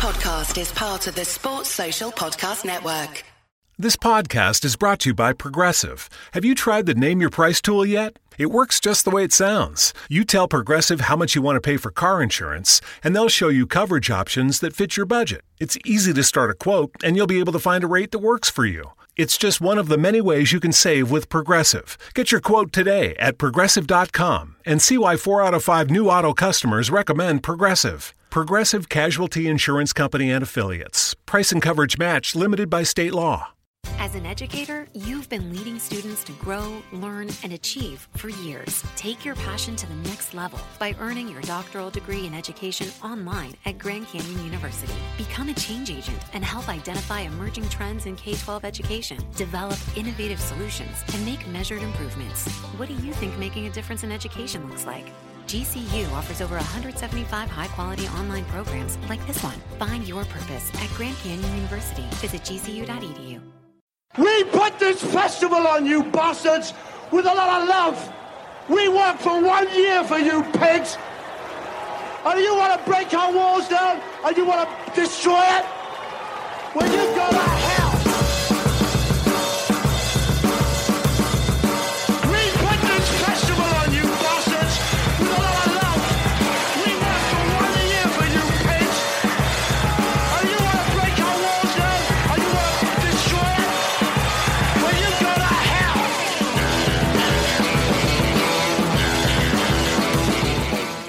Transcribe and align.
podcast 0.00 0.58
is 0.58 0.72
part 0.72 1.06
of 1.08 1.14
the 1.14 1.26
Sports 1.26 1.68
Social 1.68 2.10
Podcast 2.10 2.64
Network. 2.64 3.22
This 3.78 3.96
podcast 3.96 4.64
is 4.64 4.74
brought 4.74 5.00
to 5.00 5.10
you 5.10 5.14
by 5.14 5.34
Progressive. 5.34 6.08
Have 6.32 6.42
you 6.42 6.54
tried 6.54 6.86
the 6.86 6.94
Name 6.94 7.20
Your 7.20 7.28
Price 7.28 7.60
tool 7.60 7.84
yet? 7.84 8.18
It 8.38 8.46
works 8.46 8.80
just 8.80 9.04
the 9.04 9.10
way 9.10 9.24
it 9.24 9.32
sounds. 9.34 9.92
You 10.08 10.24
tell 10.24 10.48
Progressive 10.48 11.02
how 11.02 11.16
much 11.16 11.34
you 11.34 11.42
want 11.42 11.56
to 11.56 11.60
pay 11.60 11.76
for 11.76 11.90
car 11.90 12.22
insurance, 12.22 12.80
and 13.04 13.14
they'll 13.14 13.28
show 13.28 13.48
you 13.48 13.66
coverage 13.66 14.10
options 14.10 14.60
that 14.60 14.74
fit 14.74 14.96
your 14.96 15.04
budget. 15.04 15.42
It's 15.58 15.76
easy 15.84 16.14
to 16.14 16.22
start 16.22 16.48
a 16.48 16.54
quote, 16.54 16.92
and 17.04 17.14
you'll 17.14 17.26
be 17.26 17.40
able 17.40 17.52
to 17.52 17.58
find 17.58 17.84
a 17.84 17.86
rate 17.86 18.10
that 18.12 18.20
works 18.20 18.48
for 18.48 18.64
you. 18.64 18.92
It's 19.18 19.36
just 19.36 19.60
one 19.60 19.76
of 19.76 19.88
the 19.88 19.98
many 19.98 20.22
ways 20.22 20.50
you 20.50 20.60
can 20.60 20.72
save 20.72 21.10
with 21.10 21.28
Progressive. 21.28 21.98
Get 22.14 22.32
your 22.32 22.40
quote 22.40 22.72
today 22.72 23.16
at 23.18 23.36
progressive.com 23.36 24.56
and 24.64 24.80
see 24.80 24.96
why 24.96 25.18
four 25.18 25.42
out 25.42 25.52
of 25.52 25.62
five 25.62 25.90
new 25.90 26.08
auto 26.08 26.32
customers 26.32 26.88
recommend 26.90 27.42
Progressive. 27.42 28.14
Progressive 28.30 28.88
Casualty 28.88 29.48
Insurance 29.48 29.92
Company 29.92 30.30
and 30.30 30.44
Affiliates. 30.44 31.16
Price 31.26 31.50
and 31.50 31.60
coverage 31.60 31.98
match 31.98 32.36
limited 32.36 32.70
by 32.70 32.84
state 32.84 33.12
law. 33.12 33.48
As 33.98 34.14
an 34.14 34.24
educator, 34.24 34.86
you've 34.94 35.28
been 35.28 35.50
leading 35.50 35.80
students 35.80 36.22
to 36.24 36.32
grow, 36.34 36.80
learn, 36.92 37.28
and 37.42 37.52
achieve 37.52 38.08
for 38.16 38.28
years. 38.28 38.84
Take 38.94 39.24
your 39.24 39.34
passion 39.34 39.74
to 39.74 39.86
the 39.88 39.96
next 40.08 40.32
level 40.32 40.60
by 40.78 40.94
earning 41.00 41.28
your 41.28 41.40
doctoral 41.42 41.90
degree 41.90 42.24
in 42.24 42.32
education 42.32 42.86
online 43.02 43.54
at 43.66 43.78
Grand 43.78 44.06
Canyon 44.06 44.44
University. 44.44 44.94
Become 45.18 45.48
a 45.48 45.54
change 45.54 45.90
agent 45.90 46.22
and 46.32 46.44
help 46.44 46.68
identify 46.68 47.22
emerging 47.22 47.68
trends 47.68 48.06
in 48.06 48.14
K 48.14 48.34
12 48.36 48.64
education, 48.64 49.18
develop 49.34 49.78
innovative 49.96 50.38
solutions, 50.38 51.02
and 51.14 51.24
make 51.24 51.44
measured 51.48 51.82
improvements. 51.82 52.48
What 52.78 52.88
do 52.88 52.94
you 52.94 53.12
think 53.14 53.36
making 53.38 53.66
a 53.66 53.70
difference 53.70 54.04
in 54.04 54.12
education 54.12 54.68
looks 54.68 54.86
like? 54.86 55.12
GCU 55.46 56.10
offers 56.12 56.40
over 56.40 56.56
175 56.56 57.50
high 57.50 57.66
quality 57.68 58.06
online 58.08 58.44
programs 58.46 58.98
like 59.08 59.24
this 59.26 59.42
one. 59.42 59.56
Find 59.78 60.06
your 60.06 60.24
purpose 60.24 60.70
at 60.74 60.88
Grand 60.90 61.16
Canyon 61.18 61.54
University. 61.56 62.04
Visit 62.16 62.42
gcu.edu. 62.42 63.40
We 64.18 64.44
put 64.44 64.78
this 64.78 65.02
festival 65.02 65.66
on 65.66 65.86
you 65.86 66.02
bastards 66.04 66.72
with 67.12 67.26
a 67.26 67.34
lot 67.34 67.62
of 67.62 67.68
love. 67.68 68.12
We 68.68 68.88
worked 68.88 69.20
for 69.20 69.42
one 69.42 69.72
year 69.74 70.04
for 70.04 70.18
you 70.18 70.42
pigs. 70.54 70.96
And 72.24 72.38
you 72.38 72.54
want 72.54 72.78
to 72.78 72.90
break 72.90 73.12
our 73.14 73.32
walls 73.32 73.68
down 73.68 74.00
and 74.24 74.36
you 74.36 74.44
want 74.44 74.68
to 74.68 75.00
destroy 75.00 75.40
it? 75.40 75.64
Well, 76.74 76.86
you 76.86 77.16
go 77.16 77.30
to 77.30 77.38
hell. 77.38 77.79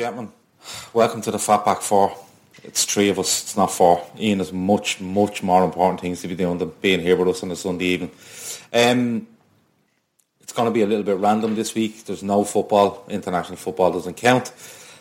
Gentlemen, 0.02 0.34
welcome 0.94 1.22
to 1.22 1.30
the 1.30 1.38
Fatback 1.38 1.84
Four. 1.84 2.18
It's 2.64 2.86
three 2.86 3.10
of 3.10 3.20
us, 3.20 3.44
it's 3.44 3.56
not 3.56 3.72
four. 3.72 4.04
Ian 4.18 4.40
has 4.40 4.52
much, 4.52 5.00
much 5.00 5.44
more 5.44 5.64
important 5.64 6.02
things 6.02 6.22
to 6.22 6.28
be 6.28 6.34
doing 6.34 6.58
than 6.58 6.72
being 6.82 7.02
here 7.02 7.16
with 7.16 7.28
us 7.28 7.44
on 7.44 7.52
a 7.52 7.56
Sunday 7.56 7.86
evening. 7.86 8.12
Um, 8.74 9.28
it's 10.40 10.54
going 10.54 10.66
to 10.66 10.74
be 10.74 10.82
a 10.82 10.88
little 10.88 11.04
bit 11.04 11.18
random 11.18 11.54
this 11.54 11.76
week. 11.76 12.04
There's 12.06 12.24
no 12.24 12.44
football. 12.44 13.06
International 13.10 13.58
football 13.58 13.92
doesn't 13.92 14.18
count. 14.18 14.52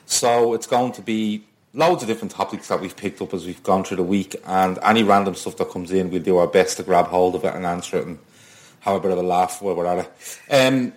So 0.04 0.52
it's 0.52 0.66
going 0.66 0.92
to 0.92 1.00
be 1.00 1.44
loads 1.72 2.02
of 2.02 2.06
different 2.06 2.32
topics 2.32 2.68
that 2.68 2.82
we've 2.82 2.94
picked 2.94 3.22
up 3.22 3.32
as 3.32 3.46
we've 3.46 3.62
gone 3.62 3.84
through 3.84 3.96
the 3.96 4.02
week 4.02 4.36
and 4.44 4.78
any 4.82 5.02
random 5.02 5.34
stuff 5.34 5.56
that 5.56 5.70
comes 5.70 5.92
in, 5.92 6.10
we'll 6.10 6.22
do 6.22 6.36
our 6.36 6.46
best 6.46 6.76
to 6.76 6.82
grab 6.82 7.06
hold 7.06 7.36
of 7.36 7.44
it 7.46 7.54
and 7.54 7.64
answer 7.64 7.96
it 7.96 8.06
and 8.06 8.18
have 8.80 8.96
a 8.96 9.00
bit 9.00 9.12
of 9.12 9.18
a 9.18 9.22
laugh 9.22 9.62
while 9.62 9.74
we're 9.74 9.86
at 9.86 10.04
it. 10.04 10.38
Um, 10.50 10.92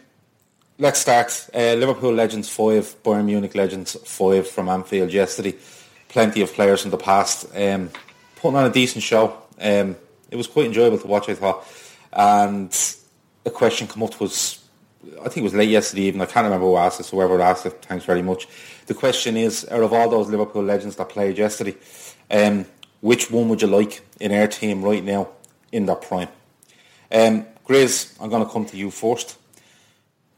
let's 0.79 0.99
start. 0.99 1.49
Uh, 1.53 1.75
Liverpool 1.75 2.13
Legends 2.13 2.49
5, 2.49 3.03
Bayern 3.03 3.25
Munich 3.25 3.55
Legends 3.55 3.95
5 3.95 4.47
from 4.47 4.69
Anfield 4.69 5.11
yesterday. 5.11 5.55
Plenty 6.09 6.41
of 6.41 6.53
players 6.53 6.81
from 6.81 6.91
the 6.91 6.97
past. 6.97 7.45
Um, 7.55 7.89
putting 8.35 8.57
on 8.57 8.65
a 8.65 8.73
decent 8.73 9.03
show. 9.03 9.37
Um, 9.59 9.95
it 10.31 10.35
was 10.35 10.47
quite 10.47 10.65
enjoyable 10.65 10.97
to 10.97 11.07
watch, 11.07 11.29
I 11.29 11.35
thought. 11.35 11.67
And 12.11 12.75
a 13.45 13.49
question 13.49 13.87
come 13.87 14.03
up 14.03 14.19
was, 14.19 14.63
I 15.19 15.23
think 15.23 15.37
it 15.37 15.43
was 15.43 15.53
late 15.53 15.69
yesterday 15.69 16.03
evening, 16.03 16.21
I 16.21 16.31
can't 16.31 16.45
remember 16.45 16.65
who 16.65 16.77
asked 16.77 16.99
it, 16.99 17.03
so 17.03 17.17
whoever 17.17 17.41
asked 17.41 17.65
it, 17.65 17.83
thanks 17.85 18.05
very 18.05 18.21
much. 18.21 18.47
The 18.87 18.93
question 18.93 19.37
is, 19.37 19.67
out 19.69 19.83
of 19.83 19.93
all 19.93 20.09
those 20.09 20.29
Liverpool 20.29 20.63
legends 20.63 20.95
that 20.95 21.09
played 21.09 21.37
yesterday, 21.37 21.75
um, 22.31 22.65
which 23.01 23.29
one 23.29 23.49
would 23.49 23.61
you 23.61 23.67
like 23.67 24.01
in 24.19 24.31
our 24.31 24.47
team 24.47 24.83
right 24.83 25.03
now 25.03 25.29
in 25.71 25.85
their 25.85 25.95
prime? 25.95 26.29
Um, 27.11 27.45
Grizz, 27.67 28.17
I'm 28.21 28.29
going 28.29 28.45
to 28.45 28.51
come 28.51 28.65
to 28.65 28.77
you 28.77 28.91
first. 28.91 29.37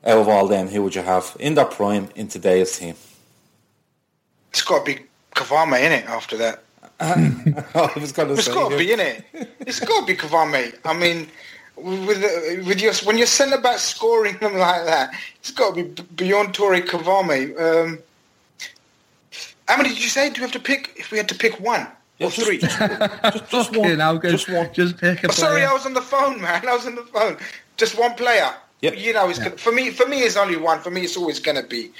Out 0.05 0.17
of 0.19 0.27
all 0.27 0.47
them, 0.47 0.67
who 0.67 0.83
would 0.83 0.93
you 0.95 1.01
have 1.01 1.35
in 1.39 1.55
their 1.55 1.65
prime 1.65 2.09
in 2.15 2.27
today's 2.27 2.77
team? 2.77 2.95
It's 4.51 4.61
got 4.61 4.85
to 4.85 4.95
be 4.95 5.01
Kvarme 5.35 5.79
in 5.83 5.91
it 5.91 6.05
after 6.05 6.37
that. 6.37 6.63
I 6.99 7.91
was 7.99 8.11
going 8.11 8.27
to 8.29 8.35
It's 8.35 8.45
say, 8.45 8.53
got 8.53 8.69
to 8.69 8.77
be 8.77 8.91
in 8.93 8.99
it. 8.99 9.23
It's 9.61 9.79
got 9.79 10.01
to 10.01 10.05
be 10.05 10.15
Kvarme. 10.15 10.73
I 10.85 10.93
mean, 10.93 11.27
with 11.75 12.21
with 12.67 12.79
your 12.79 12.93
when 13.03 13.17
your 13.17 13.27
centre 13.27 13.57
back 13.59 13.79
scoring 13.79 14.37
them 14.37 14.55
like 14.57 14.85
that, 14.85 15.13
it's 15.39 15.51
got 15.51 15.75
to 15.75 15.83
be 15.83 16.03
Bjørn 16.15 16.53
Tore 16.53 16.75
Kvarme. 16.81 17.59
Um, 17.59 17.99
how 19.67 19.77
many 19.77 19.89
did 19.89 20.01
you 20.03 20.09
say? 20.09 20.29
Do 20.29 20.35
we 20.35 20.41
have 20.43 20.51
to 20.51 20.59
pick? 20.59 20.93
If 20.95 21.11
we 21.11 21.17
had 21.17 21.27
to 21.29 21.35
pick 21.35 21.59
one 21.59 21.87
or 22.21 22.29
just- 22.29 22.45
three? 22.45 22.59
Fucking 22.59 23.99
hell, 23.99 24.17
good. 24.19 24.31
just 24.31 24.47
one. 24.49 24.69
Just 24.71 24.97
pick 24.99 25.23
a 25.23 25.27
Oh, 25.29 25.31
sorry. 25.31 25.63
I 25.65 25.73
was 25.73 25.85
on 25.87 25.93
the 25.95 26.01
phone, 26.01 26.39
man. 26.41 26.65
I 26.67 26.73
was 26.75 26.85
on 26.85 26.95
the 26.95 27.03
phone. 27.03 27.37
Just 27.75 27.97
one 27.97 28.13
player. 28.13 28.53
Yep. 28.85 28.99
You 28.99 29.13
know, 29.13 29.27
it's 29.27 29.39
gonna, 29.39 29.57
for 29.57 29.71
me. 29.71 29.89
For 29.89 30.05
me, 30.07 30.19
it's 30.19 30.37
only 30.37 30.57
one. 30.57 30.79
For 30.79 30.91
me, 30.91 31.01
it's 31.01 31.17
always 31.17 31.39
going 31.39 31.57
to 31.57 31.67
be 31.67 31.91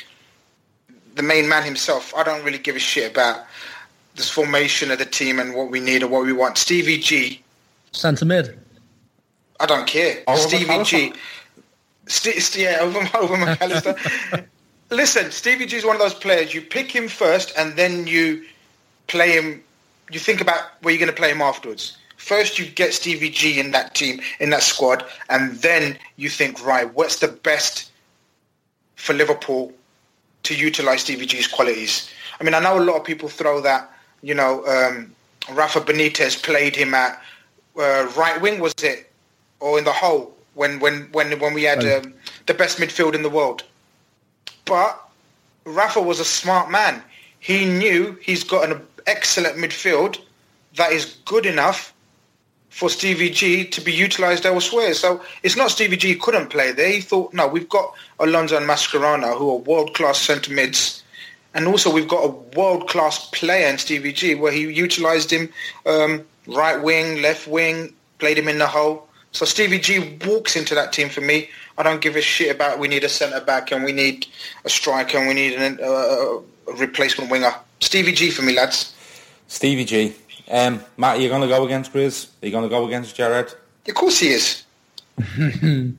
the 1.15 1.23
main 1.23 1.49
man 1.49 1.63
himself. 1.63 2.13
I 2.15 2.21
don't 2.21 2.43
really 2.43 2.59
give 2.59 2.75
a 2.75 2.79
shit 2.79 3.09
about 3.09 3.45
this 4.13 4.29
formation 4.29 4.91
of 4.91 4.99
the 4.99 5.05
team 5.05 5.39
and 5.39 5.55
what 5.55 5.71
we 5.71 5.79
need 5.79 6.03
or 6.03 6.07
what 6.07 6.25
we 6.25 6.31
want. 6.31 6.59
Stevie 6.59 6.99
G. 6.99 7.41
Centre 7.91 8.25
mid. 8.25 8.59
I 9.59 9.65
don't 9.65 9.87
care. 9.87 10.23
Over 10.27 10.37
Stevie 10.37 10.83
G. 10.83 11.13
St- 12.07 12.35
st- 12.35 12.63
yeah, 12.63 12.77
over, 12.81 12.99
over 13.17 13.35
McAllister. 13.35 14.45
Listen, 14.91 15.31
Stevie 15.31 15.65
G 15.65 15.77
is 15.77 15.85
one 15.85 15.95
of 15.95 16.01
those 16.01 16.13
players. 16.13 16.53
You 16.53 16.61
pick 16.61 16.91
him 16.91 17.07
first, 17.07 17.51
and 17.57 17.75
then 17.75 18.05
you 18.05 18.45
play 19.07 19.31
him. 19.31 19.63
You 20.11 20.19
think 20.19 20.39
about 20.39 20.61
where 20.83 20.93
you're 20.93 20.99
going 20.99 21.09
to 21.09 21.19
play 21.19 21.31
him 21.31 21.41
afterwards. 21.41 21.97
First, 22.25 22.57
you 22.57 22.65
get 22.65 22.91
Stevie 22.91 23.29
G 23.29 23.59
in 23.59 23.69
that 23.69 23.93
team, 23.93 24.19
in 24.39 24.49
that 24.49 24.63
squad, 24.63 25.05
and 25.29 25.57
then 25.57 25.95
you 26.15 26.27
think, 26.27 26.65
right, 26.65 26.91
what's 26.95 27.19
the 27.19 27.27
best 27.27 27.91
for 28.95 29.13
Liverpool 29.13 29.71
to 30.41 30.55
utilise 30.55 31.01
Stevie 31.01 31.27
G's 31.27 31.47
qualities? 31.47 32.09
I 32.39 32.43
mean, 32.43 32.55
I 32.55 32.59
know 32.59 32.79
a 32.79 32.81
lot 32.81 32.95
of 32.95 33.03
people 33.03 33.29
throw 33.29 33.61
that, 33.61 33.93
you 34.23 34.33
know, 34.33 34.65
um, 34.65 35.13
Rafa 35.51 35.81
Benitez 35.81 36.41
played 36.41 36.75
him 36.75 36.95
at 36.95 37.21
uh, 37.77 38.11
right 38.17 38.41
wing, 38.41 38.59
was 38.59 38.73
it, 38.81 39.11
or 39.59 39.77
in 39.77 39.83
the 39.85 39.93
hole 39.93 40.35
when 40.55 40.79
when 40.79 41.07
when 41.11 41.39
when 41.39 41.53
we 41.53 41.61
had 41.61 41.85
um, 41.85 42.11
the 42.47 42.55
best 42.55 42.79
midfield 42.79 43.13
in 43.13 43.21
the 43.21 43.29
world. 43.29 43.61
But 44.65 44.99
Rafa 45.63 46.01
was 46.01 46.19
a 46.19 46.25
smart 46.25 46.71
man. 46.71 47.03
He 47.39 47.65
knew 47.65 48.17
he's 48.19 48.43
got 48.43 48.67
an 48.67 48.81
excellent 49.05 49.57
midfield 49.57 50.17
that 50.73 50.91
is 50.91 51.17
good 51.25 51.45
enough 51.45 51.91
for 52.75 52.89
Stevie 52.89 53.29
G 53.29 53.63
to 53.63 53.79
be 53.79 53.93
utilised 53.93 54.45
elsewhere. 54.45 54.93
So 54.93 55.23
it's 55.43 55.55
not 55.55 55.71
Stevie 55.71 55.95
G 55.95 56.13
couldn't 56.13 56.49
play 56.49 56.73
there. 56.73 56.89
He 56.89 56.99
thought, 56.99 57.33
no, 57.33 57.47
we've 57.47 57.69
got 57.69 57.93
Alonso 58.19 58.57
and 58.57 58.67
Mascherano 58.67 59.37
who 59.37 59.49
are 59.49 59.59
world-class 59.59 60.19
centre 60.19 60.51
mids. 60.51 61.01
And 61.53 61.67
also 61.67 61.89
we've 61.89 62.09
got 62.09 62.25
a 62.25 62.31
world-class 62.57 63.29
player 63.29 63.69
in 63.69 63.77
Stevie 63.77 64.11
G 64.11 64.35
where 64.35 64.51
he 64.51 64.69
utilised 64.69 65.31
him 65.31 65.47
um, 65.85 66.25
right 66.47 66.83
wing, 66.83 67.21
left 67.21 67.47
wing, 67.47 67.93
played 68.19 68.37
him 68.37 68.49
in 68.49 68.57
the 68.57 68.67
hole. 68.67 69.07
So 69.31 69.45
Stevie 69.45 69.79
G 69.79 70.17
walks 70.25 70.57
into 70.57 70.75
that 70.75 70.91
team 70.91 71.07
for 71.07 71.21
me. 71.21 71.49
I 71.77 71.83
don't 71.83 72.01
give 72.01 72.17
a 72.17 72.21
shit 72.21 72.53
about 72.53 72.77
we 72.77 72.89
need 72.89 73.05
a 73.05 73.09
centre 73.09 73.39
back 73.39 73.71
and 73.71 73.85
we 73.85 73.93
need 73.93 74.27
a 74.65 74.69
striker 74.69 75.17
and 75.17 75.29
we 75.29 75.33
need 75.33 75.53
an, 75.53 75.79
uh, 75.81 75.85
a 75.87 76.73
replacement 76.73 77.31
winger. 77.31 77.55
Stevie 77.79 78.11
G 78.11 78.31
for 78.31 78.41
me, 78.41 78.53
lads. 78.53 78.93
Stevie 79.47 79.85
G. 79.85 80.13
Um, 80.51 80.81
Matt, 80.97 81.17
are 81.17 81.21
you 81.21 81.29
going 81.29 81.41
to 81.41 81.47
go 81.47 81.65
against 81.65 81.91
Grizz? 81.93 82.27
Are 82.41 82.45
you 82.45 82.51
going 82.51 82.63
to 82.63 82.69
go 82.69 82.85
against 82.85 83.15
Gerrard? 83.15 83.53
Of 83.87 83.95
course 83.95 84.19
he 84.19 84.29
is. 84.29 84.63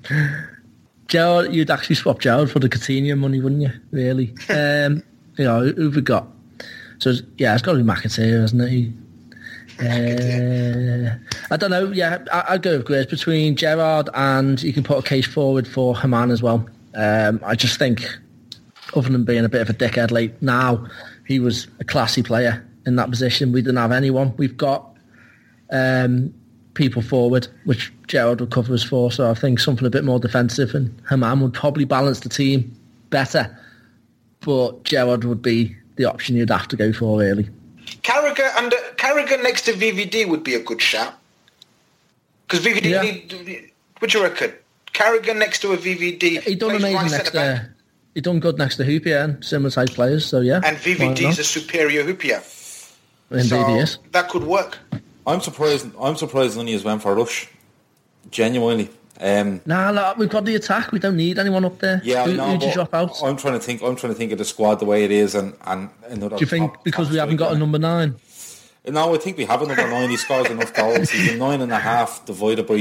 Gerald, 1.09 1.55
you'd 1.55 1.71
actually 1.71 1.97
swap 1.97 2.19
Gerald 2.21 2.51
for 2.51 2.59
the 2.59 2.69
Coutinho 2.69 3.17
money, 3.19 3.41
wouldn't 3.41 3.63
you? 3.63 3.71
Really? 3.91 4.35
um, 4.51 5.03
you 5.37 5.45
know, 5.45 5.61
who- 5.61 5.73
who've 5.75 5.97
we 5.97 6.03
got? 6.03 6.27
So 6.99 7.13
yeah, 7.39 7.53
it's 7.55 7.63
got 7.63 7.73
to 7.73 7.79
be 7.79 7.85
McAteer, 7.85 8.41
hasn't 8.41 8.63
it? 8.63 8.93
Uh, 9.79 11.15
I 11.51 11.57
don't 11.59 11.71
know. 11.71 11.93
Yeah, 11.93 12.25
I, 12.33 12.55
I'd 12.55 12.63
go 12.63 12.79
with 12.79 12.87
Grace 12.87 13.07
between 13.07 13.57
Gerrard 13.57 14.09
and 14.15 14.63
you 14.63 14.73
can 14.73 14.83
put 14.83 14.99
a 14.99 15.03
case 15.03 15.27
forward 15.27 15.69
for 15.69 15.95
Hamann 15.97 16.31
as 16.31 16.43
well. 16.43 16.67
Um, 16.95 17.41
I 17.45 17.55
just 17.55 17.79
think, 17.79 18.07
other 18.95 19.11
than 19.11 19.25
being 19.25 19.45
a 19.45 19.49
bit 19.51 19.61
of 19.61 19.69
a 19.69 19.75
dickhead 19.75 20.11
late 20.11 20.41
now, 20.41 20.87
he 21.27 21.39
was 21.41 21.67
a 21.79 21.85
classy 21.85 22.23
player 22.23 22.67
in 22.87 22.97
that 22.97 23.11
position. 23.11 23.53
We 23.53 23.61
didn't 23.63 23.77
have 23.77 23.93
anyone. 23.93 24.33
We've 24.37 24.57
got 24.57 24.97
um, 25.71 26.33
people 26.75 27.03
forward, 27.03 27.49
which 27.65 27.93
Gerrard 28.07 28.41
would 28.41 28.51
cover 28.51 28.73
us 28.75 28.83
for. 28.83 29.11
So 29.13 29.31
I 29.31 29.35
think 29.35 29.59
something 29.59 29.87
a 29.87 29.91
bit 29.91 30.05
more 30.05 30.19
defensive, 30.21 30.75
and 30.75 30.95
Hamann 31.09 31.41
would 31.41 31.55
probably 31.55 31.85
balance 31.85 32.21
the 32.21 32.29
team 32.29 32.75
better. 33.11 33.57
But 34.41 34.85
Gerrard 34.85 35.25
would 35.25 35.43
be 35.43 35.77
the 35.97 36.05
option 36.05 36.37
you'd 36.37 36.51
have 36.51 36.69
to 36.69 36.77
go 36.77 36.93
for, 36.93 37.19
really. 37.19 37.49
Carragher 38.03 38.49
and 38.59 38.73
Carragher 38.97 39.43
next 39.43 39.63
to 39.63 39.73
VVD 39.73 40.29
would 40.29 40.45
be 40.45 40.55
a 40.55 40.61
good 40.63 40.81
shout. 40.81 41.15
Because 42.47 42.65
VVD, 42.65 42.85
Yeah. 42.91 43.03
need, 43.03 43.71
what 43.99 44.11
do 44.11 44.19
you 44.19 44.25
reckon? 44.25 44.53
Carragher 44.93 45.37
next 45.37 45.61
to 45.61 45.73
a 45.73 45.77
VVD. 45.77 46.41
He 46.43 46.55
done 46.55 46.71
plays 46.71 46.83
right 46.83 46.91
amazing 47.01 47.19
next 47.19 47.31
to. 47.33 47.69
He 48.15 48.21
done 48.23 48.41
good 48.41 48.57
next 48.57 48.77
to 48.77 48.85
Hyypiä 48.85 49.25
and 49.25 49.45
similar 49.45 49.71
type 49.71 49.91
players. 49.91 50.25
So 50.25 50.41
yeah, 50.41 50.61
And 50.65 50.77
VVD's 50.79 51.23
not? 51.23 51.39
a 51.39 51.45
superior 51.45 52.05
Hyypiä. 52.05 52.41
Indeed, 53.31 53.49
so 53.49 53.65
he 53.65 53.79
is. 53.79 53.99
that 54.13 54.29
could 54.29 54.45
work. 54.45 54.79
I'm 55.27 55.41
surprised. 55.41 55.89
I'm 56.01 56.17
surprised 56.17 56.57
none 56.57 56.67
of 56.67 56.73
you 56.73 56.81
went 56.83 57.03
for 57.03 57.15
Rush. 57.15 57.49
Genuinely. 58.31 58.91
Um, 59.21 59.61
Nah, 59.65 59.91
look, 59.91 60.19
we've 60.19 60.29
got 60.29 60.45
the 60.45 60.55
attack. 60.57 60.93
We 60.93 60.99
don't 60.99 61.17
need 61.17 61.39
anyone 61.39 61.65
up 61.65 61.79
there. 61.79 62.01
yeah, 62.05 62.23
I 62.23 62.27
Who, 62.27 62.35
know, 62.37 62.45
who'd 62.51 62.63
you 62.63 62.69
but 62.69 62.75
drop 62.75 62.95
out? 62.95 63.23
I'm 63.23 63.37
trying 63.37 63.55
to 63.55 63.61
think. 63.61 63.83
I'm 63.83 63.97
trying 63.97 64.13
to 64.13 64.19
think 64.19 64.33
of 64.33 64.39
the 64.39 64.45
squad 64.45 64.77
the 64.77 64.85
way 64.85 65.05
it 65.05 65.11
is, 65.11 65.35
and 65.35 65.55
and 65.65 65.89
another. 66.09 66.37
Do 66.37 66.41
you 66.41 66.47
think 66.47 66.73
top- 66.75 66.85
because 66.85 67.07
top 67.09 67.13
we 67.15 67.19
haven't 67.19 67.37
got 67.37 67.53
a 67.53 67.59
number 67.59 67.79
nine? 67.79 68.17
No, 68.89 69.13
I 69.15 69.19
think 69.19 69.37
we 69.37 69.45
have 69.47 69.63
a 69.63 69.67
number 69.67 69.89
nine. 69.89 70.11
He 70.11 70.17
scores 70.17 70.49
enough 70.49 70.73
goals. 70.73 71.11
He's 71.11 71.33
a 71.33 71.37
nine 71.37 71.61
and 71.61 71.73
a 71.73 71.79
half 71.79 72.25
divided 72.25 72.67
by 72.69 72.79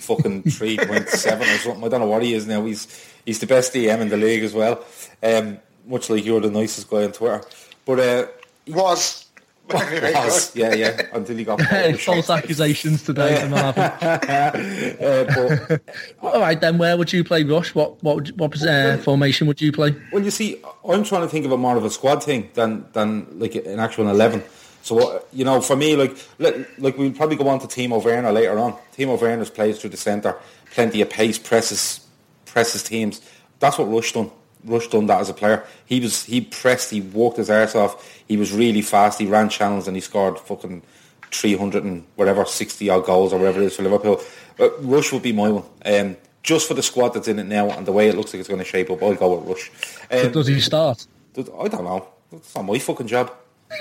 fucking 0.00 0.42
three 0.44 0.76
point 0.78 1.08
seven 1.10 1.48
or 1.48 1.58
something. 1.58 1.84
I 1.84 1.88
don't 1.88 2.00
know 2.00 2.08
what 2.08 2.22
he 2.22 2.34
is 2.34 2.46
now. 2.46 2.64
He's 2.64 2.88
he's 3.24 3.38
the 3.38 3.46
best 3.46 3.72
DM 3.74 4.00
in 4.00 4.08
the 4.08 4.16
league 4.16 4.42
as 4.42 4.52
well. 4.54 4.82
Um, 5.22 5.58
much 5.86 6.08
like 6.10 6.24
you're 6.24 6.40
the 6.40 6.50
nicest 6.50 6.88
guy 6.90 7.04
on 7.04 7.12
Twitter, 7.12 7.42
but 7.84 8.00
uh, 8.00 8.26
Was. 8.68 9.23
Was, 9.72 10.54
yeah, 10.54 10.74
yeah, 10.74 11.06
until 11.14 11.36
he 11.36 11.44
got 11.44 11.60
False 12.00 12.28
accusations 12.28 13.02
today 13.02 13.40
from 13.40 13.54
uh, 13.64 13.72
but 13.72 15.80
All 16.22 16.40
right, 16.40 16.60
then 16.60 16.76
where 16.76 16.98
would 16.98 17.12
you 17.12 17.24
play 17.24 17.44
Rush? 17.44 17.74
What 17.74 18.02
what 18.02 18.30
what 18.32 18.62
uh, 18.62 18.98
formation 18.98 19.46
would 19.46 19.62
you 19.62 19.72
play? 19.72 19.96
Well, 20.12 20.22
you 20.22 20.30
see, 20.30 20.60
I'm 20.86 21.02
trying 21.02 21.22
to 21.22 21.28
think 21.28 21.46
of 21.46 21.52
a 21.52 21.56
more 21.56 21.76
of 21.76 21.84
a 21.84 21.90
squad 21.90 22.22
thing 22.22 22.50
than 22.52 22.84
than 22.92 23.26
like 23.38 23.54
an 23.54 23.80
actual 23.80 24.08
eleven. 24.08 24.42
So 24.82 24.98
uh, 24.98 25.20
you 25.32 25.46
know, 25.46 25.62
for 25.62 25.76
me, 25.76 25.96
like 25.96 26.14
like 26.38 26.98
we'll 26.98 27.12
probably 27.12 27.36
go 27.36 27.48
on 27.48 27.58
to 27.60 27.66
Timo 27.66 28.04
Werner 28.04 28.32
later 28.32 28.58
on. 28.58 28.74
Timo 28.94 29.18
Werner's 29.18 29.50
plays 29.50 29.80
through 29.80 29.90
the 29.90 29.96
centre, 29.96 30.36
plenty 30.74 31.00
of 31.00 31.08
pace, 31.08 31.38
presses, 31.38 32.06
presses 32.44 32.82
teams. 32.82 33.22
That's 33.60 33.78
what 33.78 33.86
Rush 33.86 34.12
done. 34.12 34.30
Rush 34.64 34.88
done 34.88 35.06
that 35.06 35.20
as 35.20 35.28
a 35.28 35.34
player. 35.34 35.64
He 35.86 36.00
was 36.00 36.24
he 36.24 36.40
pressed, 36.40 36.90
he 36.90 37.00
walked 37.00 37.36
his 37.38 37.50
arse 37.50 37.74
off. 37.74 38.22
He 38.26 38.36
was 38.36 38.52
really 38.52 38.82
fast. 38.82 39.18
He 39.18 39.26
ran 39.26 39.48
channels 39.48 39.86
and 39.86 39.96
he 39.96 40.00
scored 40.00 40.38
fucking 40.38 40.82
three 41.30 41.56
hundred 41.56 41.84
and 41.84 42.04
whatever 42.16 42.44
sixty 42.44 42.88
odd 42.88 43.04
goals 43.04 43.32
or 43.32 43.38
whatever 43.38 43.60
it 43.60 43.66
is 43.66 43.76
for 43.76 43.82
Liverpool. 43.82 44.20
But 44.56 44.72
Rush 44.84 45.12
would 45.12 45.22
be 45.22 45.32
my 45.32 45.50
one. 45.50 45.64
Um, 45.84 46.16
just 46.42 46.68
for 46.68 46.74
the 46.74 46.82
squad 46.82 47.10
that's 47.10 47.26
in 47.26 47.38
it 47.38 47.44
now 47.44 47.70
and 47.70 47.86
the 47.86 47.92
way 47.92 48.08
it 48.08 48.16
looks 48.16 48.32
like 48.32 48.40
it's 48.40 48.48
going 48.48 48.58
to 48.58 48.64
shape 48.64 48.90
up, 48.90 49.02
I'll 49.02 49.14
go 49.14 49.34
with 49.36 49.48
Rush. 49.48 49.70
Um, 50.10 50.30
Does 50.32 50.46
he 50.46 50.60
start? 50.60 51.06
I 51.36 51.68
don't 51.68 51.84
know. 51.84 52.06
It's 52.32 52.54
not 52.54 52.66
my 52.66 52.78
fucking 52.78 53.06
job. 53.06 53.32
you 53.70 53.76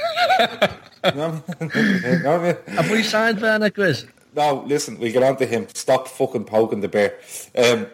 know 1.12 1.30
what 1.30 1.44
I 1.60 1.66
mean? 1.66 2.02
You 2.04 2.20
know 2.20 2.40
what 2.40 2.40
I 2.40 2.44
mean? 2.44 2.76
Have 2.76 2.90
we 2.90 3.04
signed 3.04 3.42
Werner, 3.42 3.70
Chris? 3.70 4.06
No, 4.36 4.64
listen, 4.66 4.98
we 4.98 5.12
get 5.12 5.22
on 5.22 5.38
to 5.38 5.46
him. 5.46 5.68
Stop 5.74 6.08
fucking 6.08 6.46
poking 6.46 6.82
the 6.82 6.88
bear. 6.88 7.20
Um, 7.56 7.88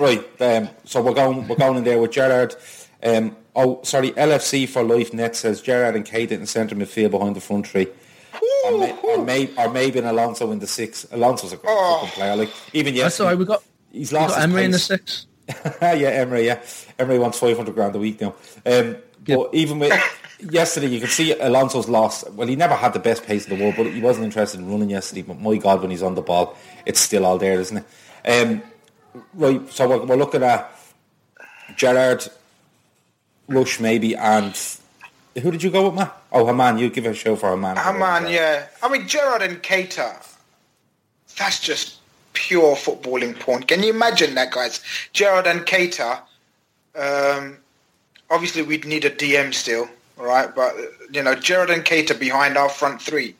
right, 0.00 0.42
um, 0.42 0.68
so 0.84 1.02
we're 1.02 1.14
going 1.14 1.46
we're 1.46 1.56
going 1.56 1.78
in 1.78 1.84
there 1.84 2.00
with 2.00 2.12
Gerrard. 2.12 2.54
Um, 3.02 3.36
oh, 3.54 3.80
sorry, 3.82 4.10
LFC 4.12 4.68
for 4.68 4.82
Life 4.82 5.14
Net 5.14 5.36
says 5.36 5.62
Gerrard 5.62 5.96
and 5.96 6.04
Keita 6.04 6.32
in 6.32 6.46
centre 6.46 6.74
midfield 6.74 7.12
behind 7.12 7.36
the 7.36 7.40
front 7.40 7.66
three. 7.66 7.88
Or, 8.64 8.78
may, 8.78 8.98
or, 9.02 9.24
may, 9.24 9.50
or 9.56 9.70
maybe 9.70 9.98
an 9.98 10.06
Alonso 10.06 10.50
in 10.52 10.58
the 10.58 10.66
six. 10.66 11.06
Alonso's 11.10 11.52
a 11.52 11.56
great 11.56 11.76
fucking 11.76 12.08
player. 12.10 12.36
Like 12.36 12.50
even 12.72 12.94
That's 12.94 13.20
all 13.20 13.26
yesterday. 13.26 13.38
We 13.38 13.44
got 13.44 13.62
he's 13.92 14.12
we 14.12 14.18
lost 14.18 14.36
got 14.36 14.48
his 14.48 14.54
Emre 14.54 14.64
in 14.64 14.70
the 14.70 14.78
six. 14.78 15.26
yeah, 15.48 16.24
Emre, 16.24 16.44
yeah. 16.44 16.56
Emre 16.98 17.18
wants 17.20 17.38
500 17.38 17.74
grand 17.74 17.96
a 17.96 17.98
week 17.98 18.20
now. 18.20 18.34
Um, 18.64 18.96
Yep. 19.26 19.38
But 19.38 19.54
even 19.54 19.78
with 19.78 19.92
yesterday, 20.50 20.88
you 20.88 21.00
could 21.00 21.10
see 21.10 21.38
Alonso's 21.38 21.88
lost. 21.88 22.30
Well, 22.32 22.48
he 22.48 22.56
never 22.56 22.74
had 22.74 22.92
the 22.92 22.98
best 22.98 23.24
pace 23.24 23.46
in 23.46 23.56
the 23.56 23.62
world, 23.62 23.74
but 23.76 23.86
he 23.86 24.00
wasn't 24.00 24.24
interested 24.24 24.60
in 24.60 24.70
running 24.70 24.90
yesterday. 24.90 25.22
But 25.22 25.40
my 25.40 25.56
God, 25.56 25.82
when 25.82 25.90
he's 25.90 26.02
on 26.02 26.14
the 26.14 26.22
ball, 26.22 26.56
it's 26.86 27.00
still 27.00 27.26
all 27.26 27.38
there, 27.38 27.60
isn't 27.60 27.76
it? 27.76 27.84
Um, 28.28 28.62
right, 29.34 29.68
so 29.70 29.88
we're, 29.88 30.04
we're 30.04 30.16
looking 30.16 30.42
at 30.42 30.72
Gerrard, 31.76 32.28
Rush 33.48 33.80
maybe, 33.80 34.16
and 34.16 34.56
who 35.40 35.50
did 35.50 35.62
you 35.62 35.70
go 35.70 35.88
with, 35.88 35.94
Matt? 35.94 36.16
Oh, 36.32 36.46
Hamann, 36.46 36.78
you 36.78 36.90
give 36.90 37.06
a 37.06 37.14
show 37.14 37.36
for 37.36 37.50
Hamann. 37.50 37.76
Hamann, 37.76 38.28
yeah. 38.28 38.66
I 38.82 38.88
mean, 38.88 39.06
Gerrard 39.06 39.42
and 39.42 39.62
Keita, 39.62 40.26
that's 41.38 41.60
just 41.60 41.96
pure 42.32 42.74
footballing 42.76 43.38
porn. 43.38 43.62
Can 43.62 43.82
you 43.82 43.90
imagine 43.90 44.34
that, 44.34 44.52
guys? 44.52 44.80
Gerrard 45.12 45.46
and 45.46 45.60
Keita, 45.60 46.20
um, 46.96 47.58
obviously 48.30 48.62
we'd 48.62 48.84
need 48.84 49.04
a 49.04 49.10
DM 49.10 49.52
still, 49.54 49.88
right? 50.16 50.54
But, 50.54 50.74
you 51.12 51.22
know, 51.22 51.34
Gerrard 51.34 51.70
and 51.70 51.84
Keita 51.84 52.18
behind 52.18 52.56
our 52.56 52.68
front 52.68 53.00
three. 53.00 53.34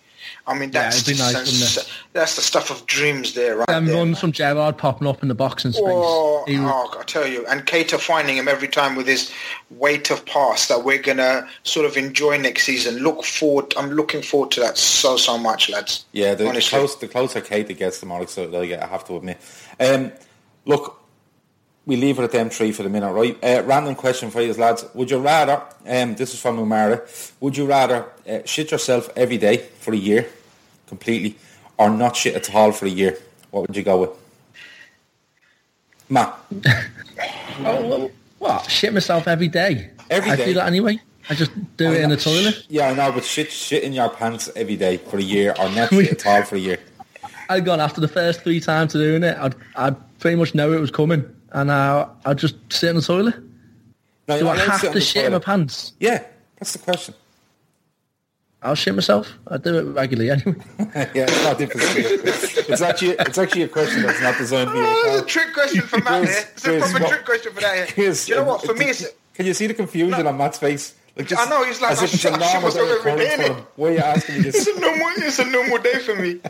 I 0.47 0.59
mean, 0.59 0.71
that's, 0.71 1.07
it'd 1.07 1.19
nice, 1.19 1.33
just- 1.33 1.77
wouldn't 1.77 1.93
that's 2.13 2.35
the 2.37 2.43
stuff 2.43 2.71
of 2.71 2.85
dreams 2.87 3.35
there, 3.35 3.57
right 3.59 3.67
Them 3.69 3.87
there. 3.87 3.97
runs 3.97 4.19
from 4.19 4.33
Gerrard 4.33 4.79
popping 4.79 5.07
up 5.07 5.23
in 5.23 5.29
the 5.29 5.35
boxing 5.35 5.73
space. 5.73 5.85
Oh, 5.87 6.45
He- 6.47 6.59
oh, 6.59 6.97
I 6.99 7.03
tell 7.05 7.27
you, 7.27 7.47
and 7.47 7.65
Keita 7.67 7.99
finding 8.01 8.37
him 8.37 8.49
every 8.49 8.69
time 8.69 8.97
with 8.97 9.07
his 9.07 9.31
weight 9.71 10.11
of 10.11 10.25
pass 10.27 10.67
that 10.69 10.83
we're 10.85 10.99
gonna 10.99 11.47
sort 11.63 11.87
of 11.87 11.97
enjoy 11.97 12.37
next 12.39 12.65
season. 12.65 12.99
Look 12.99 13.25
forward. 13.25 13.73
I'm 13.77 13.91
looking 13.93 14.23
forward 14.23 14.51
to 14.53 14.61
that 14.61 14.77
so 14.79 15.17
so 15.17 15.39
much, 15.39 15.69
lads. 15.71 16.05
Yeah, 16.13 16.35
the, 16.35 16.45
the, 16.51 16.61
close, 16.61 16.97
the 16.97 17.09
closer 17.09 17.41
Keita 17.41 17.77
gets, 17.77 18.01
the 18.01 18.07
more 18.07 18.23
excited 18.23 18.55
I 18.55 18.67
get, 18.67 18.83
I 18.83 18.87
have 18.87 19.05
to 19.07 19.17
admit. 19.17 19.39
Um, 19.79 20.11
look, 20.65 21.00
we 21.87 21.97
leave 21.97 22.19
it 22.19 22.23
at 22.23 22.33
them 22.33 22.51
three 22.51 22.73
for 22.73 22.83
the 22.83 22.89
minute, 22.89 23.13
right? 23.13 23.37
Uh, 23.43 23.63
random 23.65 23.95
question 23.95 24.31
for 24.31 24.41
you, 24.43 24.53
lads. 24.55 24.85
Would 24.95 25.11
you 25.11 25.19
rather, 25.19 25.63
um, 25.87 26.15
this 26.15 26.35
is 26.35 26.41
from 26.41 26.59
Umara, 26.59 27.33
would 27.41 27.57
you 27.57 27.67
rather 27.67 28.07
uh, 28.29 28.41
shit 28.45 28.71
yourself 28.71 29.09
every 29.17 29.39
day 29.39 29.57
for 29.81 29.93
a 29.93 29.97
year, 29.97 30.27
completely, 30.87 31.37
or 31.79 31.91
not 31.91 32.17
shit 32.17 32.35
at 32.35 32.55
all 32.55 32.73
for 32.73 32.87
a 32.87 32.91
year? 32.91 33.19
What 33.51 33.67
would 33.67 33.77
you 33.77 33.83
go 33.83 34.01
with? 34.03 34.11
Matt, 36.09 36.35
Oh, 37.65 38.11
what? 38.39 38.71
Shit 38.71 38.93
myself 38.95 39.29
every 39.29 39.49
day. 39.49 39.91
Every 40.09 40.31
I 40.31 40.37
day? 40.37 40.47
do 40.47 40.55
that 40.55 40.67
anyway. 40.67 40.99
I 41.29 41.35
just 41.35 41.53
do 41.77 41.93
it 41.93 42.01
in 42.03 42.11
the 42.11 42.19
Sh- 42.19 42.25
toilet. 42.25 42.67
Yeah, 42.69 42.89
I 42.89 42.95
know, 42.95 43.13
but 43.13 43.25
shit, 43.25 43.53
shit 43.53 43.83
in 43.85 43.93
your 43.93 44.09
pants 44.09 44.49
every 44.57 44.77
day 44.77 44.97
for 44.97 45.19
a 45.19 45.23
year, 45.23 45.55
or 45.59 45.69
not 45.71 45.91
shit 45.91 46.11
at 46.13 46.27
all 46.27 46.43
for 46.43 46.57
a 46.57 46.59
year. 46.59 46.79
I'd 47.49 47.65
gone 47.65 47.81
after 47.81 48.01
the 48.01 48.09
first 48.09 48.43
three 48.43 48.61
times 48.61 48.95
of 48.95 49.01
doing 49.01 49.23
it. 49.23 49.37
I'd, 49.39 49.55
I'd 49.77 50.19
pretty 50.21 50.37
much 50.37 50.55
know 50.55 50.73
it 50.73 50.81
was 50.81 50.91
coming, 50.91 51.23
and 51.53 51.71
uh, 51.71 52.09
I'd 52.25 52.39
just 52.39 52.57
sit 52.73 52.91
in 52.91 52.97
the 52.97 53.03
toilet. 53.03 53.35
No, 54.29 54.39
Do 54.39 54.45
you're 54.45 54.55
I 54.55 54.59
have 54.59 54.81
sit 54.81 54.93
to 54.93 55.01
shit 55.01 55.25
in 55.27 55.33
my 55.33 55.39
pants? 55.39 55.93
Yeah, 56.01 56.23
that's 56.59 56.73
the 56.73 56.79
question. 56.79 57.15
I'll 58.63 58.75
shit 58.75 58.95
myself. 58.95 59.33
I 59.49 59.57
do 59.57 59.79
it 59.79 59.83
regularly 59.95 60.31
anyway. 60.31 60.55
yeah, 60.79 61.25
it's 61.29 61.45
not 61.45 61.57
difficult. 61.57 61.91
It's 61.97 62.83
actually 62.83 63.13
it's 63.19 63.39
actually 63.39 63.63
a 63.63 63.69
question 63.69 64.03
that's 64.03 64.21
not 64.21 64.37
designed 64.37 64.69
to 64.69 64.75
be. 64.75 64.81
Oh, 64.83 65.05
it's 65.15 65.23
a 65.23 65.25
trick 65.27 65.55
question 65.55 65.81
for 65.83 65.99
Matt 66.03 66.25
here. 66.29 66.45
It's 66.55 66.67
a 66.67 66.79
proper 66.79 67.01
what- 67.01 67.09
trick 67.11 67.25
question 67.25 67.53
for 67.55 67.61
that 67.63 67.91
here. 67.91 68.13
Do 68.13 68.19
you 68.27 68.35
know 68.37 68.45
what? 68.45 68.63
For 68.63 68.73
uh, 68.73 68.75
me, 68.77 68.87
it's 68.91 69.07
Can 69.35 69.47
you 69.47 69.55
see 69.55 69.67
the 69.67 69.73
confusion 69.75 70.27
on 70.27 70.37
Matt's 70.37 70.59
face? 70.59 70.95
Like 71.17 71.33
I 71.37 71.45
know, 71.47 71.65
he's 71.65 71.81
like, 71.81 71.93
as 71.93 72.01
I 72.01 72.05
if 72.05 72.13
it's 72.15 72.23
shit- 72.23 72.33
a 72.33 72.35
I 72.37 72.53
normal 72.53 72.71
day 72.71 72.81
every 72.81 73.17
day, 73.17 73.37
for 73.37 73.43
him. 73.43 73.53
innit? 73.57 73.67
Why 73.77 73.89
are 73.89 73.93
you 73.93 73.99
asking 73.99 74.35
me 74.37 74.41
it's 74.49 74.65
this? 74.65 74.77
a 74.77 74.81
normal. 74.81 75.09
It's 75.17 75.39
a 75.39 75.45
normal 75.47 75.79
day 75.79 75.99
for 75.99 76.17
me. 76.17 76.41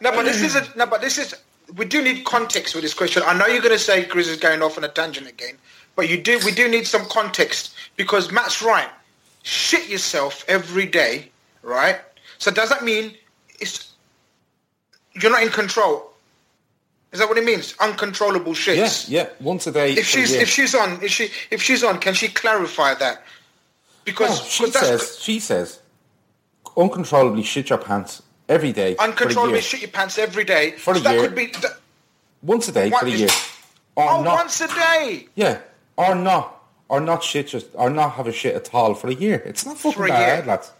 No, 0.00 0.10
but 0.10 0.24
this 0.24 0.42
is 0.42 0.56
a 0.56 0.66
no, 0.76 0.86
but 0.86 1.00
this 1.00 1.18
is. 1.18 1.34
We 1.76 1.84
do 1.84 2.02
need 2.02 2.24
context 2.24 2.74
with 2.74 2.82
this 2.82 2.94
question. 2.94 3.22
I 3.26 3.36
know 3.36 3.46
you're 3.46 3.62
going 3.62 3.74
to 3.74 3.78
say 3.78 4.04
Chris 4.04 4.28
is 4.28 4.38
going 4.38 4.62
off 4.62 4.76
on 4.76 4.84
a 4.84 4.88
tangent 4.88 5.28
again, 5.28 5.56
but 5.96 6.08
you 6.08 6.20
do. 6.20 6.38
We 6.44 6.52
do 6.52 6.68
need 6.68 6.86
some 6.86 7.04
context 7.06 7.74
because 7.96 8.32
Matt's 8.32 8.62
right. 8.62 8.88
Shit 9.42 9.88
yourself 9.88 10.44
every 10.48 10.86
day, 10.86 11.30
right? 11.62 12.00
So 12.38 12.50
does 12.50 12.68
that 12.70 12.84
mean 12.84 13.14
it's 13.60 13.92
you're 15.14 15.30
not 15.30 15.42
in 15.42 15.50
control? 15.50 16.12
Is 17.12 17.18
that 17.18 17.28
what 17.28 17.38
it 17.38 17.44
means? 17.44 17.74
Uncontrollable 17.80 18.52
shits. 18.52 19.08
Yeah, 19.08 19.22
yeah. 19.22 19.28
Once 19.40 19.66
a 19.66 19.72
day. 19.72 19.92
If 19.94 20.06
she's 20.06 20.32
if 20.32 20.48
she's 20.48 20.74
on 20.74 21.02
if 21.02 21.10
she 21.10 21.30
if 21.50 21.62
she's 21.62 21.82
on, 21.82 21.98
can 21.98 22.14
she 22.14 22.28
clarify 22.28 22.94
that? 22.94 23.24
Because 24.04 24.40
No, 24.40 24.46
she 24.46 24.70
says 24.70 25.18
she 25.20 25.40
says 25.40 25.80
uncontrollably 26.76 27.42
shit 27.42 27.68
your 27.68 27.78
pants 27.78 28.22
every 28.50 28.72
day 28.72 28.94
for 28.94 29.02
a 29.02 29.04
uncontrollably 29.08 29.54
year. 29.54 29.62
shit 29.62 29.80
your 29.80 29.90
pants 29.90 30.18
every 30.18 30.44
day. 30.44 30.72
For 30.72 30.92
a 30.92 30.96
so 30.96 31.02
that 31.04 31.14
year. 31.14 31.22
could 31.22 31.34
be 31.34 31.46
that, 31.62 31.78
once 32.42 32.68
a 32.68 32.72
day 32.72 32.90
What 32.90 33.00
for 33.02 33.06
a 33.06 33.10
year, 33.10 33.28
or 33.96 34.10
oh, 34.10 34.22
not. 34.22 34.34
once 34.42 34.60
a 34.60 34.68
day 34.68 35.26
Yeah, 35.36 35.58
or 35.96 36.14
not, 36.14 36.62
or 36.88 37.00
not 37.00 37.22
shit 37.22 37.48
just, 37.48 37.68
or 37.74 37.88
not 37.90 38.10
have 38.12 38.26
a 38.26 38.32
shit 38.32 38.54
at 38.54 38.74
all 38.74 38.94
for 38.94 39.08
a 39.08 39.14
year. 39.14 39.42
It's 39.50 39.64
not 39.64 39.76
fucking 39.78 39.96
For 39.96 40.04
a 40.06 40.08
that 40.08 40.18
year. 40.26 40.34
hard, 40.36 40.46
lads. 40.46 40.72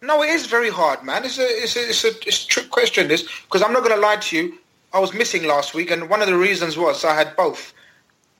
No, 0.00 0.22
it 0.22 0.30
is 0.30 0.46
very 0.46 0.70
hard, 0.70 1.02
man. 1.02 1.24
It's 1.24 1.38
a 1.38 1.42
it's 1.64 1.74
a 1.76 1.80
it's 1.92 2.04
a, 2.04 2.08
it's 2.28 2.44
a 2.44 2.48
trick 2.48 2.70
question. 2.70 3.08
This 3.08 3.22
because 3.46 3.62
I'm 3.62 3.72
not 3.72 3.82
going 3.82 3.96
to 4.00 4.00
lie 4.00 4.16
to 4.16 4.36
you. 4.36 4.44
I 4.94 5.00
was 5.00 5.12
missing 5.12 5.42
last 5.54 5.74
week, 5.74 5.90
and 5.90 6.08
one 6.08 6.20
of 6.22 6.28
the 6.28 6.36
reasons 6.48 6.78
was 6.78 7.04
I 7.04 7.14
had 7.14 7.34
both. 7.36 7.74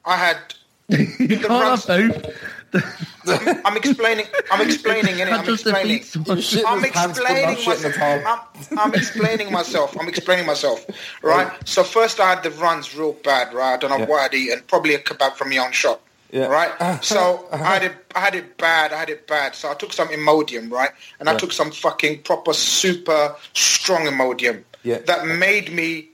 I 0.05 0.17
had 0.17 0.39
you 0.89 1.37
can't 1.43 1.49
runs- 1.49 1.85
have 1.87 2.23
both. 2.23 2.27
I'm, 2.75 3.61
I'm 3.67 3.77
explaining. 3.77 4.27
I'm 4.51 4.61
explaining. 4.67 5.15
Innit? 5.17 5.33
I'm 5.33 5.49
explaining. 5.53 5.99
defeats 5.99 6.17
what- 6.17 6.43
Shit 6.43 6.61
in 6.61 6.67
I'm 6.67 6.83
his 6.83 6.91
pants, 6.93 7.19
but 7.19 7.29
not 7.29 7.53
explaining 7.53 7.57
shitting 7.57 7.99
myself. 7.99 8.69
I'm, 8.71 8.79
I'm 8.79 8.95
explaining 8.95 9.53
myself. 9.53 9.97
I'm 10.01 10.09
explaining 10.09 10.47
myself. 10.47 10.87
Right. 11.23 11.51
So 11.69 11.83
first, 11.85 12.21
I 12.21 12.31
had 12.31 12.43
the 12.43 12.51
runs 12.53 12.95
real 12.97 13.13
bad. 13.25 13.53
Right. 13.55 13.75
I 13.75 13.77
don't 13.77 13.91
know 13.91 13.99
Yeah. 13.99 14.07
what 14.07 14.23
I'd 14.23 14.35
eaten. 14.35 14.63
Probably 14.67 14.95
a 14.95 14.99
kebab 14.99 15.35
from 15.35 15.51
my 15.51 15.59
own 15.59 15.73
shop. 15.73 16.01
Yeah. 16.31 16.47
Right. 16.47 17.03
So 17.03 17.47
I 17.53 17.57
had 17.57 17.85
it. 17.85 17.93
I 18.15 18.21
had 18.21 18.35
it 18.35 18.57
bad. 18.59 18.93
I 18.93 18.99
had 18.99 19.11
it 19.11 19.27
bad. 19.27 19.55
So 19.55 19.71
I 19.71 19.75
took 19.75 19.93
some 19.93 20.09
Imodium. 20.09 20.71
Right. 20.71 20.91
And 21.21 21.29
I 21.29 21.33
Yeah. 21.33 21.39
took 21.39 21.53
some 21.53 21.71
fucking 21.71 22.23
proper 22.23 22.53
super 22.53 23.35
strong 23.55 24.03
Imodium. 24.07 24.63
Yeah. 24.83 24.99
That 24.99 25.27
made 25.27 25.73
me 25.73 26.09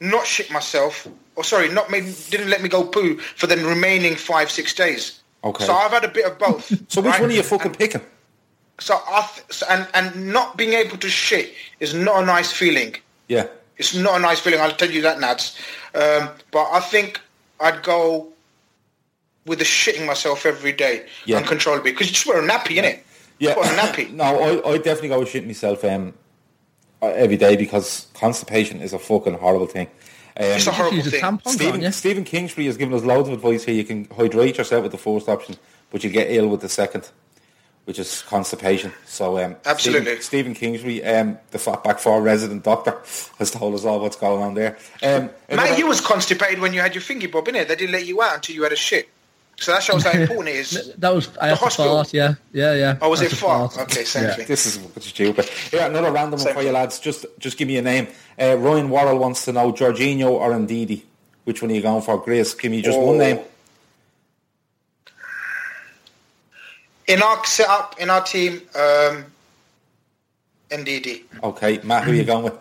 not 0.00 0.26
shit 0.26 0.50
myself. 0.50 1.06
Or 1.36 1.44
sorry, 1.44 1.68
not 1.68 1.90
made 1.90 2.14
didn't 2.28 2.48
let 2.50 2.60
me 2.62 2.68
go 2.68 2.84
poo 2.84 3.16
for 3.18 3.46
the 3.46 3.56
remaining 3.56 4.14
five 4.14 4.50
six 4.50 4.74
days. 4.74 5.19
Okay. 5.42 5.64
So 5.64 5.72
I've 5.74 5.90
had 5.90 6.04
a 6.04 6.08
bit 6.08 6.26
of 6.26 6.38
both. 6.38 6.70
So 6.90 7.00
which 7.00 7.12
right? 7.12 7.20
one 7.20 7.30
are 7.30 7.34
you 7.34 7.42
fucking 7.42 7.72
picking? 7.74 8.02
So 8.78 8.94
I 9.06 9.28
th- 9.34 9.46
so- 9.52 9.66
and 9.70 9.86
and 9.94 10.32
not 10.32 10.56
being 10.56 10.72
able 10.74 10.96
to 10.98 11.08
shit 11.08 11.54
is 11.80 11.94
not 11.94 12.22
a 12.22 12.26
nice 12.26 12.52
feeling. 12.52 12.96
Yeah. 13.28 13.46
It's 13.76 13.94
not 13.94 14.16
a 14.16 14.20
nice 14.20 14.40
feeling. 14.40 14.60
I'll 14.60 14.72
tell 14.76 14.90
you 14.90 15.00
that, 15.02 15.18
Nads. 15.18 15.56
Um, 15.94 16.28
but 16.50 16.68
I 16.70 16.80
think 16.80 17.20
I'd 17.60 17.82
go 17.82 18.28
with 19.46 19.58
the 19.58 19.64
shitting 19.64 20.06
myself 20.06 20.44
every 20.44 20.72
day 20.72 21.06
Yeah. 21.24 21.38
uncontrollably 21.38 21.92
because 21.92 22.08
you 22.08 22.12
just 22.14 22.26
wear 22.26 22.44
a 22.44 22.46
nappy, 22.46 22.76
innit? 22.76 23.00
Yeah. 23.38 23.54
Put 23.54 23.66
on 23.68 23.74
a 23.74 23.78
nappy. 23.78 24.10
no, 24.12 24.24
I, 24.24 24.72
I 24.72 24.76
definitely 24.76 25.08
go 25.08 25.20
with 25.20 25.30
shit 25.30 25.46
myself 25.46 25.82
um, 25.84 26.12
every 27.00 27.38
day 27.38 27.56
because 27.56 28.08
constipation 28.12 28.82
is 28.82 28.92
a 28.92 28.98
fucking 28.98 29.34
horrible 29.34 29.66
thing. 29.66 29.88
Um, 30.36 30.44
It's 30.46 30.66
a 30.66 30.72
horrible 30.72 30.96
Use 30.98 31.06
a 31.08 31.10
thing. 31.10 31.20
tampon, 31.20 31.44
can't 31.44 31.54
Stephen, 31.56 31.80
you? 31.82 31.92
Stephen 31.92 32.24
Kingsbury 32.24 32.66
has 32.66 32.76
given 32.76 32.94
us 32.94 33.02
loads 33.02 33.28
of 33.28 33.34
advice 33.34 33.64
here. 33.64 33.74
You 33.74 33.84
can 33.84 34.06
hydrate 34.16 34.58
yourself 34.58 34.82
with 34.84 34.92
the 34.92 34.98
first 34.98 35.28
option, 35.28 35.56
but 35.90 36.04
you 36.04 36.10
get 36.10 36.30
ill 36.30 36.48
with 36.48 36.60
the 36.60 36.68
second, 36.68 37.10
which 37.84 37.98
is 37.98 38.22
constipation. 38.22 38.92
So, 39.06 39.38
um, 39.44 39.56
Absolutely. 39.64 40.20
Stephen, 40.20 40.22
Stephen 40.22 40.54
Kingsbury, 40.54 41.04
um, 41.04 41.38
the 41.50 41.58
Fatback 41.58 41.98
4 42.00 42.22
resident 42.22 42.62
doctor, 42.62 42.98
has 43.38 43.50
told 43.50 43.74
us 43.74 43.84
all 43.84 44.00
what's 44.00 44.16
going 44.16 44.42
on 44.42 44.54
there. 44.54 44.78
Um, 45.02 45.30
Mate, 45.50 45.78
you 45.78 45.86
was 45.86 46.00
constipated 46.00 46.60
when 46.60 46.72
you 46.72 46.80
had 46.80 46.94
your 46.94 47.02
thingy 47.02 47.30
bob, 47.30 47.48
in 47.48 47.54
innit? 47.56 47.68
They 47.68 47.76
didn't 47.76 47.92
let 47.92 48.06
you 48.06 48.22
out 48.22 48.36
until 48.36 48.54
you 48.54 48.62
had 48.62 48.72
a 48.72 48.76
shit. 48.76 49.08
So 49.60 49.72
that 49.72 49.82
shows 49.82 50.02
how 50.04 50.12
important 50.12 50.48
it 50.56 50.58
is. 50.60 50.94
That 50.98 51.14
was 51.14 51.28
I 51.40 51.48
had 51.48 51.58
to 51.58 51.64
hospital. 51.64 51.94
fart. 51.96 52.12
Yeah, 52.14 52.34
yeah, 52.52 52.74
yeah. 52.74 52.98
Oh, 53.02 53.10
was 53.10 53.20
I 53.20 53.24
it 53.26 53.30
had 53.30 53.36
to 53.38 53.44
far? 53.44 53.68
fart. 53.68 53.90
Okay, 53.92 54.04
same 54.04 54.24
Yeah. 54.24 54.34
thing. 54.34 54.46
This 54.46 54.66
is 54.66 54.76
fucking 54.78 55.02
stupid. 55.02 55.50
Yeah, 55.72 55.86
another 55.86 56.10
random 56.10 56.38
one 56.40 56.46
Same 56.46 56.54
for 56.54 56.62
you 56.62 56.72
lads. 56.72 56.98
Just 56.98 57.26
just 57.38 57.56
give 57.58 57.68
me 57.68 57.76
a 57.76 57.82
name. 57.82 58.08
Uh, 58.40 58.56
Ryan 58.58 58.88
Worrell 58.90 59.18
wants 59.18 59.44
to 59.44 59.52
know 59.52 59.70
Jorginho 59.72 60.30
or 60.30 60.50
Ndidi. 60.52 61.02
Which 61.44 61.62
one 61.62 61.70
are 61.70 61.74
you 61.74 61.82
going 61.82 62.02
for? 62.02 62.18
Grace, 62.18 62.54
give 62.54 62.70
me 62.72 62.80
just 62.82 62.98
one 62.98 63.16
Oh. 63.16 63.18
name. 63.18 63.38
In 67.06 67.22
our 67.22 67.44
setup, 67.44 67.96
in 67.98 68.08
our 68.08 68.22
team, 68.22 68.62
um, 68.74 69.24
Ndidi. 70.70 71.22
Okay, 71.42 71.80
Matt, 71.82 72.04
who 72.04 72.12
are 72.12 72.14
you 72.14 72.24
going 72.32 72.44
with? 72.44 72.54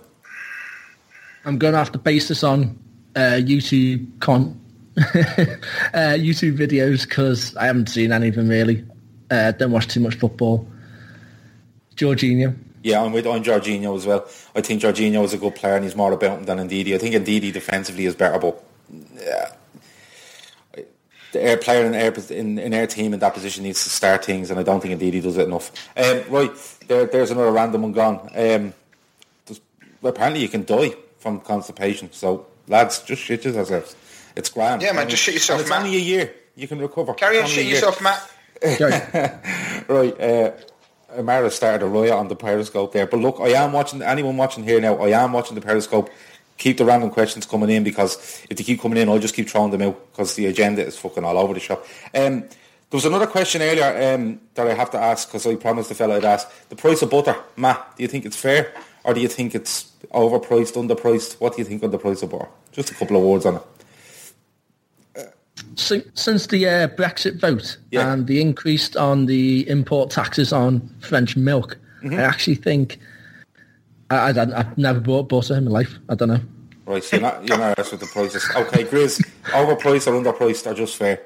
I'm 1.46 1.58
going 1.58 1.74
to 1.74 1.78
have 1.80 1.92
to 1.94 2.00
base 2.00 2.28
this 2.28 2.44
on 2.44 2.78
uh, 3.16 3.40
YouTube 3.40 4.06
con 4.20 4.60
uh, 5.94 6.18
YouTube 6.18 6.58
videos 6.58 7.08
because 7.08 7.56
I 7.56 7.66
haven't 7.66 7.90
seen 7.90 8.12
any 8.12 8.28
of 8.28 8.36
them 8.36 8.50
really. 8.50 8.86
Uh, 9.32 9.52
don't 9.52 9.72
watch 9.72 9.88
too 9.88 10.00
much 10.00 10.16
football. 10.16 10.68
Jorginho. 11.96 12.58
Yeah, 12.84 13.02
I'm 13.02 13.12
with 13.12 13.28
on 13.28 13.44
Jorginho 13.44 13.96
as 13.96 14.06
well. 14.06 14.28
I 14.56 14.62
think 14.62 14.82
Jorginho 14.82 15.24
is 15.24 15.34
a 15.34 15.38
good 15.38 15.56
player 15.56 15.76
and 15.76 15.84
he's 15.84 15.96
more 15.96 16.12
about 16.12 16.40
him 16.40 16.46
than 16.46 16.58
Ndidi. 16.70 16.96
I 16.96 16.98
think 16.98 17.16
Ndidi 17.16 17.52
defensively 17.54 18.06
is 18.06 18.16
better, 18.16 18.40
but 18.40 18.64
yeah, 19.16 19.52
the 21.32 21.42
air 21.42 21.58
player 21.58 21.86
in 21.86 21.94
air 21.94 22.14
in, 22.30 22.58
in 22.58 22.74
our 22.74 22.88
team 22.88 23.14
in 23.14 23.20
that 23.20 23.34
position 23.34 23.64
needs 23.64 23.84
to 23.84 23.90
start 23.90 24.26
things, 24.26 24.50
and 24.50 24.60
I 24.60 24.64
don't 24.64 24.82
think 24.82 25.00
Ndidi 25.00 25.22
does 25.22 25.38
it 25.38 25.48
enough. 25.48 25.72
Um, 25.96 26.24
right, 26.30 26.78
there, 26.88 27.06
there's 27.06 27.32
another 27.32 27.52
random 27.52 27.84
one 27.84 27.92
gone. 27.92 28.30
Um, 28.36 28.74
apparently, 30.04 30.42
you 30.42 30.50
can 30.50 30.64
die 30.64 30.94
from 31.20 31.40
constipation. 31.42 32.12
So, 32.12 32.48
lads, 32.68 33.02
just 33.04 33.22
shit 33.22 33.46
yourselves. 33.46 33.96
It's 34.36 34.50
grand. 34.50 34.82
Yeah, 34.82 34.92
man, 34.94 35.02
And 35.04 35.10
just 35.10 35.24
shit 35.24 35.36
it's- 35.36 35.44
yourself, 35.48 35.60
and 35.60 35.62
It's 35.68 35.70
man. 35.70 35.86
only 35.86 35.98
a 35.98 36.00
year. 36.00 36.34
You 36.56 36.68
can 36.68 36.80
recover. 36.80 37.14
Carry 37.14 37.38
on 37.38 37.44
It's 37.46 37.54
shit 37.54 37.66
yourself, 37.66 38.02
Matt. 38.02 38.22
Right, 39.88 40.20
uh, 40.22 40.52
Amara 41.18 41.50
started 41.50 41.84
a 41.84 41.88
riot 41.88 42.12
on 42.14 42.28
the 42.28 42.36
Periscope 42.36 42.92
there. 42.94 43.08
But 43.08 43.20
look, 43.20 43.40
I 43.40 43.50
am 43.50 43.72
watching, 43.74 44.02
anyone 44.02 44.38
watching 44.38 44.64
here 44.64 44.80
now, 44.80 44.96
I 44.98 45.10
am 45.24 45.34
watching 45.34 45.56
the 45.56 45.62
Periscope. 45.62 46.10
Keep 46.58 46.78
the 46.78 46.86
random 46.86 47.10
questions 47.10 47.46
coming 47.46 47.70
in 47.70 47.84
because 47.86 48.18
if 48.50 48.58
they 48.58 48.64
keep 48.64 48.82
coming 48.82 48.98
in, 48.98 49.08
I'll 49.10 49.18
just 49.18 49.34
keep 49.34 49.50
throwing 49.50 49.72
them 49.72 49.82
out 49.82 50.12
because 50.12 50.36
the 50.36 50.46
agenda 50.48 50.86
is 50.86 50.98
fucking 50.98 51.24
all 51.24 51.38
over 51.38 51.54
the 51.54 51.60
shop. 51.62 51.86
Um, 52.14 52.42
there 52.42 52.98
was 52.98 53.06
another 53.06 53.28
question 53.28 53.62
earlier 53.62 54.14
um, 54.14 54.42
that 54.56 54.68
I 54.68 54.74
have 54.74 54.92
to 54.92 54.98
ask 55.00 55.30
because 55.30 55.48
I 55.48 55.56
promised 55.56 55.88
the 55.90 55.96
fella 55.96 56.18
I'd 56.18 56.26
ask. 56.26 56.48
The 56.68 56.76
price 56.76 57.02
of 57.02 57.10
butter, 57.10 57.36
Matt, 57.56 57.96
do 57.96 58.04
you 58.04 58.10
think 58.10 58.26
it's 58.26 58.36
fair 58.36 58.74
or 59.06 59.14
do 59.14 59.22
you 59.22 59.30
think 59.30 59.56
it's 59.56 59.90
overpriced, 60.14 60.74
underpriced? 60.76 61.40
What 61.40 61.54
do 61.56 61.60
you 61.60 61.66
think 61.66 61.82
on 61.82 61.92
the 61.92 61.98
price 61.98 62.22
of 62.24 62.32
butter? 62.32 62.50
Just 62.74 62.92
a 62.92 62.94
couple 62.94 63.16
of 63.16 63.24
words 63.24 63.46
on 63.46 63.56
it. 63.56 63.62
Since, 65.80 66.06
since 66.22 66.48
the 66.48 66.68
uh, 66.68 66.88
Brexit 66.90 67.40
vote 67.40 67.78
Yeah. 67.92 68.12
and 68.12 68.28
the 68.28 68.42
increase 68.42 68.96
on 68.96 69.26
the 69.26 69.68
import 69.70 70.10
taxes 70.12 70.52
on 70.54 70.88
French 71.02 71.36
milk, 71.38 71.78
Mm-hmm. 72.02 72.18
I 72.18 72.22
actually 72.24 72.56
think 72.56 72.98
I, 74.10 74.30
I, 74.32 74.60
I've 74.60 74.78
never 74.78 75.02
bought 75.02 75.28
butter 75.28 75.56
in 75.58 75.66
my 75.66 75.72
life. 75.72 75.96
I 76.08 76.16
don't 76.16 76.30
know. 76.30 76.40
Right, 76.86 77.04
so 77.04 77.18
you're 77.18 77.22
not, 77.22 77.46
you're 77.48 77.58
not 77.58 77.78
asked 77.78 77.92
with 77.92 78.00
the 78.00 78.06
prices. 78.08 78.50
Okay, 78.56 78.86
Grizz, 78.86 79.22
overpriced 79.48 80.08
or 80.08 80.14
underpriced 80.14 80.66
or 80.66 80.74
just 80.74 80.96
fair? 80.96 81.22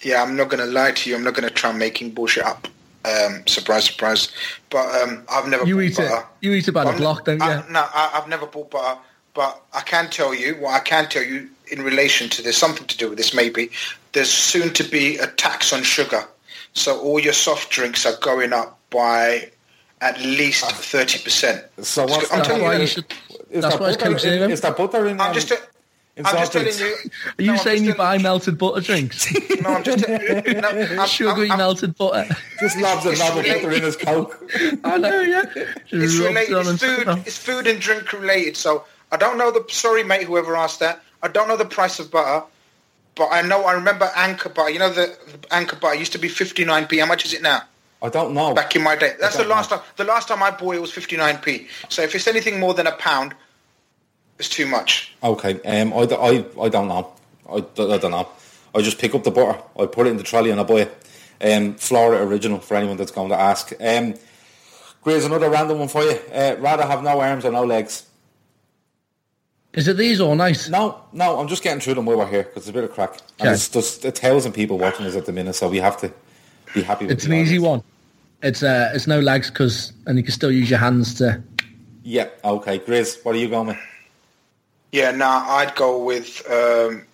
Yeah, 0.00 0.22
I'm 0.22 0.34
not 0.34 0.48
going 0.48 0.64
to 0.64 0.72
lie 0.72 0.92
to 0.92 1.10
you. 1.10 1.14
I'm 1.16 1.22
not 1.22 1.34
going 1.34 1.46
to 1.46 1.54
try 1.54 1.72
making 1.72 2.12
bullshit 2.12 2.42
up. 2.44 2.68
Um, 3.04 3.42
surprise, 3.46 3.84
surprise. 3.84 4.32
But 4.70 4.86
um, 5.02 5.24
I've 5.28 5.46
never 5.48 5.66
You 5.66 5.74
bought 5.76 5.82
eat 5.82 5.96
butter. 5.98 6.16
it. 6.16 6.24
You 6.40 6.52
eat 6.54 6.66
it 6.66 6.72
by 6.72 6.90
the 6.90 6.96
block, 6.96 7.26
don't 7.26 7.38
you? 7.38 7.44
I, 7.44 7.70
no, 7.70 7.80
I, 7.92 8.12
I've 8.14 8.28
never 8.28 8.46
bought 8.46 8.70
butter. 8.70 8.98
But 9.34 9.62
I 9.72 9.80
can 9.80 10.10
tell 10.10 10.34
you, 10.34 10.54
what 10.56 10.74
I 10.74 10.80
can 10.80 11.08
tell 11.08 11.22
you 11.22 11.48
in 11.70 11.82
relation 11.82 12.28
to 12.30 12.42
this, 12.42 12.56
something 12.58 12.86
to 12.86 12.96
do 12.96 13.08
with 13.08 13.18
this 13.18 13.32
maybe, 13.32 13.70
there's 14.12 14.30
soon 14.30 14.72
to 14.74 14.84
be 14.84 15.16
a 15.16 15.26
tax 15.26 15.72
on 15.72 15.82
sugar. 15.82 16.24
So 16.74 17.00
all 17.00 17.18
your 17.18 17.32
soft 17.32 17.70
drinks 17.70 18.04
are 18.06 18.16
going 18.20 18.52
up 18.52 18.78
by 18.90 19.50
at 20.00 20.20
least 20.20 20.64
30%. 20.64 21.84
So 21.84 22.04
what's 22.04 22.30
I'm 22.30 22.38
That's 22.38 22.48
telling 22.48 22.62
why 22.62 22.74
you, 22.74 22.80
you 22.80 22.86
should. 22.86 23.14
That's 23.50 23.78
why 23.78 23.90
it's 23.90 23.96
butter 23.96 24.14
Coke 24.14 24.24
in, 24.24 24.50
is 24.50 24.60
there 24.60 24.72
butter 24.72 25.06
in 25.06 25.20
I'm 25.20 25.28
um, 25.28 25.34
just, 25.34 25.52
in 26.16 26.26
I'm 26.26 26.36
just 26.36 26.52
telling 26.52 26.74
you. 26.76 26.96
Are 27.38 27.42
you 27.42 27.52
no, 27.52 27.56
saying 27.58 27.84
you 27.84 27.94
buy 27.94 28.18
melted 28.18 28.58
butter 28.58 28.80
drinks? 28.80 29.32
No, 29.62 29.74
I'm 29.74 29.84
just 29.84 30.08
no, 30.08 30.18
I'm, 31.00 31.06
Sugary 31.06 31.44
I'm, 31.46 31.52
I'm, 31.52 31.58
melted 31.58 31.96
butter. 31.96 32.26
Just 32.58 32.76
loves 32.78 33.04
and 33.04 33.12
It's 33.12 33.20
lobs 33.20 33.38
of 33.38 33.44
butter 33.44 33.70
in 33.70 33.82
his 33.82 33.96
coke. 33.96 34.50
I 34.84 34.98
know, 34.98 35.20
yeah. 35.20 35.44
it's 35.54 35.90
Just 35.90 36.18
rubs 36.18 36.34
related. 36.34 36.56
it 36.56 36.66
It's 36.66 36.82
food. 36.82 37.08
It's 37.26 37.38
food 37.38 37.66
and 37.68 37.80
drink 37.80 38.12
related. 38.12 38.56
So 38.56 38.84
I 39.12 39.16
don't 39.16 39.38
know 39.38 39.52
the. 39.52 39.64
Sorry, 39.68 40.02
mate. 40.02 40.26
Whoever 40.26 40.56
asked 40.56 40.80
that, 40.80 41.02
I 41.22 41.28
don't 41.28 41.46
know 41.46 41.56
the 41.56 41.66
price 41.66 42.00
of 42.00 42.10
butter, 42.10 42.44
but 43.14 43.28
I 43.30 43.42
know. 43.42 43.64
I 43.64 43.74
remember 43.74 44.10
Anchor 44.16 44.48
butter. 44.48 44.70
You 44.70 44.80
know 44.80 44.90
the, 44.90 45.16
the 45.40 45.54
Anchor 45.54 45.76
butter 45.76 45.94
used 45.94 46.12
to 46.12 46.18
be 46.18 46.28
59p. 46.28 46.98
How 46.98 47.06
much 47.06 47.24
is 47.24 47.34
it 47.34 47.42
now? 47.42 47.62
I 48.02 48.08
don't 48.08 48.34
know. 48.34 48.52
Back 48.52 48.74
in 48.74 48.82
my 48.82 48.96
day, 48.96 49.14
that's 49.20 49.36
the 49.36 49.44
last 49.44 49.70
know. 49.70 49.76
time. 49.76 49.86
The 49.96 50.04
last 50.04 50.26
time 50.26 50.42
I 50.42 50.50
bought 50.50 50.74
it 50.74 50.80
was 50.80 50.90
59p. 50.90 51.68
So 51.88 52.02
if 52.02 52.14
it's 52.16 52.26
anything 52.26 52.58
more 52.58 52.74
than 52.74 52.88
a 52.88 52.92
pound, 52.92 53.34
it's 54.38 54.48
too 54.48 54.66
much. 54.66 55.14
Okay, 55.22 55.60
um, 55.62 55.92
I, 55.92 55.98
I, 55.98 56.44
I 56.62 56.68
don't 56.68 56.88
know. 56.88 57.12
I 57.48 57.60
don't 57.98 58.10
know. 58.10 58.28
I 58.74 58.80
just 58.80 58.98
pick 58.98 59.14
up 59.14 59.22
the 59.22 59.30
butter, 59.30 59.60
I 59.78 59.86
put 59.86 60.06
it 60.06 60.10
in 60.10 60.16
the 60.16 60.22
trolley 60.22 60.50
and 60.50 60.58
I 60.58 60.64
buy 60.64 60.86
it. 60.86 60.98
Um, 61.40 61.74
Flora 61.74 62.24
original 62.24 62.60
for 62.60 62.76
anyone 62.76 62.96
that's 62.96 63.10
going 63.10 63.28
to 63.28 63.38
ask. 63.38 63.72
Um, 63.80 64.14
Grace, 65.02 65.24
another 65.24 65.50
random 65.50 65.80
one 65.80 65.88
for 65.88 66.02
you. 66.02 66.18
Uh, 66.32 66.56
rather 66.60 66.86
have 66.86 67.02
no 67.02 67.20
arms 67.20 67.44
or 67.44 67.50
no 67.50 67.64
legs. 67.64 68.06
Is 69.74 69.88
it 69.88 69.96
these 69.96 70.20
all 70.20 70.34
nice? 70.34 70.68
No, 70.68 71.02
no, 71.12 71.38
I'm 71.38 71.48
just 71.48 71.62
getting 71.62 71.80
through 71.80 71.94
them 71.94 72.04
while 72.04 72.18
we're 72.18 72.28
here 72.28 72.42
because 72.42 72.64
it's 72.64 72.68
a 72.68 72.72
bit 72.72 72.84
of 72.84 72.92
crack. 72.92 73.12
And 73.40 73.48
Okay. 73.48 73.48
there's, 73.50 73.68
there's 73.68 74.04
a 74.04 74.10
thousand 74.10 74.52
people 74.52 74.76
watching 74.78 75.06
us 75.06 75.16
at 75.16 75.24
the 75.24 75.32
minute, 75.32 75.54
so 75.54 75.68
we 75.68 75.78
have 75.78 75.96
to 75.98 76.12
be 76.74 76.82
happy 76.82 77.06
with 77.06 77.12
It's 77.12 77.24
the 77.24 77.32
an 77.34 77.38
easy 77.40 77.58
one. 77.58 77.82
It's 78.42 78.62
uh, 78.62 78.90
it's 78.94 79.06
no 79.06 79.20
lags 79.20 79.50
because, 79.50 79.92
and 80.06 80.18
you 80.18 80.24
can 80.24 80.32
still 80.32 80.50
use 80.50 80.68
your 80.68 80.78
hands 80.80 81.14
to. 81.14 81.42
Yeah, 82.02 82.28
okay. 82.44 82.78
Grace, 82.78 83.16
what 83.22 83.34
are 83.34 83.38
you 83.38 83.48
going 83.48 83.68
with? 83.68 83.78
Yeah, 84.90 85.12
nah, 85.12 85.44
I'd 85.48 85.74
go 85.74 86.02
with 86.04 86.42
um, 86.50 87.06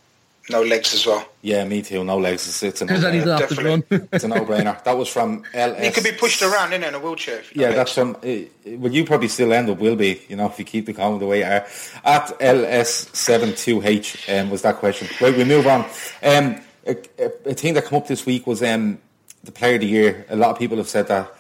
no 0.51 0.63
legs 0.63 0.95
as 0.95 1.07
well. 1.07 1.25
Yeah, 1.43 1.65
me 1.65 1.83
too. 1.83 2.05
No 2.05 2.19
legs. 2.19 2.47
It's, 2.49 2.63
it's 2.63 2.81
a 2.83 2.87
Because 2.87 3.03
no-brainer. 3.03 3.25
don't 3.25 3.41
have 3.41 3.49
to 3.49 3.55
run. 3.65 3.81
definitely. 3.81 4.09
It's 4.13 4.25
a 4.25 4.29
no-brainer. 4.29 4.85
That 4.85 4.97
was 4.97 5.09
from 5.09 5.45
LS. 5.55 5.85
You 5.85 5.93
could 5.93 6.05
be 6.05 6.13
pushed 6.13 6.43
around 6.43 6.73
in, 6.73 6.83
in 6.83 6.95
a 6.95 6.99
wheelchair. 6.99 7.41
if 7.41 7.55
Yeah, 7.57 7.73
that's 7.73 7.93
from. 7.93 8.17
Uh, 8.17 8.49
well, 8.77 8.93
you 8.93 9.05
probably 9.05 9.29
still 9.29 9.53
end 9.53 9.71
up 9.71 9.79
will 9.79 9.97
be. 9.97 10.21
You 10.29 10.37
know, 10.37 10.47
if 10.47 10.59
you 10.59 10.65
keep 10.65 10.87
the 10.87 10.93
calm 10.95 11.19
the 11.19 11.27
way 11.27 11.39
you 11.41 11.45
are. 11.45 11.67
At 12.05 12.39
LS72H 12.41 14.41
um, 14.41 14.51
was 14.51 14.63
that 14.63 14.77
question. 14.77 15.09
Right, 15.21 15.37
we 15.37 15.45
move 15.45 15.67
on. 15.67 15.81
Um, 16.23 16.61
a, 16.87 16.97
a, 17.19 17.51
a 17.51 17.55
thing 17.55 17.75
that 17.75 17.87
came 17.87 17.99
up 17.99 18.07
this 18.07 18.25
week 18.27 18.47
was 18.47 18.63
um, 18.63 18.99
the 19.45 19.53
Player 19.53 19.75
of 19.75 19.81
the 19.81 19.87
Year. 19.87 20.27
A 20.29 20.37
lot 20.37 20.51
of 20.51 20.59
people 20.59 20.77
have 20.79 20.89
said 20.89 21.09
that. 21.09 21.33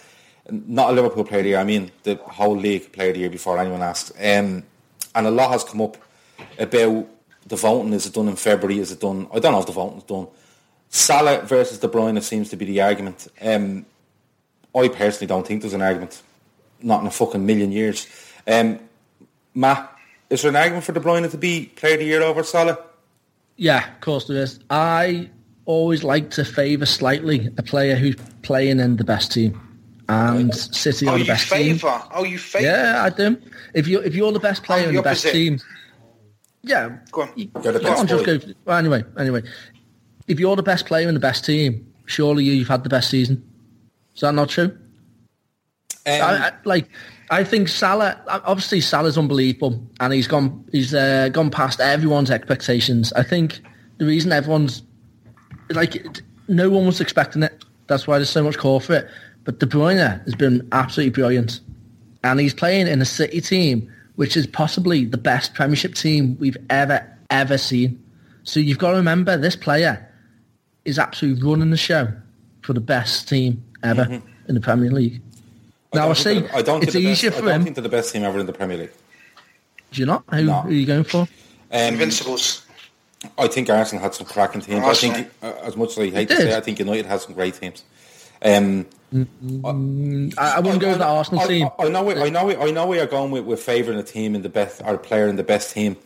Not 0.50 0.90
a 0.90 0.92
Liverpool 0.92 1.24
Player 1.24 1.40
of 1.40 1.44
the 1.44 1.50
Year. 1.50 1.58
I 1.58 1.64
mean 1.64 1.90
the 2.04 2.14
whole 2.16 2.56
league 2.56 2.90
Player 2.92 3.08
of 3.10 3.14
the 3.14 3.20
Year 3.20 3.30
before 3.30 3.58
anyone 3.58 3.82
asked. 3.82 4.12
Um, 4.16 4.62
and 5.14 5.26
a 5.26 5.30
lot 5.30 5.50
has 5.50 5.64
come 5.64 5.80
up 5.82 5.96
about 6.58 7.06
the 7.48 7.56
voting. 7.56 7.92
Is 7.92 8.06
it 8.06 8.14
done 8.14 8.28
in 8.28 8.36
February? 8.36 8.78
Is 8.78 8.92
it 8.92 9.00
done? 9.00 9.26
I 9.32 9.38
don't 9.38 9.52
know 9.52 9.60
if 9.60 9.66
the 9.66 9.72
voting's 9.72 10.04
done. 10.04 10.28
Salah 10.90 11.42
versus 11.42 11.78
De 11.78 11.88
Bruyne 11.88 12.22
seems 12.22 12.48
to 12.50 12.56
be 12.56 12.64
the 12.64 12.80
argument. 12.80 13.28
Um, 13.42 13.84
I 14.74 14.88
personally 14.88 15.26
don't 15.26 15.46
think 15.46 15.62
there's 15.62 15.74
an 15.74 15.82
argument. 15.82 16.22
Not 16.80 17.00
in 17.00 17.06
a 17.06 17.10
fucking 17.10 17.44
million 17.44 17.72
years. 17.72 18.06
Um, 18.46 18.78
Matt, 19.54 19.94
is 20.30 20.42
there 20.42 20.50
an 20.50 20.56
argument 20.56 20.84
for 20.84 20.92
De 20.92 21.00
Bruyne 21.00 21.30
to 21.30 21.36
be 21.38 21.66
player 21.76 21.94
of 21.94 22.00
the 22.00 22.06
year 22.06 22.22
over 22.22 22.42
Salah? 22.42 22.78
Yeah, 23.56 23.86
of 23.92 24.00
course 24.00 24.26
there 24.28 24.42
is. 24.42 24.60
I 24.70 25.28
always 25.64 26.04
like 26.04 26.30
to 26.30 26.44
favour 26.44 26.86
slightly 26.86 27.50
a 27.58 27.62
player 27.62 27.96
who's 27.96 28.16
playing 28.42 28.78
in 28.80 28.96
the 28.96 29.04
best 29.04 29.32
team. 29.32 29.60
And 30.08 30.54
City 30.54 31.06
Oh, 31.06 31.10
are 31.10 31.18
the 31.18 31.24
you 31.24 31.26
best 31.26 31.50
team. 31.52 31.76
favour? 31.76 32.02
Oh, 32.14 32.24
you 32.24 32.38
favour? 32.38 32.64
Yeah, 32.66 33.02
I 33.04 33.10
do. 33.10 33.36
If 33.74 33.86
you 33.86 34.00
if 34.00 34.14
you're 34.14 34.32
the 34.32 34.40
best 34.40 34.62
player 34.62 34.84
I'm 34.84 34.88
in 34.90 34.94
the 34.94 35.00
the 35.00 35.04
best 35.04 35.26
opposite. 35.26 35.32
team, 35.36 35.58
yeah. 36.62 36.98
Go 37.12 37.22
on. 37.22 37.32
You, 37.36 37.50
You're 37.62 37.72
the 37.72 37.78
you 37.80 37.84
best 37.84 37.96
can't 37.96 38.08
just 38.08 38.24
boy. 38.24 38.38
go. 38.38 38.54
Well, 38.64 38.78
anyway, 38.78 39.04
anyway, 39.18 39.42
if 40.26 40.38
you're 40.40 40.56
the 40.56 40.62
best 40.62 40.86
player 40.86 41.08
in 41.08 41.14
the 41.14 41.20
best 41.20 41.44
team, 41.44 41.86
surely 42.06 42.44
you've 42.44 42.68
had 42.68 42.84
the 42.84 42.90
best 42.90 43.10
season. 43.10 43.42
Is 44.14 44.20
that 44.22 44.34
not 44.34 44.48
true? 44.48 44.76
Um, 46.06 46.22
I, 46.22 46.48
I, 46.48 46.52
like, 46.64 46.88
I 47.30 47.44
think 47.44 47.68
Salah. 47.68 48.20
Obviously, 48.26 48.80
Salah's 48.80 49.18
unbelievable, 49.18 49.80
and 50.00 50.12
he's 50.12 50.26
gone. 50.26 50.64
He's 50.72 50.94
uh, 50.94 51.28
gone 51.30 51.50
past 51.50 51.80
everyone's 51.80 52.30
expectations. 52.30 53.12
I 53.12 53.22
think 53.22 53.60
the 53.98 54.06
reason 54.06 54.32
everyone's 54.32 54.82
like, 55.70 56.20
no 56.48 56.70
one 56.70 56.86
was 56.86 57.00
expecting 57.00 57.42
it. 57.42 57.64
That's 57.86 58.06
why 58.06 58.18
there's 58.18 58.30
so 58.30 58.42
much 58.42 58.58
call 58.58 58.80
for 58.80 58.94
it. 58.94 59.08
But 59.44 59.60
De 59.60 59.66
Bruyne 59.66 60.22
has 60.24 60.34
been 60.34 60.66
absolutely 60.72 61.10
brilliant, 61.10 61.60
and 62.24 62.40
he's 62.40 62.54
playing 62.54 62.86
in 62.86 63.00
a 63.00 63.04
City 63.04 63.40
team 63.40 63.90
which 64.18 64.36
is 64.36 64.48
possibly 64.48 65.04
the 65.04 65.16
best 65.16 65.54
Premiership 65.54 65.94
team 65.94 66.36
we've 66.40 66.56
ever 66.70 67.06
ever 67.30 67.56
seen. 67.56 68.02
So 68.42 68.58
you've 68.58 68.78
got 68.78 68.90
to 68.90 68.96
remember 68.96 69.36
this 69.36 69.54
player 69.54 70.04
is 70.84 70.98
absolutely 70.98 71.48
running 71.48 71.70
the 71.70 71.76
show 71.76 72.12
for 72.62 72.72
the 72.72 72.80
best 72.80 73.28
team 73.28 73.62
ever 73.84 74.20
in 74.48 74.54
the 74.56 74.60
Premier 74.60 74.90
League. 74.90 75.20
Now 75.94 76.02
I, 76.02 76.06
don't 76.06 76.14
see 76.16 76.22
think 76.24 76.46
they're- 76.48 76.56
I 76.58 76.62
don't 76.62 76.82
it's 76.82 76.92
think 76.94 77.04
easier 77.04 77.30
best, 77.30 77.40
for 77.42 77.46
I 77.48 77.52
don't 77.52 77.60
him. 77.60 77.64
think 77.64 77.76
they're 77.76 77.82
the 77.84 77.88
best 77.88 78.12
team 78.12 78.24
ever 78.24 78.40
in 78.40 78.46
the 78.46 78.52
Premier 78.52 78.76
League. 78.78 78.90
Do 79.92 80.00
you 80.00 80.06
not? 80.06 80.24
Who, 80.34 80.42
No. 80.44 80.62
who 80.62 80.68
are 80.70 80.72
you 80.72 80.84
going 80.86 81.04
for? 81.04 81.20
Um, 81.20 81.28
Invincibles. 81.70 82.66
I 83.38 83.46
think 83.46 83.70
Arsenal 83.70 84.02
had 84.02 84.14
some 84.14 84.26
cracking 84.26 84.62
teams. 84.62 84.84
I 84.84 84.94
think, 84.94 85.28
uh, 85.42 85.52
as 85.62 85.76
much 85.76 85.90
as 85.90 85.98
I 86.00 86.10
hate 86.10 86.28
to 86.28 86.34
did. 86.36 86.50
say, 86.50 86.56
I 86.56 86.60
think 86.60 86.80
United 86.80 87.06
has 87.06 87.22
some 87.22 87.34
great 87.34 87.54
teams. 87.54 87.84
Um, 88.42 88.84
I, 89.12 90.56
I 90.56 90.60
wouldn't 90.60 90.80
go 90.80 90.88
with 90.90 90.98
the 90.98 91.06
Arsenal 91.06 91.40
I, 91.40 91.46
team. 91.46 91.68
I, 91.78 91.86
I 91.86 91.88
know, 91.88 92.02
where, 92.02 92.18
I 92.22 92.28
know, 92.28 92.46
where- 92.46 92.60
I 92.60 92.70
know 92.70 92.86
where 92.86 92.98
you're 92.98 93.06
going 93.06 93.30
with, 93.30 93.44
with 93.44 93.60
favouring 93.60 93.98
a 93.98 94.02
team 94.02 94.34
in 94.34 94.42
the 94.42 94.48
best 94.48 94.82
or 94.84 94.98
player 94.98 95.28
in 95.28 95.36
the 95.36 95.42
best 95.42 95.72
team, 95.72 95.96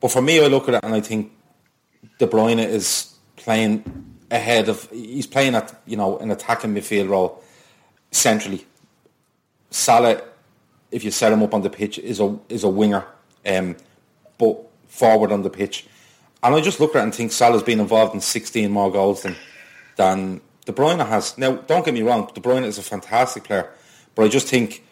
but 0.00 0.10
for 0.10 0.22
me, 0.22 0.42
I 0.42 0.46
look 0.48 0.68
at 0.68 0.74
it 0.74 0.80
and 0.84 0.94
I 0.94 1.00
think 1.00 1.32
De 2.18 2.26
Bruyne 2.26 2.58
is 2.64 3.14
playing 3.36 3.84
ahead 4.30 4.68
of. 4.68 4.88
He's 4.90 5.26
playing 5.26 5.54
at 5.54 5.80
you 5.86 5.96
know 5.96 6.18
an 6.18 6.30
attacking 6.30 6.74
midfield 6.74 7.08
role 7.08 7.42
centrally. 8.10 8.66
Salah, 9.70 10.22
if 10.90 11.04
you 11.04 11.10
set 11.10 11.32
him 11.32 11.42
up 11.42 11.54
on 11.54 11.62
the 11.62 11.70
pitch, 11.70 11.98
is 11.98 12.20
a 12.20 12.38
is 12.48 12.64
a 12.64 12.68
winger, 12.68 13.04
um, 13.46 13.76
but 14.38 14.58
forward 14.88 15.32
on 15.32 15.42
the 15.42 15.50
pitch. 15.50 15.86
And 16.42 16.54
I 16.54 16.60
just 16.60 16.78
look 16.80 16.94
at 16.94 17.00
it 17.00 17.02
and 17.02 17.14
think 17.14 17.32
Salah's 17.32 17.62
been 17.64 17.80
involved 17.80 18.14
in 18.14 18.20
16 18.20 18.70
more 18.70 18.90
goals 18.92 19.22
than 19.22 19.36
than 19.96 20.40
De 20.68 20.74
Bruyne 20.74 21.04
has. 21.08 21.38
Now, 21.38 21.52
don't 21.52 21.82
get 21.82 21.94
me 21.94 22.02
wrong, 22.02 22.30
De 22.34 22.42
Bruyne 22.42 22.64
is 22.64 22.76
a 22.76 22.82
fantastic 22.82 23.44
player, 23.44 23.70
but 24.14 24.26
I 24.26 24.28
just 24.28 24.48
think 24.48 24.84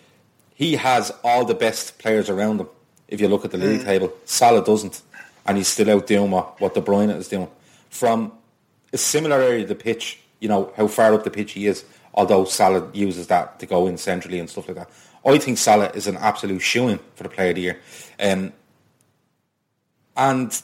he 0.55 0.77
has 0.77 1.13
all 1.23 1.45
the 1.45 1.55
best 1.55 1.99
players 1.99 2.31
around 2.31 2.61
him. 2.61 2.69
If 3.09 3.21
you 3.21 3.29
look 3.29 3.45
at 3.45 3.51
the 3.51 3.59
league 3.59 3.85
table, 3.85 4.11
Salah 4.25 4.65
doesn't, 4.65 5.03
and 5.45 5.59
he's 5.59 5.69
still 5.69 5.91
out 5.91 6.07
doing 6.07 6.31
what, 6.31 6.59
what 6.63 6.73
De 6.73 6.81
Bruyne 6.81 7.15
is 7.15 7.29
doing. 7.29 7.49
From 7.91 8.33
a 8.91 8.97
similar 8.97 9.37
area 9.43 9.65
of 9.65 9.69
the 9.69 9.75
pitch, 9.75 10.19
you 10.41 10.49
know, 10.49 10.73
how 10.79 10.87
far 10.87 11.13
up 11.13 11.25
the 11.25 11.31
pitch 11.31 11.53
he 11.53 11.67
is, 11.67 11.85
although 12.15 12.47
Salah 12.47 12.91
uses 12.95 13.27
that 13.27 13.59
to 13.61 13.67
go 13.67 13.87
in 13.87 13.99
centrally 13.99 14.39
and 14.39 14.49
stuff 14.49 14.69
like 14.69 14.79
that. 14.79 14.91
I 15.27 15.37
think 15.37 15.59
Salah 15.59 15.91
is 15.91 16.07
an 16.07 16.17
absolute 16.17 16.63
shoo-in 16.63 17.01
for 17.17 17.25
the 17.25 17.29
player 17.29 17.51
of 17.51 17.57
the 17.57 17.61
year. 17.61 17.81
Um, 18.19 18.55
and 20.17 20.59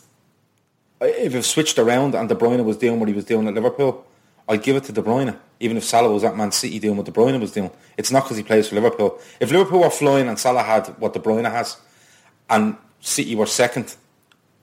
if 1.02 1.34
it 1.34 1.42
switched 1.42 1.78
around 1.78 2.14
and 2.14 2.30
De 2.30 2.34
Bruyne 2.34 2.64
was 2.64 2.78
doing 2.78 2.98
what 2.98 3.10
he 3.10 3.14
was 3.14 3.26
doing 3.26 3.46
at 3.46 3.52
Liverpool, 3.52 4.06
I'd 4.48 4.62
give 4.62 4.76
it 4.76 4.84
to 4.84 4.92
De 4.92 5.02
Bruyne. 5.02 5.36
Even 5.60 5.76
if 5.76 5.84
Salah 5.84 6.12
was 6.12 6.24
at 6.24 6.36
Man 6.36 6.50
City 6.50 6.78
doing 6.80 6.96
what 6.96 7.06
De 7.06 7.12
Bruyne 7.12 7.38
was 7.40 7.52
doing, 7.52 7.70
it's 7.96 8.10
not 8.10 8.24
because 8.24 8.36
he 8.36 8.42
plays 8.42 8.68
for 8.68 8.74
Liverpool. 8.74 9.18
If 9.40 9.50
Liverpool 9.52 9.80
were 9.80 9.90
flying 9.90 10.28
and 10.28 10.38
Salah 10.38 10.62
had 10.64 10.88
what 10.98 11.12
De 11.12 11.20
Bruyne 11.20 11.48
has, 11.50 11.76
and 12.50 12.76
City 13.00 13.34
were 13.36 13.46
second, 13.46 13.94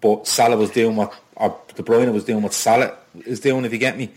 but 0.01 0.27
Salah 0.27 0.57
was 0.57 0.69
doing 0.71 0.95
what 0.95 1.13
or 1.35 1.57
De 1.73 1.83
Bruyne 1.83 2.11
was 2.13 2.25
doing 2.25 2.41
what 2.43 2.53
Salah 2.53 2.95
is 3.25 3.39
doing. 3.39 3.63
If 3.63 3.71
you 3.71 3.77
get 3.79 3.97
me, 3.97 4.11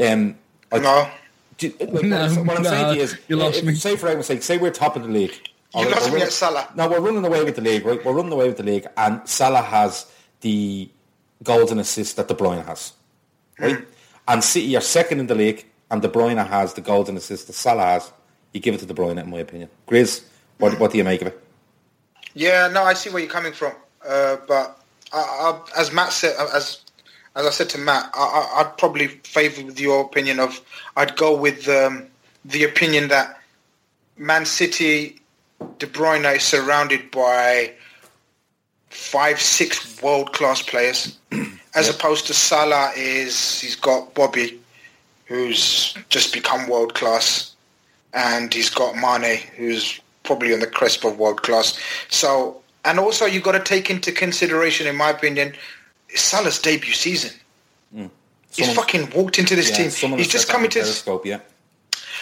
um, 0.00 0.36
I, 0.70 0.78
No. 0.78 1.08
do- 1.56 1.72
like, 1.80 2.02
No, 2.04 2.28
what 2.28 2.38
I'm, 2.38 2.46
what 2.46 2.64
saying 2.66 2.96
no, 2.98 3.02
is, 3.02 3.16
you 3.26 3.36
lost 3.36 3.58
if, 3.58 3.64
me. 3.64 3.74
say 3.74 3.96
for 3.96 4.06
argument's 4.06 4.28
sake, 4.28 4.42
say 4.42 4.58
we're 4.58 4.70
top 4.70 4.94
of 4.96 5.02
the 5.04 5.08
league. 5.08 5.32
You 5.32 5.40
All 5.74 5.84
right, 5.84 5.92
lost 5.92 6.06
me 6.06 6.12
running- 6.12 6.26
at 6.26 6.32
Salah. 6.32 6.68
No, 6.76 6.88
we're 6.88 7.00
running 7.00 7.24
away 7.24 7.42
with 7.42 7.56
the 7.56 7.62
league, 7.62 7.86
right? 7.86 8.04
We're 8.04 8.12
running 8.12 8.32
away 8.32 8.48
with 8.48 8.58
the 8.58 8.62
league, 8.64 8.86
and 8.98 9.26
Salah 9.26 9.62
has 9.62 10.06
the 10.42 10.90
goals 11.42 11.70
and 11.70 11.80
assists 11.80 12.14
that 12.14 12.28
De 12.28 12.34
Bruyne 12.34 12.64
has, 12.66 12.92
right? 13.58 13.76
Mm. 13.78 13.86
And 14.28 14.44
City 14.44 14.76
are 14.76 14.82
second 14.82 15.20
in 15.20 15.26
the 15.26 15.34
league, 15.34 15.64
and 15.90 16.02
De 16.02 16.08
Bruyne 16.08 16.46
has 16.46 16.74
the 16.74 16.82
goals 16.82 17.08
and 17.08 17.16
assists 17.16 17.46
that 17.46 17.54
Salah 17.54 17.84
has. 17.84 18.12
You 18.52 18.60
give 18.60 18.74
it 18.74 18.78
to 18.78 18.86
De 18.86 18.94
Bruyne, 18.94 19.20
in 19.20 19.30
my 19.30 19.38
opinion. 19.38 19.70
Grizz, 19.88 20.24
what, 20.58 20.78
what 20.78 20.92
do 20.92 20.98
you 20.98 21.04
make 21.04 21.22
of 21.22 21.28
it? 21.28 21.44
Yeah, 22.34 22.68
no, 22.68 22.82
I 22.82 22.92
see 22.92 23.10
where 23.10 23.22
you're 23.22 23.32
coming 23.32 23.52
from. 23.54 23.72
Uh, 24.06 24.36
but 24.46 24.80
I, 25.12 25.18
I, 25.18 25.80
as 25.80 25.92
Matt 25.92 26.12
said, 26.12 26.36
as 26.54 26.82
as 27.34 27.46
I 27.46 27.50
said 27.50 27.68
to 27.70 27.78
Matt, 27.78 28.10
I, 28.14 28.60
I'd 28.60 28.76
probably 28.76 29.06
favour 29.08 29.64
with 29.64 29.80
your 29.80 30.02
opinion 30.02 30.40
of. 30.40 30.60
I'd 30.96 31.16
go 31.16 31.36
with 31.36 31.68
um, 31.68 32.06
the 32.44 32.64
opinion 32.64 33.08
that 33.08 33.40
Man 34.16 34.44
City, 34.44 35.20
De 35.78 35.86
Bruyne 35.86 36.36
is 36.36 36.42
surrounded 36.42 37.10
by 37.10 37.72
five, 38.90 39.40
six 39.40 40.00
world 40.02 40.32
class 40.32 40.62
players, 40.62 41.16
as 41.74 41.88
opposed 41.88 42.26
to 42.26 42.34
Salah 42.34 42.92
is 42.96 43.60
he's 43.60 43.76
got 43.76 44.14
Bobby, 44.14 44.60
who's 45.26 45.96
just 46.08 46.32
become 46.32 46.68
world 46.68 46.94
class, 46.94 47.54
and 48.14 48.52
he's 48.52 48.70
got 48.70 48.94
Mane, 48.96 49.38
who's 49.56 50.00
probably 50.22 50.52
on 50.52 50.60
the 50.60 50.66
crisp 50.66 51.04
of 51.04 51.18
world 51.18 51.42
class. 51.42 51.78
So, 52.08 52.60
and 52.84 52.98
also 52.98 53.26
you've 53.26 53.44
got 53.44 53.52
to 53.52 53.60
take 53.60 53.90
into 53.90 54.12
consideration, 54.12 54.86
in 54.86 54.96
my 54.96 55.10
opinion, 55.10 55.54
Salah's 56.14 56.58
debut 56.58 56.92
season. 56.92 57.32
He's 57.94 58.66
Someone- 58.66 58.76
fucking 58.76 59.10
walked 59.10 59.38
into 59.38 59.54
this 59.54 59.70
Yeah, 59.70 59.88
team. 59.88 60.18
He's 60.18 60.26
just 60.28 60.48
come 60.48 60.64
into 60.64 60.78
this, 60.78 60.88
Periscope, 61.02 61.26
yeah. 61.26 61.40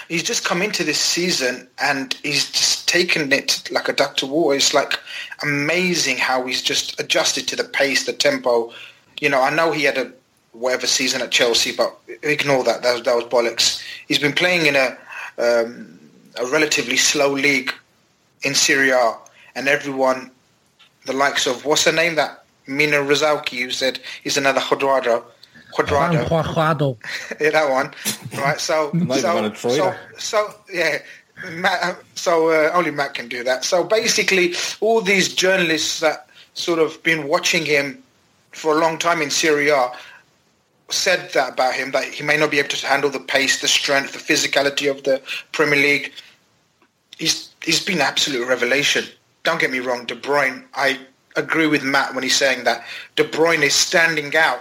He's 0.08 0.22
just 0.22 0.44
come 0.44 0.62
into 0.62 0.84
this 0.84 1.00
season 1.00 1.68
and 1.82 2.14
he's 2.22 2.50
just 2.50 2.88
taken 2.88 3.32
it 3.32 3.68
like 3.70 3.88
a 3.88 3.92
duck 3.92 4.16
to 4.18 4.26
water. 4.26 4.56
It's 4.56 4.72
like 4.72 4.98
amazing 5.42 6.16
how 6.18 6.46
he's 6.46 6.62
just 6.62 6.98
adjusted 7.00 7.48
to 7.48 7.56
the 7.56 7.64
pace, 7.64 8.06
the 8.06 8.12
tempo. 8.12 8.72
You 9.20 9.28
know, 9.28 9.40
I 9.40 9.54
know 9.54 9.72
he 9.72 9.84
had 9.84 9.98
a 9.98 10.12
whatever 10.52 10.86
season 10.86 11.22
at 11.22 11.30
Chelsea, 11.30 11.74
but 11.74 11.96
ignore 12.22 12.64
that. 12.64 12.82
That 12.82 12.94
was, 12.94 13.02
that 13.02 13.14
was 13.14 13.24
bollocks. 13.24 13.82
He's 14.08 14.18
been 14.18 14.32
playing 14.32 14.66
in 14.66 14.76
a 14.76 14.96
um, 15.38 15.98
a 16.38 16.46
relatively 16.46 16.96
slow 16.96 17.32
league 17.32 17.72
in 18.42 18.54
Serie 18.54 18.90
A, 18.90 19.14
and 19.54 19.68
everyone, 19.68 20.30
the 21.06 21.12
likes 21.12 21.46
of 21.46 21.64
what's 21.64 21.84
her 21.84 21.92
name, 21.92 22.14
that 22.16 22.44
Mina 22.66 22.96
Rzouki, 22.96 23.62
who 23.62 23.70
said 23.70 24.00
he's 24.22 24.36
another 24.36 24.60
Cuadrado. 25.72 26.24
Cuadrado. 26.26 26.96
Juanjuado. 26.96 26.96
Yeah, 27.40 27.50
that 27.50 27.70
one. 27.70 27.92
Right. 28.38 28.61
So, 28.61 28.92
so, 29.20 29.52
so, 29.55 29.94
so, 30.18 30.55
yeah. 30.72 30.98
Matt, 31.50 31.98
so 32.14 32.48
uh, 32.48 32.70
only 32.72 32.90
Matt 32.90 33.14
can 33.14 33.29
do 33.29 33.44
that. 33.44 33.64
So 33.64 33.85
basically, 33.85 34.55
all 34.81 35.02
these 35.02 35.33
journalists 35.33 36.00
that 36.00 36.29
sort 36.55 36.79
of 36.79 37.02
been 37.02 37.29
watching 37.29 37.66
him 37.66 38.02
for 38.52 38.76
a 38.76 38.81
long 38.81 38.98
time 38.98 39.20
in 39.20 39.31
Serie 39.31 39.68
A 39.68 39.90
said 40.88 41.31
that 41.35 41.52
about 41.52 41.74
him 41.74 41.90
that 41.90 42.05
he 42.05 42.22
may 42.22 42.37
not 42.37 42.50
be 42.50 42.59
able 42.59 42.68
to 42.70 42.87
handle 42.87 43.11
the 43.11 43.20
pace, 43.20 43.61
the 43.61 43.68
strength, 43.68 44.12
the 44.12 44.18
physicality 44.18 44.90
of 44.90 45.02
the 45.02 45.20
Premier 45.52 45.79
League. 45.79 46.12
He's 47.18 47.50
he's 47.62 47.85
been 47.85 47.96
an 47.96 48.02
absolute 48.02 48.46
revelation. 48.48 49.05
Don't 49.42 49.61
get 49.61 49.70
me 49.70 49.81
wrong, 49.81 50.07
De 50.07 50.16
Bruyne. 50.16 50.64
I 50.74 50.98
agree 51.37 51.66
with 51.66 51.83
Matt 51.83 52.14
when 52.14 52.24
he's 52.24 52.37
saying 52.37 52.64
that 52.64 52.85
De 53.16 53.24
Bruyne 53.24 53.62
is 53.62 53.74
standing 53.74 54.35
out 54.37 54.61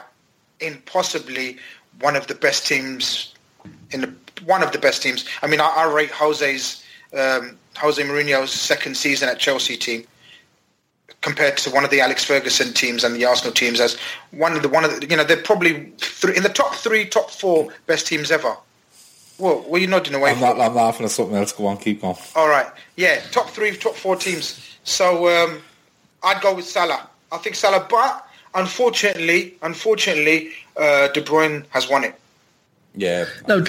in 0.60 0.82
possibly 0.86 1.58
one 2.00 2.16
of 2.16 2.28
the 2.28 2.36
best 2.36 2.68
teams 2.68 3.34
in 3.92 4.02
the 4.02 4.14
one 4.46 4.62
of 4.62 4.72
the 4.72 4.80
best 4.80 5.02
teams. 5.02 5.26
I 5.42 5.48
mean, 5.48 5.62
I, 5.62 5.68
I 5.68 5.92
rate 5.92 6.12
Jose's 6.12 6.84
um, 7.18 7.58
Jose 7.78 8.02
Mourinho's 8.02 8.52
second 8.52 8.96
season 8.98 9.30
at 9.30 9.40
Chelsea 9.40 9.78
team 9.78 10.06
compared 11.22 11.58
to 11.58 11.72
one 11.72 11.84
of 11.84 11.90
the 11.90 12.02
Alex 12.02 12.24
Ferguson 12.24 12.74
teams 12.74 13.04
and 13.04 13.16
the 13.16 13.26
Arsenal 13.26 13.54
teams 13.54 13.80
as 13.80 13.98
one 14.32 14.56
of 14.56 14.62
the 14.62 14.70
one 14.70 14.84
of 14.84 15.00
the, 15.00 15.08
you 15.08 15.16
know 15.16 15.24
they're 15.24 15.38
probably 15.38 15.92
three, 15.98 16.36
in 16.36 16.44
the 16.44 16.50
top 16.50 16.76
three, 16.76 17.06
top 17.06 17.32
four 17.32 17.74
best 17.88 18.08
teams 18.08 18.32
ever. 18.32 18.56
Well, 19.38 19.62
what 19.64 19.80
are 19.80 19.82
you 19.82 19.88
nodding 19.88 20.14
away 20.14 20.32
I'm, 20.32 20.40
not, 20.40 20.62
I'm 20.62 20.76
laughing 20.76 21.06
at 21.06 21.12
something 21.12 21.36
else. 21.36 21.52
Go 21.52 21.68
on, 21.68 21.78
keep 21.78 22.02
going. 22.02 22.16
All 22.36 22.48
right, 22.48 22.68
yeah, 22.96 23.22
top 23.32 23.50
three, 23.50 23.76
top 23.76 23.96
four 23.96 24.16
teams. 24.16 24.78
So 24.84 25.28
um, 25.28 25.62
I'd 26.24 26.42
go 26.42 26.54
with 26.56 26.66
Salah. 26.66 27.10
I 27.32 27.38
think 27.38 27.56
Salah, 27.56 27.86
but 27.90 28.28
unfortunately, 28.56 29.54
unfortunately, 29.62 30.52
uh, 30.78 31.08
De 31.10 31.22
Bruyne 31.22 31.66
has 31.70 31.90
won 31.90 32.04
it. 32.04 32.16
Yeah. 32.96 33.26
No, 33.48 33.64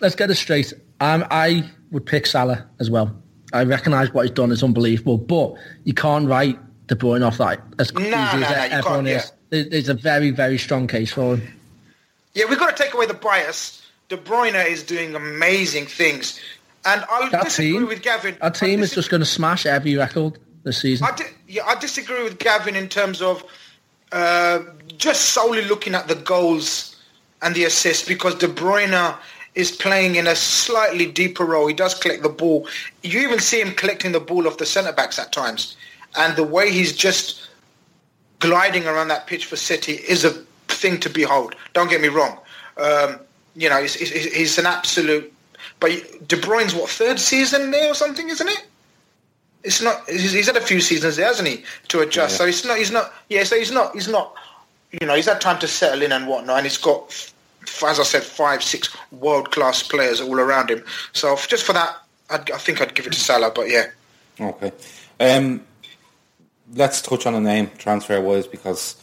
let's 0.00 0.14
get 0.14 0.30
it 0.30 0.36
straight. 0.36 0.72
Um, 1.00 1.24
I 1.30 1.68
would 1.90 2.06
pick 2.06 2.26
Salah 2.26 2.66
as 2.80 2.90
well. 2.90 3.14
I 3.52 3.64
recognise 3.64 4.12
what 4.12 4.22
he's 4.26 4.34
done 4.34 4.52
is 4.52 4.62
unbelievable, 4.62 5.18
but 5.18 5.54
you 5.84 5.94
can't 5.94 6.28
write 6.28 6.58
De 6.86 6.94
Bruyne 6.94 7.26
off 7.26 7.38
that 7.38 7.60
as 7.78 7.92
Nah, 7.94 8.00
easy 8.00 8.10
nah, 8.12 8.26
as 8.46 8.70
nah, 8.70 8.76
everyone 8.78 9.06
is. 9.06 9.32
There- 9.50 9.64
There's 9.64 9.88
a 9.88 9.94
very, 9.94 10.30
very 10.30 10.58
strong 10.58 10.86
case 10.86 11.12
for 11.12 11.36
him. 11.36 11.54
Yeah, 12.34 12.44
we've 12.48 12.58
got 12.58 12.76
to 12.76 12.82
take 12.82 12.94
away 12.94 13.06
the 13.06 13.14
bias. 13.14 13.82
De 14.08 14.16
Bruyne 14.16 14.66
is 14.68 14.82
doing 14.82 15.14
amazing 15.14 15.86
things. 15.86 16.38
And 16.84 17.04
I'll 17.10 17.30
That 17.30 17.44
disagree 17.44 17.72
team, 17.72 17.86
with 17.88 18.02
Gavin. 18.02 18.36
our 18.40 18.48
I 18.48 18.50
team 18.50 18.80
is 18.82 18.92
just 18.92 19.10
going 19.10 19.20
to 19.20 19.26
smash 19.26 19.66
every 19.66 19.96
record 19.96 20.38
this 20.64 20.78
season. 20.80 21.06
I 21.10 21.16
di- 21.16 21.24
yeah, 21.48 21.64
I 21.66 21.74
disagree 21.74 22.22
with 22.22 22.38
Gavin 22.38 22.76
in 22.76 22.88
terms 22.88 23.20
of 23.20 23.42
uh, 24.12 24.60
just 24.96 25.30
solely 25.30 25.64
looking 25.64 25.94
at 25.94 26.08
the 26.08 26.14
goals 26.14 26.96
and 27.42 27.54
the 27.54 27.64
assists 27.64 28.06
because 28.06 28.34
De 28.34 28.48
Bruyne 28.48 29.16
is 29.54 29.70
playing 29.70 30.16
in 30.16 30.26
a 30.26 30.36
slightly 30.36 31.06
deeper 31.06 31.44
role. 31.44 31.66
He 31.66 31.74
does 31.74 31.94
collect 31.94 32.22
the 32.22 32.28
ball. 32.28 32.66
You 33.02 33.20
even 33.20 33.40
see 33.40 33.60
him 33.60 33.74
collecting 33.74 34.12
the 34.12 34.20
ball 34.20 34.46
off 34.46 34.58
the 34.58 34.66
centre 34.66 34.92
backs 34.92 35.18
at 35.18 35.32
times, 35.32 35.76
and 36.16 36.36
the 36.36 36.44
way 36.44 36.70
he's 36.70 36.94
just 36.94 37.48
gliding 38.38 38.86
around 38.86 39.08
that 39.08 39.26
pitch 39.26 39.46
for 39.46 39.56
City 39.56 39.94
is 39.94 40.24
a 40.24 40.30
thing 40.68 41.00
to 41.00 41.10
behold. 41.10 41.54
Don't 41.74 41.90
get 41.90 42.00
me 42.00 42.08
wrong. 42.08 42.38
Um, 42.76 43.18
you 43.56 43.68
know, 43.68 43.80
he's, 43.82 43.94
he's, 43.94 44.32
he's 44.32 44.58
an 44.58 44.66
absolute. 44.66 45.32
But 45.80 45.90
De 46.26 46.36
Bruyne's 46.36 46.74
what 46.74 46.88
third 46.88 47.18
season 47.18 47.70
there 47.70 47.90
or 47.90 47.94
something, 47.94 48.28
isn't 48.28 48.48
it? 48.48 48.67
It's 49.68 49.82
not. 49.82 50.08
He's, 50.08 50.32
he's 50.32 50.46
had 50.46 50.56
a 50.56 50.60
few 50.60 50.80
seasons 50.80 51.16
there, 51.16 51.26
hasn't 51.26 51.48
he, 51.48 51.62
to 51.88 52.00
adjust? 52.00 52.36
So 52.36 52.46
it's 52.46 52.64
not. 52.64 52.78
He's 52.78 52.90
not. 52.90 53.12
Yeah. 53.28 53.44
So 53.44 53.56
he's 53.56 53.70
not. 53.70 53.94
He's 53.94 54.08
not. 54.08 54.34
You 55.00 55.06
know, 55.06 55.14
he's 55.14 55.26
had 55.26 55.40
time 55.40 55.58
to 55.60 55.68
settle 55.68 56.02
in 56.02 56.12
and 56.12 56.26
whatnot, 56.26 56.56
and 56.56 56.66
he's 56.66 56.78
got, 56.78 57.10
as 57.86 58.00
I 58.00 58.02
said, 58.02 58.22
five, 58.22 58.62
six 58.62 58.96
world 59.12 59.50
class 59.50 59.82
players 59.82 60.20
all 60.20 60.40
around 60.40 60.70
him. 60.70 60.82
So 61.12 61.36
just 61.36 61.64
for 61.64 61.74
that, 61.74 61.94
I'd, 62.30 62.50
I 62.50 62.56
think 62.56 62.80
I'd 62.80 62.94
give 62.94 63.06
it 63.06 63.12
to 63.12 63.20
Salah. 63.20 63.52
But 63.54 63.68
yeah, 63.68 63.88
Okay. 64.40 64.72
Um, 65.20 65.62
let's 66.74 67.02
touch 67.02 67.26
on 67.26 67.34
a 67.34 67.40
name 67.40 67.70
transfer 67.76 68.20
wise 68.20 68.46
because 68.46 68.96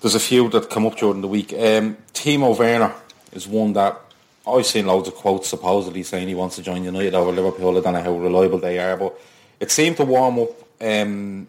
there's 0.00 0.14
a 0.14 0.20
few 0.20 0.48
that 0.50 0.70
come 0.70 0.86
up 0.86 0.96
during 0.96 1.20
the 1.20 1.28
week. 1.28 1.52
Um, 1.52 1.96
Timo 2.12 2.56
Werner 2.58 2.92
is 3.32 3.48
one 3.48 3.72
that 3.72 4.00
I've 4.46 4.66
seen 4.66 4.86
loads 4.86 5.08
of 5.08 5.14
quotes 5.14 5.48
supposedly 5.48 6.02
saying 6.02 6.28
he 6.28 6.34
wants 6.34 6.56
to 6.56 6.62
join 6.62 6.84
United 6.84 7.14
over 7.14 7.32
Liverpool. 7.32 7.78
I 7.78 7.80
don't 7.80 7.94
know 7.94 8.02
how 8.02 8.18
reliable 8.18 8.58
they 8.58 8.78
are, 8.78 8.96
but 8.96 9.18
it 9.62 9.70
seemed 9.70 9.96
to 9.98 10.04
warm 10.04 10.40
up 10.40 10.50
um, 10.80 11.46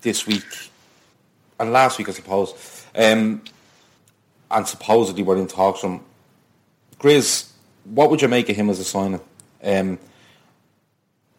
this 0.00 0.28
week 0.28 0.46
and 1.58 1.72
last 1.72 1.98
week, 1.98 2.08
I 2.08 2.12
suppose. 2.12 2.86
Um, 2.94 3.42
and 4.48 4.66
supposedly 4.66 5.24
we're 5.24 5.38
in 5.38 5.48
talks 5.48 5.80
from 5.80 6.04
Grizz. 7.00 7.50
What 7.84 8.10
would 8.10 8.22
you 8.22 8.28
make 8.28 8.48
of 8.48 8.54
him 8.54 8.70
as 8.70 8.78
a 8.78 8.84
signing? 8.84 9.20
Um, 9.60 9.98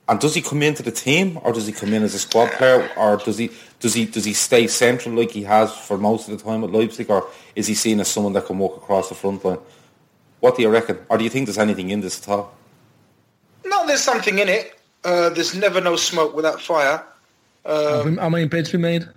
and 0.10 0.20
does 0.20 0.36
he 0.36 0.42
come 0.42 0.62
into 0.62 0.84
the 0.84 0.92
team, 0.92 1.40
or 1.42 1.54
does 1.54 1.68
he 1.68 1.72
come 1.72 1.94
in 1.94 2.04
as 2.04 2.14
a 2.16 2.20
squad 2.20 2.52
player, 2.52 2.90
or 2.98 3.16
does 3.16 3.38
he 3.38 3.50
does 3.80 3.94
he 3.94 4.04
does 4.06 4.26
he 4.26 4.34
stay 4.34 4.68
central 4.68 5.16
like 5.16 5.32
he 5.32 5.44
has 5.44 5.74
for 5.74 5.98
most 5.98 6.28
of 6.28 6.38
the 6.38 6.44
time 6.44 6.66
at 6.66 6.72
Leipzig, 6.72 7.10
or 7.10 7.30
is 7.56 7.68
he 7.68 7.76
seen 7.76 8.02
as 8.02 8.10
someone 8.10 8.34
that 8.34 8.46
can 8.46 8.58
walk 8.58 8.76
across 8.76 9.08
the 9.08 9.16
front 9.16 9.46
line? 9.46 9.60
What 10.42 10.58
do 10.58 10.64
you 10.64 10.70
reckon, 10.70 10.98
or 11.08 11.18
do 11.18 11.24
you 11.24 11.30
think 11.30 11.46
there's 11.46 11.58
anything 11.58 11.92
in 11.92 12.02
this 12.02 12.22
at 12.22 12.28
all? 12.28 12.58
no, 13.66 13.88
there's 13.88 14.04
something 14.04 14.40
in 14.40 14.50
it. 14.50 14.79
Uh, 15.04 15.30
there's 15.30 15.56
never 15.56 15.80
no 15.82 15.96
smoke 15.96 16.36
without 16.36 16.62
fire. 16.62 17.04
How 17.66 18.04
many- 18.04 18.18
How 18.18 18.30
many 18.30 18.48
bids 18.48 18.72
we 18.74 18.80
made? 18.80 19.08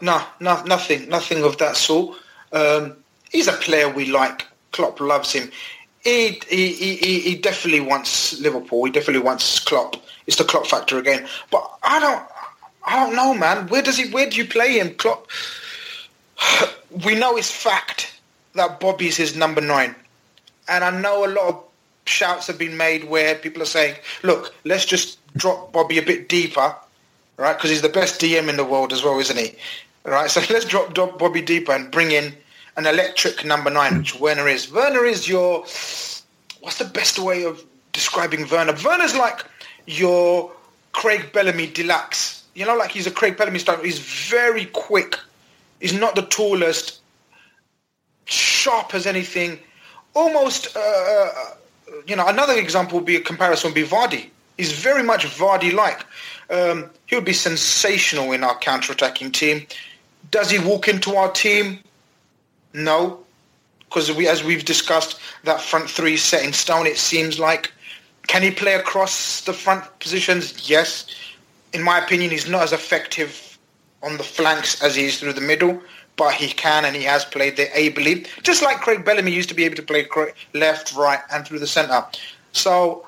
No, 0.00 0.22
no, 0.40 0.62
nothing, 0.64 1.08
nothing 1.08 1.44
of 1.44 1.58
that 1.58 1.76
sort. 1.76 2.16
Um, 2.52 2.96
he's 3.30 3.48
a 3.48 3.52
player 3.52 3.88
we 3.88 4.06
like. 4.06 4.46
Klopp 4.72 5.00
loves 5.00 5.32
him. 5.32 5.50
He, 6.04 6.40
he, 6.48 6.72
he, 6.72 6.96
he- 6.96 7.20
he 7.20 7.34
definitely 7.36 7.80
wants 7.80 8.38
Liverpool. 8.40 8.84
He 8.84 8.90
definitely 8.90 9.22
wants 9.22 9.58
Klopp. 9.60 9.96
It's 10.26 10.36
the 10.36 10.44
Klopp 10.44 10.66
factor 10.66 10.98
again. 10.98 11.26
But 11.50 11.68
I 11.82 12.00
don't, 12.00 12.22
I 12.86 12.96
don't 13.04 13.14
know, 13.16 13.34
man. 13.34 13.66
Where 13.68 13.82
does 13.82 13.96
he? 13.98 14.10
Where 14.10 14.28
do 14.28 14.36
you 14.36 14.46
play 14.46 14.78
him, 14.78 14.94
Klopp? 14.94 15.26
We 17.04 17.14
know 17.14 17.36
it's 17.36 17.50
fact 17.50 18.18
that 18.54 18.80
Bobby's 18.80 19.16
his 19.18 19.36
number 19.36 19.60
nine, 19.60 19.94
and 20.68 20.82
I 20.82 20.90
know 20.90 21.26
a 21.26 21.28
lot 21.28 21.48
of 21.48 21.64
shouts 22.08 22.46
have 22.46 22.58
been 22.58 22.76
made 22.76 23.04
where 23.04 23.34
people 23.34 23.62
are 23.62 23.66
saying, 23.66 23.96
"Look, 24.22 24.54
let's 24.64 24.84
just 24.84 25.18
drop 25.36 25.72
Bobby 25.72 25.98
a 25.98 26.02
bit 26.02 26.28
deeper." 26.28 26.74
right? 27.38 27.56
Because 27.56 27.70
he's 27.70 27.82
the 27.82 27.88
best 27.88 28.20
DM 28.20 28.48
in 28.48 28.56
the 28.56 28.64
world 28.64 28.92
as 28.92 29.02
well, 29.02 29.18
isn't 29.18 29.38
he? 29.38 29.54
Right. 30.04 30.30
So 30.30 30.42
let's 30.50 30.66
drop, 30.66 30.94
Bobby 31.18 31.40
deeper 31.40 31.72
and 31.72 31.90
bring 31.90 32.10
in 32.10 32.34
an 32.76 32.86
electric 32.86 33.44
number 33.44 33.70
nine, 33.70 33.98
which 33.98 34.18
Werner 34.20 34.48
is. 34.48 34.70
Werner 34.70 35.04
is 35.04 35.26
your. 35.26 35.60
What's 36.60 36.78
the 36.78 36.90
best 36.92 37.18
way 37.18 37.44
of 37.44 37.64
describing 37.92 38.48
Werner? 38.48 38.74
Werner's 38.84 39.16
like 39.16 39.44
your 39.86 40.52
Craig 40.92 41.32
Bellamy 41.32 41.68
deluxe. 41.68 42.44
You 42.54 42.66
know, 42.66 42.76
like 42.76 42.90
he's 42.90 43.06
a 43.06 43.10
Craig 43.10 43.36
Bellamy 43.36 43.60
style. 43.60 43.82
He's 43.82 44.00
very 44.00 44.66
quick. 44.66 45.16
He's 45.80 45.92
not 45.92 46.16
the 46.16 46.22
tallest. 46.22 47.00
Sharp 48.24 48.94
as 48.94 49.06
anything. 49.06 49.58
Almost. 50.14 50.76
Uh, 50.76 51.28
you 52.06 52.16
know, 52.16 52.26
another 52.26 52.54
example 52.54 52.98
would 52.98 53.06
be 53.06 53.16
a 53.16 53.20
comparison 53.20 53.68
would 53.70 53.74
be 53.74 53.84
Vardy. 53.84 54.30
He's 54.56 54.72
very 54.72 55.02
much 55.02 55.26
Vardy-like. 55.26 56.04
Um, 56.50 56.90
he 57.06 57.14
would 57.14 57.24
be 57.24 57.32
sensational 57.32 58.32
in 58.32 58.42
our 58.42 58.58
counter-attacking 58.58 59.32
team. 59.32 59.66
Does 60.30 60.50
he 60.50 60.58
walk 60.58 60.88
into 60.88 61.14
our 61.16 61.30
team? 61.30 61.78
No, 62.72 63.24
because 63.80 64.10
we, 64.12 64.28
as 64.28 64.44
we've 64.44 64.64
discussed, 64.64 65.20
that 65.44 65.60
front 65.60 65.88
three 65.88 66.16
set 66.16 66.44
in 66.44 66.52
stone. 66.52 66.86
It 66.86 66.98
seems 66.98 67.38
like. 67.38 67.72
Can 68.26 68.42
he 68.42 68.50
play 68.50 68.74
across 68.74 69.40
the 69.42 69.54
front 69.54 69.84
positions? 70.00 70.68
Yes. 70.68 71.06
In 71.72 71.82
my 71.82 71.98
opinion, 71.98 72.30
he's 72.30 72.48
not 72.48 72.62
as 72.62 72.72
effective 72.74 73.58
on 74.02 74.18
the 74.18 74.22
flanks 74.22 74.82
as 74.82 74.94
he 74.94 75.06
is 75.06 75.18
through 75.18 75.32
the 75.32 75.40
middle, 75.40 75.80
but 76.18 76.34
he 76.34 76.48
can 76.48 76.84
and 76.84 76.94
he 76.94 77.04
has 77.04 77.24
played 77.24 77.56
there 77.56 77.70
ably, 77.74 78.26
just 78.42 78.62
like 78.62 78.80
Craig 78.80 79.04
Bellamy 79.04 79.30
used 79.30 79.48
to 79.48 79.54
be 79.54 79.64
able 79.64 79.76
to 79.76 79.82
play 79.82 80.06
left, 80.52 80.94
right, 80.94 81.20
and 81.32 81.46
through 81.46 81.60
the 81.60 81.66
centre. 81.66 82.04
So 82.52 83.06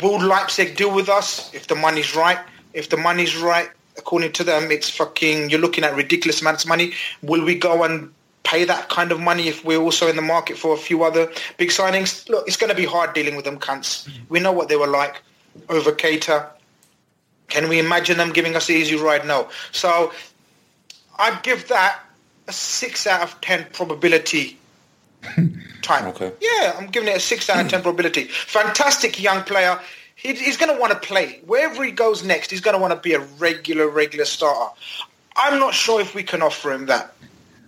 will 0.00 0.20
Leipzig 0.20 0.76
deal 0.76 0.94
with 0.94 1.08
us 1.08 1.52
if 1.54 1.66
the 1.66 1.74
money's 1.74 2.14
right? 2.14 2.38
If 2.74 2.90
the 2.90 2.96
money's 2.96 3.36
right, 3.36 3.70
according 3.96 4.32
to 4.32 4.44
them, 4.44 4.70
it's 4.70 4.90
fucking, 4.90 5.50
you're 5.50 5.60
looking 5.60 5.84
at 5.84 5.96
ridiculous 5.96 6.40
amounts 6.42 6.64
of 6.64 6.68
money. 6.68 6.92
Will 7.22 7.44
we 7.44 7.54
go 7.54 7.82
and 7.82 8.12
pay 8.44 8.64
that 8.64 8.88
kind 8.90 9.10
of 9.10 9.18
money 9.18 9.48
if 9.48 9.64
we're 9.64 9.80
also 9.80 10.08
in 10.08 10.16
the 10.16 10.22
market 10.22 10.58
for 10.58 10.74
a 10.74 10.78
few 10.78 11.02
other 11.02 11.30
big 11.56 11.70
signings? 11.70 12.28
Look, 12.28 12.46
it's 12.46 12.56
going 12.56 12.70
to 12.70 12.76
be 12.76 12.84
hard 12.84 13.14
dealing 13.14 13.36
with 13.36 13.46
them 13.46 13.58
cunts. 13.58 14.08
We 14.28 14.38
know 14.38 14.52
what 14.52 14.68
they 14.68 14.76
were 14.76 14.86
like 14.86 15.22
over 15.70 15.92
Keita. 15.92 16.48
Can 17.48 17.68
we 17.68 17.78
imagine 17.78 18.16
them 18.16 18.32
giving 18.32 18.56
us 18.56 18.66
the 18.66 18.74
easy 18.74 18.96
ride? 18.96 19.26
No. 19.26 19.48
So 19.72 20.12
I'd 21.18 21.42
give 21.42 21.68
that 21.68 22.00
a 22.48 22.52
6 22.52 23.06
out 23.06 23.22
of 23.22 23.40
10 23.40 23.66
probability 23.72 24.58
time. 25.82 26.06
Okay. 26.08 26.32
Yeah, 26.40 26.76
I'm 26.78 26.86
giving 26.86 27.08
it 27.08 27.16
a 27.16 27.20
6 27.20 27.50
out 27.50 27.64
of 27.64 27.70
10 27.70 27.82
probability. 27.82 28.24
Fantastic 28.24 29.20
young 29.22 29.42
player. 29.44 29.78
He, 30.16 30.34
he's 30.34 30.56
going 30.56 30.74
to 30.74 30.80
want 30.80 30.92
to 30.92 30.98
play. 30.98 31.40
Wherever 31.46 31.82
he 31.84 31.90
goes 31.90 32.24
next, 32.24 32.50
he's 32.50 32.60
going 32.60 32.74
to 32.74 32.80
want 32.80 32.92
to 32.94 33.00
be 33.00 33.14
a 33.14 33.20
regular, 33.38 33.88
regular 33.88 34.24
starter. 34.24 34.72
I'm 35.36 35.58
not 35.58 35.74
sure 35.74 36.00
if 36.00 36.14
we 36.14 36.22
can 36.22 36.42
offer 36.42 36.72
him 36.72 36.86
that. 36.86 37.14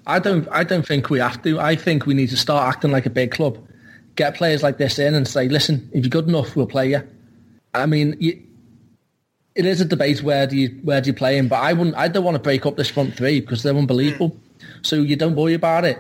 I 0.07 0.19
don't. 0.19 0.47
I 0.51 0.65
don't 0.65 0.87
think 0.87 1.09
we 1.09 1.19
have 1.19 1.43
to. 1.45 1.59
I 1.59 1.77
think 1.77 2.05
we 2.05 2.13
need 2.13 2.29
to 2.29 2.37
start 2.37 2.69
acting 2.69 2.91
like 2.91 3.07
a 3.07 3.11
big 3.11 3.31
club. 3.31 3.59
Get 4.17 4.35
players 4.35 4.63
like 4.63 4.77
this 4.77 4.99
in 4.99 5.15
and 5.15 5.27
say, 5.27 5.49
"Listen, 5.49 5.89
if 5.95 6.05
you're 6.05 6.11
good 6.11 6.29
enough, 6.29 6.55
we'll 6.55 6.67
play 6.67 6.91
you." 6.91 7.03
I 7.73 7.87
mean, 7.87 8.15
you, 8.21 8.41
it 9.55 9.67
is 9.67 9.81
a 9.81 9.85
debate 9.85 10.23
where 10.23 10.47
do 10.47 10.57
you 10.57 10.69
where 10.83 11.01
do 11.01 11.09
you 11.09 11.15
play 11.15 11.39
him, 11.39 11.49
but 11.49 11.61
I 11.61 11.73
wouldn't. 11.73 11.97
I 11.97 12.09
don't 12.09 12.25
want 12.25 12.35
to 12.35 12.43
break 12.43 12.67
up 12.67 12.77
this 12.77 12.91
front 12.91 13.17
three 13.17 13.41
because 13.41 13.63
they're 13.63 13.77
unbelievable. 13.77 14.29
Hmm. 14.29 14.65
So 14.83 14.97
you 14.97 15.17
don't 15.17 15.37
worry 15.37 15.55
about 15.55 15.85
it. 15.85 15.99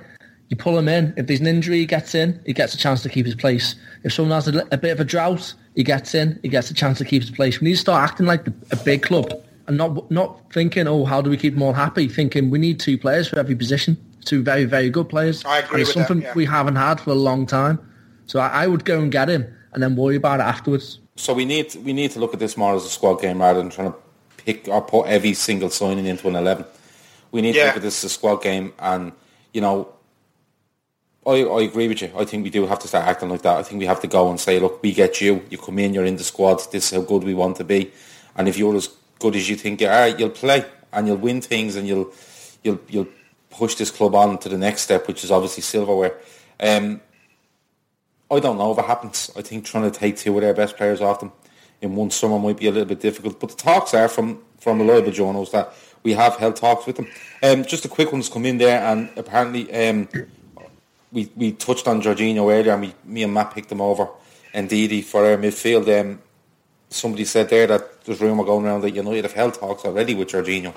You 0.49 0.57
pull 0.57 0.79
him 0.79 0.89
in. 0.89 1.15
If 1.17 1.27
there's 1.27 1.41
an 1.41 1.47
injury, 1.47 1.79
he 1.79 1.87
gets 1.87 2.15
in. 2.15 2.41
He 2.45 2.53
gets 2.53 2.75
a 2.75 2.79
chance 2.79 3.03
to 3.03 3.09
keep 3.09 3.27
his 3.27 3.35
place. 3.35 3.75
If 4.03 4.13
someone 4.13 4.35
has 4.35 4.49
a, 4.49 4.67
a 4.71 4.77
bit 4.77 4.91
of 4.91 5.01
a 5.01 5.05
drought, 5.05 5.55
he 5.75 5.83
gets 5.83 6.15
in. 6.15 6.39
He 6.43 6.49
gets 6.49 6.71
a 6.71 6.75
chance 6.75 6.99
to 6.99 7.05
keep 7.05 7.23
his 7.23 7.31
place. 7.31 7.61
We 7.61 7.69
need 7.69 7.75
to 7.75 7.81
start 7.81 8.11
acting 8.11 8.27
like 8.27 8.45
the, 8.45 8.55
a 8.71 8.77
big 8.77 9.03
club 9.03 9.33
and 9.67 9.77
not 9.77 10.11
not 10.11 10.41
thinking, 10.53 10.87
oh, 10.87 11.05
how 11.05 11.21
do 11.21 11.31
we 11.31 11.37
keep 11.37 11.55
them 11.55 11.63
all 11.63 11.73
happy? 11.73 12.09
Thinking 12.09 12.51
we 12.51 12.59
need 12.59 12.81
two 12.81 12.99
players 12.99 13.29
for 13.29 13.39
every 13.39 13.55
position, 13.55 13.97
two 14.25 14.43
very 14.43 14.65
very 14.65 14.91
good 14.91 15.09
players. 15.09 15.45
I 15.45 15.59
agree 15.59 15.71
And 15.71 15.81
it's 15.81 15.89
with 15.89 15.97
that, 15.97 16.09
something 16.09 16.25
yeah. 16.25 16.35
we 16.35 16.45
haven't 16.45 16.77
had 16.77 17.01
for 17.01 17.11
a 17.11 17.15
long 17.15 17.47
time. 17.47 17.79
So 18.27 18.41
I, 18.41 18.65
I 18.65 18.67
would 18.67 18.85
go 18.85 19.01
and 19.01 19.13
get 19.13 19.29
him 19.29 19.47
and 19.73 19.83
then 19.83 19.97
worry 19.97 20.17
about 20.17 20.41
it 20.41 20.45
afterwards. 20.45 20.99
So 21.17 21.33
we 21.33 21.45
need 21.45 21.75
we 21.77 21.93
need 21.93 22.11
to 22.13 22.19
look 22.21 22.35
at 22.35 22.41
this 22.41 22.57
more 22.57 22.75
as 22.75 22.85
a 22.85 22.89
squad 22.89 23.21
game 23.21 23.41
rather 23.41 23.61
than 23.61 23.71
trying 23.71 23.93
to 23.93 23.99
pick 24.45 24.69
or 24.69 24.83
put 24.83 25.07
every 25.07 25.35
single 25.35 25.71
signing 25.71 26.07
into 26.07 26.29
an 26.29 26.37
eleven. 26.37 26.65
We 27.31 27.41
need 27.41 27.53
to 27.53 27.59
Yeah. 27.59 27.67
look 27.67 27.77
at 27.77 27.83
this 27.83 28.05
as 28.05 28.11
a 28.11 28.15
squad 28.15 28.43
game, 28.43 28.73
and 28.79 29.13
you 29.53 29.61
know, 29.61 29.89
I, 31.27 31.43
I 31.45 31.63
agree 31.63 31.89
with 31.89 32.03
you. 32.03 32.11
I 32.17 32.25
think 32.25 32.45
we 32.45 32.51
do 32.51 32.67
have 32.67 32.81
to 32.81 32.89
start 32.89 33.07
acting 33.07 33.31
like 33.31 33.43
that. 33.43 33.57
I 33.59 33.63
think 33.63 33.79
we 33.81 33.87
have 33.87 34.01
to 34.01 34.07
go 34.09 34.29
and 34.31 34.39
say, 34.41 34.59
look, 34.59 34.83
we 34.83 34.93
get 34.93 35.21
you. 35.21 35.43
You 35.51 35.59
come 35.59 35.79
in, 35.79 35.95
you're 35.95 36.05
in 36.05 36.17
the 36.17 36.25
squad. 36.25 36.61
This 36.73 36.93
is 36.93 36.99
how 36.99 37.03
good 37.05 37.25
we 37.25 37.35
want 37.35 37.57
to 37.59 37.65
be, 37.65 37.93
and 38.37 38.49
if 38.49 38.59
you're 38.59 38.77
as 38.77 38.89
good 39.21 39.37
as 39.37 39.49
you 39.49 39.57
think 39.57 39.81
you 39.81 39.89
are, 39.89 40.09
you'll 40.09 40.31
play 40.31 40.65
and 40.93 41.07
you'll 41.07 41.17
win 41.17 41.41
things, 41.41 41.77
and 41.77 41.87
you'll 41.87 42.13
you'll 42.65 42.81
you'll 42.89 43.09
push 43.51 43.77
this 43.77 43.91
club 43.93 44.17
on 44.17 44.37
to 44.39 44.49
the 44.49 44.59
next 44.59 44.83
step, 44.83 45.07
which 45.07 45.23
is 45.23 45.31
obviously 45.31 45.63
silverware. 45.63 46.19
Um, 46.59 47.01
I 48.31 48.41
don't 48.41 48.59
know 48.59 48.73
if 48.73 48.79
it 48.79 48.85
happens. 48.85 49.31
I 49.37 49.43
think 49.43 49.65
trying 49.65 49.91
to 49.91 49.97
take 49.97 50.17
two 50.17 50.35
of 50.35 50.43
their 50.43 50.55
best 50.55 50.77
players 50.77 51.01
off 51.01 51.21
them 51.21 51.33
in 51.81 51.95
one 51.95 52.11
summer 52.11 52.39
might 52.39 52.57
be 52.57 52.67
a 52.67 52.71
little 52.71 52.89
bit 52.89 53.01
difficult. 53.01 53.39
But 53.39 53.51
the 53.51 53.57
talks 53.57 53.95
are 53.95 54.09
from 54.09 54.43
from 54.59 54.81
reliable 54.81 55.13
journals 55.13 55.53
that 55.53 55.75
we 56.03 56.13
have 56.13 56.37
held 56.37 56.57
talks 56.57 56.87
with 56.87 56.97
them. 56.97 57.07
Um, 57.43 57.65
just 57.65 57.85
a 57.85 57.89
quick 57.89 58.13
one's 58.13 58.29
come 58.29 58.47
in 58.47 58.59
there, 58.59 58.81
and 58.81 59.11
apparently 59.17 59.73
um, 59.73 60.09
we 61.13 61.31
we 61.37 61.53
touched 61.53 61.87
on 61.87 62.03
Jorginho 62.03 62.53
earlier, 62.53 62.73
and 62.73 62.83
we, 62.83 62.95
me 63.05 63.23
and 63.23 63.35
Matt 63.35 63.55
picked 63.55 63.69
them 63.69 63.81
over. 63.81 64.09
Ndidi 64.55 65.03
for 65.03 65.27
our 65.27 65.37
midfield. 65.37 65.89
Um, 66.01 66.21
somebody 66.89 67.25
said 67.25 67.49
there 67.49 67.67
that 67.67 68.05
there's 68.05 68.21
rumour 68.21 68.45
going 68.45 68.65
around 68.65 68.83
that 68.83 68.95
United 68.95 69.25
have 69.25 69.33
held 69.33 69.55
talks 69.55 69.85
already 69.85 70.15
with 70.15 70.29
Jorginho. 70.29 70.73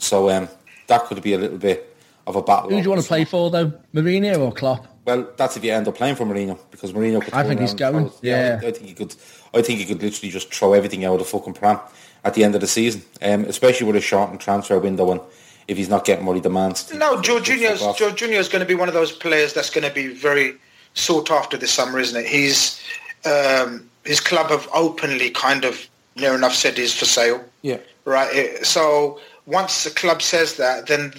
So 0.00 0.30
um, 0.30 0.48
that 0.86 1.04
could 1.04 1.22
be 1.22 1.34
a 1.34 1.38
little 1.38 1.58
bit 1.58 1.94
of 2.28 2.36
a 2.36 2.42
battle. 2.42 2.70
Who 2.70 2.76
do 2.76 2.82
you 2.82 2.90
want 2.90 3.02
to 3.02 3.08
play 3.08 3.24
for 3.24 3.50
though, 3.50 3.72
Mourinho 3.94 4.38
or 4.38 4.52
Klopp? 4.52 4.86
Well, 5.04 5.26
that's 5.36 5.56
if 5.56 5.64
you 5.64 5.72
end 5.72 5.88
up 5.88 5.94
playing 5.96 6.16
for 6.16 6.24
Mourinho 6.26 6.58
because 6.70 6.92
Mourinho. 6.92 7.22
Could 7.22 7.32
I 7.34 7.42
think 7.42 7.60
he's 7.60 7.74
going, 7.74 8.10
throw- 8.10 8.18
yeah. 8.22 8.60
I 8.62 8.70
think 8.70 8.86
he 8.86 8.94
could. 8.94 9.14
I 9.54 9.62
think 9.62 9.80
he 9.80 9.86
could 9.86 10.02
literally 10.02 10.30
just 10.30 10.52
throw 10.54 10.74
everything 10.74 11.04
out 11.06 11.14
of 11.14 11.18
the 11.20 11.24
fucking 11.24 11.54
pram 11.54 11.80
at 12.24 12.34
the 12.34 12.44
end 12.44 12.54
of 12.54 12.60
the 12.60 12.66
season, 12.66 13.02
um, 13.22 13.44
especially 13.46 13.86
with 13.86 13.96
a 13.96 14.00
shortened 14.00 14.40
transfer 14.40 14.78
window 14.78 15.10
and 15.10 15.20
if 15.66 15.76
he's 15.78 15.88
not 15.88 16.04
getting 16.04 16.26
what 16.26 16.34
he 16.36 16.40
demands. 16.42 16.92
No, 16.94 17.20
to- 17.20 17.22
to 17.40 17.40
Jorginho's 17.52 17.80
fuck 17.80 17.88
off. 17.88 17.98
Jorginho's 17.98 18.48
going 18.48 18.60
to 18.60 18.66
be 18.66 18.74
one 18.74 18.88
of 18.88 18.94
those 18.94 19.10
players 19.12 19.54
that's 19.54 19.70
going 19.70 19.86
to 19.88 19.92
be 19.94 20.08
very 20.08 20.54
sought 20.94 21.30
after 21.30 21.56
this 21.56 21.72
summer, 21.72 21.98
isn't 21.98 22.20
it? 22.22 22.26
He's 22.28 22.78
um, 23.24 23.88
his 24.04 24.20
club 24.20 24.50
have 24.50 24.68
openly 24.74 25.30
kind 25.30 25.64
of 25.64 25.88
near 26.16 26.34
enough 26.34 26.54
said 26.54 26.76
he's 26.76 26.92
for 26.92 27.04
sale. 27.06 27.42
Yeah. 27.62 27.78
Right. 28.04 28.28
eh, 28.34 28.62
So 28.62 29.20
once 29.46 29.84
the 29.84 29.90
club 29.90 30.20
says 30.22 30.56
that, 30.56 30.86
then 30.86 31.12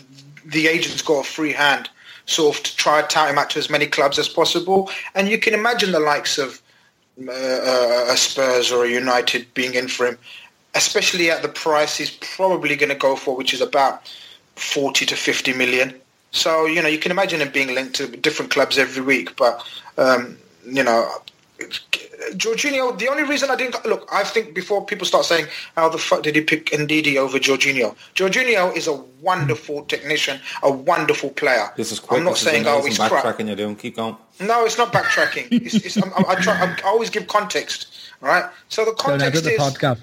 the 0.46 0.68
agent's 0.68 1.02
got 1.02 1.26
a 1.26 1.30
free 1.30 1.54
hand, 1.54 1.90
sort 2.26 2.58
of 2.58 2.64
to 2.64 2.76
try 2.76 3.02
to 3.02 3.08
tout 3.08 3.30
him 3.30 3.38
out 3.38 3.50
to 3.52 3.60
as 3.60 3.70
many 3.70 3.86
clubs 3.86 4.20
as 4.20 4.28
possible. 4.28 4.90
And 5.16 5.30
you 5.30 5.38
can 5.38 5.54
imagine 5.54 5.92
the 5.92 6.00
likes 6.00 6.38
of 6.38 6.62
uh, 7.28 7.32
uh, 7.32 8.06
a 8.10 8.18
Spurs 8.18 8.72
or 8.72 8.86
a 8.86 8.90
United 8.90 9.54
being 9.54 9.74
in 9.74 9.88
for 9.88 10.08
him, 10.08 10.18
especially 10.76 11.30
at 11.30 11.42
the 11.42 11.50
price 11.50 11.98
he's 11.98 12.12
probably 12.12 12.76
going 12.76 12.90
to 12.90 12.96
go 12.96 13.16
for, 13.16 13.36
which 13.36 13.54
is 13.54 13.62
about 13.62 14.08
40 14.56 15.06
to 15.06 15.16
50 15.16 15.54
million. 15.54 15.94
So, 16.32 16.66
you 16.66 16.82
know, 16.82 16.88
you 16.88 17.00
can 17.00 17.12
imagine 17.12 17.42
him 17.42 17.52
being 17.52 17.74
linked 17.74 17.96
to 17.96 18.08
different 18.08 18.52
clubs 18.52 18.78
every 18.78 19.04
week. 19.04 19.36
But, 19.36 19.66
um, 19.98 20.38
you 20.66 20.84
know, 20.84 21.12
Jorginho, 22.34 22.98
the 22.98 23.08
only 23.10 23.24
reason 23.24 23.50
I 23.50 23.56
didn't... 23.56 23.84
Look, 23.86 24.08
I 24.12 24.24
think 24.24 24.54
before 24.54 24.86
people 24.86 25.06
start 25.06 25.26
saying, 25.26 25.48
how 25.76 25.90
the 25.90 25.98
fuck 25.98 26.24
did 26.24 26.36
he 26.36 26.42
pick 26.42 26.68
Ndidi 26.68 27.18
over 27.18 27.40
Jorginho? 27.40 27.96
Jorginho 28.16 28.76
is 28.76 28.88
a 28.88 28.94
wonderful 29.22 29.82
hmm. 29.82 29.88
technician, 29.88 30.40
a 30.64 30.72
wonderful 30.72 31.32
player. 31.32 31.70
This 31.76 31.92
is 31.92 32.00
quick. 32.00 32.20
I'm 32.20 32.26
not 32.26 32.32
this 32.32 32.42
saying, 32.42 32.62
is 32.62 32.68
oh, 32.68 32.80
amazing 32.80 33.04
he's 33.04 33.10
crap. 33.10 33.40
you're 33.40 33.56
doing. 33.56 33.76
Keep 33.76 33.96
going. 33.96 34.18
No, 34.40 34.66
it's 34.66 34.78
not 34.78 34.94
backtracking. 34.94 35.48
it's, 35.52 35.76
it's, 35.76 35.98
I'm, 35.98 36.12
I, 36.28 36.36
try, 36.36 36.54
I 36.54 36.88
always 36.88 37.10
give 37.10 37.28
context, 37.28 37.88
right? 38.22 38.50
So 38.70 38.86
the 38.86 38.94
Don't 38.94 39.22
edit 39.22 39.44
context 39.44 39.44
the 39.44 39.52
is... 39.52 39.60
podcast. 39.60 40.00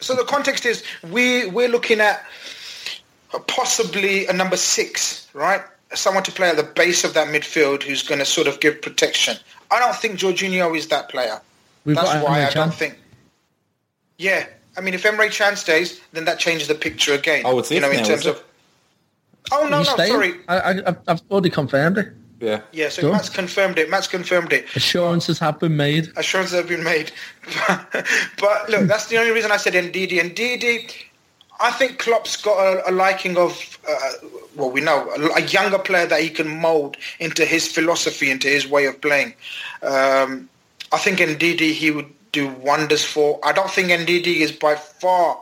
So 0.00 0.14
the 0.14 0.24
context 0.24 0.64
is 0.64 0.82
we 1.10 1.46
we're 1.46 1.68
looking 1.68 2.00
at 2.00 2.24
possibly 3.46 4.26
a 4.26 4.32
number 4.32 4.56
six, 4.56 5.28
right? 5.34 5.62
Someone 5.94 6.22
to 6.24 6.32
play 6.32 6.48
at 6.48 6.56
the 6.56 6.62
base 6.62 7.04
of 7.04 7.14
that 7.14 7.28
midfield 7.28 7.82
who's 7.82 8.02
going 8.02 8.18
to 8.18 8.24
sort 8.24 8.46
of 8.46 8.60
give 8.60 8.80
protection. 8.80 9.36
I 9.70 9.78
don't 9.78 9.94
think 9.96 10.18
Jorginho 10.18 10.76
is 10.76 10.88
that 10.88 11.08
player. 11.08 11.40
We've 11.84 11.96
That's 11.96 12.12
got 12.12 12.24
why 12.24 12.44
I 12.44 12.50
don't 12.50 12.74
think. 12.74 12.98
Yeah, 14.18 14.46
I 14.76 14.80
mean, 14.80 14.94
if 14.94 15.02
Emre 15.04 15.30
Can 15.32 15.56
stays, 15.56 16.00
then 16.12 16.24
that 16.26 16.38
changes 16.38 16.68
the 16.68 16.74
picture 16.74 17.14
again. 17.14 17.42
Oh, 17.44 17.58
it's 17.58 17.70
you 17.70 17.78
if 17.78 17.82
know 17.82 17.90
in 17.90 17.96
now, 17.98 18.04
terms 18.04 18.20
is 18.20 18.26
it? 18.26 18.30
of. 18.36 18.44
Oh 19.52 19.64
no, 19.68 19.78
no, 19.78 19.82
staying. 19.84 20.10
sorry. 20.12 20.34
I, 20.48 20.58
I, 20.58 20.70
I've- 20.70 20.98
I've 21.08 21.22
already 21.30 21.50
confirmed 21.50 21.98
it. 21.98 22.08
Yeah. 22.40 22.60
Yeah, 22.72 22.88
so 22.88 23.02
Done. 23.02 23.12
Matt's 23.12 23.28
confirmed 23.28 23.78
it. 23.78 23.90
Matt's 23.90 24.06
confirmed 24.08 24.52
it. 24.52 24.66
Assurances 24.74 25.38
have 25.38 25.58
been 25.60 25.76
made. 25.76 26.10
assurances 26.16 26.56
have 26.56 26.68
been 26.68 26.82
made. 26.84 27.12
but 27.68 28.68
look, 28.70 28.86
that's 28.86 29.06
the 29.06 29.18
only 29.18 29.30
reason 29.32 29.52
I 29.52 29.58
said 29.58 29.74
Ndidi. 29.74 30.18
Ndidi, 30.20 30.94
I 31.60 31.70
think 31.72 31.98
Klopp's 31.98 32.36
got 32.36 32.58
a, 32.58 32.90
a 32.90 32.92
liking 32.92 33.36
of, 33.36 33.78
uh, 33.88 34.12
well, 34.56 34.70
we 34.70 34.80
know, 34.80 35.10
a, 35.10 35.40
a 35.40 35.42
younger 35.42 35.78
player 35.78 36.06
that 36.06 36.22
he 36.22 36.30
can 36.30 36.48
mould 36.48 36.96
into 37.18 37.44
his 37.44 37.68
philosophy, 37.68 38.30
into 38.30 38.48
his 38.48 38.66
way 38.66 38.86
of 38.86 39.00
playing. 39.00 39.34
Um, 39.82 40.48
I 40.92 40.98
think 40.98 41.18
Ndidi 41.18 41.72
he 41.72 41.90
would 41.90 42.10
do 42.32 42.48
wonders 42.48 43.04
for. 43.04 43.38
I 43.42 43.52
don't 43.52 43.70
think 43.70 43.88
Ndidi 43.88 44.38
is 44.38 44.52
by 44.52 44.74
far 44.74 45.38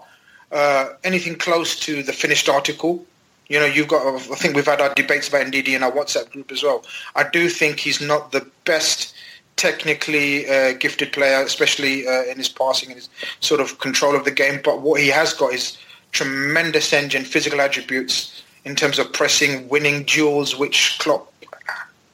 uh, 0.53 0.89
anything 1.05 1.37
close 1.37 1.79
to 1.81 2.03
the 2.03 2.13
finished 2.13 2.49
article. 2.49 3.05
You 3.49 3.61
know, 3.61 3.67
you've 3.67 3.89
got. 3.89 4.15
I 4.15 4.35
think 4.35 4.57
we've 4.57 4.67
had 4.67 4.81
our 4.81 4.93
debates 4.95 5.29
about 5.29 5.47
Ndidi 5.47 5.69
in 5.69 5.83
our 5.83 5.93
WhatsApp 5.93 6.31
group 6.31 6.53
as 6.53 6.63
well. 6.63 6.85
I 7.15 7.29
do 7.29 7.49
think 7.49 7.81
he's 7.81 8.01
not 8.01 8.33
the 8.33 8.47
best 8.65 9.15
technically 9.57 10.49
uh, 10.49 10.73
gifted 10.75 11.13
player, 11.13 11.43
especially 11.43 12.07
uh, 12.07 12.25
in 12.25 12.37
his 12.37 12.49
passing 12.49 12.91
and 12.91 12.97
his 12.97 13.09
sort 13.41 13.61
of 13.61 13.79
control 13.79 14.15
of 14.15 14.25
the 14.25 14.31
game. 14.31 14.61
But 14.63 14.83
what 14.83 15.01
he 15.01 15.09
has 15.09 15.33
got 15.33 15.55
is 15.55 15.79
tremendous 16.13 16.93
engine, 16.93 17.25
physical 17.25 17.61
attributes 17.61 18.43
in 18.65 18.75
terms 18.75 18.99
of 18.99 19.13
pressing, 19.13 19.69
winning 19.69 20.05
duels, 20.05 20.57
which 20.57 20.99
Klopp 20.99 21.33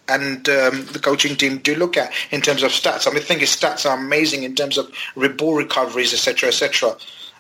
and 0.09 0.49
um, 0.49 0.85
the 0.93 1.01
coaching 1.03 1.35
team 1.37 1.59
do 1.59 1.75
look 1.75 1.97
at 1.97 2.13
in 2.31 2.41
terms 2.41 2.63
of 2.63 2.71
stats. 2.71 3.07
I 3.07 3.11
mean, 3.11 3.21
I 3.21 3.25
think 3.25 3.41
his 3.41 3.51
stats 3.51 3.89
are 3.89 3.97
amazing 3.97 4.43
in 4.43 4.55
terms 4.55 4.77
of 4.77 4.93
re- 5.17 5.29
ball 5.29 5.55
recoveries, 5.55 6.13
etc., 6.13 6.49
etc. 6.49 6.97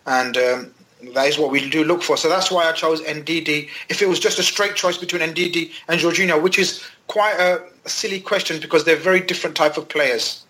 And 0.07 0.37
um, 0.37 0.75
that 1.13 1.29
is 1.29 1.39
what 1.39 1.51
we 1.51 1.69
do 1.69 1.85
look 1.85 2.03
for. 2.03 2.17
So 2.17 2.29
that's 2.29 2.51
why 2.51 2.69
I 2.69 2.73
chose 2.73 3.03
Ndidi. 3.03 3.69
If 3.89 4.01
it 4.01 4.09
was 4.09 4.19
just 4.19 4.39
a 4.39 4.43
straight 4.43 4.75
choice 4.75 4.97
between 4.97 5.23
Ndidi 5.23 5.73
and 5.89 6.01
Jorginho, 6.01 6.43
which 6.43 6.59
is 6.59 6.83
quite 7.07 7.35
a, 7.35 7.63
a 7.85 7.89
silly 7.89 8.21
question 8.21 8.61
because 8.61 8.85
they're 8.85 8.97
very 8.97 9.21
different 9.21 9.57
type 9.57 9.77
of 9.77 9.89
players. 9.89 10.45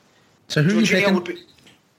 So 0.48 0.62
who 0.62 0.78
are 0.78 0.80
you 0.80 0.86
Jorginho 0.86 1.00
picking? 1.00 1.14
would 1.14 1.24
be. 1.24 1.42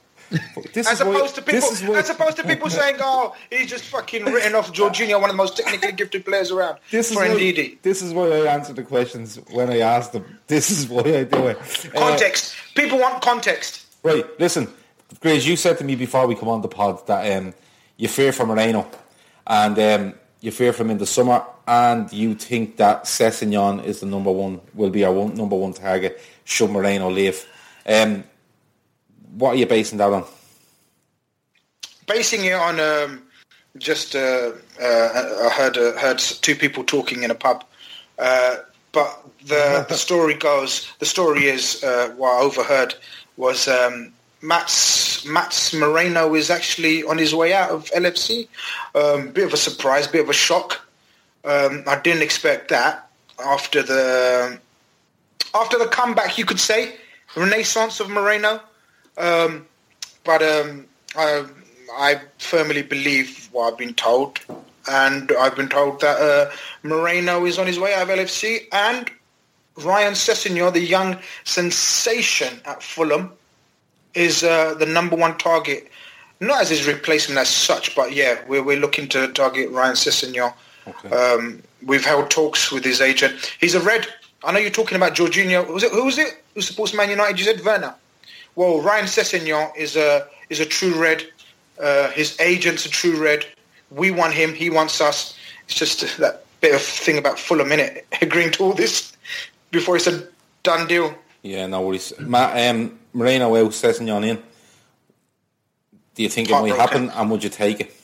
This 0.73 0.87
As 0.89 0.95
is 0.95 1.01
opposed 1.01 1.35
to 1.35 1.43
people, 1.43 1.69
is 1.69 1.83
as 1.83 2.11
opposed 2.11 2.37
to 2.39 2.45
people 2.45 2.71
saying, 2.71 2.97
"Oh, 3.01 3.35
he's 3.51 3.69
just 3.69 3.85
fucking 3.85 4.25
written 4.25 4.55
off 4.55 4.73
Jorginho, 4.73 5.21
one 5.21 5.31
of 5.31 5.37
the 5.37 5.43
most 5.43 5.57
technically 5.57 5.93
gifted 5.93 6.25
players 6.25 6.51
around." 6.51 6.79
This 6.91 7.11
is 7.11 7.17
for 7.17 7.23
why, 7.23 7.29
Ndidi. 7.29 7.81
This 7.83 8.03
is 8.03 8.15
why 8.15 8.27
I 8.29 8.55
answer 8.55 8.73
the 8.73 8.83
questions 8.83 9.39
when 9.51 9.71
I 9.71 9.79
ask 9.81 10.13
them. 10.13 10.39
This 10.47 10.71
is 10.71 10.89
why 10.89 11.01
I 11.03 11.25
do 11.25 11.49
it. 11.49 11.59
Uh, 11.95 11.99
Context. 11.99 12.55
people 12.75 12.99
want 12.99 13.23
context. 13.23 13.87
right, 14.03 14.25
listen, 14.41 14.69
Grace, 15.21 15.47
you 15.47 15.57
said 15.57 15.79
to 15.79 15.85
me 15.85 15.95
before 15.95 16.27
we 16.27 16.35
come 16.35 16.49
on 16.49 16.63
the 16.63 16.69
pod 16.69 17.07
that 17.07 17.37
um, 17.37 17.55
you 17.97 18.09
fear 18.09 18.33
for 18.33 18.47
Moreno 18.47 18.89
and 19.47 19.79
um, 19.79 20.15
you 20.41 20.51
fear 20.51 20.73
for 20.73 20.83
him 20.83 20.91
in 20.91 20.99
the 20.99 21.07
summer 21.07 21.45
and 21.67 22.13
you 22.13 22.35
think 22.35 22.77
that 22.79 23.05
Sessegnon 23.05 23.85
is 23.85 24.01
the 24.01 24.07
number 24.07 24.33
one, 24.33 24.61
will 24.75 24.91
be 24.91 25.05
our 25.05 25.13
one, 25.13 25.35
number 25.35 25.57
one 25.57 25.73
target 25.73 26.21
should 26.45 26.71
Moreno 26.71 27.11
leave. 27.11 27.47
Um, 27.87 28.25
what 29.37 29.55
are 29.55 29.57
you 29.57 29.67
basing 29.67 29.99
that 29.99 30.13
on? 30.13 30.25
basing 32.07 32.45
it 32.45 32.53
on 32.53 32.81
um, 32.81 33.23
just 33.79 34.15
uh, 34.15 34.53
uh, 34.81 35.09
I 35.45 35.51
heard 35.55 35.79
uh, 35.79 35.93
heard 35.99 36.19
two 36.19 36.55
people 36.55 36.85
talking 36.85 37.23
in 37.23 37.31
a 37.31 37.35
pub, 37.35 37.65
uh, 38.19 38.57
but 38.93 39.25
the 39.47 39.87
the 39.89 39.95
story 39.95 40.35
goes 40.35 40.91
the 40.99 41.07
story 41.07 41.45
is 41.47 41.83
uh, 41.83 42.13
what 42.17 42.31
I 42.31 42.41
overheard 42.41 42.95
was 43.37 43.69
um, 43.69 44.13
Mats 44.43 45.25
Mats 45.25 45.73
Moreno 45.73 46.35
is 46.35 46.51
actually 46.51 47.03
on 47.05 47.19
his 47.19 47.35
way 47.35 47.55
out 47.55 47.71
of 47.71 47.85
LFC. 47.91 48.49
Um, 48.95 49.31
bit 49.31 49.47
of 49.47 49.53
a 49.53 49.57
surprise, 49.57 50.07
bit 50.07 50.23
of 50.23 50.31
a 50.31 50.35
shock. 50.35 50.87
Um, 51.45 51.83
I 51.87 51.99
didn't 51.99 52.23
expect 52.23 52.69
that 52.69 53.09
after 53.45 53.83
the 53.83 54.61
after 55.55 55.79
the 55.79 55.87
comeback, 55.87 56.39
you 56.39 56.45
could 56.45 56.61
say 56.61 56.97
renaissance 57.37 58.01
of 58.01 58.11
Moreno. 58.11 58.61
Um, 59.19 59.67
but 60.25 60.43
um, 60.43 60.87
I, 61.17 61.45
I 61.97 62.21
firmly 62.39 62.83
believe 62.83 63.49
what 63.53 63.73
I've 63.73 63.79
been 63.79 63.95
told, 63.95 64.41
and 64.91 65.33
I've 65.39 65.57
been 65.57 65.69
told 65.69 66.01
that 66.01 66.21
uh, 66.21 66.51
Moreno 66.83 67.45
is 67.45 67.59
on 67.59 67.67
his 67.67 67.79
way 67.79 67.95
out 67.95 68.09
of 68.09 68.19
LFC, 68.19 68.67
and 68.73 69.11
Ryan 69.77 70.15
Sessegnon, 70.15 70.73
the 70.73 70.81
young 70.81 71.19
sensation 71.45 72.61
at 72.65 72.83
Fulham, 72.83 73.33
is 74.15 74.43
uh, 74.43 74.75
the 74.75 74.87
number 74.87 75.17
one 75.17 75.37
target. 75.39 75.91
Not 76.41 76.63
as 76.63 76.71
his 76.71 76.87
replacement 76.87 77.39
as 77.39 77.49
such, 77.49 77.95
but 77.95 78.13
yeah, 78.13 78.41
we're, 78.49 78.63
we're 78.63 78.81
looking 78.81 79.09
to 79.11 79.29
target 79.33 79.71
Ryan 79.71 79.95
Sessegnon. 79.95 80.53
Um, 81.13 81.63
we've 81.85 82.05
held 82.05 82.31
talks 82.31 82.73
with 82.73 82.85
his 82.85 83.01
agent. 83.01 83.55
He's 83.61 83.75
a 83.75 83.81
red. 83.81 84.07
I 84.45 84.53
know 84.53 84.59
you're 84.59 84.71
talking 84.71 84.97
about 84.97 85.15
Jorginho. 85.15 85.73
Was 85.73 85.85
it 85.85 85.93
who 85.93 86.05
was 86.05 86.19
it 86.19 86.43
who 86.55 86.61
supports 86.61 86.95
Man 86.95 87.11
United? 87.11 87.39
You 87.39 87.45
said 87.45 87.65
Werner. 87.65 87.95
Well, 88.55 88.81
Ryan 88.81 89.07
Sessegnon 89.07 89.75
is 89.77 89.97
a 89.97 90.27
is 90.51 90.61
a 90.61 90.67
true 90.67 90.95
red. 90.95 91.25
Uh, 91.81 92.11
his 92.11 92.39
agent's 92.41 92.87
a 92.87 92.91
true 92.91 93.17
red. 93.23 93.47
We 93.91 94.11
want 94.11 94.35
him. 94.35 94.55
He 94.55 94.71
wants 94.71 95.01
us. 95.01 95.37
It's 95.65 95.75
just 95.75 96.17
that 96.19 96.45
bit 96.61 96.75
of 96.75 96.83
thing 96.83 97.19
about 97.19 97.39
Fulham 97.39 97.73
in 97.73 97.81
it, 97.81 98.07
agreeing 98.23 98.53
to 98.53 98.65
all 98.65 98.73
this 98.73 99.17
before 99.71 99.97
he 99.97 100.01
said 100.01 100.29
done 100.63 100.87
deal. 100.87 101.15
Yeah, 101.43 101.67
no 101.67 101.81
worries. 101.81 102.13
Matt, 102.21 102.75
um, 102.75 102.99
Moreno 103.13 103.57
out, 103.57 103.73
Sessegnon 103.73 104.27
in. 104.27 104.43
Do 106.15 106.23
you 106.23 106.29
think 106.29 106.51
it 106.51 106.53
might 106.53 106.77
happen 106.77 107.11
and 107.11 107.31
would 107.31 107.43
you 107.43 107.51
take 107.51 107.81
it? 107.81 107.97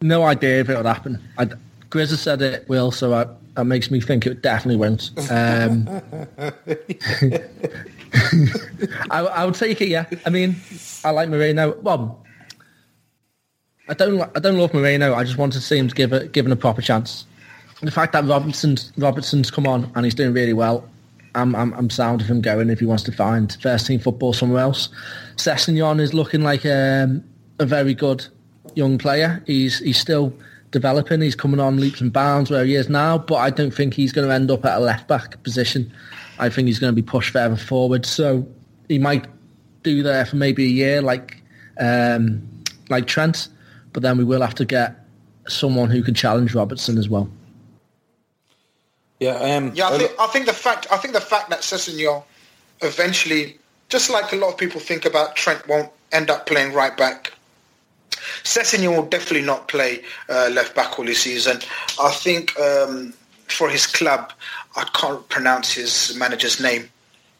No 0.00 0.24
idea 0.24 0.60
if 0.60 0.68
it 0.68 0.76
would 0.76 0.86
happen. 0.86 1.22
I, 1.38 1.46
Grizz 1.90 2.10
has 2.10 2.20
said 2.20 2.42
it 2.42 2.68
will, 2.68 2.90
so 2.90 3.14
I, 3.14 3.26
that 3.54 3.64
makes 3.64 3.90
me 3.90 4.00
think 4.00 4.26
it 4.26 4.42
definitely 4.42 4.76
won't. 4.76 5.10
Um, 5.30 5.86
I, 9.10 9.20
I 9.20 9.44
would 9.44 9.54
take 9.54 9.80
it, 9.80 9.88
yeah. 9.88 10.06
I 10.24 10.30
mean, 10.30 10.56
I 11.04 11.10
like 11.10 11.28
Moreno. 11.28 11.76
Well, 11.80 12.24
I 13.88 13.94
don't, 13.94 14.20
I 14.36 14.40
don't 14.40 14.58
love 14.58 14.74
Moreno. 14.74 15.14
I 15.14 15.24
just 15.24 15.38
want 15.38 15.52
to 15.54 15.60
see 15.60 15.78
him 15.78 15.88
give 15.88 16.32
given 16.32 16.52
a 16.52 16.56
proper 16.56 16.82
chance. 16.82 17.24
The 17.82 17.90
fact 17.90 18.12
that 18.14 18.24
Robertson's, 18.24 18.92
Robertson's 18.96 19.50
come 19.50 19.66
on 19.66 19.90
and 19.94 20.04
he's 20.04 20.14
doing 20.14 20.32
really 20.32 20.54
well, 20.54 20.88
I'm, 21.34 21.54
I'm, 21.54 21.72
I'm 21.74 21.90
sound 21.90 22.22
of 22.22 22.26
him 22.26 22.40
going 22.40 22.70
if 22.70 22.80
he 22.80 22.86
wants 22.86 23.02
to 23.04 23.12
find 23.12 23.56
first 23.60 23.86
team 23.86 24.00
football 24.00 24.32
somewhere 24.32 24.62
else. 24.62 24.88
Sessegnon 25.36 26.00
is 26.00 26.14
looking 26.14 26.42
like 26.42 26.64
um, 26.64 27.22
a 27.58 27.66
very 27.66 27.94
good 27.94 28.26
young 28.74 28.98
player. 28.98 29.42
He's 29.46 29.78
he's 29.80 29.98
still 29.98 30.32
developing. 30.70 31.20
He's 31.20 31.36
coming 31.36 31.60
on 31.60 31.78
leaps 31.78 32.00
and 32.00 32.12
bounds 32.12 32.50
where 32.50 32.64
he 32.64 32.74
is 32.74 32.88
now, 32.88 33.18
but 33.18 33.36
I 33.36 33.50
don't 33.50 33.72
think 33.72 33.94
he's 33.94 34.12
going 34.12 34.26
to 34.26 34.34
end 34.34 34.50
up 34.50 34.64
at 34.64 34.78
a 34.78 34.80
left 34.80 35.08
back 35.08 35.42
position. 35.42 35.92
I 36.38 36.48
think 36.48 36.68
he's 36.68 36.78
going 36.78 36.94
to 36.94 37.02
be 37.02 37.06
pushed 37.06 37.30
further 37.30 37.56
forward. 37.56 38.06
So 38.06 38.46
he 38.88 38.98
might 38.98 39.26
do 39.82 40.02
there 40.02 40.26
for 40.26 40.36
maybe 40.36 40.64
a 40.64 40.68
year, 40.68 41.02
like 41.02 41.42
um, 41.78 42.46
like 42.88 43.06
Trent, 43.06 43.48
but 43.92 44.02
then 44.02 44.18
we 44.18 44.24
will 44.24 44.40
have 44.40 44.54
to 44.56 44.64
get 44.64 45.06
someone 45.48 45.90
who 45.90 46.02
can 46.02 46.14
challenge 46.14 46.54
Robertson 46.54 46.98
as 46.98 47.08
well. 47.08 47.28
Yeah, 49.20 49.36
um, 49.36 49.72
Yeah, 49.74 49.88
I 49.88 49.98
think 49.98 50.12
I 50.18 50.26
think 50.26 50.46
the 50.46 50.52
fact 50.52 50.86
I 50.90 50.98
think 50.98 51.14
the 51.14 51.20
fact 51.20 51.50
that 51.50 51.60
Sessegnon 51.60 52.22
eventually, 52.82 53.58
just 53.88 54.10
like 54.10 54.32
a 54.32 54.36
lot 54.36 54.52
of 54.52 54.58
people 54.58 54.80
think 54.80 55.06
about 55.06 55.36
Trent, 55.36 55.66
won't 55.66 55.90
end 56.12 56.30
up 56.30 56.46
playing 56.46 56.72
right 56.74 56.96
back. 56.96 57.32
Sessegnon 58.44 58.96
will 58.96 59.06
definitely 59.06 59.46
not 59.46 59.68
play 59.68 60.02
uh, 60.28 60.50
left 60.52 60.74
back 60.74 60.98
all 60.98 61.04
this 61.04 61.22
season. 61.22 61.60
I 62.00 62.10
think 62.10 62.58
um, 62.58 63.14
for 63.48 63.68
his 63.68 63.86
club, 63.86 64.32
I 64.76 64.84
can't 64.94 65.26
pronounce 65.28 65.72
his 65.72 66.14
manager's 66.16 66.60
name. 66.60 66.88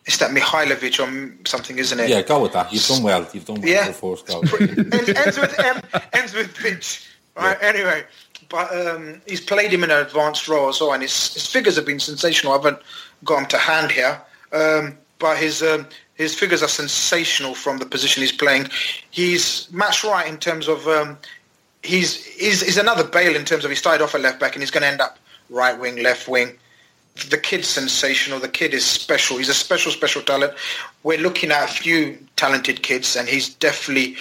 It's 0.06 0.18
that 0.18 0.30
Mihailovic 0.30 1.00
or 1.00 1.46
something, 1.48 1.78
isn't 1.78 1.98
it? 1.98 2.08
yeah, 2.08 2.22
go 2.22 2.40
with 2.40 2.52
that. 2.52 2.72
You've 2.72 2.86
done 2.86 3.02
well. 3.02 3.28
You've 3.32 3.44
done 3.44 3.60
well 3.60 3.68
Yeah. 3.70 3.90
for 3.92 4.16
first 4.16 4.26
goal. 4.26 4.44
ends, 4.60 5.08
ends 5.08 5.38
with 5.38 5.58
M, 5.58 5.82
ends 6.12 6.32
with 6.34 6.54
bitch. 6.54 7.06
Right. 7.36 7.58
Anyway, 7.60 8.04
but 8.48 8.72
um, 8.74 9.20
he's 9.26 9.40
played 9.40 9.72
him 9.72 9.82
in 9.84 9.90
an 9.90 9.98
advanced 9.98 10.46
role 10.48 10.68
as 10.68 10.80
well, 10.80 10.92
and 10.92 11.02
his, 11.02 11.34
his 11.34 11.46
figures 11.46 11.76
have 11.76 11.84
been 11.84 11.98
sensational. 12.00 12.52
I 12.52 12.56
haven't 12.56 12.78
got 13.24 13.40
him 13.40 13.46
to 13.48 13.58
hand 13.58 13.90
here, 13.90 14.20
um, 14.52 14.96
but 15.18 15.36
his 15.36 15.62
um, 15.62 15.86
his 16.14 16.34
figures 16.34 16.62
are 16.62 16.68
sensational 16.68 17.54
from 17.54 17.78
the 17.78 17.84
position 17.86 18.22
he's 18.22 18.32
playing. 18.32 18.68
He's 19.10 19.70
matched 19.72 20.04
right 20.04 20.26
in 20.28 20.38
terms 20.38 20.68
of 20.68 20.86
um, 20.86 21.18
he's, 21.82 22.24
he's 22.24 22.62
he's 22.62 22.78
another 22.78 23.04
Bale 23.04 23.34
in 23.36 23.44
terms 23.44 23.64
of 23.64 23.70
he 23.70 23.76
started 23.76 24.02
off 24.04 24.14
at 24.14 24.20
left 24.22 24.38
back 24.40 24.54
and 24.54 24.62
he's 24.62 24.70
going 24.70 24.82
to 24.82 24.88
end 24.88 25.00
up 25.00 25.18
right 25.50 25.78
wing, 25.78 25.96
left 26.02 26.26
wing. 26.28 26.56
The 27.30 27.38
kid's 27.38 27.68
sensational. 27.68 28.38
The 28.38 28.48
kid 28.48 28.74
is 28.74 28.84
special. 28.84 29.38
He's 29.38 29.48
a 29.48 29.54
special, 29.54 29.90
special 29.90 30.22
talent. 30.22 30.52
We're 31.02 31.18
looking 31.18 31.50
at 31.50 31.64
a 31.64 31.72
few 31.72 32.18
talented 32.36 32.82
kids, 32.82 33.16
and 33.16 33.28
he's 33.28 33.54
definitely 33.54 34.16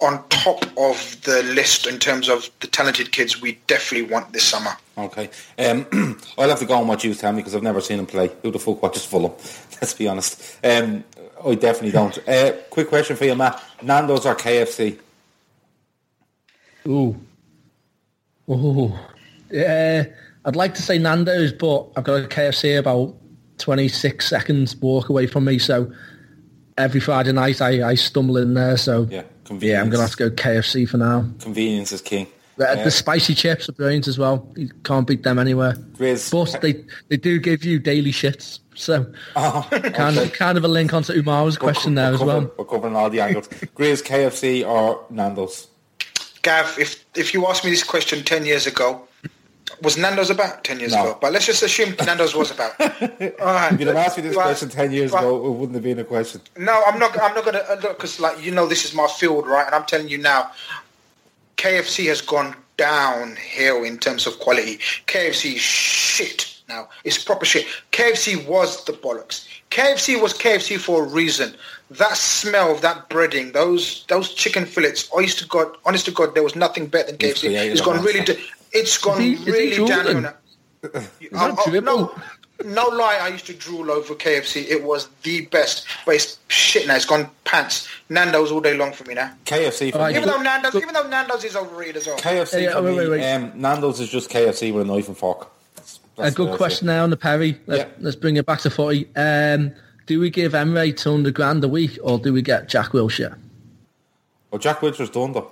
on 0.00 0.22
top 0.28 0.64
of 0.76 1.16
the 1.22 1.42
list 1.54 1.86
in 1.86 1.98
terms 1.98 2.28
of 2.28 2.50
the 2.60 2.66
talented 2.66 3.12
kids 3.12 3.40
we 3.40 3.58
definitely 3.66 4.12
want 4.12 4.32
this 4.32 4.44
summer. 4.44 4.70
Okay. 4.98 5.30
Um, 5.58 6.18
I'll 6.38 6.48
have 6.48 6.58
to 6.58 6.66
go 6.66 6.74
on 6.74 6.86
what 6.86 7.02
you 7.02 7.14
tell 7.14 7.32
me 7.32 7.38
because 7.38 7.54
I've 7.54 7.62
never 7.62 7.80
seen 7.80 7.98
him 7.98 8.06
play. 8.06 8.30
Who 8.42 8.50
the 8.50 8.58
fuck 8.58 8.82
watches 8.82 9.04
Fulham? 9.04 9.32
Let's 9.80 9.94
be 9.94 10.06
honest. 10.08 10.58
Um, 10.62 11.04
I 11.44 11.54
definitely 11.54 11.92
don't. 11.92 12.18
Uh, 12.28 12.52
quick 12.70 12.88
question 12.88 13.16
for 13.16 13.24
you, 13.24 13.34
Matt. 13.34 13.62
Nando's 13.82 14.26
or 14.26 14.34
KFC? 14.34 14.98
Ooh. 16.86 17.16
Ooh. 18.48 18.92
Yeah, 19.50 20.04
I'd 20.46 20.56
like 20.56 20.74
to 20.74 20.82
say 20.82 20.96
Nando's, 20.98 21.52
but 21.52 21.88
I've 21.96 22.04
got 22.04 22.22
a 22.22 22.28
KFC 22.28 22.78
about 22.78 23.14
26 23.58 24.26
seconds 24.28 24.76
walk 24.76 25.08
away 25.08 25.26
from 25.26 25.44
me, 25.44 25.58
so 25.58 25.92
every 26.78 27.00
Friday 27.00 27.32
night 27.32 27.60
I, 27.60 27.88
I 27.90 27.94
stumble 27.96 28.36
in 28.36 28.54
there, 28.54 28.76
so 28.76 29.08
Yeah, 29.10 29.22
yeah, 29.50 29.80
I'm 29.80 29.90
going 29.90 29.92
to 29.92 30.00
have 30.02 30.12
to 30.12 30.16
go 30.16 30.30
KFC 30.30 30.88
for 30.88 30.98
now. 30.98 31.26
Convenience 31.40 31.90
is 31.92 32.00
king. 32.00 32.28
The, 32.58 32.68
Uh, 32.70 32.84
the 32.84 32.90
spicy 32.90 33.34
chips 33.34 33.68
are 33.68 33.72
brilliant 33.72 34.06
as 34.08 34.18
well. 34.18 34.50
You 34.56 34.70
can't 34.84 35.06
beat 35.06 35.24
them 35.24 35.38
anywhere. 35.38 35.74
Grizz. 35.98 36.30
But 36.30 36.60
they, 36.62 36.84
they 37.08 37.16
do 37.16 37.38
give 37.40 37.64
you 37.64 37.78
daily 37.78 38.12
shits, 38.12 38.60
so 38.74 39.12
Oh, 39.34 39.66
kind, 39.70 40.16
of, 40.16 40.32
kind 40.32 40.56
of 40.56 40.64
a 40.64 40.68
link 40.68 40.94
onto 40.94 41.12
Umar's 41.12 41.58
question 41.58 41.96
there 41.96 42.14
as 42.14 42.20
we're 42.20 42.26
well. 42.26 42.52
We're 42.56 42.64
covering 42.66 42.94
all 42.94 43.10
the 43.10 43.20
angles. 43.20 43.48
Grizz, 43.48 44.04
KFC 44.04 44.66
or 44.66 45.04
Nando's? 45.10 45.66
Gav, 46.42 46.78
if 46.78 47.04
if 47.16 47.34
you 47.34 47.44
asked 47.48 47.64
me 47.64 47.70
this 47.70 47.82
question 47.82 48.22
10 48.22 48.46
years 48.46 48.68
ago, 48.68 49.05
was 49.82 49.96
Nando's 49.96 50.30
about 50.30 50.62
10 50.64 50.80
years 50.80 50.92
No. 50.92 51.00
ago? 51.02 51.18
But 51.20 51.32
let's 51.32 51.46
just 51.46 51.62
assume 51.62 51.94
Nando's 52.04 52.34
was 52.34 52.50
about. 52.50 52.80
All 52.80 52.88
right. 52.88 53.72
If 53.72 53.80
you'd 53.80 53.88
have 53.88 53.96
asked 53.96 54.16
me 54.16 54.22
this 54.22 54.36
Right. 54.36 54.44
question 54.44 54.68
10 54.68 54.92
years 54.92 55.10
Right. 55.12 55.20
ago, 55.24 55.36
it 55.46 55.50
wouldn't 55.50 55.74
have 55.74 55.82
been 55.84 55.98
a 55.98 56.04
question. 56.04 56.40
No, 56.56 56.82
I'm 56.86 56.98
not. 56.98 57.12
I'm 57.20 57.34
not 57.34 57.44
going 57.44 57.54
to 57.54 57.70
uh, 57.72 57.76
because, 57.80 58.20
like, 58.20 58.42
you 58.42 58.52
know, 58.52 58.66
this 58.66 58.84
is 58.84 58.94
my 58.94 59.06
field, 59.06 59.46
right? 59.46 59.66
And 59.66 59.74
I'm 59.74 59.84
telling 59.84 60.08
you 60.08 60.18
now, 60.18 60.50
KFC 61.56 62.06
has 62.08 62.20
gone 62.20 62.54
downhill 62.76 63.82
in 63.84 63.98
terms 63.98 64.26
of 64.26 64.38
quality. 64.38 64.78
KFC 65.06 65.54
is 65.54 65.60
shit 65.60 66.54
now. 66.68 66.88
It's 67.04 67.22
proper 67.22 67.44
shit. 67.44 67.66
KFC 67.92 68.46
was 68.46 68.84
the 68.84 68.92
bollocks. 68.92 69.46
KFC 69.70 70.20
was 70.20 70.32
KFC 70.34 70.78
for 70.78 71.04
a 71.04 71.06
reason. 71.08 71.54
That 71.90 72.16
smell 72.16 72.72
of 72.72 72.80
that 72.82 73.08
breading, 73.08 73.52
those 73.52 74.04
those 74.08 74.34
chicken 74.34 74.66
fillets. 74.66 75.08
Honest 75.14 75.38
to 75.38 75.46
God, 75.46 75.76
honest 75.84 76.04
to 76.06 76.10
God, 76.10 76.34
there 76.34 76.42
was 76.42 76.56
nothing 76.56 76.86
better 76.86 77.06
than 77.12 77.18
KFC. 77.18 77.50
It's 77.70 77.80
gone 77.80 78.02
really. 78.04 78.24
d- 78.24 78.38
It's 78.72 78.98
gone 78.98 79.20
he- 79.20 79.36
really 79.36 79.74
drooling? 79.74 79.88
downhill 79.96 80.20
now. 80.22 80.34
that 80.82 81.08
Oh, 81.34 81.56
oh, 81.66 81.80
no, 81.80 82.72
no 82.72 82.88
lie, 82.96 83.18
I 83.20 83.28
used 83.28 83.46
to 83.46 83.54
drool 83.54 83.90
over 83.90 84.14
KFC. 84.14 84.68
It 84.68 84.82
was 84.84 85.08
the 85.22 85.42
best, 85.46 85.86
but 86.04 86.14
it's 86.16 86.38
shit 86.48 86.86
now. 86.86 86.94
It's 86.96 87.04
gone 87.04 87.28
pants. 87.44 87.88
Nando's 88.08 88.50
all 88.52 88.60
day 88.60 88.76
long 88.76 88.92
for 88.92 89.04
me 89.04 89.14
now. 89.14 89.32
KFC 89.44 89.90
for 89.90 89.98
Alright, 89.98 90.14
me. 90.14 90.20
Even 90.20 90.28
though 90.30 90.42
Nando's, 90.42 90.74
even 90.74 90.94
though 90.94 91.08
Nando's 91.08 91.44
is 91.44 91.56
overrated 91.56 91.96
as 91.96 92.06
well. 92.06 92.18
KFC 92.18 92.62
Yeah, 92.62 92.72
for 92.72 92.82
wait, 92.82 92.90
me. 92.92 92.96
wait, 92.98 93.08
wait. 93.08 93.32
Um, 93.32 93.52
Nando's 93.56 94.00
is 94.00 94.08
just 94.08 94.30
KFC 94.30 94.72
with 94.72 94.88
a 94.88 94.92
knife 94.92 95.08
and 95.08 95.16
fork. 95.16 95.48
That's- 95.74 95.98
A 96.32 96.34
good 96.34 96.56
question 96.56 96.86
say. 96.86 96.94
there 96.94 97.02
on 97.02 97.10
the 97.10 97.16
Perry. 97.16 97.60
Let's, 97.66 97.82
Yeah. 97.82 97.88
let's 98.00 98.16
bring 98.16 98.36
it 98.36 98.46
back 98.46 98.60
to 98.60 98.70
footy. 98.70 99.08
Um, 99.16 99.72
do 100.06 100.20
we 100.20 100.30
give 100.30 100.52
Emre 100.52 100.96
200 100.96 101.34
grand 101.34 101.62
a 101.64 101.68
week 101.68 101.98
or 102.02 102.18
do 102.18 102.32
we 102.32 102.40
get 102.42 102.68
Jack 102.68 102.90
Wilshere? 102.92 103.36
Oh, 104.52 104.58
Jack 104.58 104.80
Wilshere's 104.80 105.10
done 105.10 105.32
though. 105.32 105.50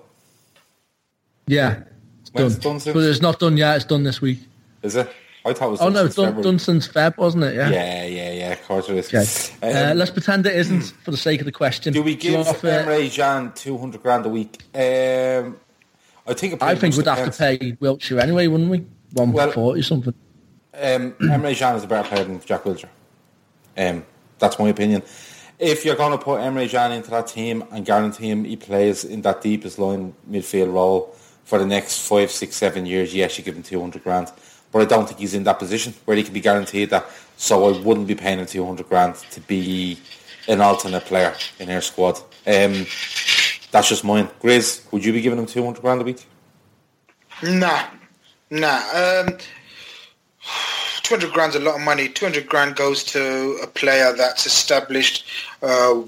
Yeah, 1.47 1.81
done. 2.35 2.53
Done 2.61 2.81
since? 2.81 2.95
But 2.95 3.03
it's 3.05 3.21
not 3.23 3.39
done 3.39 3.57
yet. 3.57 3.77
It's 3.77 3.85
done 3.85 4.03
this 4.03 4.21
week. 4.21 4.41
Is 4.83 4.97
it? 4.97 5.11
I 5.47 5.53
thought 5.53 5.69
it 5.69 5.71
was 5.73 5.81
Oh 5.83 5.85
done 5.85 5.93
no, 5.93 5.99
since 6.01 6.07
it's 6.09 6.17
done, 6.17 6.25
February. 6.27 6.43
done 6.43 6.59
since 6.59 6.89
Feb, 6.89 7.17
wasn't 7.19 7.45
it? 7.45 7.55
Yeah. 7.55 7.69
Yeah, 7.71 8.05
yeah, 8.07 8.33
yeah. 8.33 8.53
Of 8.53 8.63
course 8.67 8.89
it 8.89 8.93
Okay. 9.07 9.19
is. 9.19 9.53
Uh, 9.63 9.91
Um, 9.91 9.99
let's 9.99 10.11
pretend 10.11 10.47
it 10.47 10.57
isn't 10.57 10.85
for 11.05 11.11
the 11.11 11.17
sake 11.19 11.41
of 11.41 11.45
the 11.45 11.53
question. 11.53 11.93
do 11.93 12.03
we 12.03 12.15
give 12.15 12.47
offer- 12.47 12.67
Emre 12.69 13.11
Can 13.15 13.53
200 13.55 14.03
grand 14.03 14.25
a 14.25 14.31
week? 14.31 14.63
Um, 14.75 15.57
I 16.27 16.33
think 16.33 16.63
I 16.63 16.75
think 16.75 16.97
we'd 16.97 17.07
have 17.07 17.31
to 17.31 17.39
pay 17.39 17.59
Wilshere 17.73 18.21
anyway, 18.23 18.47
wouldn't 18.47 18.71
we? 18.71 18.87
One 19.13 19.33
Well- 19.33 19.51
forty 19.53 19.83
something. 19.83 20.15
Um, 20.73 21.13
Emre 21.21 21.55
Can 21.57 21.77
is 21.77 21.85
a 21.85 21.87
better 21.87 22.09
player 22.09 22.25
than 22.25 22.41
Jack 22.45 22.65
Wilshere. 22.65 22.89
Um, 23.77 24.05
that's 24.39 24.59
my 24.59 24.69
opinion. 24.71 25.03
If 25.59 25.85
you're 25.85 25.95
going 25.95 26.13
to 26.19 26.25
put 26.25 26.41
Emre 26.41 26.69
Can 26.71 26.91
into 26.93 27.11
that 27.11 27.27
team 27.29 27.63
and 27.71 27.85
guarantee 27.85 28.31
him 28.31 28.45
he 28.45 28.57
plays 28.57 29.05
in 29.05 29.21
that 29.23 29.43
deepest 29.43 29.79
line 29.79 30.15
midfield 30.29 30.73
role 30.73 31.15
for 31.45 31.59
the 31.59 31.67
next 31.67 32.07
five, 32.07 32.31
six, 32.31 32.57
seven 32.57 32.87
years, 32.87 33.15
yes, 33.15 33.39
you 33.39 33.45
give 33.45 33.57
him 33.57 33.63
200 33.63 34.03
grand. 34.03 34.33
But 34.73 34.83
I 34.83 34.85
don't 34.87 35.07
think 35.07 35.21
he's 35.21 35.35
in 35.35 35.45
that 35.45 35.59
position 35.59 35.95
where 36.05 36.17
he 36.17 36.23
can 36.23 36.35
be 36.35 36.41
guaranteed 36.41 36.91
that. 36.91 37.07
So 37.37 37.73
I 37.73 37.79
wouldn't 37.81 38.07
be 38.07 38.15
paying 38.15 38.39
him 38.39 38.47
200 38.47 38.89
grand 38.89 39.15
to 39.15 39.41
be 39.41 39.99
an 40.49 40.61
alternate 40.61 41.05
player 41.05 41.35
in 41.59 41.71
our 41.71 41.81
squad. 41.81 42.19
Um, 42.47 42.87
that's 43.71 43.89
just 43.89 44.05
mine. 44.05 44.29
Grizz, 44.41 44.91
would 44.93 45.05
you 45.05 45.13
be 45.13 45.21
giving 45.21 45.39
him 45.39 45.47
200 45.47 45.81
grand 45.81 46.01
a 46.01 46.05
week? 46.05 46.25
Nah, 47.43 47.85
nah. 48.51 48.81
Um, 48.95 49.39
200 51.03 51.33
grand's 51.33 51.57
a 51.57 51.61
lot 51.61 51.77
of 51.77 51.81
money. 51.83 52.09
200 52.09 52.49
grand 52.49 52.77
goes 52.77 53.05
to 53.05 53.59
a 53.63 53.67
player 53.67 54.13
that's 54.17 54.47
established 54.47 55.27
uh, 55.63 56.01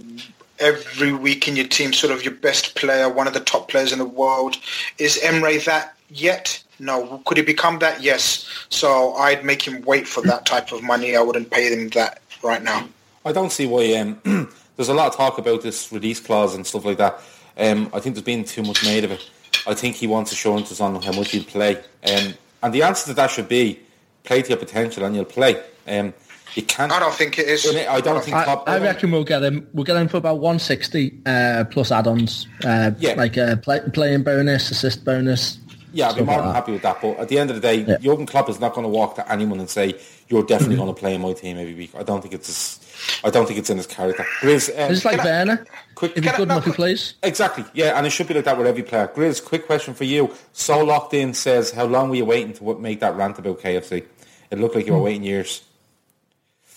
every 0.59 1.13
week 1.13 1.49
in 1.49 1.57
your 1.57 1.67
team, 1.67 1.93
sort 1.93 2.13
of 2.13 2.25
your 2.25 2.35
best 2.35 2.75
player, 2.75 3.09
one 3.09 3.27
of 3.27 3.35
the 3.35 3.41
top 3.41 3.69
players 3.69 3.93
in 3.93 3.99
the 3.99 4.05
world. 4.05 4.57
Is 4.99 5.19
Emre 5.23 5.65
that 5.65 5.97
yet? 6.11 6.63
No. 6.79 7.23
Could 7.27 7.39
he 7.39 7.43
become 7.43 7.79
that? 7.81 8.03
Yes. 8.03 8.49
So 8.69 9.15
I'd 9.15 9.45
make 9.45 9.63
him 9.63 9.83
wait 9.83 10.07
for 10.07 10.23
that 10.23 10.47
type 10.47 10.73
of 10.73 10.83
money. 10.83 11.17
I 11.17 11.23
wouldn't 11.23 11.51
pay 11.51 11.73
him 11.73 11.89
that 11.91 12.21
right 12.43 12.63
now. 12.63 12.89
I 13.25 13.33
don't 13.33 13.51
see 13.51 13.67
why. 13.67 13.95
Um, 13.95 14.21
there's 14.77 14.89
a 14.89 14.95
lot 14.95 15.09
of 15.09 15.17
talk 15.17 15.39
about 15.39 15.63
this 15.63 15.91
release 15.93 16.21
clause 16.21 16.55
and 16.55 16.67
stuff 16.67 16.85
like 16.85 16.99
that. 16.99 17.21
Um, 17.59 17.91
I 17.95 18.01
think 18.01 18.15
there's 18.15 18.25
been 18.25 18.45
too 18.45 18.63
much 18.63 18.85
made 18.85 19.05
of 19.05 19.11
it. 19.11 19.29
I 19.67 19.75
think 19.75 19.97
he 19.97 20.07
wants 20.07 20.33
assurances 20.33 20.81
on 20.81 21.01
how 21.03 21.13
much 21.13 21.31
he'll 21.31 21.45
play. 21.45 21.77
Um, 22.07 22.35
and 22.63 22.73
the 22.73 22.83
answer 22.83 23.07
to 23.07 23.15
that 23.15 23.31
should 23.31 23.49
be 23.49 23.81
play 24.25 24.43
to 24.43 24.49
your 24.51 24.59
potential 24.59 25.05
and 25.05 25.15
you'll 25.15 25.25
play. 25.25 25.63
Um, 25.89 26.13
you 26.57 26.63
can't. 26.65 26.91
I 26.91 26.99
don't 26.99 27.15
think 27.15 27.39
it 27.39 27.47
is. 27.49 27.67
I 27.67 28.01
don't 28.01 28.23
think 28.25 28.37
I, 28.37 28.55
I 28.67 28.79
reckon 28.79 29.11
we'll 29.13 29.25
get 29.25 29.43
him. 29.43 29.69
We'll 29.73 29.85
get 29.85 29.97
him 29.97 30.09
for 30.09 30.17
about 30.17 30.41
160 30.41 31.21
uh, 31.27 31.65
plus 31.71 31.93
add-ons. 31.93 32.47
Uh, 32.65 32.91
Yeah. 32.99 33.15
like 33.15 33.37
a 33.37 33.57
play, 33.63 33.81
playing 33.93 34.23
bonus, 34.25 34.71
assist 34.71 35.05
bonus. 35.05 35.59
Yeah, 35.93 36.09
I'd 36.11 36.17
be 36.17 36.23
more 36.25 36.35
like 36.37 36.45
than 36.45 36.55
happy 36.55 36.73
with 36.73 36.83
that. 36.83 37.01
But 37.01 37.19
at 37.19 37.29
the 37.29 37.39
end 37.39 37.49
of 37.51 37.57
the 37.57 37.63
day, 37.63 37.77
Yeah. 37.77 37.97
Jurgen 37.99 38.27
Klopp 38.27 38.51
is 38.51 38.61
not 38.61 38.75
going 38.75 38.83
to 38.85 38.89
walk 38.89 39.15
to 39.15 39.33
anyone 39.33 39.61
and 39.61 39.71
say 39.71 39.95
you're 40.29 40.43
definitely 40.43 40.77
going 40.77 40.93
to 40.95 40.99
play 40.99 41.15
in 41.15 41.21
my 41.23 41.33
team 41.33 41.57
every 41.59 41.75
week. 41.75 41.93
I 41.97 42.03
don't 42.03 42.21
think 42.21 42.35
it's. 42.35 42.49
His, 42.49 43.21
I 43.25 43.31
don't 43.31 43.47
think 43.47 43.59
it's 43.59 43.71
in 43.71 43.77
his 43.77 43.87
character. 43.87 44.25
Grizz, 44.41 44.71
um, 44.71 44.91
It's 44.93 45.05
like 45.05 45.17
can 45.19 45.25
Werner. 45.27 45.67
quick- 45.95 46.17
if 46.17 46.25
he's 46.25 46.33
good 46.33 46.49
no, 46.49 46.55
enough, 46.55 46.65
he 46.67 46.73
plays. 46.73 47.15
Exactly, 47.23 47.65
yeah, 47.75 47.97
and 47.97 48.07
it 48.07 48.11
should 48.11 48.27
be 48.27 48.35
like 48.35 48.45
that 48.45 48.59
with 48.59 48.67
every 48.67 48.83
player. 48.83 49.09
Grizz, 49.15 49.45
quick 49.45 49.67
question 49.67 49.95
for 49.95 50.05
you. 50.05 50.31
So 50.53 50.83
locked 50.85 51.15
in 51.15 51.33
says, 51.35 51.71
how 51.71 51.85
long 51.87 52.09
were 52.11 52.17
you 52.17 52.25
waiting 52.25 52.53
to 52.55 52.79
make 52.79 53.01
that 53.01 53.15
rant 53.15 53.39
about 53.39 53.61
KFC? 53.61 54.05
It 54.51 54.59
looked 54.59 54.75
like 54.75 54.87
you 54.87 54.93
were 54.95 55.01
waiting 55.03 55.23
years. 55.25 55.63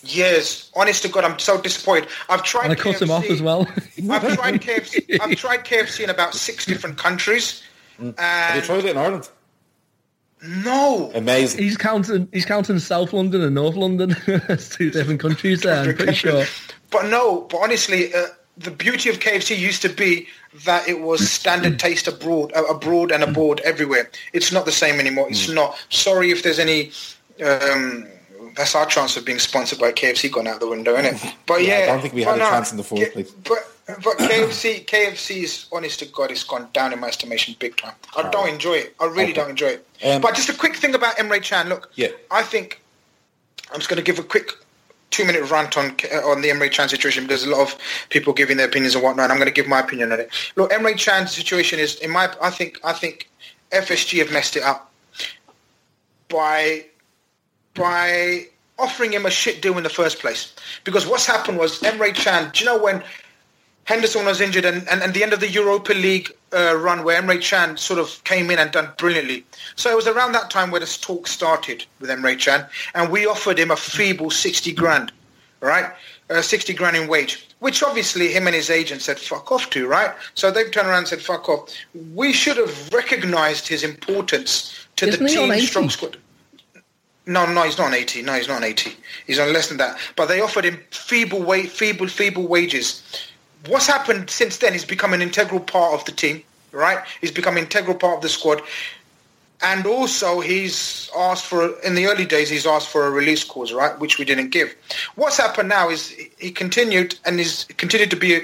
Yes, 0.04 0.72
honest 0.76 1.02
to 1.04 1.10
God, 1.10 1.26
I'm 1.26 1.38
so 1.40 1.60
disappointed. 1.60 2.10
I've 2.30 2.44
tried. 2.44 2.66
And 2.66 2.74
I 2.74 2.76
cut 2.76 3.02
him 3.02 3.12
off 3.12 3.26
as 3.26 3.42
well. 3.42 3.68
I've 4.10 4.36
tried 4.36 4.62
KFC. 4.62 5.20
I've 5.20 5.38
tried 5.38 5.66
KFC 5.66 6.06
in 6.06 6.10
about 6.10 6.34
six 6.34 6.66
different 6.66 6.98
countries. 6.98 7.62
Have 8.18 8.56
you 8.56 8.62
tried 8.62 8.86
it 8.86 8.92
in 8.92 8.98
Ireland? 8.98 9.30
no, 10.64 11.12
Amazing. 11.14 11.62
he's 11.62 11.76
counting. 11.76 12.30
He's 12.32 12.46
counting 12.46 12.80
South 12.80 13.12
London 13.12 13.42
and 13.42 13.56
North 13.56 13.76
London. 13.76 14.16
it's 14.28 14.70
two 14.70 14.90
different 14.90 15.20
countries 15.20 15.62
there. 15.62 15.84
I'm 15.84 15.96
pretty 15.96 16.14
sure. 16.14 16.46
But 16.92 17.08
no, 17.10 17.42
but 17.42 17.58
honestly, 17.58 18.14
uh, 18.14 18.28
the 18.58 18.72
beauty 18.72 19.10
of 19.10 19.20
KFC 19.20 19.58
used 19.58 19.82
to 19.82 19.90
be 19.90 20.28
that 20.64 20.88
it 20.88 21.02
was 21.02 21.30
standard 21.30 21.78
taste 21.78 22.08
abroad, 22.08 22.52
uh, 22.56 22.64
abroad 22.66 23.12
and 23.12 23.22
abroad 23.22 23.60
everywhere. 23.66 24.10
It's 24.34 24.52
not 24.52 24.66
the 24.66 24.72
same 24.72 25.00
anymore. 25.00 25.28
It's 25.30 25.50
not. 25.50 25.78
Sorry 25.90 26.32
if 26.32 26.44
there's 26.44 26.60
any. 26.60 26.92
Um, 27.46 28.08
that's 28.60 28.76
our 28.76 28.86
chance 28.86 29.16
of 29.16 29.24
being 29.24 29.40
sponsored 29.40 29.80
by 29.80 29.90
KFC 29.94 30.30
gone 30.30 30.46
out 30.46 30.60
the 30.60 30.68
window, 30.68 30.94
isn't 30.98 31.16
it? 31.16 31.36
But 31.46 31.64
Yeah, 31.64 31.78
yeah, 31.80 31.84
I 31.84 31.88
don't 31.88 32.02
think 32.02 32.14
we 32.14 32.24
had 32.24 32.36
a 32.36 32.40
chance 32.40 32.72
in 32.72 32.78
the 32.78 32.84
fourth 32.84 33.14
place. 33.14 33.32
But 33.32 33.60
but 34.04 34.18
KFC 34.18 34.86
KFC's 34.86 35.68
honest 35.72 36.00
to 36.00 36.06
God, 36.08 36.30
it's 36.30 36.44
gone 36.44 36.68
down 36.74 36.92
in 36.92 37.00
my 37.00 37.08
estimation 37.08 37.56
big 37.58 37.78
time. 37.78 37.94
I 38.18 38.30
don't 38.30 38.50
enjoy 38.50 38.74
it. 38.74 38.96
I 39.00 39.06
really 39.06 39.24
Okay. 39.32 39.34
don't 39.34 39.50
enjoy 39.50 39.68
it. 39.78 39.88
Um, 40.04 40.22
but 40.22 40.36
just 40.36 40.50
a 40.50 40.54
quick 40.54 40.76
thing 40.76 40.94
about 40.94 41.16
Emre 41.16 41.42
Can. 41.42 41.70
Look, 41.70 41.90
Yeah. 41.96 42.10
I 42.30 42.44
think 42.44 42.82
I'm 43.72 43.78
just 43.80 43.88
going 43.90 43.98
to 43.98 44.04
give 44.04 44.20
a 44.20 44.24
quick 44.24 44.52
two 45.12 45.24
minute 45.26 45.50
rant 45.50 45.78
on 45.78 45.96
uh, 46.14 46.28
on 46.30 46.42
the 46.42 46.50
Emre 46.50 46.70
Can 46.70 46.90
situation 46.90 47.24
because 47.24 47.46
a 47.46 47.50
lot 47.50 47.62
of 47.62 47.76
people 48.10 48.34
giving 48.34 48.58
their 48.58 48.68
opinions 48.68 48.94
and 48.94 49.04
whatnot. 49.06 49.24
And 49.24 49.32
I'm 49.32 49.40
going 49.40 49.48
to 49.54 49.54
give 49.62 49.68
my 49.70 49.80
opinion 49.80 50.12
on 50.12 50.20
it. 50.20 50.30
Look, 50.58 50.70
Emre 50.72 50.98
Can's 50.98 51.32
situation 51.34 51.80
is, 51.80 51.96
in 51.96 52.12
my, 52.12 52.30
I 52.42 52.50
think, 52.50 52.78
I 52.84 52.92
think 52.92 53.30
FSG 53.72 54.20
have 54.20 54.32
messed 54.34 54.58
it 54.58 54.64
up 54.64 54.92
by 56.28 56.86
by 57.80 58.48
offering 58.78 59.12
him 59.12 59.26
a 59.26 59.32
shit 59.32 59.62
deal 59.62 59.78
in 59.78 59.84
the 59.84 59.90
first 59.90 60.20
place. 60.20 60.54
Because 60.84 61.08
what's 61.08 61.26
happened 61.26 61.58
was 61.58 61.80
Emre 61.82 62.14
Can. 62.14 62.52
Do 62.52 62.60
you 62.60 62.66
know 62.66 62.82
when 62.82 63.04
Henderson 63.90 64.26
was 64.26 64.40
injured 64.40 64.66
and, 64.66 64.88
and, 64.88 65.02
and 65.02 65.14
the 65.14 65.24
end 65.24 65.34
of 65.34 65.40
the 65.40 65.50
Europa 65.50 65.94
League 65.94 66.32
uh, 66.54 66.76
run 66.78 67.04
where 67.04 67.20
Emre 67.20 67.42
Can 67.42 67.76
sort 67.76 68.00
of 68.00 68.24
came 68.24 68.52
in 68.52 68.60
and 68.60 68.72
done 68.72 68.90
brilliantly. 68.98 69.44
So 69.76 69.92
it 69.92 69.96
was 69.96 70.08
around 70.08 70.34
that 70.34 70.52
time 70.52 70.70
where 70.70 70.80
this 70.80 70.98
talk 70.98 71.28
started 71.28 71.86
with 72.00 72.10
Emre 72.10 72.40
Can 72.40 72.66
and 72.94 73.12
we 73.12 73.26
offered 73.26 73.58
him 73.58 73.72
a 73.72 73.76
feeble 73.76 74.30
60 74.30 74.72
grand, 74.74 75.12
right? 75.60 75.92
Uh, 76.30 76.42
60 76.42 76.74
grand 76.74 76.96
in 76.98 77.08
wage, 77.08 77.48
which 77.60 77.82
obviously 77.82 78.32
him 78.32 78.46
and 78.46 78.56
his 78.56 78.70
agent 78.70 79.02
said 79.02 79.18
fuck 79.18 79.52
off 79.52 79.72
to, 79.72 79.88
right? 79.88 80.14
So 80.36 80.52
they've 80.52 80.70
turned 80.70 80.88
around 80.88 81.00
and 81.00 81.08
said 81.08 81.22
fuck 81.22 81.50
off. 81.50 81.74
We 82.14 82.32
should 82.32 82.58
have 82.58 82.94
recognised 82.94 83.68
his 83.68 83.84
importance 83.84 84.88
to 84.98 85.08
Isn't 85.08 85.24
the 85.24 85.30
team 85.30 85.60
strong 85.62 85.90
squad. 85.90 86.18
No, 87.30 87.46
no, 87.46 87.62
he's 87.62 87.78
not 87.78 87.88
on 87.88 87.94
80. 87.94 88.24
No, 88.24 88.34
he's 88.34 88.48
not 88.48 88.58
on 88.58 88.64
80. 88.64 88.92
He's 89.28 89.38
on 89.38 89.54
less 89.54 89.70
than 89.70 89.78
that. 89.78 90.00
But 90.16 90.26
they 90.26 90.42
offered 90.42 90.66
him 90.66 90.80
feeble, 90.90 91.44
wa- 91.44 91.62
feeble, 91.62 92.08
feeble 92.08 92.48
wages. 92.48 93.04
What's 93.68 93.86
happened 93.86 94.32
since 94.32 94.58
then? 94.58 94.74
He's 94.74 94.84
become 94.84 95.14
an 95.14 95.22
integral 95.22 95.60
part 95.60 95.94
of 95.94 96.04
the 96.06 96.12
team, 96.12 96.42
right? 96.72 96.98
He's 97.22 97.30
become 97.30 97.56
an 97.56 97.66
integral 97.66 97.96
part 97.96 98.16
of 98.16 98.22
the 98.24 98.30
squad. 98.30 98.64
And 99.62 99.86
also, 99.86 100.40
he's 100.40 101.12
asked 101.16 101.46
for, 101.46 101.78
in 101.82 101.94
the 101.94 102.08
early 102.08 102.26
days, 102.26 102.50
he's 102.50 102.66
asked 102.66 102.88
for 102.88 103.06
a 103.06 103.12
release 103.12 103.44
clause, 103.44 103.74
right, 103.74 103.98
which 104.00 104.18
we 104.18 104.26
didn't 104.26 104.50
give. 104.50 104.74
What's 105.14 105.38
happened 105.38 105.70
now 105.70 105.90
is 105.92 106.10
he 106.40 106.50
continued 106.50 107.20
and 107.26 107.38
he's 107.38 107.66
continued 107.78 108.10
to 108.10 108.16
be 108.16 108.38
a, 108.38 108.42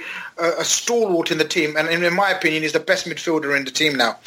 a 0.59 0.65
stalwart 0.65 1.31
in 1.31 1.39
the 1.39 1.45
team. 1.45 1.75
And 1.75 1.87
in 1.87 2.13
my 2.13 2.29
opinion, 2.29 2.61
he's 2.61 2.73
the 2.73 2.79
best 2.79 3.07
midfielder 3.07 3.57
in 3.57 3.65
the 3.65 3.71
team 3.71 3.95
now 3.95 4.17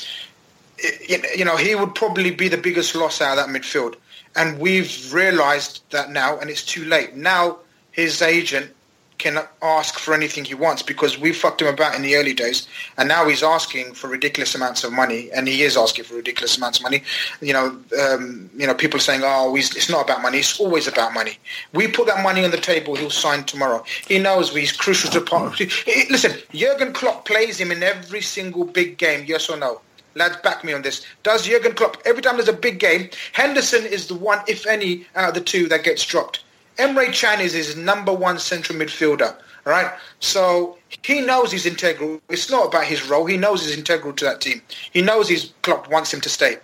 you 1.36 1.44
know, 1.44 1.56
he 1.56 1.74
would 1.74 1.94
probably 1.94 2.30
be 2.30 2.48
the 2.48 2.56
biggest 2.56 2.94
loss 2.94 3.20
out 3.20 3.38
of 3.38 3.46
that 3.46 3.60
midfield. 3.60 3.96
And 4.36 4.58
we've 4.58 5.12
realised 5.12 5.82
that 5.90 6.10
now, 6.10 6.38
and 6.38 6.50
it's 6.50 6.64
too 6.64 6.84
late. 6.84 7.16
Now 7.16 7.58
his 7.90 8.22
agent 8.22 8.72
can 9.18 9.38
ask 9.62 9.98
for 9.98 10.14
anything 10.14 10.44
he 10.44 10.54
wants 10.54 10.82
because 10.82 11.18
we 11.18 11.32
fucked 11.32 11.60
him 11.60 11.68
about 11.68 11.94
in 11.94 12.02
the 12.02 12.14
early 12.16 12.32
days, 12.32 12.68
and 12.96 13.08
now 13.08 13.28
he's 13.28 13.42
asking 13.42 13.92
for 13.92 14.08
ridiculous 14.08 14.54
amounts 14.54 14.84
of 14.84 14.92
money, 14.92 15.30
and 15.32 15.48
he 15.48 15.62
is 15.62 15.76
asking 15.76 16.04
for 16.04 16.14
ridiculous 16.14 16.56
amounts 16.56 16.78
of 16.78 16.84
money. 16.84 17.02
You 17.40 17.52
know, 17.52 17.76
um, 18.00 18.48
you 18.56 18.66
know, 18.66 18.74
people 18.74 19.00
saying, 19.00 19.22
"Oh, 19.24 19.56
it's 19.56 19.90
not 19.90 20.04
about 20.04 20.22
money. 20.22 20.38
It's 20.38 20.58
always 20.60 20.86
about 20.86 21.12
money." 21.12 21.38
We 21.72 21.88
put 21.88 22.06
that 22.06 22.22
money 22.22 22.44
on 22.44 22.52
the 22.52 22.60
table. 22.60 22.94
He'll 22.94 23.10
sign 23.10 23.44
tomorrow. 23.44 23.84
He 24.06 24.18
knows 24.18 24.54
he's 24.54 24.72
crucial 24.72 25.10
to 25.10 25.20
part. 25.20 25.58
Listen, 26.10 26.38
Jurgen 26.52 26.92
Klopp 26.92 27.24
plays 27.24 27.58
him 27.58 27.72
in 27.72 27.82
every 27.82 28.22
single 28.22 28.64
big 28.64 28.98
game. 28.98 29.24
Yes 29.26 29.50
or 29.50 29.56
no? 29.56 29.80
Lads, 30.14 30.36
back 30.38 30.64
me 30.64 30.72
on 30.72 30.82
this. 30.82 31.04
Does 31.22 31.46
Jurgen 31.46 31.74
Klopp, 31.74 31.96
every 32.04 32.22
time 32.22 32.36
there's 32.36 32.48
a 32.48 32.52
big 32.52 32.78
game, 32.78 33.10
Henderson 33.32 33.84
is 33.84 34.06
the 34.06 34.14
one, 34.14 34.40
if 34.48 34.66
any, 34.66 35.06
out 35.14 35.28
of 35.28 35.34
the 35.34 35.40
two 35.40 35.68
that 35.68 35.84
gets 35.84 36.04
dropped. 36.04 36.42
Emre 36.78 37.12
Can 37.12 37.40
is 37.40 37.52
his 37.52 37.76
number 37.76 38.12
one 38.12 38.38
central 38.38 38.78
midfielder, 38.78 39.34
all 39.66 39.72
right? 39.72 39.92
So 40.20 40.78
he 41.02 41.20
knows 41.20 41.50
he's 41.50 41.66
integral. 41.66 42.20
It's 42.28 42.50
not 42.50 42.68
about 42.68 42.84
his 42.84 43.08
role. 43.08 43.26
He 43.26 43.36
knows 43.36 43.64
he's 43.64 43.76
integral 43.76 44.12
to 44.14 44.24
that 44.24 44.40
team. 44.40 44.62
He 44.92 45.02
knows 45.02 45.28
his 45.28 45.52
Klopp 45.62 45.90
wants 45.90 46.14
him 46.14 46.20
to 46.22 46.28
stay. 46.28 46.58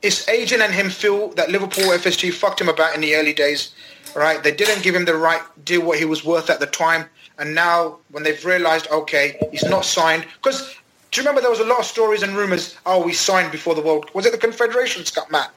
His 0.00 0.26
agent 0.28 0.62
and 0.62 0.72
him 0.72 0.88
feel 0.88 1.28
that 1.30 1.50
Liverpool 1.50 1.84
FSG 1.86 2.32
fucked 2.32 2.60
him 2.60 2.68
about 2.68 2.94
in 2.94 3.00
the 3.00 3.16
early 3.16 3.34
days, 3.34 3.74
right? 4.14 4.42
They 4.42 4.52
didn't 4.52 4.82
give 4.82 4.94
him 4.94 5.04
the 5.04 5.16
right 5.16 5.42
deal, 5.64 5.82
what 5.82 5.98
he 5.98 6.04
was 6.04 6.24
worth 6.24 6.48
at 6.48 6.60
the 6.60 6.66
time. 6.66 7.04
And 7.38 7.54
now 7.54 7.98
when 8.10 8.22
they've 8.22 8.44
realised, 8.44 8.86
okay, 8.90 9.38
he's 9.50 9.64
not 9.64 9.84
signed, 9.84 10.24
because 10.42 10.74
do 11.10 11.20
you 11.20 11.24
remember 11.24 11.40
there 11.40 11.50
was 11.50 11.60
a 11.60 11.64
lot 11.64 11.80
of 11.80 11.84
stories 11.84 12.22
and 12.22 12.36
rumours, 12.36 12.76
oh, 12.86 13.04
we 13.04 13.12
signed 13.12 13.50
before 13.50 13.74
the 13.74 13.80
World, 13.80 14.10
was 14.14 14.26
it 14.26 14.32
the 14.32 14.38
Confederations 14.38 15.10
Cup, 15.10 15.30
Matt? 15.30 15.50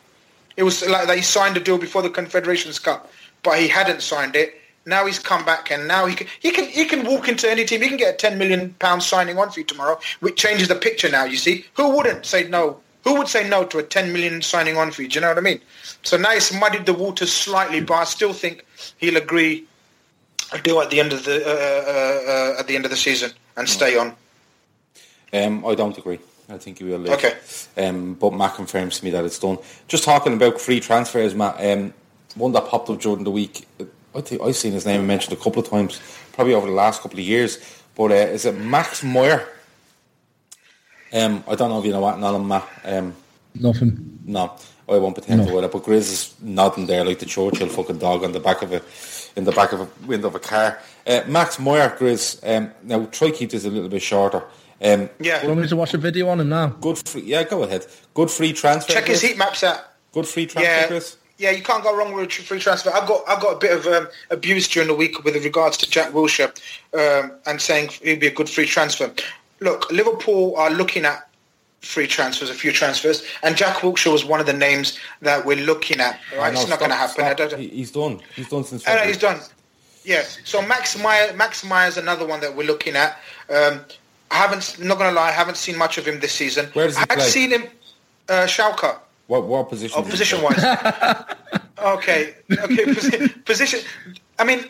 It 0.58 0.64
was 0.64 0.88
like 0.88 1.10
he 1.16 1.24
signed 1.24 1.58
a 1.58 1.60
deal 1.60 1.78
before 1.78 2.02
the 2.02 2.10
Confederations 2.10 2.80
Cup, 2.80 3.12
but 3.44 3.60
he 3.60 3.68
hadn't 3.68 4.02
signed 4.02 4.36
it. 4.36 4.56
Now 4.86 5.06
he's 5.06 5.18
come 5.18 5.46
back 5.46 5.72
and 5.72 5.88
now 5.88 6.06
he 6.06 6.16
can 6.16 6.28
he 6.42 6.52
can 6.52 6.66
he 6.66 6.86
can 6.86 7.06
walk 7.06 7.28
into 7.30 7.50
any 7.50 7.64
team. 7.66 7.82
He 7.82 7.88
can 7.88 7.98
get 7.98 8.14
a 8.14 8.18
ten 8.18 8.38
million 8.38 8.74
pound 8.80 9.02
signing 9.02 9.38
on 9.38 9.50
fee 9.50 9.64
tomorrow, 9.64 9.98
which 10.20 10.36
changes 10.36 10.68
the 10.68 10.76
picture 10.76 11.10
now. 11.10 11.24
You 11.24 11.38
see, 11.38 11.66
who 11.76 11.96
wouldn't 11.96 12.26
say 12.26 12.48
no? 12.50 12.80
Who 13.04 13.18
would 13.18 13.30
say 13.30 13.48
no 13.48 13.66
to 13.66 13.78
a 13.80 13.84
ten 13.84 14.12
million 14.12 14.42
signing 14.42 14.78
on 14.78 14.92
fee? 14.92 15.08
Do 15.08 15.16
you 15.16 15.22
know 15.22 15.30
what 15.30 15.38
I 15.38 15.42
mean? 15.42 15.62
So 16.04 16.18
now 16.18 16.34
it's 16.34 16.54
muddied 16.54 16.86
the 16.86 16.94
waters 16.94 17.32
slightly, 17.32 17.80
but 17.80 17.94
I 17.94 18.04
still 18.04 18.34
think 18.34 18.66
he'll 18.98 19.18
agree 19.18 19.64
a 20.52 20.60
deal 20.60 20.82
at 20.82 20.90
the 20.90 21.00
end 21.00 21.14
of 21.14 21.24
the 21.24 21.38
uh, 21.38 21.50
uh, 21.50 22.32
uh, 22.32 22.60
at 22.60 22.68
the 22.68 22.76
end 22.76 22.86
of 22.86 22.92
the 22.92 22.98
season 22.98 23.32
and 23.56 23.68
stay 23.68 23.98
on. 23.98 24.14
Um, 25.34 25.66
I 25.66 25.76
don't 25.76 25.98
agree. 25.98 26.20
I 26.50 26.58
think 26.58 26.78
he 26.80 26.84
will. 26.84 27.00
leave. 27.00 27.14
Okay. 27.14 27.34
Um, 27.78 28.14
but 28.16 28.34
Matt 28.34 28.56
confirms 28.56 29.00
to 29.00 29.06
me 29.06 29.12
that 29.12 29.26
it's 29.26 29.40
done. 29.40 29.58
Just 29.88 30.04
talking 30.04 30.34
about 30.34 30.60
free 30.62 30.80
transfers, 30.80 31.34
Matt. 31.34 31.56
Um, 31.60 31.94
one 32.36 32.52
that 32.52 32.68
popped 32.68 32.90
up 32.90 33.00
during 33.00 33.24
the 33.24 33.32
week. 33.32 33.68
I 34.16 34.22
think 34.22 34.42
I've 34.42 34.56
seen 34.56 34.74
his 34.74 34.86
name 34.86 35.08
mentioned 35.08 35.34
a 35.38 35.42
couple 35.42 35.62
of 35.64 35.70
times, 35.70 36.00
probably 36.34 36.54
over 36.54 36.68
the 36.68 36.74
last 36.74 37.02
couple 37.02 37.18
of 37.20 37.26
years. 37.26 37.58
But 37.96 38.12
uh, 38.12 38.16
is 38.16 38.46
it 38.46 38.58
Max 38.58 39.04
Meyer? 39.04 39.48
Um, 41.14 41.44
I 41.48 41.56
don't 41.56 41.70
know 41.70 41.80
if 41.80 41.86
you 41.86 41.92
know 41.92 42.02
what, 42.02 42.20
not 42.20 42.38
Matt. 42.40 42.68
Um, 42.84 43.16
Nothing. 43.56 44.20
no, 44.26 44.54
I 44.90 44.98
won't 44.98 45.16
pretend 45.16 45.42
No. 45.42 45.48
to 45.48 45.54
with 45.56 45.64
it. 45.66 45.72
But 45.72 45.84
Grizz 45.84 45.98
is 46.12 46.36
nodding 46.42 46.88
there 46.88 47.06
like 47.06 47.20
the 47.20 47.26
Churchill 47.26 47.70
fucking 47.70 48.00
dog 48.00 48.24
on 48.24 48.32
the 48.32 48.40
back 48.40 48.62
of 48.64 48.74
a 48.74 48.82
in 49.36 49.46
the 49.46 49.52
back 49.52 49.72
of 49.74 49.82
a 49.82 49.88
window 50.06 50.28
of 50.28 50.36
a 50.36 50.40
car. 50.40 50.80
Uh, 51.08 51.22
Max 51.28 51.60
Meyer, 51.60 51.90
Grizz. 51.98 52.40
Um, 52.48 52.72
now 52.84 53.06
try 53.06 53.32
keep 53.32 53.52
this 53.52 53.66
a 53.66 53.70
little 53.70 53.90
bit 53.90 54.02
shorter. 54.02 54.44
Um, 54.82 55.10
Yeah, 55.20 55.38
Do 55.40 55.44
you 55.44 55.50
want 55.50 55.62
me 55.62 55.68
to 55.68 55.76
watch 55.76 55.94
a 55.94 55.98
video 55.98 56.28
on 56.30 56.40
him 56.40 56.50
now? 56.50 56.68
Good 56.68 56.98
free, 57.08 57.22
yeah, 57.22 57.44
go 57.44 57.64
ahead. 57.64 57.86
Good 58.14 58.30
free 58.32 58.54
transfer. 58.54 58.94
check 58.94 59.06
his 59.08 59.22
heat 59.22 59.38
maps 59.38 59.64
out. 59.64 59.80
Good 60.14 60.28
free 60.28 60.46
transfer, 60.46 60.72
Yeah, 60.72 60.88
Chris. 60.88 61.18
yeah, 61.38 61.52
you 61.52 61.64
can't 61.64 61.84
go 61.84 61.96
wrong 61.96 62.14
with 62.14 62.28
a 62.30 62.42
free 62.44 62.60
transfer. 62.60 62.92
I 62.92 63.06
got 63.08 63.24
I 63.28 63.40
got 63.40 63.56
a 63.56 63.60
bit 63.60 63.72
of 63.72 63.88
um, 63.88 64.08
abuse 64.30 64.68
during 64.68 64.88
the 64.88 64.96
week 64.96 65.24
with 65.24 65.36
regards 65.44 65.78
to 65.78 65.90
Jack 65.90 66.12
Wilshere 66.12 66.52
um, 66.94 67.32
and 67.46 67.60
saying 67.62 67.90
he'd 68.02 68.20
be 68.20 68.28
a 68.28 68.32
good 68.32 68.50
free 68.50 68.66
transfer. 68.66 69.12
Look, 69.60 69.90
Liverpool 69.92 70.56
are 70.58 70.70
looking 70.72 71.06
at 71.06 71.30
free 71.82 72.08
transfers, 72.08 72.50
a 72.50 72.54
few 72.54 72.72
transfers, 72.72 73.24
and 73.44 73.56
Jack 73.58 73.78
Wilshere 73.78 74.12
was 74.12 74.24
one 74.26 74.40
of 74.40 74.46
the 74.46 74.54
names 74.54 75.00
that 75.22 75.46
we're 75.46 75.58
looking 75.66 76.00
at. 76.00 76.20
Right, 76.38 76.54
know, 76.54 76.60
it's 76.62 76.70
not 76.70 76.80
going 76.80 76.92
to 76.92 76.98
happen. 76.98 77.24
I 77.26 77.34
stop. 77.34 77.50
don't, 77.52 77.60
He's 77.60 77.92
done. 77.92 78.22
He's 78.36 78.50
done 78.50 78.64
since. 78.64 78.88
I 78.88 78.96
know 78.96 79.02
he's 79.04 79.18
done. 79.18 79.40
Yeah. 80.06 80.24
So 80.44 80.62
Max 80.62 81.02
Meyer, 81.02 81.34
Max 81.34 81.64
Meyer's 81.64 81.98
another 81.98 82.26
one 82.26 82.40
that 82.42 82.56
we're 82.56 82.68
looking 82.68 82.96
at. 82.96 83.18
Um, 83.50 83.82
I 84.34 84.38
haven't, 84.38 84.80
not 84.80 84.98
going 84.98 85.12
to 85.12 85.16
lie, 85.16 85.28
I 85.28 85.32
haven't 85.32 85.58
seen 85.58 85.78
much 85.78 86.00
of 86.00 86.08
him 86.08 86.20
this 86.20 86.32
season. 86.32 86.66
Where 86.74 86.88
does 86.88 86.98
he 86.98 87.04
I 87.04 87.16
play? 87.16 87.24
seen 87.24 87.52
him, 87.52 87.64
uh, 88.30 88.48
Schalke. 88.48 88.98
What 89.28 89.46
what 89.46 89.70
position? 89.70 89.96
Oh, 89.98 90.04
position 90.04 90.42
wise. 90.42 90.58
okay, 91.96 92.36
okay. 92.52 92.86
Posi- 92.86 93.46
position. 93.46 93.80
I 94.40 94.44
mean, 94.44 94.66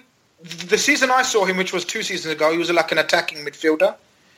the 0.68 0.78
season 0.78 1.10
I 1.12 1.24
saw 1.24 1.46
him, 1.46 1.56
which 1.58 1.72
was 1.72 1.86
two 1.86 2.04
seasons 2.04 2.34
ago, 2.36 2.52
he 2.52 2.58
was 2.58 2.70
like 2.70 2.92
an 2.92 2.98
attacking 2.98 3.40
midfielder, 3.46 3.96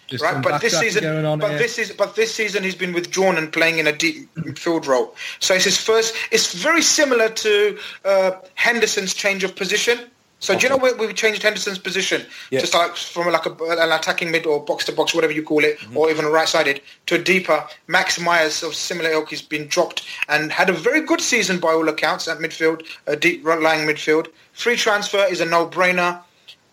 Just 0.07 0.23
right? 0.23 0.41
But 0.43 0.61
this 0.61 0.79
season, 0.79 1.03
but 1.39 1.49
here. 1.49 1.57
this 1.57 1.79
is, 1.79 1.91
but 1.91 2.15
this 2.15 2.33
season 2.33 2.63
he's 2.63 2.75
been 2.75 2.93
withdrawn 2.93 3.37
and 3.37 3.51
playing 3.51 3.79
in 3.79 3.87
a 3.87 3.91
deep 3.91 4.33
midfield 4.35 4.85
role. 4.87 5.15
So 5.39 5.55
it's 5.55 5.65
his 5.65 5.77
first. 5.77 6.15
It's 6.31 6.53
very 6.53 6.83
similar 6.83 7.29
to 7.29 7.77
uh, 8.05 8.31
Henderson's 8.53 9.13
change 9.13 9.43
of 9.43 9.55
position. 9.55 9.97
So 10.39 10.53
do 10.55 10.61
you 10.63 10.69
know 10.69 10.77
where 10.77 10.95
we 10.95 11.11
changed 11.13 11.41
Henderson's 11.41 11.79
position? 11.79 12.23
Yeah. 12.51 12.59
Just 12.59 12.73
like 12.73 12.95
from 12.95 13.31
like 13.31 13.45
a, 13.45 13.51
an 13.51 13.91
attacking 13.91 14.29
mid 14.31 14.45
or 14.45 14.63
box 14.63 14.85
to 14.85 14.91
box, 14.91 15.15
whatever 15.15 15.33
you 15.33 15.41
call 15.41 15.63
it, 15.63 15.79
Mm-hmm. 15.79 15.97
or 15.97 16.11
even 16.11 16.25
right 16.25 16.47
sided 16.47 16.81
to 17.07 17.15
a 17.15 17.17
deeper. 17.17 17.65
Max 17.87 18.19
Meyer's 18.19 18.61
of 18.61 18.75
similar 18.75 19.09
ilk 19.09 19.29
has 19.31 19.41
been 19.41 19.67
dropped 19.67 20.03
and 20.29 20.51
had 20.51 20.69
a 20.69 20.73
very 20.73 21.01
good 21.01 21.21
season 21.21 21.59
by 21.59 21.69
all 21.69 21.87
accounts 21.89 22.27
at 22.27 22.37
midfield, 22.39 22.85
a 23.07 23.15
deep 23.15 23.43
lying 23.45 23.87
midfield. 23.87 24.27
Free 24.53 24.75
transfer 24.75 25.25
is 25.29 25.41
a 25.41 25.45
no 25.45 25.65
brainer. 25.67 26.21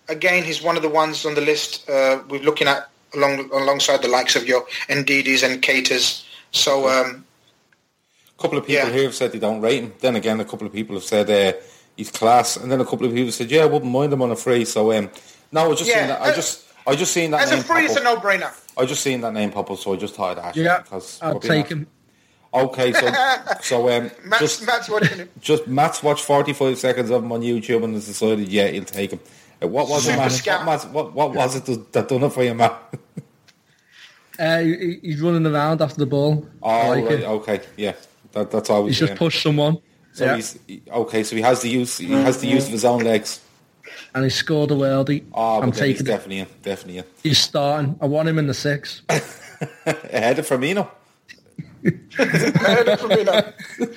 Again, 0.08 0.42
he's 0.44 0.60
one 0.60 0.76
of 0.76 0.82
the 0.82 0.88
ones 0.88 1.24
on 1.24 1.34
the 1.34 1.40
list 1.40 1.88
uh, 1.88 2.20
we're 2.28 2.42
looking 2.42 2.68
at 2.68 2.90
along 3.14 3.48
alongside 3.52 4.02
the 4.02 4.08
likes 4.08 4.36
of 4.36 4.46
your 4.46 4.66
Ndidis 4.88 5.42
and 5.48 5.62
Keitas. 5.62 6.24
So 6.50 6.88
um, 6.88 7.24
A 8.38 8.42
couple 8.42 8.58
of 8.58 8.66
people 8.66 8.86
Yeah. 8.88 8.92
here 8.92 9.04
have 9.04 9.14
said 9.14 9.32
they 9.32 9.38
don't 9.38 9.60
rate 9.62 9.82
him. 9.84 9.92
Then 10.00 10.16
again, 10.16 10.40
a 10.40 10.44
couple 10.44 10.66
of 10.66 10.72
people 10.72 10.96
have 10.96 11.04
said 11.04 11.30
uh, 11.30 11.56
he's 12.02 12.10
class, 12.10 12.56
and 12.56 12.70
then 12.70 12.80
a 12.80 12.84
couple 12.84 13.06
of 13.06 13.14
people 13.14 13.32
said, 13.32 13.50
"Yeah, 13.50 13.62
I 13.62 13.66
wouldn't 13.66 13.90
mind 13.90 14.12
him 14.12 14.22
on 14.22 14.30
a 14.30 14.36
free." 14.36 14.64
So 14.64 14.92
um, 14.92 15.10
no, 15.52 15.70
I 15.70 15.74
just 15.74 15.88
Yeah, 15.90 16.06
that. 16.08 16.20
I 16.22 16.30
uh, 16.30 16.34
just 16.34 16.64
I 16.86 16.94
just 16.96 17.12
seen 17.12 17.30
that 17.30 17.42
as 17.42 17.52
a 17.52 17.56
free, 17.62 17.82
pop 17.86 17.90
it's 17.90 17.96
a 17.96 18.02
no 18.02 18.16
brainer. 18.16 18.52
I 18.76 18.84
just 18.86 19.02
seen 19.02 19.20
that 19.20 19.32
name 19.32 19.50
pop 19.52 19.70
up, 19.70 19.78
so 19.78 19.92
I 19.92 19.96
just 19.96 20.14
thought 20.14 20.38
I'd 20.38 20.44
ask. 20.44 20.56
Yeah, 20.56 20.80
because 20.82 21.18
I'll 21.22 21.38
take 21.40 21.68
him. 21.68 21.86
Okay, 22.54 22.92
so 22.92 23.12
so 23.62 23.88
um, 23.90 24.10
Matt's, 24.24 24.40
just 24.40 24.66
Matt's 24.66 24.88
watching 24.90 25.20
it. 25.20 25.40
just 25.40 25.66
Matt's 25.66 26.02
watched 26.02 26.24
forty 26.24 26.52
five 26.52 26.78
seconds 26.78 27.10
of 27.10 27.22
him 27.24 27.32
on 27.32 27.40
YouTube 27.40 27.82
and 27.84 27.94
has 27.94 28.06
decided, 28.06 28.48
yeah, 28.48 28.66
he'll 28.68 28.84
take 28.84 29.12
him. 29.12 29.20
Uh, 29.62 29.68
what 29.68 29.88
was 29.88 30.04
Super 30.04 30.16
it, 30.16 30.18
Matt? 30.18 30.32
scout. 30.32 30.66
What, 30.66 30.84
Matt, 30.84 30.92
what, 30.92 31.14
what 31.14 31.34
was 31.34 31.56
it 31.56 31.64
that- 31.66 31.92
that 31.92 32.08
done 32.08 32.24
it 32.24 32.30
for 32.32 32.42
you, 32.42 32.54
Matt? 32.54 32.74
Uh, 34.38 34.58
he- 34.60 34.98
he's 35.02 35.20
running 35.20 35.46
around 35.46 35.80
after 35.82 35.98
the 35.98 36.06
ball. 36.06 36.46
I 36.62 36.86
Oh, 36.86 36.88
like 36.90 37.04
right, 37.04 37.22
okay, 37.24 37.60
yeah, 37.76 37.92
that, 38.32 38.50
that's 38.50 38.70
always. 38.70 38.92
He's 38.94 38.98
just 39.00 39.08
saying. 39.10 39.18
pushed 39.18 39.42
someone. 39.42 39.78
So 40.12 40.24
yeah. 40.24 40.36
he's 40.36 40.58
okay. 40.90 41.22
So 41.24 41.36
he 41.36 41.42
has 41.42 41.62
the 41.62 41.68
use. 41.70 41.98
He 41.98 42.10
has 42.10 42.40
the 42.40 42.48
use 42.48 42.66
of 42.66 42.72
his 42.72 42.84
own 42.84 43.02
legs. 43.02 43.40
and 44.14 44.24
he 44.24 44.30
scored 44.30 44.70
a 44.70 44.74
worldie. 44.74 45.24
Oh, 45.32 45.60
I'm 45.60 45.70
but 45.70 45.78
he's 45.78 45.98
taking 45.98 46.06
it. 46.06 46.08
definitely 46.08 46.38
in. 46.38 46.46
Definitely 46.62 46.98
in. 46.98 47.04
He's 47.22 47.38
starting. 47.38 47.98
I 48.00 48.06
want 48.06 48.28
him 48.28 48.38
in 48.38 48.46
the 48.46 48.54
six. 48.54 49.02
Ahead 49.08 50.38
of 50.38 50.46
Firmino. 50.48 50.88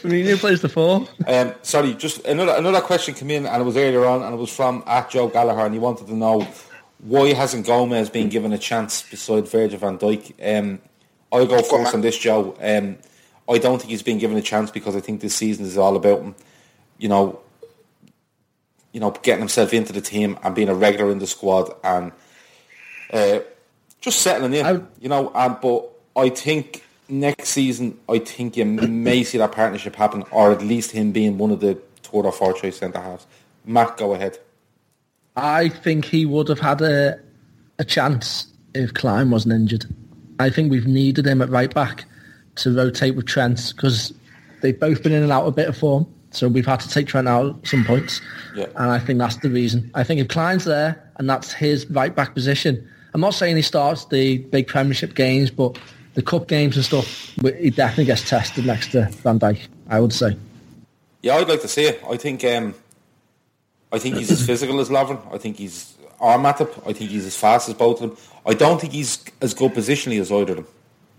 Firmino 0.01 0.37
plays 0.37 0.61
the 0.61 0.69
four. 0.69 1.07
Um, 1.27 1.53
sorry, 1.61 1.93
just 1.93 2.25
another 2.25 2.53
another 2.53 2.81
question 2.81 3.13
came 3.13 3.31
in, 3.31 3.45
and 3.45 3.61
it 3.61 3.65
was 3.65 3.77
earlier 3.77 4.05
on, 4.05 4.23
and 4.23 4.33
it 4.33 4.37
was 4.37 4.49
from 4.49 4.83
at 4.87 5.09
Joe 5.09 5.27
Gallagher, 5.27 5.65
and 5.65 5.73
he 5.73 5.79
wanted 5.79 6.07
to 6.07 6.15
know 6.15 6.47
why 6.99 7.33
hasn't 7.33 7.65
Gomez 7.65 8.09
been 8.09 8.29
given 8.29 8.53
a 8.53 8.57
chance 8.57 9.03
beside 9.03 9.47
Virgil 9.47 9.79
van 9.79 9.97
Dijk. 9.99 10.33
Um, 10.59 10.79
I'll 11.31 11.45
go 11.45 11.57
first 11.61 11.71
man. 11.71 11.95
on 11.95 12.01
this, 12.01 12.17
Joe. 12.17 12.55
Um, 12.61 12.97
I 13.47 13.57
don't 13.59 13.77
think 13.79 13.91
he's 13.91 14.03
been 14.03 14.17
given 14.17 14.37
a 14.37 14.41
chance 14.41 14.71
because 14.71 14.95
I 14.95 14.99
think 15.01 15.21
this 15.21 15.35
season 15.35 15.65
is 15.65 15.77
all 15.77 15.95
about 15.95 16.21
him, 16.21 16.35
you 16.97 17.07
know, 17.09 17.39
you 18.91 18.99
know, 18.99 19.11
getting 19.11 19.39
himself 19.41 19.73
into 19.73 19.93
the 19.93 20.01
team 20.01 20.37
and 20.43 20.55
being 20.55 20.69
a 20.69 20.73
regular 20.73 21.11
in 21.11 21.19
the 21.19 21.27
squad 21.27 21.69
and 21.83 22.11
uh, 23.13 23.39
just 24.01 24.19
settling 24.19 24.53
in, 24.53 24.65
I- 24.65 24.81
you 24.99 25.09
know. 25.09 25.31
Um, 25.35 25.57
but 25.61 25.89
I 26.15 26.29
think 26.29 26.83
next 27.09 27.49
season, 27.49 27.99
I 28.09 28.19
think 28.19 28.57
you 28.57 28.65
may 28.65 29.23
see 29.23 29.37
that 29.37 29.51
partnership 29.51 29.95
happen, 29.95 30.23
or 30.31 30.51
at 30.51 30.61
least 30.61 30.91
him 30.91 31.11
being 31.11 31.37
one 31.37 31.51
of 31.51 31.59
the 31.59 31.75
third 32.03 32.25
or 32.25 32.31
fourth 32.31 32.61
choice 32.61 32.77
centre 32.77 32.99
halves. 33.01 33.27
Matt, 33.65 33.97
go 33.97 34.13
ahead. 34.13 34.39
I 35.35 35.69
think 35.69 36.05
he 36.05 36.25
would 36.25 36.47
have 36.47 36.59
had 36.59 36.81
a 36.81 37.19
a 37.77 37.83
chance 37.83 38.47
if 38.73 38.93
Klein 38.93 39.29
wasn't 39.29 39.53
injured. 39.53 39.85
I 40.39 40.49
think 40.49 40.71
we've 40.71 40.87
needed 40.87 41.27
him 41.27 41.41
at 41.41 41.49
right 41.49 41.73
back 41.73 42.05
to 42.55 42.75
rotate 42.75 43.15
with 43.15 43.25
Trent 43.25 43.73
because 43.75 44.13
they've 44.61 44.79
both 44.79 45.03
been 45.03 45.11
in 45.11 45.23
and 45.23 45.31
out 45.31 45.45
a 45.47 45.51
bit 45.51 45.67
of 45.67 45.77
form. 45.77 46.07
So 46.31 46.47
we've 46.49 46.65
had 46.65 46.81
to 46.81 46.89
take 46.89 47.07
Trent 47.07 47.27
out 47.27 47.57
at 47.57 47.67
some 47.67 47.85
points. 47.85 48.21
Yeah. 48.55 48.65
And 48.75 48.91
I 48.91 48.99
think 48.99 49.19
that's 49.19 49.37
the 49.37 49.49
reason. 49.49 49.89
I 49.93 50.03
think 50.03 50.19
if 50.19 50.27
Klein's 50.27 50.65
there 50.65 51.01
and 51.17 51.29
that's 51.29 51.53
his 51.53 51.89
right 51.89 52.13
back 52.13 52.33
position, 52.33 52.87
I'm 53.13 53.21
not 53.21 53.33
saying 53.33 53.55
he 53.55 53.61
starts 53.61 54.05
the 54.05 54.39
big 54.39 54.67
Premiership 54.67 55.15
games, 55.15 55.49
but 55.49 55.77
the 56.15 56.21
cup 56.21 56.47
games 56.47 56.75
and 56.75 56.83
stuff, 56.83 57.33
he 57.59 57.69
definitely 57.69 58.05
gets 58.05 58.27
tested 58.27 58.65
next 58.65 58.91
to 58.91 59.05
Van 59.23 59.39
Dijk, 59.39 59.67
I 59.89 59.99
would 59.99 60.13
say. 60.13 60.35
Yeah, 61.21 61.35
I'd 61.35 61.47
like 61.47 61.61
to 61.61 61.67
see 61.67 61.85
it. 61.85 62.03
I 62.09 62.17
think 62.17 62.43
um, 62.43 62.75
I 63.91 63.99
think 63.99 64.17
he's 64.17 64.31
as 64.31 64.45
physical 64.47 64.79
as 64.79 64.89
Lovren. 64.89 65.19
I 65.33 65.37
think 65.37 65.57
he's 65.57 65.95
arm 66.19 66.43
Matip. 66.43 66.71
I 66.87 66.93
think 66.93 67.09
he's 67.09 67.25
as 67.25 67.35
fast 67.35 67.69
as 67.69 67.75
both 67.75 68.01
of 68.01 68.09
them. 68.09 68.17
I 68.45 68.53
don't 68.53 68.79
think 68.79 68.93
he's 68.93 69.23
as 69.41 69.53
good 69.53 69.73
positionally 69.73 70.19
as 70.19 70.31
either 70.31 70.51
of 70.51 70.57
them. 70.57 70.67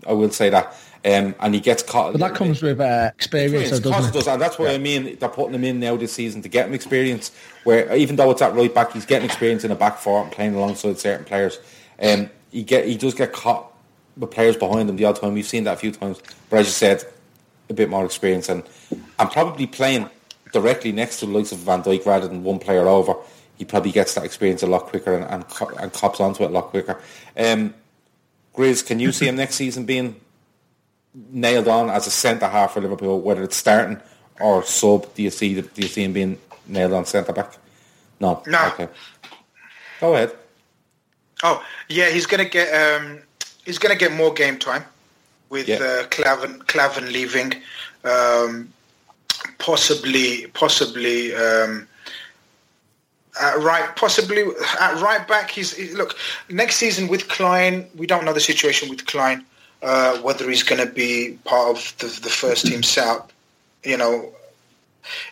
I 0.07 0.13
will 0.13 0.31
say 0.31 0.49
that. 0.49 0.75
Um, 1.05 1.35
and 1.39 1.53
he 1.53 1.61
gets 1.61 1.83
caught. 1.83 2.13
But 2.13 2.19
that 2.19 2.35
comes 2.35 2.61
with 2.61 2.81
uh, 2.81 3.11
experience, 3.15 3.79
doesn't 3.79 4.09
it 4.09 4.13
does, 4.13 4.27
and 4.27 4.41
that's 4.41 4.57
why 4.57 4.73
I 4.73 4.77
mean 4.77 5.17
they're 5.19 5.29
putting 5.29 5.53
him 5.53 5.63
in 5.63 5.79
now 5.79 5.95
this 5.95 6.11
season 6.11 6.41
to 6.41 6.49
get 6.49 6.67
him 6.67 6.73
experience. 6.73 7.31
Where 7.63 7.95
even 7.95 8.15
though 8.15 8.31
it's 8.31 8.41
at 8.41 8.55
right 8.55 8.73
back, 8.73 8.91
he's 8.93 9.05
getting 9.05 9.25
experience 9.25 9.63
in 9.63 9.71
a 9.71 9.75
back 9.75 9.99
four 9.99 10.21
and 10.21 10.31
playing 10.31 10.55
alongside 10.55 10.97
certain 10.97 11.25
players. 11.25 11.59
Um, 12.01 12.29
he 12.51 12.63
get 12.63 12.85
he 12.85 12.97
does 12.97 13.13
get 13.13 13.31
caught 13.31 13.71
with 14.17 14.31
players 14.31 14.57
behind 14.57 14.89
him 14.89 14.95
the 14.95 15.05
odd 15.05 15.17
time. 15.17 15.33
We've 15.33 15.45
seen 15.45 15.65
that 15.65 15.73
a 15.73 15.77
few 15.77 15.91
times. 15.91 16.21
But 16.49 16.59
as 16.59 16.65
you 16.67 16.71
said, 16.71 17.03
a 17.69 17.73
bit 17.73 17.89
more 17.89 18.05
experience 18.05 18.49
and 18.49 18.63
and 19.19 19.31
probably 19.31 19.67
playing 19.67 20.09
directly 20.51 20.91
next 20.91 21.19
to 21.19 21.25
the 21.25 21.31
likes 21.31 21.51
of 21.51 21.59
Van 21.59 21.83
Dijk 21.83 22.05
rather 22.05 22.27
than 22.27 22.43
one 22.43 22.59
player 22.59 22.87
over. 22.87 23.15
He 23.57 23.65
probably 23.65 23.91
gets 23.91 24.13
that 24.15 24.23
experience 24.23 24.63
a 24.63 24.67
lot 24.67 24.87
quicker 24.87 25.13
and 25.13 25.25
and, 25.25 25.45
and 25.79 25.93
cops 25.93 26.19
onto 26.19 26.43
it 26.43 26.47
a 26.47 26.53
lot 26.53 26.65
quicker. 26.65 26.99
Um, 27.37 27.73
Grizz, 28.57 28.85
can 28.85 28.99
you 28.99 29.11
see 29.11 29.27
him 29.27 29.35
next 29.35 29.55
season 29.55 29.85
being 29.85 30.19
nailed 31.13 31.67
on 31.67 31.89
as 31.89 32.07
a 32.07 32.11
centre 32.11 32.47
half 32.47 32.73
for 32.73 32.81
Liverpool, 32.81 33.21
whether 33.21 33.43
it's 33.43 33.55
starting 33.55 33.99
or 34.39 34.63
sub? 34.63 35.13
Do 35.13 35.21
you 35.23 35.29
see 35.29 35.61
do 35.61 35.69
you 35.81 35.87
see 35.87 36.03
him 36.03 36.13
being 36.13 36.39
nailed 36.67 36.93
on 36.93 37.05
centre 37.05 37.33
back? 37.33 37.53
No. 38.19 38.41
No. 38.47 38.67
Okay. 38.69 38.87
Go 40.01 40.15
ahead. 40.15 40.31
Oh 41.43 41.63
yeah, 41.87 42.09
he's 42.09 42.25
gonna 42.25 42.45
get 42.45 42.67
um, 42.73 43.19
he's 43.63 43.77
gonna 43.77 43.95
get 43.95 44.11
more 44.11 44.33
game 44.33 44.57
time 44.57 44.83
with 45.49 45.67
Yeah. 45.67 45.77
uh, 45.77 46.07
Klavan 46.07 46.59
Klavan 46.61 47.13
leaving, 47.13 47.53
um, 48.03 48.73
possibly 49.59 50.47
possibly 50.55 51.35
um, 51.35 51.87
at 53.41 53.57
right 53.59 53.95
possibly 53.95 54.43
at 54.79 55.01
right 55.01 55.27
back. 55.27 55.51
He's 55.51 55.75
he- 55.75 55.93
look 55.93 56.15
next 56.49 56.75
season 56.77 57.07
with 57.07 57.27
Klein. 57.27 57.87
We 57.95 58.07
don't 58.07 58.25
know 58.25 58.33
the 58.33 58.39
situation 58.39 58.89
with 58.89 59.05
Klein 59.05 59.45
uh, 59.81 60.17
whether 60.19 60.49
he's 60.49 60.63
going 60.63 60.85
to 60.85 60.91
be 60.91 61.37
part 61.43 61.77
of 61.77 61.93
the, 61.99 62.07
the 62.21 62.29
first 62.29 62.65
team 62.65 62.83
setup. 62.83 63.31
You 63.83 63.97
know, 63.97 64.33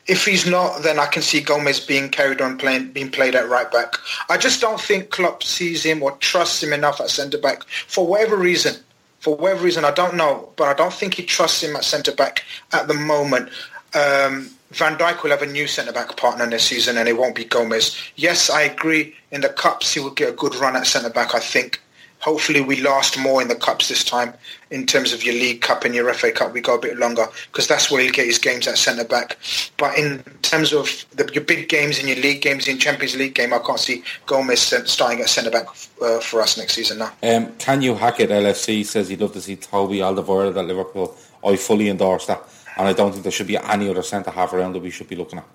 if 0.08 0.26
he's 0.26 0.46
not, 0.46 0.84
then 0.84 1.00
I 1.00 1.08
can 1.08 1.22
see 1.22 1.42
Gomez 1.42 1.80
being 1.80 2.10
carried 2.10 2.42
on 2.42 2.58
playing, 2.58 2.92
being 2.92 3.12
played 3.12 3.36
at 3.36 3.50
right 3.50 3.70
back. 3.72 3.96
I 4.30 4.38
just 4.38 4.62
don't 4.62 4.80
think 4.80 5.10
Klopp 5.10 5.44
sees 5.44 5.84
him 5.84 6.02
or 6.04 6.12
trusts 6.14 6.62
him 6.62 6.74
enough 6.74 7.02
at 7.02 7.10
centre 7.10 7.38
back 7.38 7.64
for 7.66 8.06
whatever 8.06 8.38
reason. 8.38 8.76
For 9.20 9.36
whatever 9.36 9.64
reason, 9.64 9.84
I 9.86 9.92
don't 9.92 10.16
know, 10.16 10.50
but 10.56 10.68
I 10.68 10.76
don't 10.76 10.94
think 10.94 11.16
he 11.16 11.24
trusts 11.24 11.64
him 11.64 11.76
at 11.76 11.84
centre 11.84 12.14
back 12.14 12.44
at 12.74 12.88
the 12.88 12.94
moment. 12.94 13.50
Um, 13.96 14.52
Van 14.76 14.98
Dijk 14.98 15.24
will 15.24 15.32
have 15.32 15.42
a 15.42 15.46
new 15.46 15.68
centre 15.68 15.94
back 15.94 16.18
partner 16.18 16.46
this 16.48 16.66
season, 16.66 16.98
and 16.98 17.08
it 17.08 17.18
won't 17.18 17.36
be 17.36 17.46
Gomez. 17.46 17.98
Yes, 18.18 18.50
I 18.50 18.64
agree. 18.64 19.16
In 19.32 19.42
the 19.42 19.50
cups, 19.50 19.94
he 19.94 20.02
will 20.02 20.12
get 20.12 20.30
a 20.30 20.34
good 20.34 20.54
run 20.56 20.76
at 20.76 20.86
centre 20.86 21.10
back. 21.10 21.34
I 21.34 21.40
think. 21.40 21.82
Hopefully, 22.20 22.60
we 22.60 22.82
last 22.82 23.20
more 23.20 23.42
in 23.42 23.50
the 23.50 23.56
cups 23.56 23.88
this 23.88 24.04
time. 24.04 24.34
In 24.72 24.88
terms 24.88 25.14
of 25.14 25.24
your 25.24 25.36
League 25.36 25.62
Cup 25.62 25.86
and 25.86 25.94
your 25.94 26.12
FA 26.14 26.32
Cup, 26.32 26.54
we 26.54 26.60
go 26.60 26.76
a 26.76 26.80
bit 26.80 26.98
longer 26.98 27.28
because 27.52 27.68
that's 27.68 27.92
where 27.92 28.02
he'll 28.02 28.12
get 28.12 28.26
his 28.26 28.40
games 28.40 28.68
at 28.68 28.78
centre 28.78 29.04
back. 29.04 29.38
But 29.78 29.98
in 29.98 30.24
terms 30.42 30.74
of 30.74 31.06
the, 31.14 31.30
your 31.34 31.44
big 31.44 31.70
games 31.70 32.00
in 32.00 32.08
your 32.08 32.18
league 32.18 32.42
games 32.42 32.68
in 32.68 32.80
Champions 32.80 33.16
League 33.16 33.36
game, 33.36 33.54
I 33.54 33.60
can't 33.60 33.80
see 33.80 34.04
Gomez 34.26 34.62
starting 34.86 35.22
at 35.22 35.30
centre 35.30 35.52
back 35.52 35.68
uh, 36.02 36.20
for 36.20 36.42
us 36.42 36.58
next 36.58 36.74
season 36.74 36.98
now. 36.98 37.14
Um, 37.22 37.54
can 37.58 37.84
you 37.84 37.94
hack 37.94 38.20
it? 38.20 38.32
LFC 38.32 38.84
says 38.86 39.10
he'd 39.10 39.22
love 39.22 39.34
to 39.34 39.42
see 39.42 39.56
Toby 39.56 39.98
Alderweireld 39.98 40.58
at 40.58 40.66
Liverpool. 40.66 41.16
I 41.46 41.58
fully 41.58 41.90
endorse 41.90 42.26
that, 42.26 42.42
and 42.78 42.88
I 42.88 42.94
don't 42.94 43.12
think 43.12 43.24
there 43.24 43.32
should 43.32 43.48
be 43.48 43.58
any 43.58 43.90
other 43.90 44.04
centre 44.04 44.32
half 44.32 44.54
around 44.54 44.74
that 44.74 44.82
we 44.82 44.90
should 44.92 45.08
be 45.08 45.16
looking 45.16 45.40
at. 45.40 45.46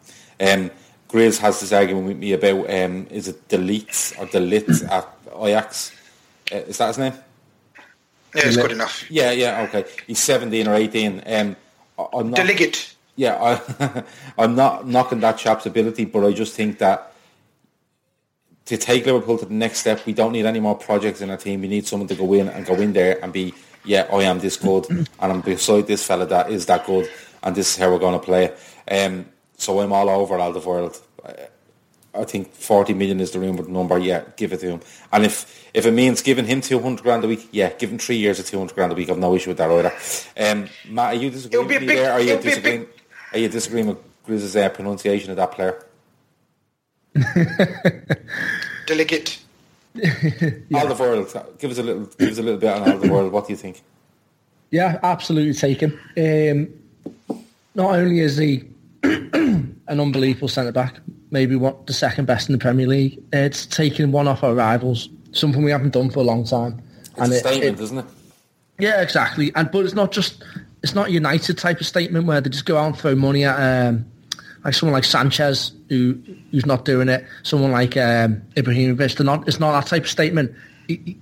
Um, 0.48 0.70
Grizz 1.08 1.38
has 1.38 1.60
this 1.60 1.72
argument 1.72 2.06
with 2.06 2.16
me 2.18 2.32
about 2.32 2.70
um, 2.70 3.06
is 3.10 3.28
it 3.28 3.48
Delete 3.48 4.12
or 4.18 4.26
Delete 4.26 4.82
at 4.82 5.08
Ajax? 5.36 5.92
Uh, 6.52 6.56
is 6.56 6.78
that 6.78 6.88
his 6.88 6.98
name? 6.98 7.14
Yeah, 8.34 8.42
it's 8.46 8.56
good 8.56 8.72
enough. 8.72 9.10
Yeah, 9.10 9.32
yeah, 9.32 9.62
okay. 9.68 9.84
He's 10.06 10.20
17 10.20 10.68
or 10.68 10.74
18. 10.74 11.22
Um, 11.26 11.56
I- 11.98 12.06
I'm 12.14 12.30
not, 12.30 12.36
Delegate. 12.36 12.94
yeah, 13.16 13.36
I, 13.42 14.04
I'm 14.38 14.54
not 14.54 14.86
knocking 14.86 15.18
that 15.20 15.36
chap's 15.36 15.66
ability, 15.66 16.04
but 16.04 16.24
I 16.24 16.32
just 16.32 16.54
think 16.54 16.78
that 16.78 17.12
to 18.66 18.76
take 18.76 19.04
Liverpool 19.04 19.36
to 19.38 19.46
the 19.46 19.54
next 19.54 19.80
step, 19.80 20.06
we 20.06 20.12
don't 20.12 20.30
need 20.30 20.46
any 20.46 20.60
more 20.60 20.76
projects 20.76 21.20
in 21.20 21.30
our 21.30 21.36
team. 21.36 21.60
We 21.60 21.66
need 21.66 21.88
someone 21.88 22.06
to 22.08 22.14
go 22.14 22.32
in 22.34 22.48
and 22.48 22.64
go 22.64 22.74
in 22.74 22.92
there 22.92 23.18
and 23.22 23.32
be, 23.32 23.52
yeah, 23.84 24.06
I 24.12 24.22
am 24.24 24.38
this 24.40 24.56
good, 24.56 24.86
and 24.88 25.06
I'm 25.20 25.40
beside 25.40 25.86
this 25.86 26.04
fella 26.06 26.26
that 26.26 26.50
is 26.50 26.66
that 26.66 26.86
good. 26.86 27.08
and 27.42 27.54
this 27.56 27.70
is 27.72 27.76
how 27.78 27.90
we're 27.90 27.98
going 27.98 28.18
to 28.18 28.24
play. 28.24 28.52
Um, 28.90 29.26
so 29.56 29.80
I'm 29.80 29.92
all 29.92 30.08
over 30.10 30.36
Alderweireld. 30.36 31.00
I 32.12 32.24
think 32.24 32.52
40 32.54 32.92
million 32.94 33.20
is 33.20 33.30
the 33.30 33.38
rumored 33.38 33.68
number. 33.68 33.96
Yeah, 33.96 34.24
give 34.36 34.52
it 34.52 34.60
to 34.60 34.66
him. 34.70 34.80
And 35.12 35.24
if 35.24 35.70
if 35.72 35.86
it 35.86 35.92
means 35.92 36.22
giving 36.22 36.44
him 36.44 36.60
200 36.60 37.02
grand 37.02 37.22
a 37.24 37.28
week, 37.28 37.48
yeah, 37.52 37.70
give 37.70 37.90
him 37.90 37.98
three 37.98 38.16
years 38.16 38.40
of 38.40 38.46
200 38.46 38.74
grand 38.74 38.90
a 38.92 38.94
week. 38.96 39.08
I've 39.10 39.18
no 39.18 39.34
issue 39.36 39.50
with 39.50 39.58
that 39.58 39.70
either. 39.70 39.92
Um, 40.36 40.68
Matt, 40.88 41.14
are 41.14 41.18
you 41.18 41.30
disagreeing 41.30 41.66
with 41.68 41.80
me 41.82 41.86
big- 41.86 41.96
there? 41.98 42.12
Are 42.12 42.20
you 42.20 42.30
it'll 42.32 42.42
be 42.42 42.48
a 42.48 42.50
disagreeing? 42.50 42.80
big- 42.80 42.88
Are 43.32 43.38
you 43.38 43.48
disagreeing 43.48 43.86
with 43.86 43.98
Grizz's 44.26 44.56
uh, 44.56 44.68
pronunciation 44.70 45.30
of 45.30 45.36
that 45.36 45.52
player? 45.52 45.84
Delegate. 49.94 50.68
Alderweireld, 50.70 51.58
give 51.58 51.70
us 51.70 51.78
a 51.78 51.82
little, 51.82 52.04
give 52.06 52.30
us 52.30 52.38
a 52.38 52.42
little 52.42 52.60
bit 52.60 52.70
on 52.70 52.86
Alderweireld. 52.86 53.30
What 53.30 53.46
do 53.46 53.52
you 53.52 53.56
think? 53.56 53.82
Yeah, 54.70 55.00
absolutely 55.02 55.54
taken. 55.54 55.98
Um, 56.16 56.68
not 57.74 57.94
only 57.96 58.20
is 58.20 58.36
he 58.36 58.64
an 59.02 59.76
unbelievable 59.88 60.48
centre 60.48 60.72
back, 60.72 60.96
maybe 61.30 61.56
what 61.56 61.86
the 61.86 61.92
second 61.92 62.26
best 62.26 62.48
in 62.48 62.52
the 62.52 62.58
Premier 62.58 62.86
League, 62.86 63.20
it's 63.32 63.66
taking 63.66 64.12
one 64.12 64.28
off 64.28 64.44
our 64.44 64.54
rivals, 64.54 65.08
something 65.32 65.62
we 65.64 65.70
haven't 65.72 65.92
done 65.92 66.10
for 66.10 66.20
a 66.20 66.24
long 66.24 66.44
time. 66.44 66.80
It's 67.16 67.30
a 67.30 67.34
it- 67.34 67.40
statement, 67.40 67.80
it- 67.80 67.82
isn't 67.82 67.98
it? 67.98 68.04
yeah, 68.78 69.02
exactly. 69.02 69.52
And 69.56 69.70
but 69.72 69.84
it's 69.84 69.94
not 69.94 70.12
just 70.12 70.44
it's 70.82 70.94
not 70.94 71.08
a 71.08 71.10
United 71.10 71.58
type 71.58 71.80
of 71.80 71.86
statement 71.86 72.26
where 72.26 72.40
they 72.40 72.48
just 72.48 72.64
go 72.64 72.76
out 72.76 72.86
and 72.86 72.96
throw 72.98 73.14
money 73.16 73.44
at 73.44 73.88
um, 73.88 74.06
like 74.64 74.74
someone 74.74 74.92
like 74.94 75.04
Sanchez 75.04 75.72
who 75.88 76.18
who's 76.50 76.66
not 76.66 76.84
doing 76.84 77.08
it. 77.08 77.24
Someone 77.42 77.72
like 77.72 77.96
um, 77.96 78.42
Ibrahimovic. 78.56 79.16
They're 79.16 79.24
not. 79.24 79.46
It's 79.48 79.60
not 79.60 79.72
that 79.72 79.86
type 79.88 80.02
of 80.04 80.08
statement. 80.08 80.52
He, 80.88 81.00
he- 81.04 81.18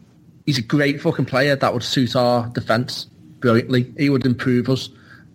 he's 0.47 0.59
a 0.59 0.62
great 0.62 0.99
fucking 1.01 1.26
player 1.26 1.55
that 1.57 1.72
would 1.74 1.82
suit 1.82 2.16
our 2.16 2.47
defence 2.49 3.05
brilliantly. 3.41 3.93
He 3.99 4.09
would 4.09 4.24
improve 4.24 4.70
us, 4.70 4.89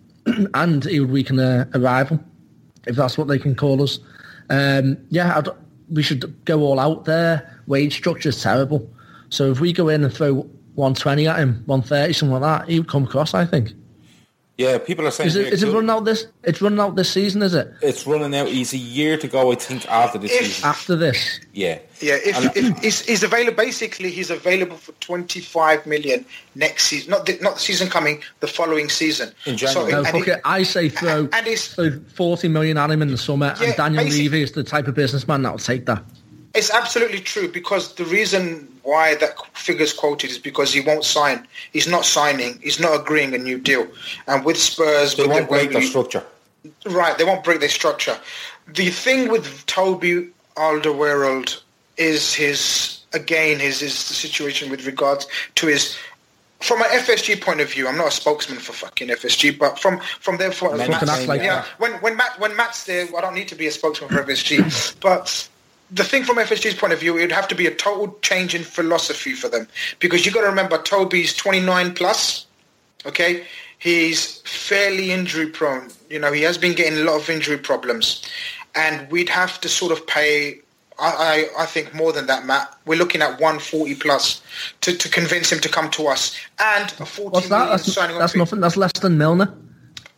and 0.54 0.84
he 0.84 0.98
would 1.00 1.10
weaken 1.10 1.38
a, 1.38 1.68
a 1.72 1.78
rival 1.78 2.18
if 2.86 2.96
that's 2.96 3.16
what 3.16 3.28
they 3.28 3.38
can 3.38 3.54
call 3.54 3.80
us. 3.82 3.98
Um, 4.50 4.98
yeah, 5.10 5.38
I'd, 5.38 5.48
we 5.90 6.02
should 6.02 6.44
go 6.44 6.62
all 6.62 6.80
out 6.80 7.04
there. 7.04 7.60
Wage 7.68 7.94
structure 7.94 8.28
is 8.30 8.42
terrible. 8.42 8.90
So 9.30 9.50
if 9.52 9.60
we 9.60 9.72
go 9.72 9.88
in 9.88 10.02
and 10.04 10.12
throw 10.12 10.34
120 10.74 11.28
at 11.28 11.38
him, 11.38 11.62
130, 11.66 12.12
something 12.12 12.40
like 12.40 12.42
that, 12.42 12.68
he 12.68 12.80
would 12.80 12.88
come 12.88 13.04
across, 13.04 13.34
I 13.34 13.46
think. 13.46 13.72
Yeah, 14.56 14.78
people 14.78 15.04
are 15.04 15.10
saying 15.10 15.28
Is 15.28 15.36
it, 15.36 15.60
it 15.62 15.72
running 15.72 15.90
out 15.90 16.04
this? 16.04 16.28
It's 16.44 16.62
running 16.62 16.78
out 16.78 16.94
this 16.94 17.10
season, 17.10 17.42
is 17.42 17.54
it? 17.54 17.72
it's 17.82 18.06
running 18.06 18.32
out. 18.36 18.46
He's 18.46 18.72
a 18.72 18.76
year 18.78 19.16
to 19.18 19.26
go, 19.26 19.50
I 19.50 19.56
think, 19.56 19.84
after 19.90 20.16
this 20.16 20.30
If- 20.30 20.46
season. 20.46 20.64
After 20.68 20.94
this? 20.94 21.40
Yeah, 21.52 21.80
Yeah, 22.00 22.18
if, 22.24 22.36
And- 22.56 22.56
if 22.56 22.78
he's, 22.78 23.00
he's 23.04 23.22
available, 23.24 23.56
basically 23.56 24.10
he's 24.10 24.30
available 24.30 24.76
for 24.76 24.92
25 25.00 25.86
million 25.86 26.24
next 26.54 26.84
season. 26.84 27.10
Not 27.10 27.26
the, 27.26 27.36
not 27.40 27.54
the 27.54 27.60
season 27.60 27.88
coming, 27.90 28.22
the 28.38 28.46
following 28.46 28.88
season. 28.90 29.32
In 29.44 29.56
January. 29.56 29.90
No, 29.90 29.98
and 29.98 30.06
oh, 30.06 30.10
fuck 30.20 30.28
it. 30.28 30.40
I 30.44 30.62
say 30.62 30.88
throw, 30.88 31.28
and 31.32 31.46
it's- 31.48 31.74
throw 31.74 31.90
40 32.14 32.46
million 32.46 32.78
at 32.78 32.92
him 32.92 33.02
in 33.02 33.08
the 33.08 33.18
summer, 33.18 33.56
Yeah, 33.60 33.66
and 33.66 33.76
Daniel 33.76 34.04
Levy 34.04 34.42
is 34.42 34.52
the 34.52 34.62
type 34.62 34.86
of 34.86 34.94
businessman 34.94 35.42
that 35.42 35.50
will 35.50 35.58
take 35.58 35.86
that. 35.86 36.04
It's 36.54 36.70
absolutely 36.70 37.20
true 37.20 37.48
because 37.48 37.94
the 37.94 38.04
reason 38.04 38.68
why 38.82 39.16
that 39.16 39.34
figure's 39.54 39.92
quoted 39.92 40.30
is 40.30 40.38
because 40.38 40.72
he 40.72 40.80
won't 40.80 41.04
sign. 41.04 41.46
He's 41.72 41.88
not 41.88 42.04
signing. 42.04 42.60
He's 42.62 42.78
not 42.78 43.00
agreeing 43.00 43.34
a 43.34 43.38
new 43.38 43.58
deal. 43.58 43.88
And 44.28 44.44
with 44.44 44.56
Spurs, 44.56 45.16
they 45.16 45.22
with 45.22 45.32
won't 45.32 45.48
the- 45.48 45.56
break 45.56 45.72
their 45.72 45.82
structure. 45.82 46.22
Right, 46.86 47.18
they 47.18 47.24
won't 47.24 47.44
break 47.44 47.60
their 47.60 47.68
structure. 47.68 48.18
The 48.68 48.88
thing 48.88 49.28
with 49.28 49.66
Toby 49.66 50.30
Alderweireld 50.56 51.60
is 51.96 52.32
his 52.34 53.00
again 53.12 53.60
his 53.60 53.80
his 53.80 53.94
situation 53.94 54.70
with 54.70 54.86
regards 54.86 55.26
to 55.56 55.66
his 55.66 55.96
from 56.60 56.80
an 56.80 56.88
FSG 56.88 57.40
point 57.40 57.60
of 57.60 57.70
view. 57.70 57.86
I'm 57.86 57.98
not 57.98 58.08
a 58.08 58.10
spokesman 58.10 58.58
for 58.58 58.72
fucking 58.72 59.08
FSG, 59.08 59.58
but 59.58 59.78
from 59.78 60.00
from 60.20 60.38
their 60.38 60.50
point 60.50 60.78
Man, 60.78 60.90
Fucking 60.90 61.08
act 61.08 61.26
like 61.28 61.42
yeah, 61.42 61.64
when 61.78 61.92
when 61.94 62.16
Matt 62.16 62.38
when 62.40 62.56
Matt's 62.56 62.84
there, 62.84 63.06
I 63.16 63.20
don't 63.20 63.34
need 63.34 63.48
to 63.48 63.54
be 63.54 63.66
a 63.66 63.70
spokesman 63.70 64.08
for 64.10 64.22
FSG, 64.22 65.00
but. 65.00 65.48
The 65.94 66.04
thing 66.04 66.24
from 66.24 66.36
FSG's 66.36 66.74
point 66.74 66.92
of 66.92 67.00
view, 67.00 67.16
it 67.16 67.20
would 67.22 67.32
have 67.32 67.48
to 67.48 67.54
be 67.54 67.66
a 67.66 67.74
total 67.74 68.18
change 68.20 68.54
in 68.54 68.62
philosophy 68.62 69.32
for 69.32 69.48
them 69.48 69.68
because 70.00 70.24
you've 70.24 70.34
got 70.34 70.42
to 70.42 70.48
remember 70.48 70.78
Toby's 70.82 71.34
29 71.34 71.94
plus. 71.94 72.46
Okay, 73.06 73.44
he's 73.78 74.38
fairly 74.40 75.12
injury 75.12 75.46
prone. 75.46 75.90
You 76.10 76.18
know, 76.18 76.32
he 76.32 76.42
has 76.42 76.58
been 76.58 76.74
getting 76.74 76.98
a 76.98 77.02
lot 77.02 77.20
of 77.20 77.28
injury 77.30 77.58
problems, 77.58 78.26
and 78.74 79.10
we'd 79.10 79.28
have 79.28 79.60
to 79.60 79.68
sort 79.68 79.92
of 79.92 80.06
pay. 80.06 80.60
I, 80.98 81.48
I, 81.56 81.62
I 81.62 81.66
think 81.66 81.94
more 81.94 82.12
than 82.12 82.26
that, 82.26 82.46
Matt. 82.46 82.74
We're 82.86 82.98
looking 82.98 83.20
at 83.20 83.32
140 83.40 83.96
plus 83.96 84.42
to, 84.82 84.96
to 84.96 85.08
convince 85.08 85.50
him 85.50 85.60
to 85.60 85.68
come 85.68 85.90
to 85.92 86.06
us, 86.06 86.38
and 86.58 86.92
a 86.98 87.06
40 87.06 87.30
What's 87.30 87.48
that? 87.48 87.68
That's, 87.68 87.92
signing 87.92 88.18
that's 88.18 88.34
nothing. 88.34 88.60
That's 88.60 88.76
less 88.76 88.92
than 88.92 89.18
Milner. 89.18 89.52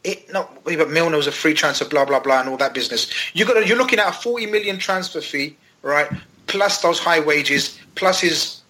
It, 0.04 0.32
no, 0.32 0.48
but 0.64 0.90
Milner 0.90 1.16
was 1.16 1.26
a 1.26 1.32
free 1.32 1.54
transfer, 1.54 1.84
blah 1.84 2.04
blah 2.04 2.20
blah, 2.20 2.40
and 2.40 2.48
all 2.48 2.56
that 2.58 2.72
business. 2.72 3.10
You 3.34 3.44
got 3.44 3.66
you're 3.66 3.78
looking 3.78 3.98
at 3.98 4.08
a 4.08 4.12
40 4.12 4.46
million 4.46 4.78
transfer 4.78 5.20
fee, 5.20 5.56
right? 5.82 6.08
Plus 6.46 6.80
those 6.82 6.98
high 6.98 7.20
wages, 7.20 7.78
plus 7.94 8.20
his 8.20 8.62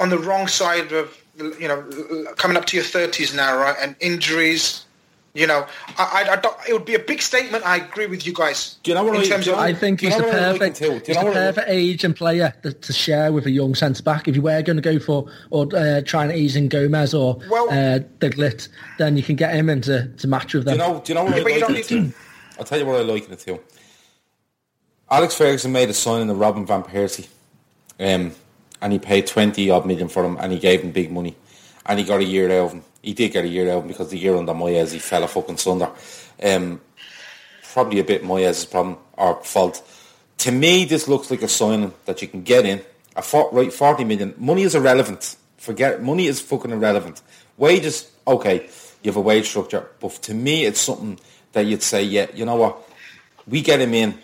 on 0.00 0.10
the 0.10 0.18
wrong 0.18 0.48
side 0.48 0.92
of 0.92 1.16
you 1.38 1.68
know 1.68 1.82
coming 2.36 2.56
up 2.56 2.66
to 2.66 2.76
your 2.76 2.84
30s 2.84 3.34
now, 3.34 3.56
right? 3.58 3.76
And 3.80 3.96
injuries. 4.00 4.84
You 5.34 5.46
know, 5.46 5.66
I, 5.96 6.26
I, 6.28 6.32
I 6.32 6.36
don't, 6.36 6.54
it 6.68 6.74
would 6.74 6.84
be 6.84 6.94
a 6.94 6.98
big 6.98 7.22
statement. 7.22 7.64
I 7.64 7.78
agree 7.78 8.04
with 8.04 8.26
you 8.26 8.34
guys. 8.34 8.76
Do 8.82 8.90
you 8.90 8.94
know 8.94 9.02
what 9.02 9.14
in 9.16 9.22
I- 9.22 9.24
terms 9.24 9.48
of 9.48 9.54
I 9.54 9.72
think 9.72 10.02
he's 10.02 10.14
the 10.14 10.20
know 10.20 10.28
what 10.28 10.36
I 10.36 10.50
like 10.50 10.60
perfect, 10.60 10.78
him 10.78 10.88
too? 10.90 11.06
Do 11.06 11.12
you 11.12 11.18
he's 11.18 11.24
the 11.24 11.32
perfect 11.32 11.68
age 11.70 12.04
and 12.04 12.14
player 12.14 12.52
to, 12.62 12.72
to 12.74 12.92
share 12.92 13.32
with 13.32 13.46
a 13.46 13.50
young 13.50 13.74
centre 13.74 14.02
back. 14.02 14.28
If 14.28 14.36
you 14.36 14.42
were 14.42 14.60
going 14.60 14.76
to 14.76 14.82
go 14.82 14.98
for 14.98 15.30
or 15.48 15.74
uh, 15.74 16.02
trying 16.02 16.28
to 16.28 16.36
ease 16.36 16.54
in 16.54 16.68
Gomez 16.68 17.14
or 17.14 17.38
Well- 17.48 17.70
uh, 17.70 18.00
De 18.18 18.28
Ligt, 18.28 18.68
then 18.98 19.16
you 19.16 19.22
can 19.22 19.36
get 19.36 19.54
him 19.54 19.70
into 19.70 20.06
to 20.18 20.28
match 20.28 20.52
with 20.52 20.64
Do 20.66 20.76
them. 20.76 20.80
you 20.80 20.94
know? 20.94 21.00
Do 21.02 21.12
you 21.12 21.14
know 21.14 21.24
what 21.24 21.34
I 21.34 21.38
like 21.38 21.70
in 21.70 21.76
it 21.76 21.84
too? 21.86 22.12
I'll 22.58 22.66
tell 22.66 22.78
you 22.78 22.84
what 22.84 22.96
I 22.96 23.02
like 23.04 23.24
in 23.26 23.32
it 23.32 23.38
too. 23.38 23.58
Alex 25.12 25.34
Ferguson 25.34 25.72
made 25.72 25.90
a 25.90 25.92
signing 25.92 26.30
of 26.30 26.38
Robin 26.38 26.64
van 26.64 26.82
Persie, 26.82 27.28
um, 28.00 28.32
and 28.80 28.92
he 28.94 28.98
paid 28.98 29.26
twenty 29.26 29.68
odd 29.68 29.84
million 29.84 30.08
for 30.08 30.24
him, 30.24 30.38
and 30.40 30.50
he 30.50 30.58
gave 30.58 30.80
him 30.80 30.90
big 30.90 31.12
money, 31.12 31.36
and 31.84 31.98
he 31.98 32.04
got 32.06 32.20
a 32.20 32.24
year 32.24 32.46
out 32.46 32.64
of 32.64 32.72
him. 32.72 32.84
He 33.02 33.12
did 33.12 33.30
get 33.30 33.44
a 33.44 33.48
year 33.48 33.70
out 33.70 33.76
of 33.76 33.82
him 33.82 33.88
because 33.88 34.08
the 34.08 34.16
year 34.16 34.34
under 34.34 34.54
Moyes 34.54 34.90
he 34.90 34.98
fell 34.98 35.22
a 35.22 35.28
fucking 35.28 35.58
sunder. 35.58 35.90
Um, 36.42 36.80
probably 37.74 37.98
a 37.98 38.04
bit 38.04 38.22
Moyes' 38.22 38.70
problem 38.70 38.96
or 39.12 39.44
fault. 39.44 39.86
To 40.38 40.50
me, 40.50 40.86
this 40.86 41.06
looks 41.06 41.30
like 41.30 41.42
a 41.42 41.48
signing 41.48 41.92
that 42.06 42.22
you 42.22 42.28
can 42.28 42.42
get 42.42 42.64
in. 42.64 42.80
A 43.14 43.22
right, 43.52 43.70
forty 43.70 44.04
million. 44.04 44.32
Money 44.38 44.62
is 44.62 44.74
irrelevant. 44.74 45.36
Forget 45.58 46.02
money 46.02 46.26
is 46.26 46.40
fucking 46.40 46.70
irrelevant. 46.70 47.20
Wages, 47.58 48.10
okay, 48.26 48.66
you 49.02 49.10
have 49.10 49.16
a 49.16 49.20
wage 49.20 49.46
structure, 49.46 49.90
but 50.00 50.12
to 50.22 50.32
me, 50.32 50.64
it's 50.64 50.80
something 50.80 51.20
that 51.52 51.66
you'd 51.66 51.82
say, 51.82 52.02
yeah, 52.02 52.28
you 52.32 52.46
know 52.46 52.56
what, 52.56 52.78
we 53.46 53.60
get 53.60 53.78
him 53.78 53.92
in, 53.92 54.18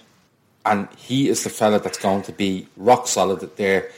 and 0.69 0.89
he 0.97 1.29
is 1.29 1.45
the 1.45 1.51
fella 1.51 1.81
that's 1.81 1.99
going 1.99 2.23
to 2.23 2.33
be 2.33 2.69
rock 2.77 3.07
solid 3.07 3.41
there. 3.57 3.91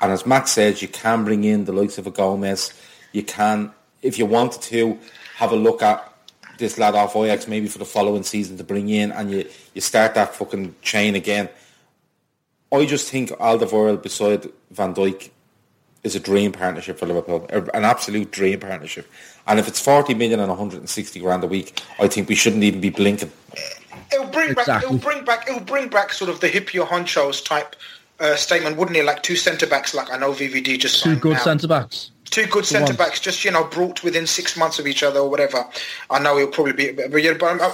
And 0.00 0.10
as 0.12 0.24
Max 0.24 0.52
says, 0.52 0.80
you 0.80 0.88
can 0.88 1.24
bring 1.24 1.44
in 1.44 1.66
the 1.66 1.72
likes 1.72 1.98
of 1.98 2.06
a 2.06 2.10
Gomez. 2.10 2.72
You 3.12 3.22
can, 3.22 3.72
if 4.02 4.18
you 4.18 4.24
wanted 4.24 4.62
to, 4.62 4.98
have 5.36 5.52
a 5.52 5.56
look 5.56 5.82
at 5.82 6.10
this 6.56 6.78
lad 6.78 6.94
off 6.94 7.14
Ajax 7.16 7.46
maybe 7.46 7.68
for 7.68 7.78
the 7.78 7.84
following 7.84 8.22
season 8.22 8.56
to 8.56 8.64
bring 8.64 8.88
in, 8.88 9.12
and 9.12 9.30
you, 9.30 9.48
you 9.74 9.82
start 9.82 10.14
that 10.14 10.34
fucking 10.34 10.74
chain 10.80 11.14
again. 11.14 11.50
I 12.72 12.86
just 12.86 13.10
think 13.10 13.30
Alderweireld 13.30 14.02
beside 14.02 14.48
Van 14.70 14.94
Dijk 14.94 15.30
is 16.06 16.14
a 16.14 16.20
dream 16.20 16.52
partnership 16.52 16.98
for 16.98 17.06
Liverpool, 17.06 17.46
an 17.50 17.84
absolute 17.84 18.30
dream 18.30 18.60
partnership. 18.60 19.10
And 19.46 19.58
if 19.58 19.68
it's 19.68 19.80
40 19.80 20.14
million 20.14 20.40
and 20.40 20.48
160 20.48 21.20
grand 21.20 21.44
a 21.44 21.46
week, 21.46 21.82
I 22.00 22.08
think 22.08 22.28
we 22.28 22.34
shouldn't 22.34 22.62
even 22.62 22.80
be 22.80 22.90
blinking. 22.90 23.30
It'll 24.12 24.26
bring 24.28 24.54
back. 24.54 24.82
It'll 24.82 24.96
bring 24.96 25.24
back. 25.24 25.48
It'll 25.48 25.60
bring 25.60 25.88
back 25.88 26.12
sort 26.12 26.30
of 26.30 26.40
the 26.40 26.48
Hyypiä 26.48 26.86
Henchoz 26.86 27.44
type 27.44 27.76
uh, 28.20 28.36
statement, 28.36 28.76
wouldn't 28.76 28.96
it? 28.96 29.04
Like 29.04 29.22
two 29.22 29.36
centre 29.36 29.66
backs, 29.66 29.94
like 29.94 30.10
I 30.12 30.16
know 30.16 30.32
VVD 30.32 30.78
just 30.78 31.02
Two 31.02 31.16
good 31.16 31.38
centre 31.38 31.68
backs. 31.68 32.12
Two 32.30 32.46
good 32.46 32.66
centre 32.66 32.92
backs, 32.92 33.20
just 33.20 33.44
you 33.44 33.50
know, 33.50 33.64
brought 33.64 34.02
within 34.02 34.26
six 34.26 34.56
months 34.56 34.78
of 34.78 34.86
each 34.86 35.02
other 35.02 35.20
or 35.20 35.30
whatever. 35.30 35.64
I 36.10 36.18
know 36.18 36.36
it'll 36.36 36.50
probably 36.50 36.72
be, 36.72 36.90
but 36.90 37.22
yeah, 37.22 37.34
but 37.34 37.60
um, 37.60 37.72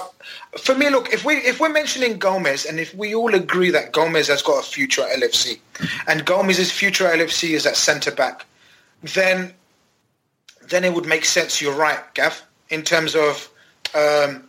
for 0.59 0.75
me, 0.75 0.89
look, 0.89 1.11
if 1.11 1.25
we 1.25 1.35
if 1.37 1.59
we're 1.59 1.69
mentioning 1.69 2.19
Gomez, 2.19 2.65
and 2.65 2.79
if 2.79 2.93
we 2.93 3.15
all 3.15 3.33
agree 3.33 3.71
that 3.71 3.91
Gomez 3.91 4.27
has 4.27 4.41
got 4.41 4.63
a 4.63 4.67
future 4.67 5.01
at 5.01 5.19
LFC, 5.19 5.59
and 6.07 6.23
Gomez's 6.25 6.71
future 6.71 7.07
at 7.07 7.19
LFC 7.19 7.49
is 7.51 7.65
at 7.65 7.75
centre 7.75 8.11
back, 8.11 8.45
then 9.01 9.53
then 10.69 10.83
it 10.83 10.93
would 10.93 11.07
make 11.07 11.25
sense. 11.25 11.61
You're 11.61 11.75
right, 11.75 12.01
Gav, 12.13 12.41
in 12.69 12.83
terms 12.83 13.15
of. 13.15 13.49
Um, 13.95 14.43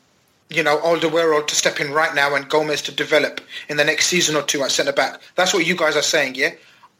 you 0.50 0.62
know, 0.62 0.78
Alderweireld 0.78 1.46
to 1.48 1.54
step 1.54 1.80
in 1.80 1.90
right 1.90 2.14
now 2.14 2.34
and 2.34 2.48
Gomez 2.48 2.82
to 2.82 2.92
develop 2.92 3.40
in 3.68 3.76
the 3.76 3.84
next 3.84 4.06
season 4.06 4.36
or 4.36 4.42
two 4.42 4.62
at 4.62 4.70
centre 4.70 4.92
back. 4.92 5.20
That's 5.34 5.52
what 5.52 5.66
you 5.66 5.74
guys 5.74 5.96
are 5.96 6.02
saying, 6.02 6.34
yeah? 6.36 6.50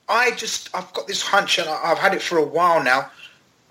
I 0.08 0.32
just, 0.32 0.68
I've 0.74 0.92
got 0.92 1.06
this 1.06 1.22
hunch 1.22 1.58
and 1.58 1.68
I- 1.68 1.80
I've 1.84 1.98
had 1.98 2.14
it 2.14 2.22
for 2.22 2.38
a 2.38 2.44
while 2.44 2.82
now. 2.82 3.10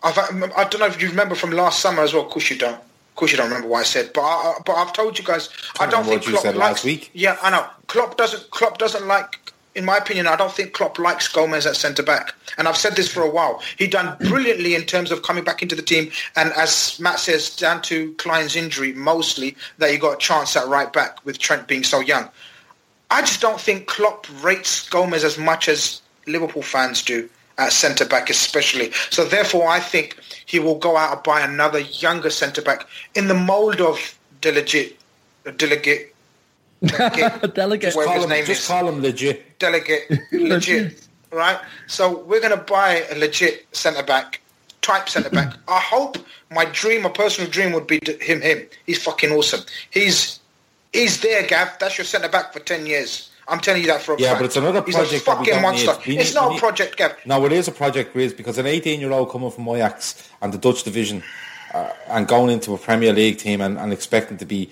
I've, 0.03 0.17
um, 0.17 0.43
I 0.57 0.63
don't 0.65 0.79
know 0.79 0.87
if 0.87 1.01
you 1.01 1.09
remember 1.09 1.35
from 1.35 1.51
last 1.51 1.79
summer 1.79 2.01
as 2.03 2.13
well. 2.13 2.23
Of 2.25 2.29
course 2.31 2.49
you 2.49 2.57
don't. 2.57 2.73
Of 2.75 3.15
course 3.15 3.31
you 3.31 3.37
don't 3.37 3.47
remember 3.47 3.67
what 3.69 3.79
I 3.81 3.83
said, 3.83 4.11
but 4.13 4.21
I, 4.21 4.25
I- 4.57 4.59
but 4.65 4.73
I've 4.73 4.91
told 4.93 5.17
you 5.17 5.23
guys. 5.23 5.49
I 5.75 5.79
Can't 5.85 5.91
don't 5.91 6.05
think 6.05 6.23
Klopp 6.23 6.41
said 6.41 6.55
likes. 6.55 6.71
last 6.79 6.83
week. 6.85 7.11
Yeah, 7.13 7.37
I 7.41 7.51
know. 7.51 7.65
Klopp 7.87 8.17
doesn't. 8.17 8.49
Klopp 8.51 8.77
doesn't 8.79 9.07
like 9.07 9.39
in 9.75 9.85
my 9.85 9.97
opinion, 9.97 10.27
I 10.27 10.35
don't 10.35 10.51
think 10.51 10.73
Klopp 10.73 10.99
likes 10.99 11.27
Gomez 11.27 11.65
at 11.65 11.75
centre 11.75 12.03
back, 12.03 12.35
and 12.59 12.67
I've 12.67 12.77
said 12.77 12.95
this 12.95 13.11
for 13.11 13.23
a 13.23 13.29
while. 13.29 13.59
He 13.79 13.87
done 13.87 14.15
brilliantly 14.19 14.75
in 14.75 14.83
terms 14.83 15.09
of 15.11 15.23
coming 15.23 15.43
back 15.43 15.63
into 15.63 15.75
the 15.75 15.81
team, 15.81 16.11
and 16.35 16.51
as 16.53 16.99
Matt 16.99 17.19
says, 17.19 17.55
down 17.55 17.81
to 17.83 18.13
Klein's 18.19 18.55
injury 18.55 18.93
mostly, 18.93 19.57
that 19.79 19.89
he 19.89 19.97
got 19.97 20.13
a 20.13 20.17
chance 20.17 20.55
at 20.55 20.67
right 20.67 20.93
back 20.93 21.25
with 21.25 21.39
Trent 21.39 21.67
being 21.67 21.83
so 21.83 22.01
young. 22.01 22.29
I 23.09 23.21
just 23.21 23.41
don't 23.41 23.59
think 23.59 23.87
Klopp 23.87 24.27
rates 24.43 24.87
Gomez 24.89 25.23
as 25.23 25.39
much 25.39 25.67
as 25.67 26.02
Liverpool 26.27 26.61
fans 26.61 27.01
do 27.01 27.29
at 27.57 27.71
centre 27.71 28.05
back, 28.05 28.29
especially. 28.29 28.91
So 29.09 29.25
therefore, 29.25 29.67
I 29.67 29.79
think 29.79 30.17
he 30.45 30.59
will 30.59 30.77
go 30.77 30.97
out 30.97 31.13
and 31.13 31.23
buy 31.23 31.41
another 31.41 31.79
younger 31.79 32.29
centre 32.29 32.61
back 32.61 32.87
in 33.15 33.27
the 33.27 33.33
mould 33.33 33.79
of 33.81 34.17
Delegate, 34.41 34.99
Delegate, 35.57 36.13
Delegate, 36.83 37.53
Delegate. 37.53 37.93
Call 37.93 38.09
his 38.09 38.23
him, 38.23 38.29
name 38.29 38.45
just 38.45 38.61
is 38.61 38.67
call 38.67 38.87
him 38.89 39.01
legit. 39.01 39.57
delegate, 39.59 40.09
legit, 40.31 41.07
right? 41.31 41.59
So 41.87 42.19
we're 42.23 42.41
going 42.41 42.57
to 42.57 42.63
buy 42.63 43.05
a 43.11 43.17
legit 43.17 43.65
centre 43.75 44.03
back, 44.03 44.41
type 44.81 45.07
centre 45.07 45.29
back. 45.29 45.55
I 45.67 45.79
hope 45.79 46.17
my 46.51 46.65
dream, 46.65 47.03
my 47.03 47.09
personal 47.09 47.49
dream, 47.49 47.71
would 47.71 47.87
be 47.87 47.99
him. 48.19 48.41
Him, 48.41 48.67
he's 48.85 49.01
fucking 49.01 49.31
awesome. 49.31 49.61
He's 49.91 50.39
he's 50.91 51.21
there, 51.21 51.45
Gav. 51.45 51.77
That's 51.79 51.97
your 51.97 52.05
centre 52.05 52.29
back 52.29 52.51
for 52.51 52.59
ten 52.59 52.85
years. 52.85 53.29
I'm 53.47 53.59
telling 53.59 53.81
you 53.81 53.87
that 53.87 54.01
for 54.01 54.13
a 54.15 54.19
Yeah, 54.19 54.29
fact. 54.29 54.39
but 54.39 54.45
it's 54.45 54.55
another 54.57 54.81
he's 54.85 54.95
project 54.95 55.21
a 55.21 55.25
fucking 55.25 55.53
don't 55.53 55.61
monster. 55.61 55.95
need. 56.09 56.19
It's 56.21 56.33
not 56.33 56.51
we 56.51 56.57
a 56.57 56.59
project, 56.59 56.97
Gav. 56.97 57.15
No, 57.25 57.45
it 57.45 57.51
is 57.51 57.67
a 57.67 57.71
project, 57.71 58.13
Grizz, 58.15 58.35
because 58.37 58.57
an 58.57 58.65
18-year-old 58.65 59.29
coming 59.31 59.51
from 59.51 59.67
Ajax 59.69 60.29
and 60.41 60.53
the 60.53 60.57
Dutch 60.57 60.83
division 60.83 61.23
uh, 61.73 61.89
and 62.07 62.27
going 62.27 62.49
into 62.51 62.73
a 62.73 62.77
Premier 62.77 63.11
League 63.13 63.37
team 63.37 63.59
and, 63.61 63.77
and 63.77 63.91
expecting 63.91 64.37
to 64.37 64.45
be, 64.45 64.69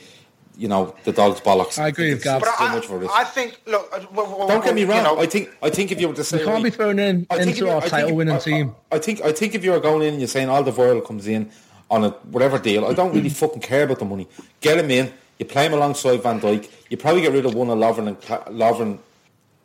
you 0.58 0.68
know, 0.68 0.96
the 1.04 1.12
dog's 1.12 1.42
bollocks. 1.42 1.80
I 1.80 1.88
agree 1.88 2.10
with 2.10 2.18
It's 2.20 2.24
Gav. 2.26 2.42
But 2.42 2.48
too 2.58 2.64
I, 2.64 2.76
much 2.76 2.86
for 2.86 3.00
this. 3.00 3.10
I 3.14 3.24
think. 3.24 3.60
Look, 3.66 3.90
uh, 3.94 4.06
well, 4.14 4.36
well, 4.38 4.48
Don't 4.48 4.64
get 4.64 4.76
me 4.76 4.82
you 4.82 4.88
wrong. 4.88 5.04
know, 5.04 5.20
I 5.20 5.26
think 5.26 5.50
I 5.62 5.70
think 5.70 5.92
if 5.92 6.00
you 6.00 6.08
were 6.08 6.14
to 6.16 6.24
say 6.24 6.38
We 6.40 6.46
can't 6.46 6.64
be 6.64 6.70
thrown 6.70 7.00
in 7.00 7.26
I 7.30 7.38
into 7.42 7.66
you- 7.66 7.70
our 7.70 7.82
title-winning 7.82 8.40
team. 8.40 8.76
I, 8.92 8.96
I 8.98 9.00
think 9.00 9.22
I 9.22 9.32
think 9.32 9.56
if 9.56 9.64
you 9.66 9.72
were 9.72 9.80
going 9.80 10.04
in 10.04 10.10
and 10.14 10.20
you're 10.20 10.28
saying 10.28 10.50
all 10.50 10.64
the 10.64 10.72
world 10.72 11.04
comes 11.06 11.28
in 11.28 11.52
on 11.90 12.04
a 12.06 12.10
whatever 12.32 12.58
deal, 12.60 12.86
I 12.86 12.94
don't 12.94 13.14
really 13.14 13.30
fucking 13.30 13.62
care 13.62 13.84
about 13.84 14.00
the 14.00 14.06
money. 14.06 14.28
Get 14.62 14.78
him 14.78 14.92
in. 14.92 15.12
You 15.42 15.46
play 15.46 15.66
him 15.66 15.74
alongside 15.74 16.22
Van 16.22 16.40
Dijk. 16.40 16.70
You 16.92 16.98
probably 16.98 17.22
get 17.24 17.32
rid 17.34 17.48
of 17.48 17.56
one 17.56 17.72
of 17.72 17.80
Lovren 17.80 18.08
and 18.10 18.22
Cla- 18.22 18.46
Lovren 18.50 19.00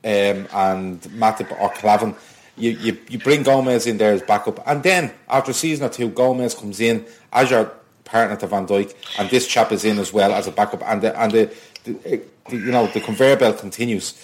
um, 0.04 0.48
and 0.54 1.02
Matip 1.20 1.52
or 1.60 1.68
Klavan. 1.68 2.14
You, 2.56 2.70
you 2.70 2.98
you 3.10 3.18
bring 3.18 3.42
Gomez 3.42 3.86
in 3.86 3.98
there 3.98 4.14
as 4.14 4.22
backup, 4.22 4.66
and 4.66 4.82
then 4.82 5.12
after 5.28 5.50
a 5.50 5.54
season 5.54 5.84
or 5.84 5.90
two, 5.90 6.08
Gomez 6.08 6.54
comes 6.54 6.80
in 6.80 7.04
as 7.30 7.50
your 7.50 7.70
partner 8.04 8.36
to 8.36 8.46
Van 8.46 8.66
Dijk, 8.66 8.94
and 9.18 9.28
this 9.28 9.46
chap 9.46 9.70
is 9.70 9.84
in 9.84 9.98
as 9.98 10.14
well 10.14 10.32
as 10.32 10.46
a 10.46 10.50
backup, 10.50 10.82
and 10.82 11.02
the 11.02 11.20
and 11.20 11.30
the, 11.32 11.54
the, 11.84 11.92
the 12.48 12.56
you 12.56 12.70
know 12.72 12.86
the 12.86 13.00
conveyor 13.02 13.36
belt 13.36 13.58
continues. 13.58 14.14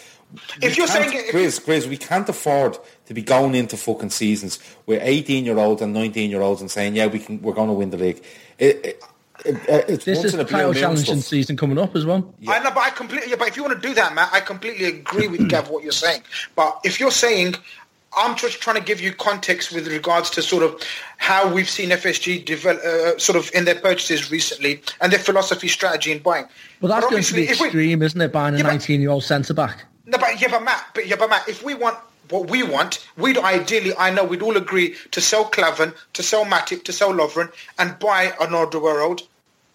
If 0.62 0.70
We 0.72 0.76
you're 0.78 0.86
saying- 0.86 1.11
Grizz, 1.32 1.61
Grizz, 1.66 1.86
we 1.86 1.98
can't 1.98 2.26
afford 2.26 2.78
to 3.05 3.12
be 3.12 3.20
going 3.20 3.55
into 3.55 3.76
fucking 3.76 4.09
seasons 4.09 4.59
with 4.86 5.03
18 5.03 5.44
year 5.44 5.59
olds 5.59 5.82
and 5.82 5.92
19 5.92 6.30
year 6.30 6.40
olds 6.40 6.62
and 6.62 6.70
saying, 6.70 6.96
yeah, 6.96 7.09
we 7.09 7.18
can, 7.18 7.42
we're 7.42 7.53
going 7.53 7.68
to 7.68 7.74
win 7.74 7.90
the 7.90 7.98
league. 7.98 8.24
It, 8.59 8.80
it, 8.86 9.03
it, 9.45 9.84
it's 9.88 10.05
This 10.05 10.24
is 10.24 10.34
a 10.34 10.38
the 10.38 10.45
title 10.45 10.74
challenging 10.74 11.20
season 11.20 11.57
coming 11.57 11.78
up 11.78 11.95
as 11.97 12.05
well. 12.07 12.34
I 12.49 12.59
know, 12.61 12.70
but 12.70 12.78
I 12.80 12.90
completely. 12.90 13.30
yeah, 13.30 13.36
But 13.38 13.49
if 13.49 13.57
you 13.57 13.62
want 13.64 13.80
to 13.80 13.88
do 13.88 13.95
that, 13.95 14.14
Matt, 14.14 14.30
I 14.32 14.40
completely 14.40 14.86
agree 14.86 15.28
with 15.28 15.49
Gav 15.49 15.68
what 15.70 15.82
you're 15.82 15.93
saying. 15.93 16.22
But 16.57 16.78
if 16.84 16.99
you're 17.01 17.11
saying, 17.11 17.55
I'm 18.16 18.36
just 18.36 18.61
trying 18.61 18.76
to 18.76 18.82
give 18.82 19.01
you 19.01 19.12
context 19.12 19.72
with 19.72 19.86
regards 19.88 20.28
to 20.30 20.43
sort 20.43 20.62
of 20.62 20.80
how 21.16 21.53
we've 21.53 21.68
seen 21.70 21.90
FSG 21.90 22.45
develop, 22.45 22.82
uh, 22.84 23.18
sort 23.18 23.36
of 23.38 23.51
in 23.55 23.64
their 23.64 23.74
purchases 23.80 24.30
recently 24.30 24.82
and 25.01 25.11
their 25.12 25.18
philosophy, 25.18 25.68
strategy 25.68 26.12
in 26.12 26.18
buying. 26.18 26.45
Well, 26.80 26.90
that's 26.93 27.07
But 27.07 27.11
going 27.11 27.22
to 27.22 27.34
be 27.34 27.43
obviously, 27.43 27.53
if 27.55 27.61
we- 27.61 27.66
extreme, 27.68 28.03
isn't 28.03 28.20
it? 28.20 28.32
Buying 28.32 28.55
a 28.55 28.59
Yeah, 28.59 28.64
19-year-old 28.64 29.24
centre 29.24 29.55
back. 29.55 29.84
No, 30.05 30.18
but 30.18 30.40
yeah, 30.40 30.49
but 30.51 30.62
Matt, 30.62 30.84
but 30.95 31.07
yeah, 31.07 31.16
but 31.16 31.30
Matt, 31.30 31.49
if 31.49 31.62
we 31.62 31.74
want 31.74 31.97
what 32.28 32.51
we 32.51 32.62
want, 32.62 33.07
we'd 33.16 33.38
ideally, 33.38 33.93
I 33.97 34.11
know, 34.11 34.24
we'd 34.24 34.43
all 34.43 34.57
agree 34.57 34.95
to 35.12 35.20
sell 35.20 35.45
Klavan, 35.45 35.93
to 36.14 36.22
sell 36.22 36.45
Matip, 36.45 36.82
to 36.84 36.93
sell 36.93 37.12
Lovren, 37.12 37.51
and 37.78 37.99
buy 37.99 38.32
an 38.40 38.51
Alderweireld, 38.51 39.22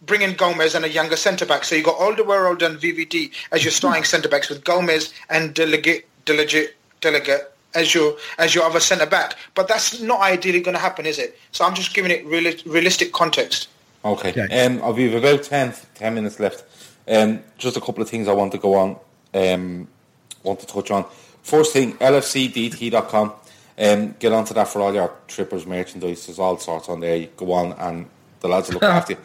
bring 0.01 0.21
in 0.21 0.35
Gomez 0.35 0.75
and 0.75 0.85
a 0.85 0.89
younger 0.89 1.15
centre 1.15 1.45
back. 1.45 1.63
So 1.63 1.75
you 1.75 1.83
got 1.83 1.97
Alderweireld 1.97 2.61
and 2.61 2.79
VVD 2.79 3.31
as 3.51 3.63
your 3.63 3.71
starting 3.71 4.03
centre 4.13 4.29
backs, 4.29 4.49
with 4.49 4.63
Gomez 4.63 5.13
and 5.29 5.53
Delegate, 5.53 6.05
Delegate, 6.25 6.75
Delegate 7.01 7.51
as 7.75 7.93
your 7.93 8.17
as 8.37 8.55
your 8.55 8.63
other 8.63 8.79
centre 8.79 9.05
back. 9.05 9.35
But 9.53 9.67
that's 9.67 10.01
not 10.01 10.21
ideally 10.21 10.61
going 10.61 10.75
to 10.75 10.81
happen, 10.81 11.05
is 11.05 11.19
it? 11.19 11.37
So 11.51 11.65
I'm 11.65 11.75
just 11.75 11.93
giving 11.93 12.11
it 12.11 12.25
reali- 12.25 12.63
realistic 12.65 13.13
context. 13.13 13.69
Okay. 14.03 14.29
Okay. 14.29 14.65
Um, 14.65 14.81
I'll 14.83 14.93
be 14.93 15.13
about 15.15 15.43
10, 15.43 15.73
10 15.95 16.13
minutes 16.13 16.39
left. 16.39 16.63
Um, 17.07 17.43
just 17.57 17.77
a 17.77 17.81
couple 17.81 18.01
of 18.01 18.09
things 18.09 18.27
I 18.27 18.33
want 18.33 18.51
to 18.51 18.57
go 18.57 18.75
on, 18.75 18.97
um, 19.33 19.87
want 20.43 20.59
to 20.59 20.67
touch 20.67 20.91
on. 20.91 21.05
First 21.41 21.73
thing, 21.73 21.93
lfcdt.com. 21.93 23.33
Um, 23.79 24.15
get 24.19 24.33
onto 24.33 24.53
that 24.53 24.67
for 24.67 24.81
all 24.81 24.93
your 24.93 25.13
trippers 25.27 25.65
merchandise. 25.65 26.25
There's 26.25 26.39
all 26.39 26.57
sorts 26.57 26.89
on 26.89 26.99
there. 26.99 27.15
You 27.15 27.29
go 27.37 27.51
on 27.53 27.73
and 27.73 28.07
the 28.39 28.47
lads 28.47 28.67
will 28.67 28.75
look 28.75 28.83
after 28.99 29.13
you. 29.13 29.19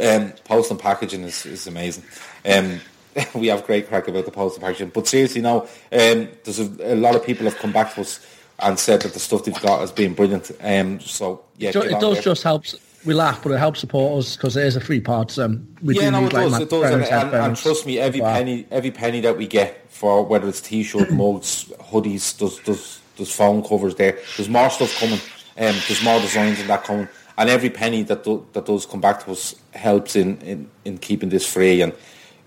Um, 0.00 0.32
post 0.44 0.70
and 0.70 0.78
packaging 0.80 1.22
is, 1.22 1.46
is 1.46 1.66
amazing. 1.66 2.04
Um, 2.44 2.80
we 3.34 3.48
have 3.48 3.64
great 3.66 3.88
crack 3.88 4.08
about 4.08 4.24
the 4.24 4.30
post 4.30 4.56
and 4.56 4.64
packaging. 4.64 4.90
But 4.90 5.06
seriously, 5.08 5.40
now, 5.40 5.62
um, 5.92 6.28
there's 6.44 6.58
a, 6.60 6.94
a 6.94 6.96
lot 6.96 7.16
of 7.16 7.24
people 7.24 7.44
have 7.44 7.58
come 7.58 7.72
back 7.72 7.94
to 7.94 8.02
us 8.02 8.24
and 8.60 8.78
said 8.78 9.02
that 9.02 9.12
the 9.12 9.20
stuff 9.20 9.44
they've 9.44 9.60
got 9.62 9.80
has 9.80 9.92
been 9.92 10.14
brilliant. 10.14 10.50
Um, 10.60 11.00
so, 11.00 11.44
yeah, 11.56 11.72
get 11.72 11.86
it 11.86 12.00
does 12.00 12.14
there. 12.14 12.22
just 12.22 12.42
help. 12.42 12.64
We 13.04 13.14
laugh, 13.14 13.42
but 13.42 13.52
it 13.52 13.58
helps 13.58 13.80
support 13.80 14.18
us 14.18 14.36
because 14.36 14.56
it 14.56 14.66
is 14.66 14.74
a 14.74 14.80
free 14.80 15.00
part. 15.00 15.30
So 15.30 15.56
we 15.82 15.94
yeah, 15.94 16.06
do 16.06 16.10
no, 16.10 16.20
need 16.20 16.26
it 16.26 16.32
like 16.34 16.44
does, 16.50 16.60
it 16.60 16.70
does, 16.70 16.90
and, 16.90 17.04
and, 17.04 17.34
and 17.34 17.56
trust 17.56 17.86
me, 17.86 17.98
every 17.98 18.20
Wow. 18.20 18.34
penny, 18.34 18.66
every 18.72 18.90
penny 18.90 19.20
that 19.20 19.36
we 19.36 19.46
get 19.46 19.84
for 19.88 20.24
whether 20.24 20.48
it's 20.48 20.60
t-shirt, 20.60 21.10
mugs, 21.12 21.66
hoodies, 21.80 22.36
there's, 22.38 22.58
there's, 22.60 23.00
there's 23.16 23.32
phone 23.34 23.62
covers 23.62 23.94
there. 23.94 24.18
There's 24.36 24.48
more 24.48 24.68
stuff 24.68 24.98
coming. 24.98 25.20
Um, 25.58 25.74
there's 25.88 26.02
more 26.04 26.20
designs 26.20 26.60
and 26.60 26.68
that 26.68 26.84
coming, 26.84 27.08
and 27.38 27.48
every 27.48 27.70
penny 27.70 28.02
that 28.02 28.24
do, 28.24 28.46
that 28.52 28.66
does 28.66 28.84
come 28.84 29.00
back 29.00 29.24
to 29.24 29.30
us 29.30 29.54
helps 29.72 30.16
in, 30.16 30.38
in, 30.42 30.70
in 30.84 30.98
keeping 30.98 31.30
this 31.30 31.50
free 31.50 31.80
and 31.80 31.94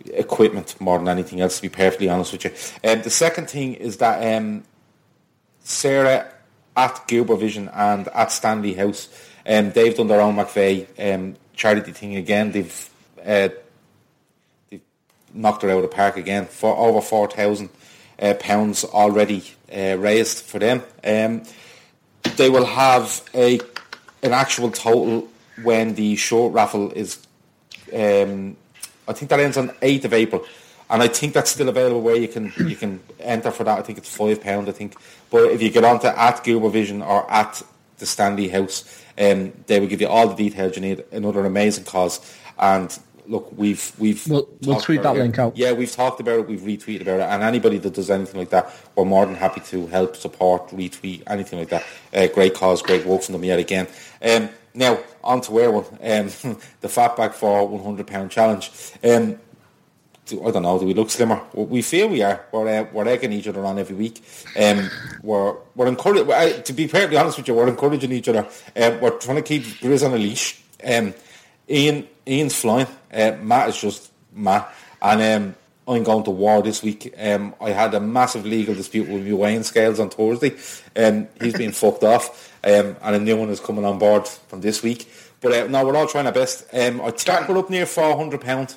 equipment 0.06 0.80
more 0.80 1.00
than 1.00 1.08
anything 1.08 1.42
else. 1.42 1.56
To 1.56 1.62
be 1.64 1.70
perfectly 1.70 2.10
honest 2.10 2.34
with 2.34 2.46
you, 2.46 2.52
um, 2.88 3.02
the 3.02 3.10
second 3.10 3.50
thing 3.50 3.74
is 3.74 3.98
that 3.98 4.38
um, 4.38 4.64
Sarah 5.64 6.32
at 6.76 7.08
Gilbert 7.08 7.38
Vision 7.38 7.70
and 7.74 8.08
at 8.10 8.32
Stanley 8.32 8.74
House. 8.74 9.10
Um, 9.46 9.72
they've 9.72 9.96
done 9.96 10.08
their 10.08 10.22
own 10.22 10.36
McVeigh 10.36 11.16
um, 11.16 11.36
charity 11.54 11.92
thing 11.92 12.16
again. 12.16 12.52
They've 12.52 12.90
uh, 13.26 13.50
they've 14.70 14.82
knocked 15.34 15.64
her 15.64 15.70
out 15.70 15.78
of 15.78 15.82
the 15.84 15.88
park 15.96 16.18
again 16.18 16.46
for 16.46 16.76
over 16.76 17.02
four 17.02 17.28
thousand 17.28 17.70
uh, 18.22 18.36
pounds 18.36 18.84
already 18.84 19.44
uh, 19.76 19.98
raised 19.98 20.46
for 20.46 20.60
them. 20.60 20.84
Um, 21.04 21.44
they 22.38 22.50
will 22.50 22.66
have 22.66 23.24
a 23.34 23.60
an 24.24 24.34
actual 24.34 24.72
total 24.72 25.28
when 25.64 25.96
the 25.96 26.16
short 26.16 26.54
raffle 26.54 26.92
is. 26.92 27.20
Um, 27.94 28.56
I 29.08 29.14
think 29.14 29.30
that 29.30 29.40
ends 29.40 29.58
on 29.58 29.74
eighth 29.82 30.06
of 30.06 30.14
April, 30.14 30.46
and 30.90 31.02
I 31.02 31.08
think 31.08 31.34
that's 31.34 31.52
still 31.52 31.70
available 31.70 32.02
where 32.02 32.16
you 32.16 32.28
can 32.28 32.54
you 32.58 32.76
can 32.76 33.02
enter 33.20 33.52
for 33.52 33.64
that. 33.64 33.80
I 33.80 33.82
think 33.82 33.98
it's 33.98 34.16
five 34.16 34.42
pound. 34.42 34.70
I 34.70 34.72
think, 34.72 34.96
but 35.30 35.52
if 35.52 35.62
you 35.62 35.70
get 35.70 35.84
onto 35.84 36.08
at 36.08 36.44
Gilbert 36.44 36.70
Vision 36.70 37.02
or 37.02 37.30
at 37.32 37.62
the 37.98 38.06
Stanley 38.06 38.48
House, 38.50 39.04
um, 39.18 39.52
they 39.68 39.80
will 39.80 39.88
give 39.88 40.02
you 40.02 40.08
all 40.08 40.28
the 40.28 40.36
details 40.36 40.76
you 40.76 40.82
need. 40.82 41.04
Another 41.12 41.46
amazing 41.46 41.86
cause, 41.86 42.20
and 42.58 42.98
look, 43.28 43.52
we've 43.58 43.92
we've 44.00 44.26
We'll- 44.28 44.48
we'll 44.62 44.80
tweet 44.82 45.04
that 45.04 45.16
it. 45.16 45.20
link 45.20 45.40
out. 45.40 45.58
Yeah, 45.58 45.72
we've 45.74 45.92
talked 45.92 46.20
about 46.20 46.40
it. 46.40 46.48
We've 46.48 46.62
retweeted 46.62 47.02
about 47.02 47.20
it, 47.20 47.24
and 47.24 47.44
anybody 47.44 47.78
that 47.80 47.94
does 47.94 48.10
anything 48.10 48.40
like 48.40 48.50
that, 48.52 48.74
we're 48.96 49.06
more 49.06 49.26
than 49.26 49.36
happy 49.36 49.62
to 49.62 49.88
help, 49.88 50.16
support, 50.16 50.70
retweet, 50.70 51.24
anything 51.28 51.60
like 51.60 51.70
that. 51.70 51.84
Uh, 52.14 52.28
great 52.28 52.54
cause, 52.54 52.82
great 52.82 53.06
work 53.06 53.22
from 53.24 53.34
them 53.34 53.44
yet 53.44 53.60
again. 53.60 53.88
Um, 54.22 54.50
now 54.74 55.00
on 55.24 55.42
to 55.42 55.52
where 55.52 55.72
one, 55.72 55.86
um, 55.86 55.98
the 56.82 56.88
fatback 56.88 57.34
for 57.34 57.68
one 57.68 57.84
hundred 57.84 58.08
pound 58.08 58.32
challenge. 58.32 58.72
Um, 59.04 59.38
do- 60.26 60.46
I 60.48 60.52
don't 60.52 60.64
know. 60.64 60.80
Do 60.80 60.86
we 60.86 60.94
look 60.94 61.10
slimmer? 61.10 61.42
We 61.54 61.82
feel 61.82 62.08
we 62.08 62.22
are. 62.24 62.46
We're, 62.52 62.82
uh, 62.82 62.86
we're 62.94 63.08
egging 63.08 63.34
each 63.34 63.48
other 63.48 63.66
on 63.66 63.78
every 63.80 63.96
week. 63.96 64.24
Um, 64.58 64.90
we're 65.24 65.56
we're 65.76 65.88
encouraging. 65.88 66.64
To 66.64 66.74
be 66.74 66.88
perfectly 66.88 67.18
honest 67.18 67.38
with 67.38 67.48
you, 67.48 67.54
we're 67.56 67.68
encouraging 67.68 68.12
each 68.12 68.30
other. 68.30 68.48
Um, 68.76 69.00
we're 69.02 69.18
trying 69.20 69.38
to 69.38 69.42
keep 69.42 69.64
Grizz 69.64 70.06
on 70.06 70.14
a 70.14 70.18
leash. 70.18 70.62
Um, 70.84 71.14
Ian 71.72 72.08
Ian's 72.28 72.56
flying. 72.56 72.88
Uh, 73.12 73.38
Matt 73.42 73.70
is 73.70 73.82
just 73.82 74.12
Matt, 74.34 74.74
and 75.02 75.22
um, 75.22 75.56
I'm 75.88 76.04
going 76.04 76.24
to 76.26 76.32
war 76.32 76.62
this 76.62 76.84
week. 76.84 77.14
Um, 77.18 77.56
I 77.60 77.72
had 77.72 77.94
a 77.94 78.00
massive 78.00 78.46
legal 78.46 78.76
dispute 78.76 79.10
with 79.10 79.26
my 79.26 79.34
weighing 79.34 79.64
scales 79.64 80.00
on 80.00 80.10
Thursday. 80.10 80.56
Um, 80.96 81.28
he's 81.42 81.54
been 81.54 81.72
fucked 81.82 82.04
off, 82.04 82.54
um, 82.64 82.96
and 83.02 83.16
a 83.16 83.20
new 83.20 83.38
one 83.38 83.50
is 83.50 83.60
coming 83.60 83.86
on 83.86 83.98
board 83.98 84.28
from 84.28 84.62
this 84.62 84.84
week. 84.84 85.12
But 85.40 85.54
uh, 85.54 85.84
we're 85.84 85.96
all 85.96 86.08
trying 86.08 86.28
our 86.28 86.32
best. 86.32 86.66
Um, 86.74 87.02
I 87.02 87.12
think 87.12 87.48
we're 87.48 87.58
up 87.58 87.70
near 87.70 87.86
four 87.86 88.16
hundred 88.16 88.42
pound 88.42 88.76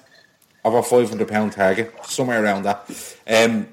of 0.64 0.74
our 0.74 0.82
five 0.82 1.08
hundred 1.08 1.28
pound 1.28 1.52
target, 1.52 1.92
somewhere 2.04 2.42
around 2.42 2.62
that. 2.62 3.16
Um, 3.26 3.68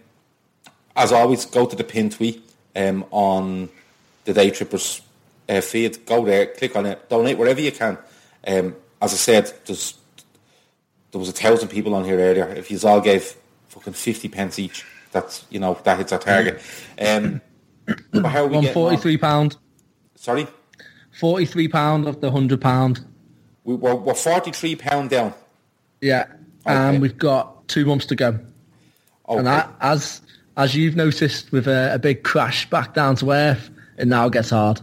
as 0.95 1.11
always, 1.11 1.45
go 1.45 1.65
to 1.65 1.76
the 1.76 1.86
pin 1.86 2.09
tweet 2.09 2.43
um, 2.76 3.05
on 3.11 3.69
the 4.26 4.34
Day 4.34 4.49
Trippers 4.49 5.01
uh, 5.47 5.61
feed. 5.61 6.05
Go 6.05 6.26
there, 6.26 6.47
click 6.47 6.76
on 6.76 6.86
it, 6.86 7.07
donate 7.09 7.38
wherever 7.38 7.61
you 7.61 7.72
can. 7.72 7.97
Um, 8.45 8.76
as 9.02 9.14
I 9.14 9.18
said, 9.18 9.52
there's 9.66 9.97
there 11.12 11.20
was 11.20 11.30
a 11.30 11.34
thousand 11.34 11.68
people 11.70 11.93
on 11.93 12.06
here 12.06 12.20
earlier. 12.20 12.47
If 12.49 12.72
you 12.72 12.80
all 12.88 13.02
gave 13.02 13.36
fucking 13.70 13.93
fifty 13.93 14.28
pence 14.30 14.60
each, 14.60 14.86
that's 15.12 15.45
you 15.49 15.60
know 15.60 15.78
that 15.84 15.97
hits 15.97 16.12
our 16.14 16.20
target. 16.20 16.62
Um, 16.99 17.41
but 18.12 18.30
how 18.30 18.45
we 18.45 18.58
on? 18.58 18.66
forty-three 18.74 19.18
pound, 19.18 19.58
Sorry, 20.16 20.47
forty-three 21.20 21.68
pound 21.68 22.08
of 22.08 22.22
the 22.22 22.32
hundred 22.32 22.62
pound. 22.62 23.06
we, 23.64 23.76
we're, 23.76 23.95
we're 23.95 24.14
forty 24.14 24.52
three 24.52 24.76
pound 24.76 25.10
down. 25.10 25.34
Yeah, 25.99 26.28
Okay. 26.66 26.76
and 26.76 27.02
we've 27.02 27.18
got 27.18 27.68
two 27.68 27.86
months 27.86 28.06
to 28.08 28.16
go. 28.16 28.39
Okay. 29.28 29.38
And 29.39 29.47
that, 29.47 29.70
as 29.82 30.22
as 30.58 30.76
you've 30.76 30.95
noticed, 30.95 31.52
with 31.52 31.68
a, 31.68 31.93
a 31.95 31.99
big 31.99 32.24
crash 32.24 32.70
back 32.70 32.93
down 32.93 33.16
to 33.18 33.32
earth, 33.32 33.70
it 33.97 34.08
now 34.08 34.30
gets 34.30 34.49
hard. 34.52 34.82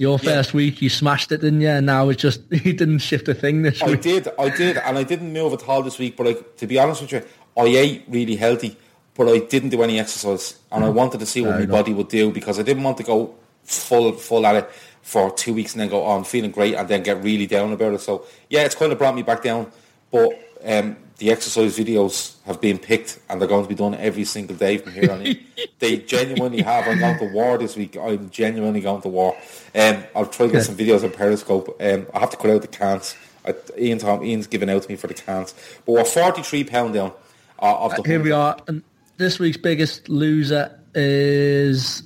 Your 0.00 0.18
first 0.18 0.54
week, 0.54 0.80
you 0.80 0.88
smashed 0.88 1.30
it, 1.30 1.42
didn't 1.42 1.60
you? 1.60 1.68
And 1.68 1.84
now 1.84 2.08
it's 2.08 2.22
just 2.22 2.40
you 2.50 2.72
didn't 2.72 3.00
shift 3.00 3.28
a 3.28 3.34
thing 3.34 3.60
this 3.60 3.82
I 3.82 3.86
week. 3.88 4.00
did, 4.00 4.28
I 4.38 4.48
did, 4.48 4.78
and 4.78 4.96
I 4.96 5.02
didn't 5.02 5.30
move 5.30 5.52
at 5.52 5.68
all 5.68 5.82
this 5.82 5.98
week. 5.98 6.16
But 6.16 6.26
like, 6.26 6.56
to 6.56 6.66
be 6.66 6.78
honest 6.78 7.02
with 7.02 7.12
you, 7.12 7.22
I 7.54 7.66
ate 7.66 8.04
really 8.08 8.36
healthy, 8.36 8.78
but 9.14 9.28
I 9.28 9.40
didn't 9.40 9.68
do 9.68 9.82
any 9.82 10.00
exercise, 10.00 10.58
and 10.72 10.86
I 10.86 10.88
wanted 10.88 11.20
to 11.20 11.26
see 11.26 11.42
what 11.42 11.50
Fair 11.50 11.58
my 11.58 11.64
enough. 11.64 11.76
body 11.80 11.92
would 11.92 12.08
do 12.08 12.30
because 12.32 12.58
I 12.58 12.62
didn't 12.62 12.82
want 12.82 12.96
to 12.96 13.02
go 13.02 13.34
full 13.64 14.12
full 14.12 14.46
at 14.46 14.56
it 14.56 14.70
for 15.02 15.30
two 15.32 15.52
weeks 15.52 15.74
and 15.74 15.82
then 15.82 15.90
go, 15.90 16.02
oh, 16.02 16.12
I'm 16.12 16.24
feeling 16.24 16.50
great, 16.50 16.76
and 16.76 16.88
then 16.88 17.02
get 17.02 17.22
really 17.22 17.46
down 17.46 17.70
about 17.70 17.92
it. 17.92 18.00
So 18.00 18.24
yeah, 18.48 18.62
it's 18.64 18.74
kind 18.74 18.92
of 18.92 18.96
brought 18.96 19.14
me 19.14 19.22
back 19.22 19.42
down, 19.42 19.70
but 20.10 20.30
um, 20.64 20.96
the 21.20 21.30
exercise 21.30 21.76
videos 21.78 22.42
have 22.44 22.60
been 22.62 22.78
picked, 22.78 23.20
and 23.28 23.40
they're 23.40 23.48
going 23.48 23.62
to 23.62 23.68
be 23.68 23.74
done 23.74 23.94
every 23.94 24.24
single 24.24 24.56
day 24.56 24.78
from 24.78 24.92
here 24.92 25.12
on 25.12 25.20
in. 25.20 25.38
they 25.78 25.98
genuinely 25.98 26.62
have. 26.62 26.88
I'm 26.88 26.98
going 26.98 27.18
to 27.18 27.26
war 27.26 27.58
this 27.58 27.76
week. 27.76 27.96
I'm 27.98 28.30
genuinely 28.30 28.80
going 28.80 29.02
to 29.02 29.08
war. 29.08 29.36
Um, 29.74 30.02
I'll 30.16 30.26
try 30.26 30.46
to 30.46 30.52
get 30.52 30.64
some 30.64 30.76
videos 30.76 31.04
on 31.04 31.12
Periscope. 31.12 31.76
Um, 31.80 32.06
I 32.14 32.20
have 32.20 32.30
to 32.30 32.38
cut 32.38 32.50
out 32.50 32.62
the 32.62 32.68
cans. 32.68 33.16
I, 33.44 33.54
Ian 33.78 33.98
Tom, 33.98 34.24
Ian's 34.24 34.46
giving 34.46 34.70
out 34.70 34.82
to 34.82 34.88
me 34.88 34.96
for 34.96 35.08
the 35.08 35.14
cans. 35.14 35.54
But 35.84 35.92
we're 35.92 36.04
43 36.04 36.64
pound 36.64 36.94
down 36.94 37.12
uh, 37.60 37.76
of 37.84 37.96
the. 37.96 38.02
Here 38.02 38.22
we 38.22 38.32
are, 38.32 38.56
and 38.66 38.82
this 39.18 39.38
week's 39.38 39.58
biggest 39.58 40.08
loser 40.08 40.80
is 40.94 42.02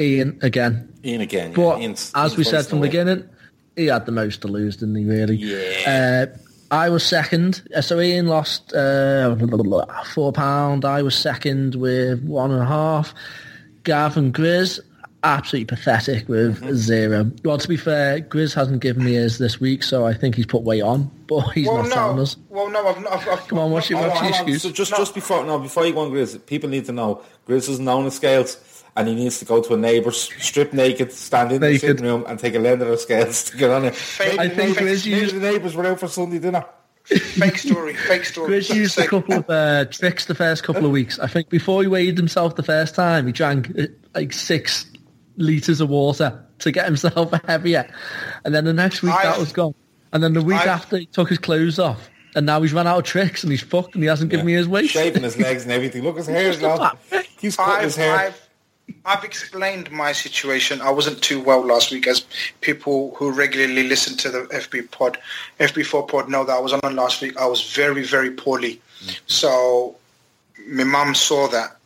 Ian 0.00 0.38
again. 0.42 0.92
Ian 1.04 1.22
again. 1.22 1.50
yeah. 1.50 1.56
But 1.56 1.80
Ian's- 1.80 2.12
as 2.14 2.30
Ian's 2.32 2.36
we 2.36 2.44
said 2.44 2.66
from 2.66 2.80
the 2.80 2.86
beginning, 2.86 3.28
he 3.74 3.86
had 3.86 4.06
the 4.06 4.12
most 4.12 4.42
to 4.42 4.48
lose, 4.48 4.76
didn't 4.76 4.94
he? 4.94 5.04
Really? 5.04 5.34
Yeah. 5.36 6.28
Uh, 6.32 6.38
I 6.70 6.88
was 6.88 7.04
second. 7.04 7.62
Uh, 7.74 7.80
So 7.80 8.00
Ian 8.00 8.26
lost 8.26 8.72
uh, 8.74 9.36
four 10.14 10.32
pound. 10.32 10.84
I 10.84 11.02
was 11.02 11.14
second 11.14 11.74
with 11.76 12.22
one 12.24 12.50
and 12.50 12.60
a 12.62 12.66
half. 12.66 13.14
Gav 13.84 14.16
and 14.16 14.32
Grizz 14.34 14.80
absolutely 15.22 15.64
pathetic 15.66 16.28
with 16.28 16.60
Mm-hmm. 16.60 16.74
zero. 16.74 17.30
Well, 17.44 17.56
to 17.58 17.68
be 17.68 17.76
fair, 17.78 18.20
Grizz 18.20 18.54
hasn't 18.54 18.80
given 18.80 19.04
me 19.04 19.14
his 19.14 19.38
this 19.38 19.58
week, 19.60 19.82
so 19.82 20.06
I 20.06 20.12
think 20.14 20.34
he's 20.34 20.44
put 20.46 20.62
weight 20.62 20.82
on, 20.82 21.10
but 21.26 21.40
he's 21.52 21.66
Well, 21.66 21.82
not 21.82 21.92
telling 21.92 22.16
no. 22.16 22.22
us. 22.22 22.36
Well, 22.50 22.70
no, 22.70 22.86
I've 22.86 23.00
not. 23.02 23.12
I've, 23.12 23.28
I've, 23.28 23.48
Come 23.48 23.58
on, 23.58 23.70
what's 23.70 23.88
your- 23.88 24.00
what's 24.00 24.20
your 24.20 24.30
excuse? 24.30 24.62
So 24.62 24.70
just, 24.70 24.94
just 24.96 25.14
before 25.14 25.44
no, 25.44 25.58
before 25.58 25.86
you 25.86 25.92
go 25.94 26.00
on 26.00 26.10
Grizz, 26.10 26.44
people 26.46 26.68
need 26.68 26.84
to 26.86 26.92
know 26.92 27.22
Grizz 27.48 27.68
isn't 27.70 27.88
own 27.88 28.04
the 28.04 28.10
scales, 28.10 28.56
and 28.96 29.08
he 29.08 29.14
needs 29.14 29.38
to 29.40 29.44
go 29.44 29.60
to 29.62 29.74
a 29.74 29.76
neighbour's, 29.76 30.30
strip 30.42 30.72
naked, 30.72 31.12
stand 31.12 31.52
in 31.52 31.60
the 31.60 31.76
sitting 31.78 32.04
room, 32.04 32.24
and 32.28 32.38
take 32.38 32.54
a 32.54 32.58
lender 32.58 32.92
of 32.92 33.00
scales 33.00 33.44
to 33.44 33.56
get 33.56 33.70
on 33.70 33.84
it. 33.84 33.94
Fake- 33.94 34.38
I 34.38 34.48
think 34.48 34.76
fake- 34.76 34.86
Grizz 34.86 35.06
Maybe 35.06 35.20
used 35.22 35.34
the 35.36 35.40
neighbours 35.40 35.74
were 35.74 35.86
out 35.86 36.00
for 36.00 36.08
Sunday 36.08 36.38
dinner. 36.38 36.64
fake 37.04 37.58
story, 37.58 37.94
fake 37.94 38.24
story. 38.24 38.50
Grizz 38.60 38.74
used 38.74 38.98
a 38.98 39.06
couple 39.06 39.34
of 39.34 39.50
uh, 39.50 39.84
tricks 39.86 40.24
the 40.26 40.34
first 40.34 40.62
couple 40.64 40.86
of 40.86 40.90
weeks. 40.90 41.18
I 41.18 41.26
think 41.26 41.48
before 41.50 41.82
he 41.82 41.88
weighed 41.88 42.16
himself 42.16 42.56
the 42.56 42.62
first 42.62 42.94
time, 42.94 43.26
he 43.26 43.32
drank 43.32 43.70
uh, 43.78 43.86
like 44.14 44.32
six 44.32 44.86
litres 45.36 45.80
of 45.80 45.88
water 45.90 46.42
to 46.60 46.70
get 46.72 46.86
himself 46.86 47.32
heavier. 47.46 47.86
And 48.44 48.54
then 48.54 48.64
the 48.64 48.72
next 48.72 49.02
week 49.02 49.12
that 49.12 49.26
I've- 49.26 49.40
was 49.40 49.52
gone. 49.52 49.74
And 50.12 50.22
then 50.22 50.32
the 50.32 50.42
week 50.42 50.60
I've- 50.60 50.70
after 50.70 50.96
he 50.98 51.06
took 51.06 51.28
his 51.28 51.38
clothes 51.38 51.78
off. 51.78 52.08
And 52.36 52.46
now 52.46 52.62
he's 52.62 52.72
run 52.72 52.86
out 52.88 52.98
of 52.98 53.04
tricks 53.04 53.44
and 53.44 53.52
he's 53.52 53.62
fucked 53.62 53.94
and 53.94 54.02
he 54.02 54.08
hasn't 54.08 54.28
given 54.30 54.46
me 54.46 54.54
his 54.54 54.66
weight. 54.66 54.90
Shaving 54.90 55.22
his 55.22 55.36
legs 55.38 55.62
and 55.64 55.70
everything. 55.72 56.02
Look, 56.02 56.16
his 56.16 56.26
hair's 56.28 56.60
long. 56.62 56.96
He's 57.38 57.54
cutting 57.56 57.84
his 57.84 57.96
I've, 57.98 58.04
hair. 58.04 58.16
I've, 58.16 58.43
I've 59.04 59.24
explained 59.24 59.90
my 59.90 60.12
situation. 60.12 60.80
I 60.80 60.90
wasn't 60.90 61.22
too 61.22 61.40
well 61.40 61.64
last 61.64 61.90
week, 61.90 62.06
as 62.06 62.24
people 62.60 63.14
who 63.16 63.30
regularly 63.30 63.86
listen 63.86 64.16
to 64.18 64.30
the 64.30 64.40
FB 64.52 64.90
pod, 64.90 65.18
FB4 65.60 66.08
pod, 66.08 66.28
know 66.28 66.44
that 66.44 66.52
I 66.52 66.60
was 66.60 66.72
on 66.72 66.96
last 66.96 67.20
week. 67.20 67.36
I 67.36 67.46
was 67.46 67.72
very, 67.72 68.02
very 68.04 68.30
poorly. 68.30 68.80
So 69.26 69.96
my 70.66 70.84
mum 70.84 71.14
saw 71.14 71.48
that, 71.48 71.76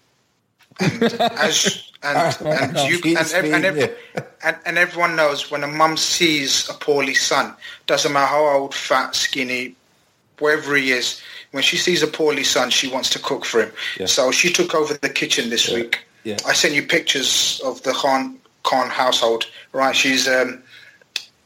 and 0.80 1.02
as 1.02 1.90
and 2.02 2.36
and 2.46 2.76
you 2.88 3.16
and, 3.16 3.54
and, 3.54 3.64
ev- 3.64 3.98
and, 4.44 4.56
and 4.64 4.78
everyone 4.78 5.16
knows 5.16 5.50
when 5.50 5.64
a 5.64 5.68
mum 5.68 5.96
sees 5.96 6.68
a 6.68 6.74
poorly 6.74 7.14
son, 7.14 7.54
doesn't 7.86 8.12
matter 8.12 8.26
how 8.26 8.46
old, 8.46 8.74
fat, 8.74 9.14
skinny, 9.14 9.74
wherever 10.38 10.76
he 10.76 10.92
is, 10.92 11.20
when 11.50 11.62
she 11.62 11.76
sees 11.76 12.02
a 12.02 12.06
poorly 12.06 12.44
son, 12.44 12.70
she 12.70 12.88
wants 12.88 13.10
to 13.10 13.18
cook 13.18 13.44
for 13.44 13.62
him. 13.62 13.72
Yeah. 13.98 14.06
So 14.06 14.30
she 14.30 14.52
took 14.52 14.74
over 14.74 14.94
the 14.94 15.08
kitchen 15.08 15.50
this 15.50 15.68
week. 15.68 16.04
Yeah. 16.28 16.36
I 16.46 16.52
sent 16.52 16.74
you 16.74 16.82
pictures 16.82 17.60
of 17.64 17.82
the 17.84 17.92
Khan 17.92 18.38
Khan 18.64 18.90
household. 18.90 19.46
Right, 19.72 19.96
she's 19.96 20.28
um, 20.28 20.62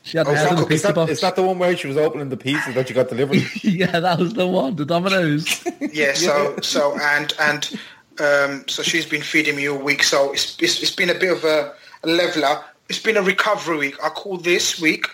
She 0.03 0.19
had 0.19 0.27
Oh, 0.27 0.31
a 0.31 0.35
is, 0.35 0.41
head 0.41 0.49
in 0.51 0.57
the 0.57 0.65
that, 0.65 0.73
is, 0.75 0.83
that, 0.83 1.09
is 1.09 1.21
that 1.21 1.37
the 1.37 1.43
one 1.45 1.59
where 1.61 1.77
she 1.77 1.87
was 1.87 1.97
opening 1.97 2.29
the 2.31 2.37
pizza 2.37 2.73
that 2.73 2.89
you 2.89 2.95
got 2.97 3.09
delivered? 3.09 3.43
yeah, 3.63 4.01
that 4.01 4.19
was 4.19 4.35
the 4.35 4.47
one, 4.47 4.75
the 4.75 4.85
Domino's. 4.85 5.65
yeah. 5.93 6.15
So 6.15 6.57
so 6.63 6.99
and 7.01 7.33
and 7.39 7.71
um, 8.19 8.65
so 8.67 8.83
she's 8.83 9.07
been 9.07 9.23
feeding 9.23 9.55
me 9.55 9.69
all 9.69 9.79
week. 9.79 10.03
So 10.03 10.33
it's 10.33 10.61
it's, 10.61 10.83
it's 10.83 10.95
been 10.97 11.11
a 11.11 11.15
bit 11.15 11.31
of 11.31 11.45
a, 11.45 11.73
a 12.03 12.09
leveler. 12.09 12.65
It's 12.89 12.99
been 12.99 13.17
a 13.17 13.23
recovery 13.23 13.77
week. 13.79 13.97
I 14.05 14.09
call 14.09 14.37
this 14.37 14.81
week. 14.81 15.07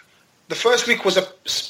The 0.48 0.54
first 0.54 0.86
week 0.88 1.04
was 1.04 1.18
a 1.18 1.26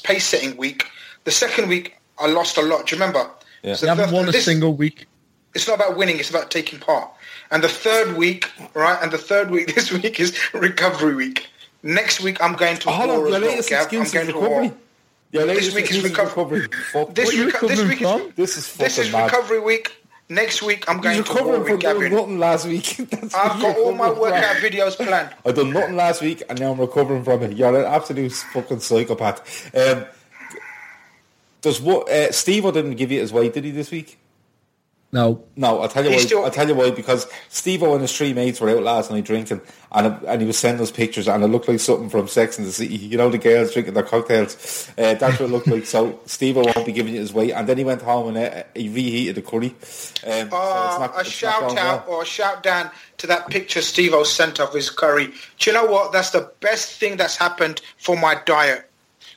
pace 0.07 0.25
setting 0.25 0.55
week. 0.55 0.85
The 1.25 1.31
second 1.31 1.67
week 1.67 1.97
I 2.17 2.27
lost 2.27 2.57
a 2.57 2.61
lot. 2.61 2.87
Do 2.87 2.95
you 2.95 3.01
remember? 3.01 3.29
Yeah. 3.61 3.75
So 3.75 3.85
You 3.85 3.89
haven't 3.89 4.09
the- 4.11 4.15
won 4.15 4.29
a 4.29 4.31
this- 4.31 4.45
single 4.45 4.73
week. 4.73 5.05
It's 5.53 5.67
not 5.67 5.75
about 5.75 5.97
winning. 5.97 6.17
It's 6.19 6.29
about 6.29 6.49
taking 6.51 6.79
part. 6.79 7.09
And 7.51 7.63
the 7.63 7.69
third 7.69 8.15
week, 8.15 8.49
right? 8.73 9.01
And 9.01 9.11
the 9.11 9.17
third 9.17 9.49
week 9.51 9.73
this 9.75 9.91
week 9.91 10.19
is 10.19 10.37
recovery 10.53 11.15
week. 11.15 11.47
Next 11.83 12.21
week 12.21 12.41
I'm 12.43 12.53
going 12.53 12.77
to 12.77 12.89
Oh, 12.89 12.91
hold 12.91 13.09
war 13.09 13.17
on, 13.17 13.21
your 13.23 13.31
well, 13.31 13.41
latest 13.49 13.71
excuse 13.71 14.07
I'm 14.07 14.13
going 14.13 14.27
to 14.27 14.33
recovery. 14.33 14.67
war. 14.67 14.77
Your 15.31 15.45
latest 15.45 15.75
week 15.75 15.85
is 15.91 15.97
excuse 16.03 16.17
recovery. 16.17 16.59
This, 16.61 16.93
What 16.93 17.17
are 17.17 17.31
you 17.37 17.47
reco- 17.51 17.67
this 17.67 17.87
week 17.87 17.99
from? 17.99 18.21
is 18.21 18.33
This 18.35 18.57
is 18.57 18.73
this 18.75 18.97
is 18.97 19.11
mad. 19.11 19.25
recovery 19.25 19.59
week. 19.59 19.95
Next 20.31 20.61
week 20.61 20.87
I'm 20.87 20.99
going 21.01 21.23
to 21.23 21.43
war 21.43 21.65
from 21.65 21.79
Gavin. 21.79 22.11
nothing 22.11 22.37
last 22.37 22.67
week. 22.67 22.97
That's 23.09 23.33
I've 23.33 23.59
got 23.61 23.77
all 23.77 23.93
my 23.93 24.11
workout 24.11 24.57
from. 24.57 24.69
videos 24.69 24.95
planned. 24.95 25.33
I 25.43 25.51
done 25.51 25.71
nothing 25.73 25.95
last 25.95 26.21
week, 26.21 26.43
and 26.49 26.59
now 26.59 26.71
I'm 26.71 26.79
recovering 26.79 27.23
from 27.23 27.41
it. 27.43 27.57
You're 27.57 27.75
an 27.79 27.85
absolute 27.91 28.31
fucking 28.31 28.79
psychopath. 28.81 29.75
Um, 29.75 30.05
does 31.61 31.81
what 31.81 32.07
uh, 32.09 32.31
Steve 32.31 32.65
I 32.67 32.71
didn't 32.71 32.95
give 32.95 33.11
you 33.11 33.19
his 33.21 33.33
weight, 33.33 33.53
did 33.53 33.63
he 33.63 33.71
this 33.71 33.89
week? 33.89 34.18
No. 35.11 35.43
No, 35.55 35.81
I'll 35.81 35.89
tell 35.89 36.03
you 36.03 36.11
why. 36.11 36.15
He's 36.17 36.25
still- 36.27 36.45
I'll 36.45 36.51
tell 36.51 36.67
you 36.67 36.75
why 36.75 36.91
because 36.91 37.25
Steve-O 37.49 37.93
and 37.93 38.01
his 38.03 38.15
three 38.15 38.31
mates 38.31 38.61
were 38.61 38.69
out 38.69 38.83
last 38.83 39.09
night 39.09 39.25
drinking, 39.25 39.59
and 39.91 40.05
it- 40.05 40.27
and 40.27 40.39
he 40.39 40.45
was 40.45 40.55
sending 40.59 40.83
us 40.83 40.91
pictures, 40.91 41.27
and 41.27 41.43
it 41.43 41.47
looked 41.47 41.67
like 41.67 41.79
something 41.79 42.11
from 42.11 42.27
Sex 42.27 42.59
and 42.59 42.67
the 42.67 42.71
City. 42.71 42.95
You 42.95 43.17
know, 43.17 43.27
the 43.29 43.39
girls 43.39 43.73
drinking 43.73 43.95
their 43.95 44.03
cocktails. 44.03 44.87
Uh, 44.99 45.15
that's 45.15 45.39
what 45.39 45.49
it 45.49 45.51
looked 45.51 45.65
like. 45.65 45.87
So 45.87 46.19
Steve-O 46.27 46.61
won't 46.61 46.85
be 46.85 46.91
giving 46.91 47.15
you 47.15 47.21
his 47.21 47.33
weight, 47.33 47.53
and 47.53 47.67
then 47.67 47.79
he 47.79 47.83
went 47.83 48.03
home 48.03 48.35
and 48.35 48.37
uh, 48.37 48.63
he 48.75 48.87
reheated 48.87 49.33
the 49.35 49.41
curry. 49.41 49.69
Um, 49.69 49.73
so 49.81 50.41
it's 50.43 50.53
Uh, 50.53 50.97
not- 50.99 51.17
a 51.17 51.19
it's 51.21 51.29
shout 51.31 51.63
out 51.79 52.07
well. 52.07 52.17
or 52.17 52.21
a 52.21 52.25
shout 52.25 52.61
down 52.61 52.91
to 53.17 53.25
that 53.27 53.49
picture 53.49 53.81
Steve 53.81 54.13
O 54.13 54.23
sent 54.23 54.59
of 54.59 54.71
his 54.75 54.91
curry. 54.91 55.33
Do 55.57 55.71
you 55.71 55.73
know 55.73 55.85
what? 55.85 56.11
That's 56.11 56.29
the 56.29 56.51
best 56.59 56.99
thing 56.99 57.17
that's 57.17 57.35
happened 57.35 57.81
for 57.97 58.15
my 58.15 58.35
diet. 58.45 58.85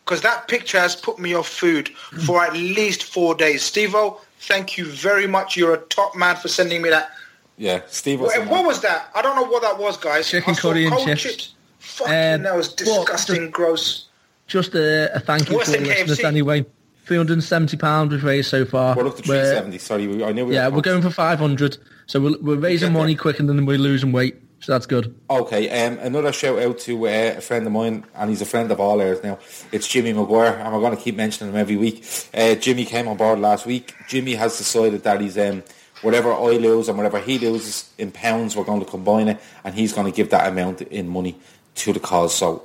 Because 0.04 0.20
that 0.20 0.48
picture 0.48 0.80
has 0.80 0.96
put 0.96 1.18
me 1.18 1.32
off 1.32 1.48
food 1.48 1.88
for 2.26 2.42
at 2.44 2.52
least 2.54 3.04
four 3.04 3.36
days. 3.36 3.62
Steve 3.62 3.94
O, 3.94 4.20
thank 4.42 4.76
you 4.76 4.86
very 4.86 5.26
much. 5.26 5.56
You're 5.56 5.74
a 5.74 5.78
top 5.78 6.16
man 6.16 6.36
for 6.36 6.48
sending 6.48 6.82
me 6.82 6.90
that. 6.90 7.12
Yeah, 7.56 7.82
Steve 7.86 8.20
was. 8.20 8.32
What, 8.36 8.48
what 8.48 8.64
was 8.66 8.80
that? 8.82 9.10
I 9.14 9.22
don't 9.22 9.36
know 9.36 9.44
what 9.44 9.62
that 9.62 9.78
was, 9.78 9.96
guys. 9.96 10.28
Chicken 10.28 10.54
I 10.54 10.56
curry 10.56 10.86
and 10.86 10.94
cold 10.94 11.16
chips. 11.16 11.54
Fucking 11.78 12.12
Um, 12.12 12.42
that 12.42 12.54
was 12.56 12.74
well, 12.84 13.04
disgusting, 13.04 13.50
gross. 13.50 14.08
Just 14.46 14.74
a, 14.74 15.14
a 15.14 15.20
thank 15.20 15.48
you 15.48 15.56
Worse 15.56 15.72
to 15.72 15.78
the 15.78 15.84
listeners 15.86 16.20
anyway. 16.24 16.64
£370 17.06 18.10
we've 18.10 18.24
raised 18.24 18.48
so 18.48 18.64
far. 18.64 18.94
We're 18.96 19.06
up 19.08 19.16
to 19.16 19.22
370. 19.22 19.78
Sorry, 19.78 20.24
I 20.24 20.32
knew 20.32 20.46
we 20.46 20.54
Yeah, 20.54 20.68
were 20.68 20.76
we're 20.76 20.82
going 20.82 21.02
for 21.02 21.10
500. 21.10 21.78
So 22.06 22.20
we're, 22.20 22.38
we're 22.40 22.56
raising 22.56 22.92
money 22.92 23.14
quicker 23.14 23.42
than 23.42 23.66
we're 23.66 23.78
losing 23.78 24.12
weight. 24.12 24.36
So 24.62 24.70
that's 24.70 24.86
good. 24.86 25.18
Okay, 25.28 25.68
um, 25.84 25.98
another 25.98 26.32
shout 26.32 26.60
out 26.60 26.78
to 26.80 27.08
uh, 27.08 27.34
a 27.36 27.40
friend 27.40 27.66
of 27.66 27.72
mine, 27.72 28.04
and 28.14 28.30
he's 28.30 28.42
a 28.42 28.46
friend 28.46 28.70
of 28.70 28.78
all 28.78 29.00
ours 29.00 29.20
now. 29.24 29.40
It's 29.72 29.88
Jimmy 29.88 30.12
McGuire, 30.12 30.56
and 30.56 30.72
we're 30.72 30.80
going 30.80 30.96
to 30.96 31.02
keep 31.02 31.16
mentioning 31.16 31.52
him 31.52 31.58
every 31.58 31.76
week. 31.76 32.06
Uh, 32.32 32.54
Jimmy 32.54 32.84
came 32.84 33.08
on 33.08 33.16
board 33.16 33.40
last 33.40 33.66
week. 33.66 33.92
Jimmy 34.06 34.34
has 34.34 34.56
decided 34.56 35.02
that 35.02 35.20
he's 35.20 35.36
um, 35.36 35.64
whatever 36.02 36.32
I 36.32 36.58
lose 36.58 36.88
and 36.88 36.96
whatever 36.96 37.18
he 37.18 37.40
loses 37.40 37.90
in 37.98 38.12
pounds, 38.12 38.54
we're 38.54 38.62
going 38.62 38.78
to 38.78 38.86
combine 38.86 39.26
it, 39.26 39.40
and 39.64 39.74
he's 39.74 39.92
going 39.92 40.06
to 40.06 40.16
give 40.16 40.30
that 40.30 40.46
amount 40.46 40.80
in 40.82 41.08
money 41.08 41.36
to 41.74 41.92
the 41.92 41.98
cause. 41.98 42.32
So 42.32 42.62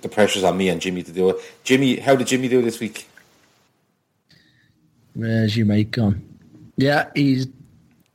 the 0.00 0.08
pressure's 0.08 0.44
on 0.44 0.56
me 0.56 0.70
and 0.70 0.80
Jimmy 0.80 1.02
to 1.02 1.12
do 1.12 1.28
it. 1.28 1.36
Jimmy, 1.62 1.96
how 1.96 2.16
did 2.16 2.26
Jimmy 2.26 2.48
do 2.48 2.62
this 2.62 2.80
week? 2.80 3.06
Where's 5.12 5.58
your 5.58 5.66
mate 5.66 5.90
gone? 5.90 6.26
Yeah, 6.78 7.10
he's 7.14 7.48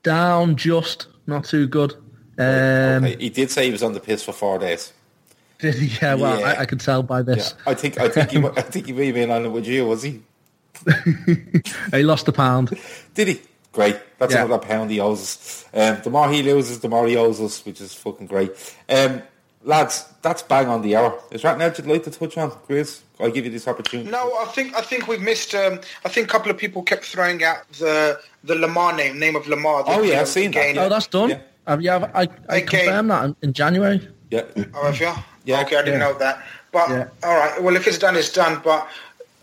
down 0.02 0.56
just. 0.56 1.06
Not 1.28 1.46
too 1.46 1.68
good. 1.68 1.94
Um, 2.40 3.04
okay, 3.04 3.18
he 3.20 3.30
did 3.30 3.52
say 3.52 3.66
he 3.66 3.72
was 3.72 3.84
on 3.84 3.94
the 3.94 4.00
piss 4.00 4.24
for 4.24 4.32
four 4.32 4.58
days. 4.60 4.94
Did 5.60 5.76
he? 5.82 5.88
Yeah, 6.02 6.16
well, 6.16 6.40
Yeah. 6.40 6.48
I, 6.48 6.62
I 6.62 6.66
could 6.66 6.80
tell 6.80 7.04
by 7.04 7.18
Yeah, 7.20 7.24
this. 7.24 7.54
I 7.68 7.74
think 7.74 8.00
I 8.00 8.08
think 8.10 8.32
he 8.32 8.38
I 8.40 8.62
think 8.62 8.86
he 8.88 8.94
may 8.94 9.08
have 9.08 9.16
been 9.16 9.30
on 9.32 9.46
it 9.46 9.50
with 9.50 9.68
you, 9.68 9.86
was 9.86 10.04
he? 10.04 10.22
He 11.92 12.04
lost 12.04 12.28
a 12.28 12.32
pound. 12.32 12.78
Did 13.14 13.28
he? 13.28 13.42
great. 13.72 13.98
That's 14.18 14.34
Yeah. 14.34 14.46
another 14.46 14.66
pound 14.66 14.90
he 14.92 15.00
owes 15.00 15.22
us. 15.22 15.66
Um, 15.74 16.02
the 16.04 16.10
more 16.10 16.30
he 16.30 16.42
loses, 16.42 16.80
the 16.80 16.90
more 16.90 17.06
he 17.08 17.16
owes 17.16 17.40
us, 17.40 17.64
which 17.66 17.80
is 17.82 17.94
fucking 17.94 18.26
great. 18.28 18.52
Um, 18.90 19.22
lads, 19.64 20.06
that's 20.24 20.42
bang 20.42 20.68
on 20.68 20.82
the 20.82 20.96
hour. 20.96 21.18
Is 21.32 21.44
that 21.44 21.58
now 21.58 21.66
you'd 21.68 21.86
like 21.86 22.04
to 22.06 22.12
touch 22.12 22.38
on, 22.38 22.50
Chris? 22.66 23.02
I'll 23.20 23.30
give 23.32 23.46
you 23.46 23.52
this 23.52 23.68
opportunity. 23.68 24.10
No, 24.10 24.34
I 24.40 24.46
think 24.46 24.76
I 24.76 24.82
think 24.82 25.08
we've 25.08 25.22
missed. 25.22 25.54
Um, 25.54 25.80
I 26.04 26.10
think 26.10 26.28
a 26.28 26.32
couple 26.32 26.50
of 26.52 26.58
people 26.58 26.82
kept 26.84 27.06
throwing 27.06 27.44
out 27.44 27.70
the 27.74 28.20
the 28.44 28.56
Lemar 28.56 28.96
name, 28.98 29.20
name 29.20 29.36
of 29.36 29.44
Lemar. 29.44 29.86
the- 29.86 29.92
Oh, 29.92 30.02
yeah, 30.02 30.22
I've 30.22 30.28
seen 30.28 30.52
that, 30.52 30.60
again. 30.72 30.78
Oh, 30.80 30.90
that's 30.90 31.08
done. 31.08 31.30
Yeah. 31.30 31.40
Have 31.70 31.84
you? 31.84 31.92
Have, 31.92 32.04
I, 32.16 32.22
I 32.50 32.58
Okay. 32.62 32.62
confirmed 32.86 33.12
that 33.12 33.26
in, 33.26 33.36
in 33.44 33.54
January. 33.54 34.08
Yeah. 34.32 34.42
Oh, 34.74 34.86
have 34.92 35.00
you? 35.00 35.14
Yeah. 35.46 35.62
Okay, 35.62 35.76
I 35.78 35.84
didn't 35.84 36.00
Yeah. 36.02 36.08
know 36.12 36.18
that. 36.18 36.44
But 36.72 36.90
Yeah. 36.90 37.08
all 37.24 37.36
right. 37.38 37.62
Well, 37.62 37.76
if 37.76 37.86
it's 37.86 38.00
done, 38.00 38.16
it's 38.16 38.32
done. 38.32 38.60
But 38.64 38.88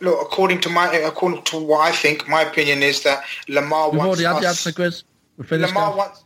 look, 0.00 0.18
according 0.20 0.60
to 0.62 0.68
my 0.68 0.92
according 0.92 1.42
to 1.44 1.58
what 1.58 1.80
I 1.88 1.92
think, 1.92 2.28
my 2.28 2.42
opinion 2.42 2.82
is 2.82 3.02
that 3.04 3.22
Lemar 3.48 3.92
We've 3.92 4.00
wants 4.00 4.20
already 4.20 4.24
had 4.24 4.42
the 4.42 4.48
us. 4.48 4.66
answer 4.66 4.72
quiz. 4.72 5.04
We're. 5.36 5.44
Lemar 5.44 5.72
now. 5.74 5.96
wants. 5.96 6.24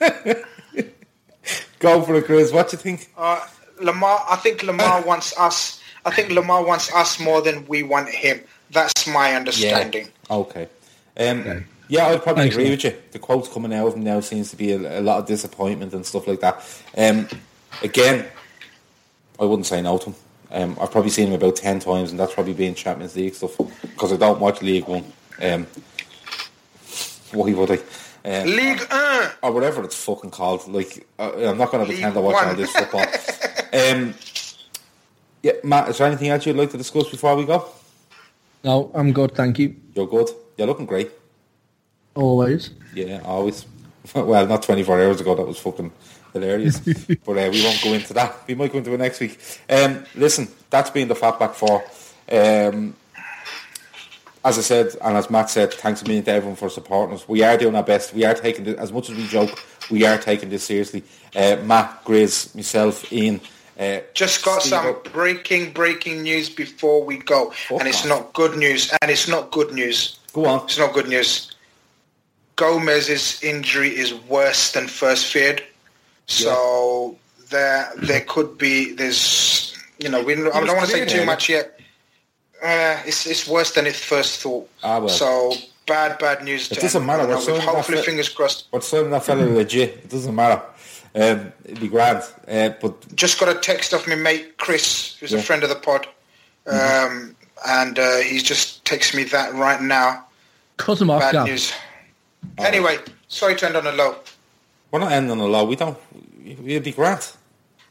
Go 1.78 2.02
for 2.02 2.14
it, 2.16 2.26
Chris. 2.26 2.52
What 2.52 2.68
do 2.70 2.76
you 2.76 2.82
think? 2.82 3.10
Uh, 3.16 3.40
Lemar, 3.80 4.20
I 4.28 4.36
think 4.36 4.60
Lemar 4.60 5.04
wants 5.10 5.36
us. 5.38 5.80
I 6.04 6.10
think 6.14 6.28
Lemar 6.28 6.66
wants 6.66 6.92
us 6.94 7.18
more 7.18 7.40
than 7.40 7.64
we 7.68 7.82
want 7.82 8.08
him. 8.10 8.40
That's 8.70 9.06
my 9.06 9.34
understanding. 9.34 10.08
Okay. 10.30 10.68
Um, 11.18 11.64
Yeah, 11.92 12.06
I'd 12.06 12.22
probably 12.22 12.44
Thanks, 12.44 12.54
agree 12.54 12.70
Nick. 12.70 12.82
with 12.82 12.94
you. 12.94 13.02
The 13.10 13.18
quotes 13.18 13.52
coming 13.52 13.74
out 13.74 13.86
of 13.86 13.94
him 13.96 14.02
now 14.02 14.18
seems 14.20 14.48
to 14.48 14.56
be 14.56 14.72
a, 14.72 15.00
a 15.00 15.02
lot 15.02 15.18
of 15.18 15.26
disappointment 15.26 15.92
and 15.92 16.06
stuff 16.06 16.26
like 16.26 16.40
that. 16.40 16.64
Um, 16.96 17.28
again, 17.82 18.26
I 19.38 19.44
wouldn't 19.44 19.66
say 19.66 19.82
no 19.82 19.98
to 19.98 20.06
him. 20.06 20.14
Um, 20.52 20.78
I've 20.80 20.90
probably 20.90 21.10
seen 21.10 21.28
him 21.28 21.34
about 21.34 21.56
10 21.56 21.80
times, 21.80 22.10
and 22.10 22.18
that's 22.18 22.32
probably 22.32 22.54
been 22.54 22.74
Champions 22.74 23.14
League 23.14 23.34
stuff, 23.34 23.58
because 23.82 24.10
I 24.10 24.16
don't 24.16 24.40
watch 24.40 24.62
League 24.62 24.88
One. 24.88 25.04
Um, 25.42 25.66
why 27.32 27.52
would 27.52 27.70
I? 27.70 27.78
Um, 28.24 28.46
League 28.46 28.86
uh, 28.90 29.30
or 29.42 29.52
whatever 29.52 29.84
it's 29.84 30.02
fucking 30.02 30.30
called. 30.30 30.66
Like, 30.68 31.06
uh, 31.18 31.50
I'm 31.50 31.58
not 31.58 31.72
going 31.72 31.84
to 31.84 31.92
pretend 31.92 32.16
I 32.16 32.20
League 32.20 32.24
watch 32.24 32.46
all 32.46 32.54
this 32.54 32.72
football. 32.72 33.02
um, 33.74 34.14
yeah, 35.42 35.52
Matt, 35.62 35.90
is 35.90 35.98
there 35.98 36.06
anything 36.06 36.30
else 36.30 36.46
you'd 36.46 36.56
like 36.56 36.70
to 36.70 36.78
discuss 36.78 37.10
before 37.10 37.36
we 37.36 37.44
go? 37.44 37.66
No, 38.64 38.90
I'm 38.94 39.12
good. 39.12 39.34
Thank 39.34 39.58
you. 39.58 39.76
You're 39.94 40.06
good. 40.06 40.30
You're 40.56 40.68
looking 40.68 40.86
great. 40.86 41.10
Always. 42.14 42.70
Yeah, 42.94 43.20
always. 43.24 43.66
Well, 44.14 44.46
not 44.48 44.64
24 44.64 45.00
hours 45.00 45.20
ago, 45.20 45.36
that 45.36 45.46
was 45.46 45.58
fucking 45.60 45.92
hilarious. 46.32 46.80
but 47.24 47.38
uh, 47.38 47.50
we 47.52 47.62
won't 47.62 47.80
go 47.82 47.92
into 47.92 48.12
that. 48.14 48.34
We 48.48 48.56
might 48.56 48.72
go 48.72 48.78
into 48.78 48.92
it 48.92 48.98
next 48.98 49.20
week. 49.20 49.38
Um, 49.70 50.04
listen, 50.16 50.48
that's 50.70 50.90
been 50.90 51.06
the 51.06 51.14
Fatback 51.14 51.54
4. 51.54 51.84
Um, 52.32 52.96
as 54.44 54.58
I 54.58 54.60
said, 54.62 54.96
and 55.02 55.16
as 55.16 55.30
Matt 55.30 55.50
said, 55.50 55.72
thanks 55.72 56.02
a 56.02 56.04
million 56.04 56.24
to 56.24 56.32
everyone 56.32 56.56
for 56.56 56.68
supporting 56.68 57.14
us. 57.14 57.28
We 57.28 57.44
are 57.44 57.56
doing 57.56 57.76
our 57.76 57.84
best. 57.84 58.12
We 58.12 58.24
are 58.24 58.34
taking 58.34 58.64
this, 58.64 58.76
as 58.76 58.92
much 58.92 59.08
as 59.08 59.16
we 59.16 59.26
joke, 59.28 59.56
we 59.88 60.04
are 60.04 60.18
taking 60.18 60.48
this 60.50 60.64
seriously. 60.64 61.04
Uh, 61.34 61.56
Matt, 61.64 62.04
Grizz, 62.04 62.54
myself, 62.56 63.10
Ian. 63.12 63.40
Uh, 63.78 64.00
just 64.14 64.44
got 64.44 64.60
Steve- 64.62 64.70
some 64.72 64.96
breaking 65.12 65.72
breaking 65.72 66.22
news 66.22 66.50
before 66.50 67.04
we 67.04 67.18
go, 67.18 67.52
and 67.70 67.86
it's 67.88 68.02
off. 68.02 68.08
not 68.08 68.32
good 68.32 68.56
news. 68.58 68.92
And 69.00 69.10
it's 69.10 69.28
not 69.28 69.52
good 69.52 69.72
news. 69.72 70.18
Go 70.32 70.46
on. 70.46 70.64
It's 70.64 70.78
not 70.78 70.92
good 70.92 71.08
news. 71.08 71.51
Gomez's 72.56 73.42
injury 73.42 73.88
is 73.88 74.14
worse 74.14 74.72
than 74.72 74.86
first 74.88 75.26
feared. 75.32 75.62
So 76.26 77.16
there 77.50 77.90
there 77.96 78.20
could 78.22 78.56
be 78.58 78.92
there's 78.92 79.76
you 79.98 80.08
know 80.08 80.22
we, 80.22 80.34
I 80.34 80.36
don't 80.36 80.66
want 80.76 80.80
to 80.80 80.86
say 80.86 81.04
too 81.06 81.24
much 81.24 81.48
yet. 81.48 81.78
Uh, 82.62 83.00
it's 83.04 83.26
it's 83.26 83.46
worse 83.48 83.72
than 83.72 83.86
it 83.86 83.96
first 83.96 84.40
thought. 84.40 84.68
Ah, 84.84 84.98
well. 85.00 85.08
So 85.08 85.52
bad 85.86 86.18
bad 86.18 86.44
news. 86.44 86.70
It 86.70 86.76
to 86.76 86.80
doesn't 86.80 87.04
matter, 87.04 87.22
You 87.22 87.28
know, 87.30 87.34
we're 87.36 87.40
still 87.40 87.54
with 87.56 87.64
not 87.66 87.74
hopefully 87.76 87.98
fit. 87.98 88.06
fingers 88.06 88.28
crossed. 88.28 88.70
But 88.70 88.84
signing 88.84 89.10
that 89.10 89.24
fella 89.24 89.42
legit, 89.44 89.90
it 90.04 90.08
doesn't 90.08 90.34
matter. 90.34 90.62
Um, 91.14 91.52
it'd 91.64 91.80
be 91.80 91.88
grand. 91.88 92.22
Uh, 92.48 92.70
but 92.80 93.14
Just 93.16 93.38
got 93.40 93.54
a 93.54 93.58
text 93.58 93.92
off 93.92 94.06
my 94.08 94.14
mate 94.14 94.56
Chris, 94.58 95.16
who's 95.16 95.32
Yeah. 95.32 95.38
Mm-hmm. 95.38 95.42
a 95.42 95.46
friend 95.46 95.62
of 95.64 95.68
the 95.70 95.76
pod, 95.76 96.06
um, 96.66 97.34
and 97.66 97.98
uh, 97.98 98.18
he's 98.18 98.42
just 98.44 98.84
texted 98.84 99.16
me 99.16 99.24
that 99.24 99.52
right 99.54 99.82
now. 99.82 100.24
Cut 100.78 101.00
him 101.00 101.10
off, 101.10 101.20
Bad 101.20 101.32
Gav. 101.32 101.46
news. 101.48 101.72
Anyway, 102.58 102.98
sorry 103.28 103.54
to 103.56 103.66
end 103.66 103.76
on 103.76 103.86
a 103.86 103.92
low. 103.92 104.16
we're 104.90 105.00
not 105.00 105.12
ending 105.12 105.30
on 105.32 105.38
a 105.38 105.46
low. 105.46 105.64
We 105.64 105.76
don't. 105.76 105.98
We'd 106.44 106.82
be 106.82 106.92
grand. 106.92 107.32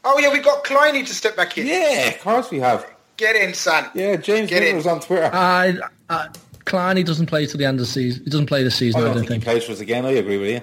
Oh 0.04 0.18
yeah, 0.18 0.32
we 0.32 0.40
got 0.40 0.64
Clyney 0.64 1.06
to 1.06 1.14
step 1.14 1.36
back 1.36 1.56
in. 1.58 1.66
Yeah, 1.66 2.08
of 2.08 2.20
course 2.20 2.50
we 2.50 2.58
have. 2.60 2.86
Get 3.16 3.36
in, 3.36 3.54
son. 3.54 3.88
Yeah, 3.94 4.16
James 4.16 4.48
Get 4.50 4.60
Milner 4.60 4.70
in. 4.70 4.76
was 4.76 4.86
on 4.86 5.00
Twitter. 5.00 5.30
I, 5.32 5.74
I, 6.10 6.28
Clyne, 6.64 7.04
doesn't 7.04 7.26
play 7.26 7.46
till 7.46 7.58
the 7.58 7.64
end 7.66 7.76
of 7.78 7.86
the 7.86 7.92
season. 7.92 8.24
He 8.24 8.30
doesn't 8.30 8.46
play 8.46 8.62
the 8.64 8.70
season, 8.70 9.00
I, 9.00 9.04
don't 9.04 9.14
don't 9.16 9.26
think 9.26 9.28
he 9.28 9.34
think. 9.34 9.44
plays 9.44 9.64
for 9.64 9.72
us 9.72 9.80
again. 9.80 10.04
I 10.06 10.10
agree 10.12 10.38
with 10.38 10.50
you. 10.50 10.60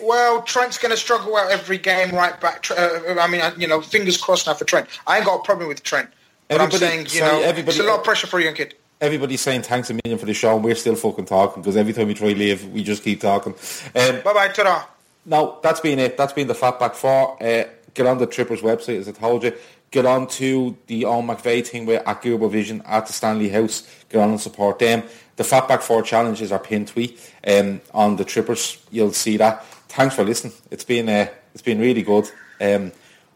Well, 0.00 0.42
Trent's 0.42 0.78
going 0.78 0.90
to 0.92 0.96
struggle 0.96 1.36
out 1.36 1.50
every 1.50 1.76
game 1.76 2.10
right 2.14 2.40
back. 2.40 2.68
Uh, 2.70 3.16
I 3.20 3.26
mean, 3.28 3.42
uh, 3.42 3.52
you 3.58 3.66
know, 3.68 3.80
fingers 3.82 4.16
crossed 4.16 4.46
now 4.46 4.54
for 4.54 4.64
Trent. 4.64 4.88
I 5.06 5.18
ain't 5.18 5.26
got 5.26 5.40
a 5.40 5.42
problem 5.42 5.68
with 5.68 5.82
Trent. 5.82 6.08
But 6.48 6.60
I'm 6.60 6.66
Everybody- 6.68 6.86
saying, 6.90 7.00
you 7.02 7.08
sorry, 7.10 7.32
know, 7.32 7.42
everybody- 7.42 7.76
it's 7.76 7.84
a 7.86 7.88
lot 7.88 7.98
of 7.98 8.04
pressure 8.04 8.26
for 8.26 8.40
a 8.40 8.42
young 8.44 8.54
kid. 8.54 8.74
Everybody's 9.00 9.40
saying 9.40 9.62
thanks 9.62 9.88
a 9.90 9.94
million 9.94 10.18
for 10.18 10.26
the 10.26 10.34
show, 10.34 10.54
and 10.54 10.64
we're 10.64 10.74
still 10.74 10.94
fucking 10.94 11.24
talking 11.24 11.62
because 11.62 11.76
every 11.76 11.92
time 11.92 12.08
we 12.08 12.14
try 12.14 12.32
to 12.32 12.38
leave, 12.38 12.66
we 12.68 12.84
just 12.84 13.02
keep 13.02 13.20
talking. 13.20 13.54
Um, 13.94 14.20
Bye-bye, 14.20 14.48
ta 14.48 14.88
no, 15.26 15.58
that's 15.62 15.80
been 15.80 15.98
it. 15.98 16.16
That's 16.16 16.32
been 16.32 16.48
the 16.48 16.54
Fatback 16.54 16.94
4. 16.94 17.42
Uh, 17.42 17.64
get 17.94 18.06
on 18.06 18.18
the 18.18 18.26
Trippers 18.26 18.62
website, 18.62 18.98
as 18.98 19.08
I 19.08 19.12
told 19.12 19.44
you. 19.44 19.52
Get 19.90 20.06
on 20.06 20.28
to 20.28 20.76
the 20.86 21.04
Owen 21.04 21.26
McVeigh 21.26 21.66
thing 21.66 21.84
with 21.84 22.06
at 22.06 22.22
Google 22.22 22.48
Vision 22.48 22.82
at 22.86 23.06
the 23.06 23.12
Stanley 23.12 23.48
House. 23.48 23.88
Get 24.08 24.20
on 24.20 24.30
and 24.30 24.40
support 24.40 24.78
them. 24.78 25.02
The 25.36 25.42
Fatback 25.42 25.82
4 25.82 26.02
challenge 26.02 26.40
is 26.42 26.52
our 26.52 26.58
pin 26.58 26.86
tweet 26.86 27.18
um, 27.46 27.80
on 27.92 28.16
the 28.16 28.24
Trippers. 28.24 28.78
You'll 28.90 29.12
see 29.12 29.36
that. 29.38 29.64
Thanks 29.88 30.14
for 30.14 30.24
listening. 30.24 30.52
It's 30.70 30.84
been 30.84 31.08
uh, 31.08 31.28
it's 31.52 31.62
been 31.62 31.80
really 31.80 32.02
good. 32.02 32.30
Um, 32.60 32.92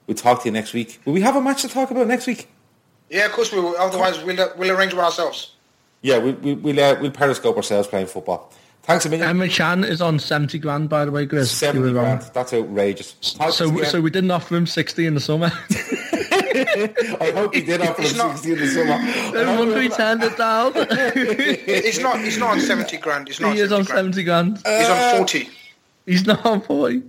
we'll 0.06 0.16
talk 0.16 0.42
to 0.42 0.48
you 0.48 0.52
next 0.52 0.72
week. 0.72 1.00
Will 1.04 1.14
we 1.14 1.22
have 1.22 1.34
a 1.34 1.40
match 1.40 1.62
to 1.62 1.68
talk 1.68 1.90
about 1.90 2.06
next 2.06 2.26
week? 2.26 2.48
Yeah, 3.10 3.26
of 3.26 3.32
course 3.32 3.52
we 3.52 3.60
will. 3.60 3.76
Otherwise, 3.76 4.22
we'll, 4.22 4.52
we'll 4.56 4.70
arrange 4.70 4.92
it 4.92 4.98
ourselves. 4.98 5.53
Yeah, 6.04 6.18
we, 6.18 6.32
we, 6.32 6.52
we'll, 6.52 6.78
uh, 6.78 7.00
we'll 7.00 7.10
periscope 7.10 7.56
ourselves 7.56 7.88
playing 7.88 8.08
football. 8.08 8.52
Thanks 8.82 9.06
a 9.06 9.08
million. 9.08 9.26
Emre 9.38 9.50
Can 9.50 9.84
is 9.84 10.02
on 10.02 10.18
70 10.18 10.58
grand, 10.58 10.90
by 10.90 11.06
the 11.06 11.10
way, 11.10 11.26
Grizz. 11.26 11.38
You 11.38 11.44
70 11.46 11.78
were 11.80 11.94
wrong. 11.94 12.16
grand. 12.18 12.30
That's 12.34 12.52
outrageous. 12.52 13.12
Talk 13.14 13.38
to 13.38 13.44
us 13.48 13.56
So, 13.56 13.70
again. 13.70 13.84
so 13.86 14.00
we 14.02 14.10
didn't 14.10 14.30
offer 14.30 14.54
him 14.54 14.66
60 14.66 15.06
in 15.06 15.14
the 15.14 15.20
summer. 15.20 15.50
I 16.30 17.32
hope 17.34 17.54
he 17.54 17.62
did 17.62 17.80
offer 17.80 18.02
him 18.02 18.16
not- 18.18 18.38
60 18.38 18.52
in 18.52 18.58
the 18.58 18.66
summer. 18.68 19.32
no 19.44 19.58
wonder 19.58 19.80
he 19.80 19.88
turned 19.88 20.22
it 20.22 20.36
down. 20.36 20.74
He's 21.64 22.00
not. 22.00 22.20
He's 22.20 22.36
not 22.38 22.50
on 22.50 22.60
seventy 22.60 22.98
grand. 22.98 23.28
He's 23.28 23.40
not. 23.40 23.54
he 23.54 23.60
is 23.60 23.72
on 23.72 23.84
70 23.84 24.22
grand. 24.24 24.62
grand. 24.62 24.78
He's 24.80 24.90
on 24.90 25.16
forty. 25.16 25.48
He's 26.06 26.26
not 26.26 26.44
on 26.44 26.60
40. 26.60 27.02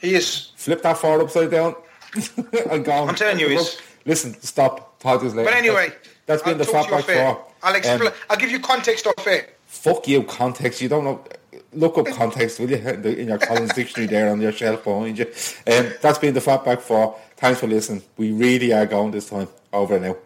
He 0.00 0.14
is. 0.14 0.52
Flip 0.56 0.80
that 0.82 0.98
far 0.98 1.20
upside 1.20 1.50
down. 1.50 1.74
I'm 2.70 2.84
gone. 2.84 3.08
I'm 3.08 3.14
telling 3.16 3.40
you, 3.40 3.48
he's- 3.48 3.80
Listen, 4.04 4.40
stop. 4.40 5.00
Talk 5.00 5.20
to 5.22 5.26
us 5.26 5.34
later. 5.34 5.50
But 5.50 5.56
anyway, 5.58 5.92
that's 6.26 6.42
been 6.42 6.52
I'll 6.52 6.58
the 6.58 6.64
talk 6.64 6.88
to 6.88 6.92
you 6.92 6.98
Fatback 6.98 7.02
off 7.02 7.08
air. 7.08 7.34
4. 7.34 7.46
I'll 7.62 7.74
explain. 7.74 8.02
Um, 8.02 8.12
I'll 8.30 8.36
give 8.36 8.50
you 8.50 8.60
context 8.60 9.06
of 9.06 9.26
it. 9.26 9.58
fuck 9.66 10.06
you, 10.08 10.22
context. 10.24 10.80
You 10.80 10.88
don't 10.88 11.04
know. 11.04 11.24
Look 11.72 11.98
up 11.98 12.06
context, 12.14 12.58
will 12.60 12.70
you, 12.70 12.76
in, 12.76 13.02
the, 13.02 13.18
in 13.18 13.28
your 13.28 13.38
Collins 13.38 13.72
dictionary 13.72 14.08
there 14.08 14.30
on 14.30 14.40
your 14.40 14.52
shelf 14.52 14.84
behind 14.84 15.18
you. 15.18 15.26
Um, 15.66 15.92
that's 16.00 16.18
been 16.18 16.34
the 16.34 16.40
Fatback 16.40 16.80
for. 16.80 17.16
Thanks 17.36 17.60
for 17.60 17.66
listening. 17.66 18.02
We 18.16 18.32
really 18.32 18.72
are 18.72 18.86
going 18.86 19.10
this 19.12 19.28
time. 19.28 19.48
Over 19.72 19.96
and 19.96 20.06
out. 20.06 20.25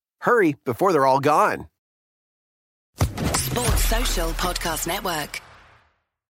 Hurry 0.21 0.55
before 0.65 0.93
they're 0.93 1.05
all 1.05 1.19
gone. 1.19 1.67
Sports 3.35 3.85
Social 3.85 4.29
Podcast 4.31 4.87
Network. 4.87 5.41